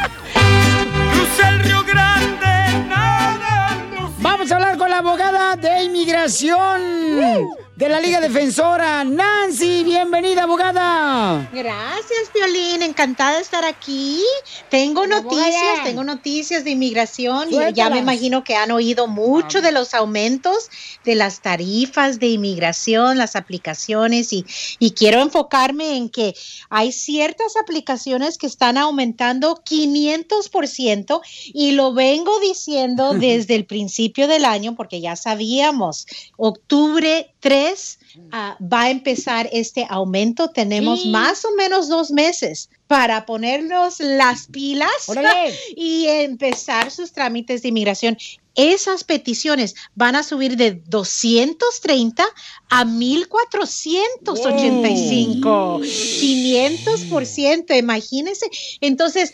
Crucé 1.12 1.48
el 1.48 1.58
Río 1.64 1.82
Grande, 1.82 2.86
nada. 2.88 3.76
Vamos 4.18 4.52
a 4.52 4.54
hablar 4.54 4.78
con 4.78 4.90
la 4.90 4.98
abogada 4.98 5.56
de 5.56 5.82
inmigración 5.82 7.50
de 7.82 7.88
la 7.88 8.00
Liga 8.00 8.20
Defensora, 8.20 9.02
Nancy. 9.02 9.82
Bienvenida, 9.82 10.44
abogada. 10.44 11.50
Gracias, 11.52 12.32
Violín. 12.32 12.80
Encantada 12.80 13.34
de 13.34 13.42
estar 13.42 13.64
aquí. 13.64 14.22
Tengo 14.68 15.04
noticias, 15.08 15.82
tengo 15.82 16.04
noticias 16.04 16.62
de 16.62 16.70
inmigración 16.70 17.48
y 17.52 17.72
ya 17.72 17.90
me 17.90 17.98
imagino 17.98 18.44
que 18.44 18.54
han 18.54 18.70
oído 18.70 19.08
mucho 19.08 19.60
de 19.60 19.72
los 19.72 19.94
aumentos 19.94 20.70
de 21.04 21.16
las 21.16 21.40
tarifas 21.40 22.20
de 22.20 22.28
inmigración, 22.28 23.18
las 23.18 23.34
aplicaciones 23.34 24.32
y, 24.32 24.46
y 24.78 24.92
quiero 24.92 25.20
enfocarme 25.20 25.96
en 25.96 26.08
que 26.08 26.36
hay 26.70 26.92
ciertas 26.92 27.56
aplicaciones 27.60 28.38
que 28.38 28.46
están 28.46 28.78
aumentando 28.78 29.56
500% 29.56 31.20
y 31.46 31.72
lo 31.72 31.92
vengo 31.94 32.38
diciendo 32.38 33.12
desde 33.18 33.56
el 33.56 33.66
principio 33.66 34.28
del 34.28 34.44
año 34.44 34.76
porque 34.76 35.00
ya 35.00 35.16
sabíamos, 35.16 36.06
octubre 36.36 37.31
3 37.42 37.98
ah, 38.30 38.56
va 38.60 38.82
a 38.82 38.90
empezar 38.90 39.48
este 39.52 39.84
aumento. 39.90 40.48
Tenemos 40.50 41.02
Sí. 41.02 41.08
más 41.10 41.44
o 41.44 41.50
menos 41.56 41.88
dos 41.88 42.12
meses 42.12 42.70
para 42.86 43.26
ponernos 43.26 43.98
las 43.98 44.46
pilas 44.46 45.08
Órale. 45.08 45.52
y 45.76 46.06
empezar 46.06 46.90
sus 46.90 47.12
trámites 47.12 47.62
de 47.62 47.68
inmigración. 47.68 48.16
Esas 48.54 49.02
peticiones 49.02 49.74
van 49.94 50.14
a 50.14 50.22
subir 50.22 50.56
de 50.56 50.72
230 50.86 52.24
a 52.68 52.84
1485. 52.84 55.80
500%, 55.80 57.78
imagínense. 57.78 58.46
Entonces, 58.80 59.32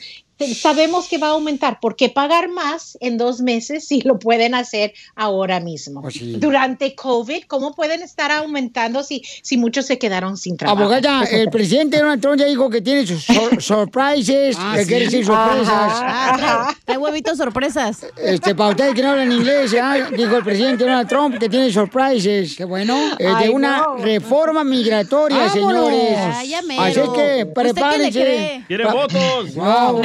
sabemos 0.54 1.08
que 1.08 1.18
va 1.18 1.28
a 1.28 1.30
aumentar. 1.30 1.80
¿Por 1.80 1.96
qué 1.96 2.08
pagar 2.08 2.48
más 2.48 2.96
en 3.00 3.18
dos 3.18 3.40
meses 3.40 3.86
si 3.86 4.00
lo 4.02 4.18
pueden 4.18 4.54
hacer 4.54 4.92
ahora 5.16 5.60
mismo? 5.60 6.02
Durante 6.38 6.94
COVID, 6.94 7.44
¿cómo 7.46 7.74
pueden 7.74 8.02
estar 8.02 8.30
aumentando 8.30 9.02
si, 9.02 9.22
si 9.42 9.56
muchos 9.56 9.86
se 9.86 9.98
quedaron 9.98 10.36
sin 10.36 10.56
trabajo? 10.56 10.80
Abogada, 10.80 11.20
Pues, 11.20 11.32
el 11.32 11.50
presidente 11.50 11.98
Donald 11.98 12.20
Trump 12.20 12.38
ya 12.38 12.46
dijo 12.46 12.70
que 12.70 12.80
tiene 12.80 13.06
sus 13.06 13.22
sor- 13.24 13.62
surprises, 13.62 14.56
Ah, 14.58 14.74
que 14.76 14.82
sí. 14.82 14.88
quiere 14.88 15.04
decir 15.06 15.24
sorpresas. 15.26 16.74
Trae 16.84 16.98
huevitos 16.98 17.36
sorpresas. 17.38 18.06
Este, 18.16 18.54
para 18.54 18.70
ustedes 18.70 18.94
que 18.94 19.02
no 19.02 19.10
hablan 19.10 19.32
inglés, 19.32 19.72
dijo 20.16 20.36
el 20.36 20.44
presidente 20.44 20.84
Donald 20.84 21.08
Trump 21.08 21.38
que 21.38 21.48
tiene 21.48 21.72
surprises. 21.72 22.54
Qué 22.56 22.64
bueno. 22.64 22.96
Eh, 23.18 23.24
de 23.24 23.28
Ay, 23.28 23.48
una 23.48 23.78
no. 23.78 23.96
reforma 23.96 24.64
migratoria, 24.64 25.38
Vámonos. 25.46 25.52
señores. 25.88 26.18
Ay. 26.34 26.54
Así 26.54 26.94
que 26.94 27.00
¿Usted 27.00 27.14
qué 27.14 27.36
le 27.38 27.46
prepárense. 27.46 28.64
Quiere 28.66 28.84
votos. 28.86 29.54
Wow. 29.54 30.02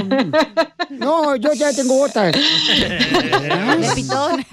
No, 0.89 1.35
yo 1.35 1.53
ya 1.53 1.73
tengo 1.73 1.95
botas. 1.97 2.31
De 2.33 3.89
pitón. 3.95 4.45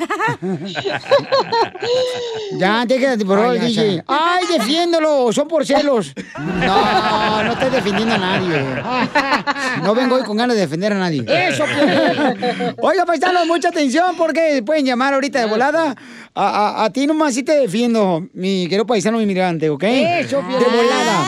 Ya, 2.59 2.85
déjate, 2.87 3.25
por 3.25 3.39
favor, 3.39 3.59
DJ. 3.59 4.03
Ay, 4.07 4.45
defiéndolo, 4.59 5.33
son 5.33 5.49
por 5.49 5.65
celos. 5.67 6.13
No, 6.39 7.43
no 7.45 7.53
estoy 7.53 7.71
defendiendo 7.71 8.15
a 8.15 8.19
nadie. 8.19 8.65
No 9.83 9.95
vengo 9.95 10.17
hoy 10.17 10.23
con 10.23 10.37
ganas 10.37 10.57
de 10.57 10.63
defender 10.63 10.93
a 10.93 10.97
nadie. 10.99 11.25
Eso, 11.27 11.65
pues. 11.65 12.75
Oiga, 12.83 13.05
paisanos, 13.07 13.47
mucha 13.47 13.69
atención 13.69 14.17
porque 14.17 14.63
pueden 14.65 14.85
llamar 14.87 15.15
ahorita 15.15 15.41
de 15.41 15.47
volada. 15.47 15.95
A, 16.35 16.45
a- 16.83 16.85
a 16.85 16.91
ti 16.91 17.07
nomás 17.07 17.35
sí 17.35 17.43
te 17.43 17.53
defiendo, 17.59 18.25
mi 18.35 18.65
querido 18.65 18.87
paisano 18.87 19.21
inmigrante, 19.21 19.69
¿ok? 19.69 19.83
Eso, 19.85 20.37
De 20.43 20.65
volada. 20.65 21.27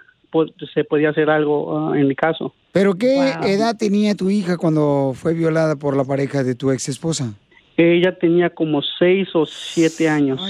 se 0.74 0.82
podía 0.82 1.10
hacer 1.10 1.30
algo 1.30 1.90
ah, 1.90 1.98
en 1.98 2.08
mi 2.08 2.16
caso. 2.16 2.52
¿Pero 2.72 2.94
qué 2.94 3.34
edad 3.44 3.76
tenía 3.78 4.16
tu 4.16 4.28
hija 4.28 4.56
cuando 4.56 5.12
fue 5.14 5.34
violada 5.34 5.76
por 5.76 5.96
la 5.96 6.04
pareja 6.04 6.42
de 6.42 6.56
tu 6.56 6.72
ex 6.72 6.88
esposa? 6.88 7.32
Ella 7.76 8.18
tenía 8.18 8.50
como 8.50 8.82
seis 8.98 9.28
o 9.34 9.46
siete 9.46 10.08
años. 10.08 10.40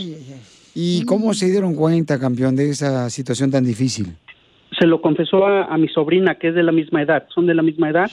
¿Y 0.74 1.04
cómo 1.04 1.34
se 1.34 1.50
dieron 1.50 1.74
cuenta, 1.74 2.18
campeón, 2.18 2.56
de 2.56 2.70
esa 2.70 3.08
situación 3.10 3.50
tan 3.50 3.64
difícil? 3.64 4.06
Se 4.78 4.86
lo 4.86 5.00
confesó 5.00 5.46
a, 5.46 5.64
a 5.64 5.78
mi 5.78 5.88
sobrina, 5.88 6.34
que 6.36 6.48
es 6.48 6.54
de 6.54 6.62
la 6.64 6.72
misma 6.72 7.02
edad, 7.02 7.26
son 7.32 7.46
de 7.46 7.54
la 7.54 7.62
misma 7.62 7.90
edad. 7.90 8.10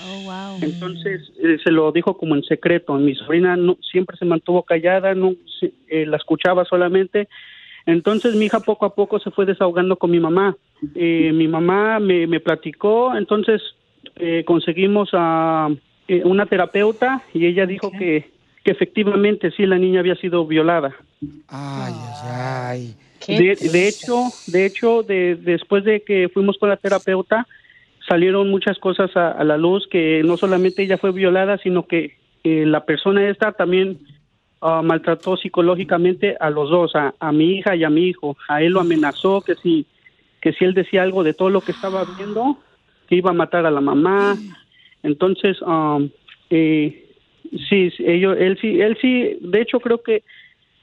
Entonces, 0.62 1.32
eh, 1.42 1.58
se 1.64 1.72
lo 1.72 1.92
dijo 1.92 2.18
como 2.18 2.36
en 2.36 2.44
secreto. 2.44 2.94
Mi 2.96 3.16
sobrina 3.16 3.56
no, 3.56 3.78
siempre 3.92 4.16
se 4.18 4.26
mantuvo 4.26 4.62
callada, 4.64 5.16
no 5.16 5.34
se- 5.60 5.74
eh, 5.88 6.06
la 6.06 6.18
escuchaba 6.18 6.66
solamente. 6.66 7.28
Entonces, 7.88 8.36
mi 8.36 8.46
hija 8.46 8.60
poco 8.60 8.86
a 8.86 8.94
poco 8.94 9.20
se 9.20 9.32
fue 9.32 9.48
desahogando 9.48 9.96
con 9.96 10.12
mi 10.12 10.20
mamá. 10.20 10.56
Eh, 10.94 11.32
mi 11.34 11.48
mamá 11.48 12.00
me, 12.00 12.28
me 12.28 12.40
platicó, 12.40 13.16
entonces 13.16 13.62
eh, 14.18 14.44
conseguimos 14.46 15.10
a 15.14 15.70
eh, 16.08 16.22
una 16.26 16.46
terapeuta 16.46 17.24
y 17.34 17.46
ella 17.48 17.66
dijo 17.66 17.92
que, 17.92 18.30
que 18.64 18.72
efectivamente 18.72 19.52
sí 19.52 19.66
la 19.66 19.78
niña 19.78 20.00
había 20.00 20.16
sido 20.16 20.46
violada. 20.46 20.96
Ay, 21.48 21.94
ay, 22.24 22.96
ay. 23.28 23.38
De, 23.38 23.56
de 23.56 23.88
hecho, 23.88 24.24
de 24.48 24.66
hecho, 24.66 25.04
de, 25.04 25.36
después 25.36 25.84
de 25.84 26.02
que 26.02 26.30
fuimos 26.30 26.58
con 26.58 26.70
la 26.70 26.78
terapeuta, 26.78 27.48
salieron 28.08 28.50
muchas 28.50 28.80
cosas 28.80 29.16
a, 29.16 29.32
a 29.32 29.44
la 29.44 29.58
luz 29.58 29.88
que 29.88 30.22
no 30.24 30.38
solamente 30.38 30.84
ella 30.84 30.98
fue 30.98 31.12
violada, 31.12 31.58
sino 31.60 31.86
que 31.86 32.18
eh, 32.44 32.66
la 32.66 32.86
persona 32.86 33.30
esta 33.30 33.52
también 33.52 34.00
ah, 34.62 34.82
maltrató 34.84 35.38
psicológicamente 35.38 36.36
a 36.40 36.50
los 36.50 36.70
dos, 36.70 36.96
a, 36.96 37.14
a 37.20 37.32
mi 37.32 37.58
hija 37.58 37.76
y 37.76 37.84
a 37.84 37.90
mi 37.90 38.08
hijo. 38.08 38.38
A 38.48 38.64
él 38.64 38.74
lo 38.74 38.80
amenazó 38.80 39.42
que 39.42 39.56
si 39.56 39.86
que 40.42 40.54
si 40.54 40.66
él 40.66 40.74
decía 40.74 41.04
algo 41.04 41.24
de 41.24 41.36
todo 41.36 41.52
lo 41.52 41.62
que 41.62 41.72
estaba 41.72 42.04
viendo, 42.18 42.58
que 43.08 43.16
iba 43.16 43.30
a 43.30 43.34
matar 43.34 43.66
a 43.66 43.72
la 43.72 43.80
mamá. 43.80 44.36
Entonces, 45.04 45.62
um, 45.62 46.10
eh, 46.50 47.01
sí, 47.70 47.92
ellos, 48.00 48.38
él 48.40 48.58
sí, 48.62 48.80
él 48.82 48.98
sí, 49.02 49.38
de 49.42 49.62
hecho 49.62 49.80
creo 49.80 50.02
que 50.02 50.24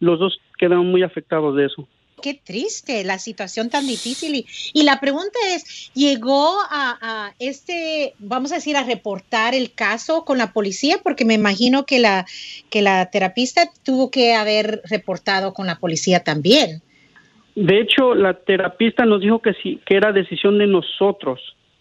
los 0.00 0.18
dos 0.18 0.40
quedaron 0.58 0.90
muy 0.90 1.02
afectados 1.02 1.56
de 1.56 1.66
eso. 1.66 1.88
Qué 2.20 2.34
triste 2.34 3.04
la 3.04 3.18
situación 3.18 3.70
tan 3.70 3.86
difícil. 3.86 4.34
Y, 4.34 4.46
y 4.72 4.82
la 4.82 4.98
pregunta 4.98 5.38
es, 5.54 5.92
¿llegó 5.94 6.58
a, 6.68 6.98
a 7.00 7.34
este, 7.38 8.14
vamos 8.18 8.50
a 8.50 8.56
decir, 8.56 8.76
a 8.76 8.82
reportar 8.82 9.54
el 9.54 9.72
caso 9.72 10.24
con 10.24 10.36
la 10.38 10.52
policía? 10.52 10.96
Porque 11.02 11.24
me 11.24 11.34
imagino 11.34 11.86
que 11.86 12.00
la, 12.00 12.26
que 12.70 12.82
la 12.82 13.08
terapista 13.10 13.70
tuvo 13.84 14.10
que 14.10 14.34
haber 14.34 14.82
reportado 14.90 15.54
con 15.54 15.66
la 15.66 15.78
policía 15.78 16.24
también. 16.24 16.82
De 17.54 17.80
hecho, 17.80 18.14
la 18.14 18.34
terapista 18.34 19.04
nos 19.04 19.20
dijo 19.20 19.40
que 19.40 19.52
sí, 19.62 19.80
que 19.86 19.96
era 19.96 20.12
decisión 20.12 20.58
de 20.58 20.66
nosotros. 20.66 21.40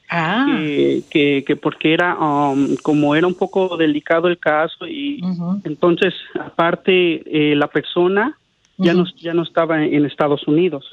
Que, 0.09 1.03
que, 1.09 1.43
que 1.45 1.55
porque 1.57 1.93
era, 1.93 2.17
um, 2.17 2.77
como 2.77 3.13
era 3.13 3.27
un 3.27 3.35
poco 3.35 3.75
delicado 3.75 4.29
el 4.29 4.37
caso 4.37 4.87
y 4.87 5.21
entonces, 5.65 6.13
aparte, 6.39 7.23
eh, 7.25 7.55
la 7.55 7.67
persona 7.67 8.37
ya, 8.77 8.93
no, 8.93 9.05
ya 9.17 9.33
no 9.33 9.43
estaba 9.43 9.83
en 9.83 10.05
Estados 10.05 10.47
Unidos. 10.47 10.85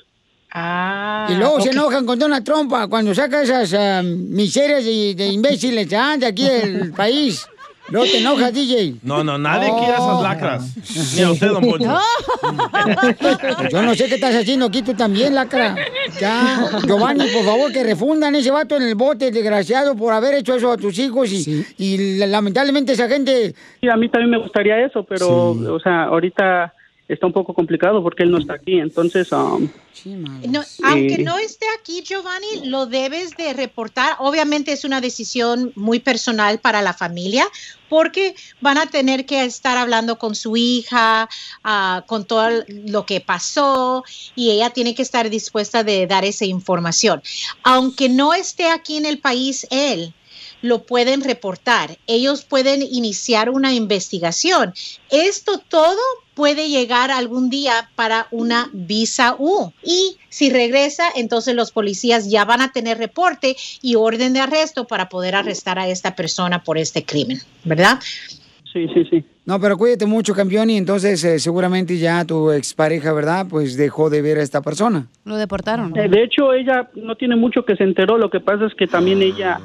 Ah, 0.57 1.27
y 1.28 1.35
luego 1.35 1.61
se 1.61 1.70
enojan 1.70 2.07
con 2.07 2.16
Donald 2.16 2.45
Trump 2.45 2.73
ah, 2.74 2.86
cuando 2.89 3.12
saca 3.12 3.43
esas 3.43 3.74
ah, 3.74 4.03
miserias 4.05 4.85
de, 4.85 5.15
de 5.16 5.27
imbéciles 5.27 5.93
ah, 5.93 6.16
de 6.16 6.27
aquí 6.27 6.45
del 6.45 6.93
país. 6.93 7.45
Luego 7.90 8.06
te 8.06 8.19
enojas, 8.19 8.52
DJ. 8.52 8.94
No, 9.02 9.23
no, 9.23 9.36
nadie 9.39 9.69
Oh. 9.70 9.78
quiere 9.78 9.93
esas 9.94 10.23
lacras. 10.23 11.16
Ni 11.16 11.23
a 11.23 11.31
usted, 11.31 11.48
don 11.48 11.62
Poncho. 11.62 11.98
Yo 13.70 13.82
no 13.82 13.94
sé 13.94 14.06
qué 14.09 14.15
estás 14.15 14.35
haciendo 14.35 14.66
aquí 14.66 14.82
tú 14.82 14.94
también, 14.94 15.35
lacra. 15.35 15.74
Ya, 16.20 16.69
Giovanni, 16.86 17.27
por 17.28 17.44
favor, 17.44 17.73
que 17.73 17.82
refundan 17.85 18.35
ese 18.35 18.51
vato 18.51 18.77
en 18.77 18.85
el 18.85 18.94
bote, 18.94 19.31
desgraciado, 19.31 19.94
por 19.97 20.12
haber 20.12 20.35
hecho 20.35 20.55
eso 20.55 20.70
a 20.73 20.77
tus 20.77 20.98
hijos 20.98 21.31
y, 21.32 21.65
y 21.78 22.16
lamentablemente 22.27 22.93
esa 22.93 23.09
gente... 23.09 23.55
Sí, 23.81 23.89
a 23.89 23.97
mí 23.97 24.09
también 24.09 24.31
me 24.31 24.39
gustaría 24.39 24.85
eso, 24.85 25.05
pero, 25.05 25.51
o 25.51 25.81
sea, 25.81 26.05
ahorita 26.05 26.73
está 27.09 27.26
un 27.26 27.32
poco 27.32 27.52
complicado 27.52 28.02
porque 28.02 28.22
él 28.22 28.31
no 28.31 28.39
está 28.39 28.55
aquí, 28.55 28.78
entonces... 28.78 29.31
um, 29.32 29.68
No, 30.48 30.62
aunque 30.82 31.18
no 31.18 31.36
esté 31.39 31.66
aquí, 31.78 32.02
Giovanni, 32.02 32.66
lo 32.66 32.86
debes 32.86 33.36
de 33.36 33.52
reportar. 33.52 34.16
Obviamente 34.18 34.72
es 34.72 34.85
una 34.85 35.01
decisión 35.01 35.72
muy 35.76 36.01
personal 36.01 36.59
para 36.60 36.82
la 36.82 36.94
familia, 36.94 37.47
porque 37.89 38.35
van 38.60 38.78
a 38.78 38.86
tener 38.86 39.26
que 39.26 39.44
estar 39.44 39.76
hablando 39.76 40.18
con 40.18 40.35
su 40.35 40.56
hija, 40.56 41.28
ah, 41.62 42.05
con 42.06 42.24
todo 42.24 42.64
lo 42.68 43.06
que 43.06 43.20
pasó, 43.20 44.02
y 44.35 44.51
ella 44.51 44.70
tiene 44.70 44.94
que 44.94 45.02
estar 45.02 45.28
dispuesta 45.28 45.85
de 45.85 46.06
dar 46.06 46.24
esa 46.24 46.47
información. 46.47 47.22
Aunque 47.62 48.09
no 48.09 48.32
esté 48.35 48.68
aquí 48.68 48.97
en 48.97 49.06
el 49.06 49.18
país 49.18 49.66
él, 49.70 50.14
lo 50.65 50.85
pueden 50.85 51.20
reportar. 51.20 51.99
Ellos 52.07 52.47
pueden 52.47 52.81
iniciar 52.82 53.51
una 53.51 53.74
investigación. 53.74 54.73
Esto 55.11 55.59
todo 55.59 56.01
puede 56.32 56.70
llegar 56.70 57.11
algún 57.11 57.51
día 57.51 57.91
para 57.97 58.28
una 58.31 58.70
visa 58.73 59.36
U. 59.39 59.73
Y 59.82 60.16
si 60.31 60.49
regresa, 60.49 61.05
entonces 61.15 61.55
los 61.55 61.70
policías 61.70 62.31
ya 62.31 62.47
van 62.47 62.62
a 62.62 62.73
tener 62.73 62.97
reporte 62.97 63.57
y 63.82 63.97
orden 63.97 64.32
de 64.32 64.41
arresto 64.41 64.86
para 64.86 65.11
poder 65.11 65.35
arrestar 65.35 65.78
a 65.78 65.86
esta 65.86 66.16
persona 66.16 66.65
por 66.65 66.78
este 66.78 67.05
crimen, 67.05 67.41
¿verdad? 67.65 68.01
Sí, 68.73 68.89
sí, 68.95 69.05
sí. 69.11 69.24
No, 69.45 69.61
pero 69.61 69.77
cuídate 69.77 70.07
mucho, 70.07 70.32
campeón, 70.35 70.70
y 70.70 70.78
entonces 70.78 71.23
eh, 71.24 71.39
seguramente 71.39 71.99
ya 71.99 72.24
tu 72.24 72.51
expareja, 72.51 73.12
¿verdad? 73.12 73.47
Pues 73.49 73.77
dejó 73.77 74.09
de 74.09 74.23
ver 74.23 74.39
a 74.39 74.43
esta 74.43 74.62
persona. 74.62 75.07
Lo 75.27 75.36
deportaron. 75.36 75.95
Eh, 75.97 76.09
De 76.09 76.24
hecho, 76.24 76.55
ella 76.55 76.89
no 76.95 77.16
tiene 77.16 77.36
mucho 77.36 77.66
que 77.66 77.77
se 77.77 77.85
enteró. 77.85 78.16
Lo 78.16 78.31
que 78.31 78.41
pasa 78.41 78.65
es 78.65 78.74
que 78.74 78.86
también 78.86 79.20
ella, 79.20 79.61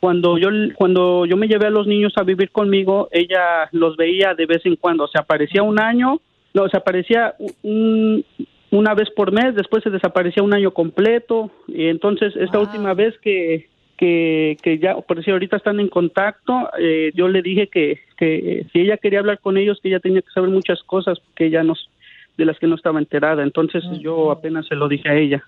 cuando 0.00 0.38
yo 0.38 0.48
cuando 0.74 1.26
yo 1.26 1.36
me 1.36 1.46
llevé 1.46 1.66
a 1.66 1.70
los 1.70 1.86
niños 1.86 2.12
a 2.16 2.22
vivir 2.24 2.50
conmigo, 2.50 3.08
ella 3.12 3.68
los 3.72 3.96
veía 3.96 4.34
de 4.34 4.46
vez 4.46 4.64
en 4.64 4.76
cuando. 4.76 5.06
Se 5.08 5.18
aparecía 5.18 5.62
un 5.62 5.78
año, 5.78 6.20
no, 6.54 6.68
se 6.68 6.76
aparecía 6.76 7.34
un- 7.62 8.24
una 8.72 8.94
vez 8.94 9.10
por 9.10 9.32
mes, 9.32 9.54
después 9.54 9.82
se 9.82 9.90
desaparecía 9.90 10.42
un 10.42 10.54
año 10.54 10.70
completo. 10.70 11.50
Y 11.68 11.86
entonces, 11.86 12.34
esta 12.36 12.58
última 12.60 12.94
vez 12.94 13.18
que, 13.18 13.68
que, 13.98 14.56
que 14.62 14.78
ya, 14.78 14.96
por 14.96 15.22
si 15.24 15.30
ahorita 15.30 15.56
están 15.56 15.80
en 15.80 15.88
contacto, 15.88 16.70
eh, 16.78 17.10
yo 17.14 17.28
le 17.28 17.42
dije 17.42 17.66
que, 17.66 17.98
que 18.16 18.64
si 18.72 18.80
ella 18.80 18.96
quería 18.96 19.18
hablar 19.18 19.40
con 19.40 19.56
ellos, 19.58 19.80
que 19.82 19.88
ella 19.88 19.98
tenía 20.00 20.22
que 20.22 20.30
saber 20.32 20.50
muchas 20.50 20.82
cosas 20.84 21.18
que 21.34 21.46
ella 21.46 21.62
nos 21.64 21.90
de 22.38 22.44
las 22.46 22.58
que 22.58 22.66
no 22.68 22.76
estaba 22.76 23.00
enterada. 23.00 23.42
Entonces, 23.42 23.82
yo 24.00 24.30
apenas 24.30 24.66
se 24.66 24.74
lo 24.76 24.88
dije 24.88 25.08
a 25.10 25.16
ella. 25.16 25.44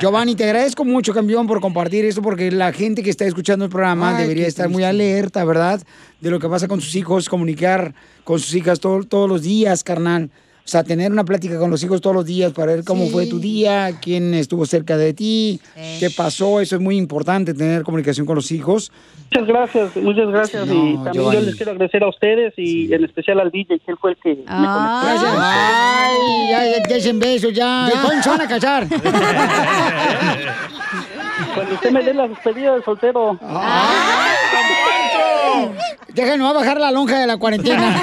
Giovanni, 0.00 0.34
te 0.34 0.44
agradezco 0.44 0.84
mucho, 0.84 1.12
campeón, 1.12 1.46
por 1.46 1.60
compartir 1.60 2.04
esto, 2.04 2.22
porque 2.22 2.50
la 2.50 2.72
gente 2.72 3.02
que 3.02 3.10
está 3.10 3.24
escuchando 3.24 3.64
el 3.64 3.70
programa 3.70 4.16
Ay, 4.16 4.22
debería 4.22 4.46
estar 4.46 4.68
muy 4.68 4.84
alerta, 4.84 5.44
¿verdad? 5.44 5.82
De 6.20 6.30
lo 6.30 6.38
que 6.40 6.48
pasa 6.48 6.68
con 6.68 6.80
sus 6.80 6.94
hijos, 6.94 7.28
comunicar 7.28 7.94
con 8.24 8.38
sus 8.38 8.54
hijas 8.54 8.80
todo- 8.80 9.02
todos 9.04 9.28
los 9.28 9.42
días, 9.42 9.84
carnal. 9.84 10.30
O 10.64 10.68
sea, 10.72 10.84
tener 10.84 11.10
una 11.10 11.24
plática 11.24 11.58
con 11.58 11.70
los 11.70 11.82
hijos 11.82 12.00
todos 12.00 12.14
los 12.14 12.24
días 12.24 12.52
para 12.52 12.72
ver 12.74 12.84
cómo 12.84 13.04
Sí. 13.06 13.10
fue 13.10 13.26
tu 13.26 13.40
día, 13.40 13.98
quién 14.00 14.32
estuvo 14.32 14.64
cerca 14.64 14.96
de 14.96 15.12
ti, 15.12 15.60
qué 15.98 16.08
pasó. 16.16 16.60
Eso 16.60 16.76
es 16.76 16.82
muy 16.82 16.96
importante, 16.96 17.52
tener 17.52 17.82
comunicación 17.82 18.26
con 18.26 18.36
los 18.36 18.50
hijos. 18.52 18.92
Muchas 19.32 19.48
gracias, 19.48 19.96
muchas 19.96 20.28
gracias. 20.28 20.66
No, 20.66 20.74
y 20.74 20.94
también 20.94 21.12
Giovanni. 21.14 21.40
yo 21.40 21.46
les 21.46 21.54
quiero 21.56 21.72
agradecer 21.72 22.04
a 22.04 22.08
ustedes 22.08 22.54
y 22.56 22.92
en 22.92 23.02
especial 23.04 23.40
al 23.40 23.50
DJ, 23.50 23.80
que 23.80 23.90
él 23.92 23.96
fue 24.00 24.10
el 24.12 24.16
que 24.18 24.28
me 24.30 24.44
conectó. 24.44 24.62
Gracias. 25.02 25.34
Ay, 25.38 26.50
ya, 26.50 26.64
ya, 26.64 26.98
ya 26.98 27.48
ya. 27.50 27.86
¿De 27.86 27.92
cuándo 28.00 28.22
se 28.22 28.28
van 28.28 28.40
a 28.42 28.48
casar? 28.48 28.86
Cuando 31.54 31.74
usted 31.74 31.90
me 31.90 32.02
dé 32.02 32.14
la 32.14 32.28
despedida 32.28 32.76
de 32.76 32.82
soltero. 32.82 33.38
¡Ah! 33.42 34.28
Déjenme 36.08 36.46
a 36.46 36.52
bajar 36.52 36.78
la 36.78 36.90
lonja 36.90 37.18
de 37.18 37.26
la 37.26 37.36
cuarentena. 37.36 37.94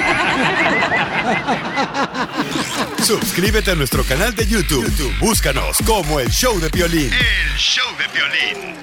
Suscríbete 3.02 3.70
a 3.70 3.74
nuestro 3.74 4.02
canal 4.04 4.34
de 4.34 4.46
YouTube. 4.46 4.84
YouTube, 4.84 5.18
Búscanos 5.20 5.78
como 5.86 6.18
el 6.18 6.28
show 6.28 6.58
de 6.60 6.68
violín. 6.70 7.10
El 7.12 7.56
show 7.56 7.86
de 7.98 8.06
violín. 8.12 8.74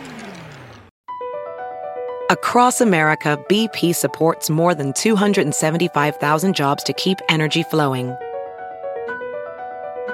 Across 2.30 2.82
America, 2.82 3.38
BP 3.50 3.94
supports 3.96 4.50
more 4.50 4.76
than 4.76 4.92
275,000 4.94 6.54
jobs 6.54 6.84
to 6.84 6.94
keep 6.94 7.18
energy 7.30 7.64
flowing. 7.64 8.14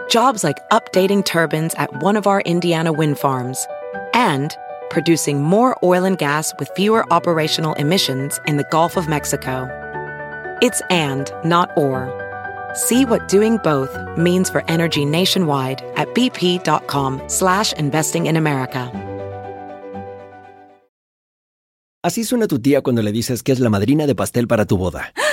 Jobs 0.10 0.44
like 0.44 0.58
updating 0.70 1.24
turbines 1.26 1.74
at 1.76 1.90
one 2.04 2.16
of 2.16 2.28
our 2.28 2.42
Indiana 2.42 2.92
wind 2.94 3.18
farms 3.18 3.66
and 4.14 4.56
producing 4.90 5.44
more 5.44 5.78
oil 5.84 6.06
and 6.06 6.18
gas 6.18 6.54
with 6.60 6.70
fewer 6.76 7.12
operational 7.12 7.74
emissions 7.74 8.40
in 8.48 8.58
the 8.58 8.66
Gulf 8.72 8.96
of 8.96 9.10
Mexico. 9.10 9.68
It's 10.62 10.82
and, 10.90 11.32
not 11.44 11.70
or. 11.76 12.10
See 12.74 13.06
what 13.06 13.28
doing 13.28 13.58
both 13.64 13.92
means 14.18 14.50
for 14.50 14.64
energy 14.70 15.06
nationwide 15.06 15.82
at 15.96 16.14
bp.com 16.14 17.22
slash 17.28 17.74
investing 17.74 18.28
in 18.28 18.38
America. 18.38 18.92
Así 22.06 22.26
suena 22.26 22.48
tu 22.48 22.60
tía 22.60 22.82
cuando 22.82 23.02
le 23.02 23.14
dices 23.14 23.44
que 23.44 23.54
es 23.54 23.60
la 23.62 23.70
madrina 23.70 24.06
de 24.06 24.14
pastel 24.14 24.46
para 24.46 24.66
tu 24.66 24.78
boda. 24.78 25.14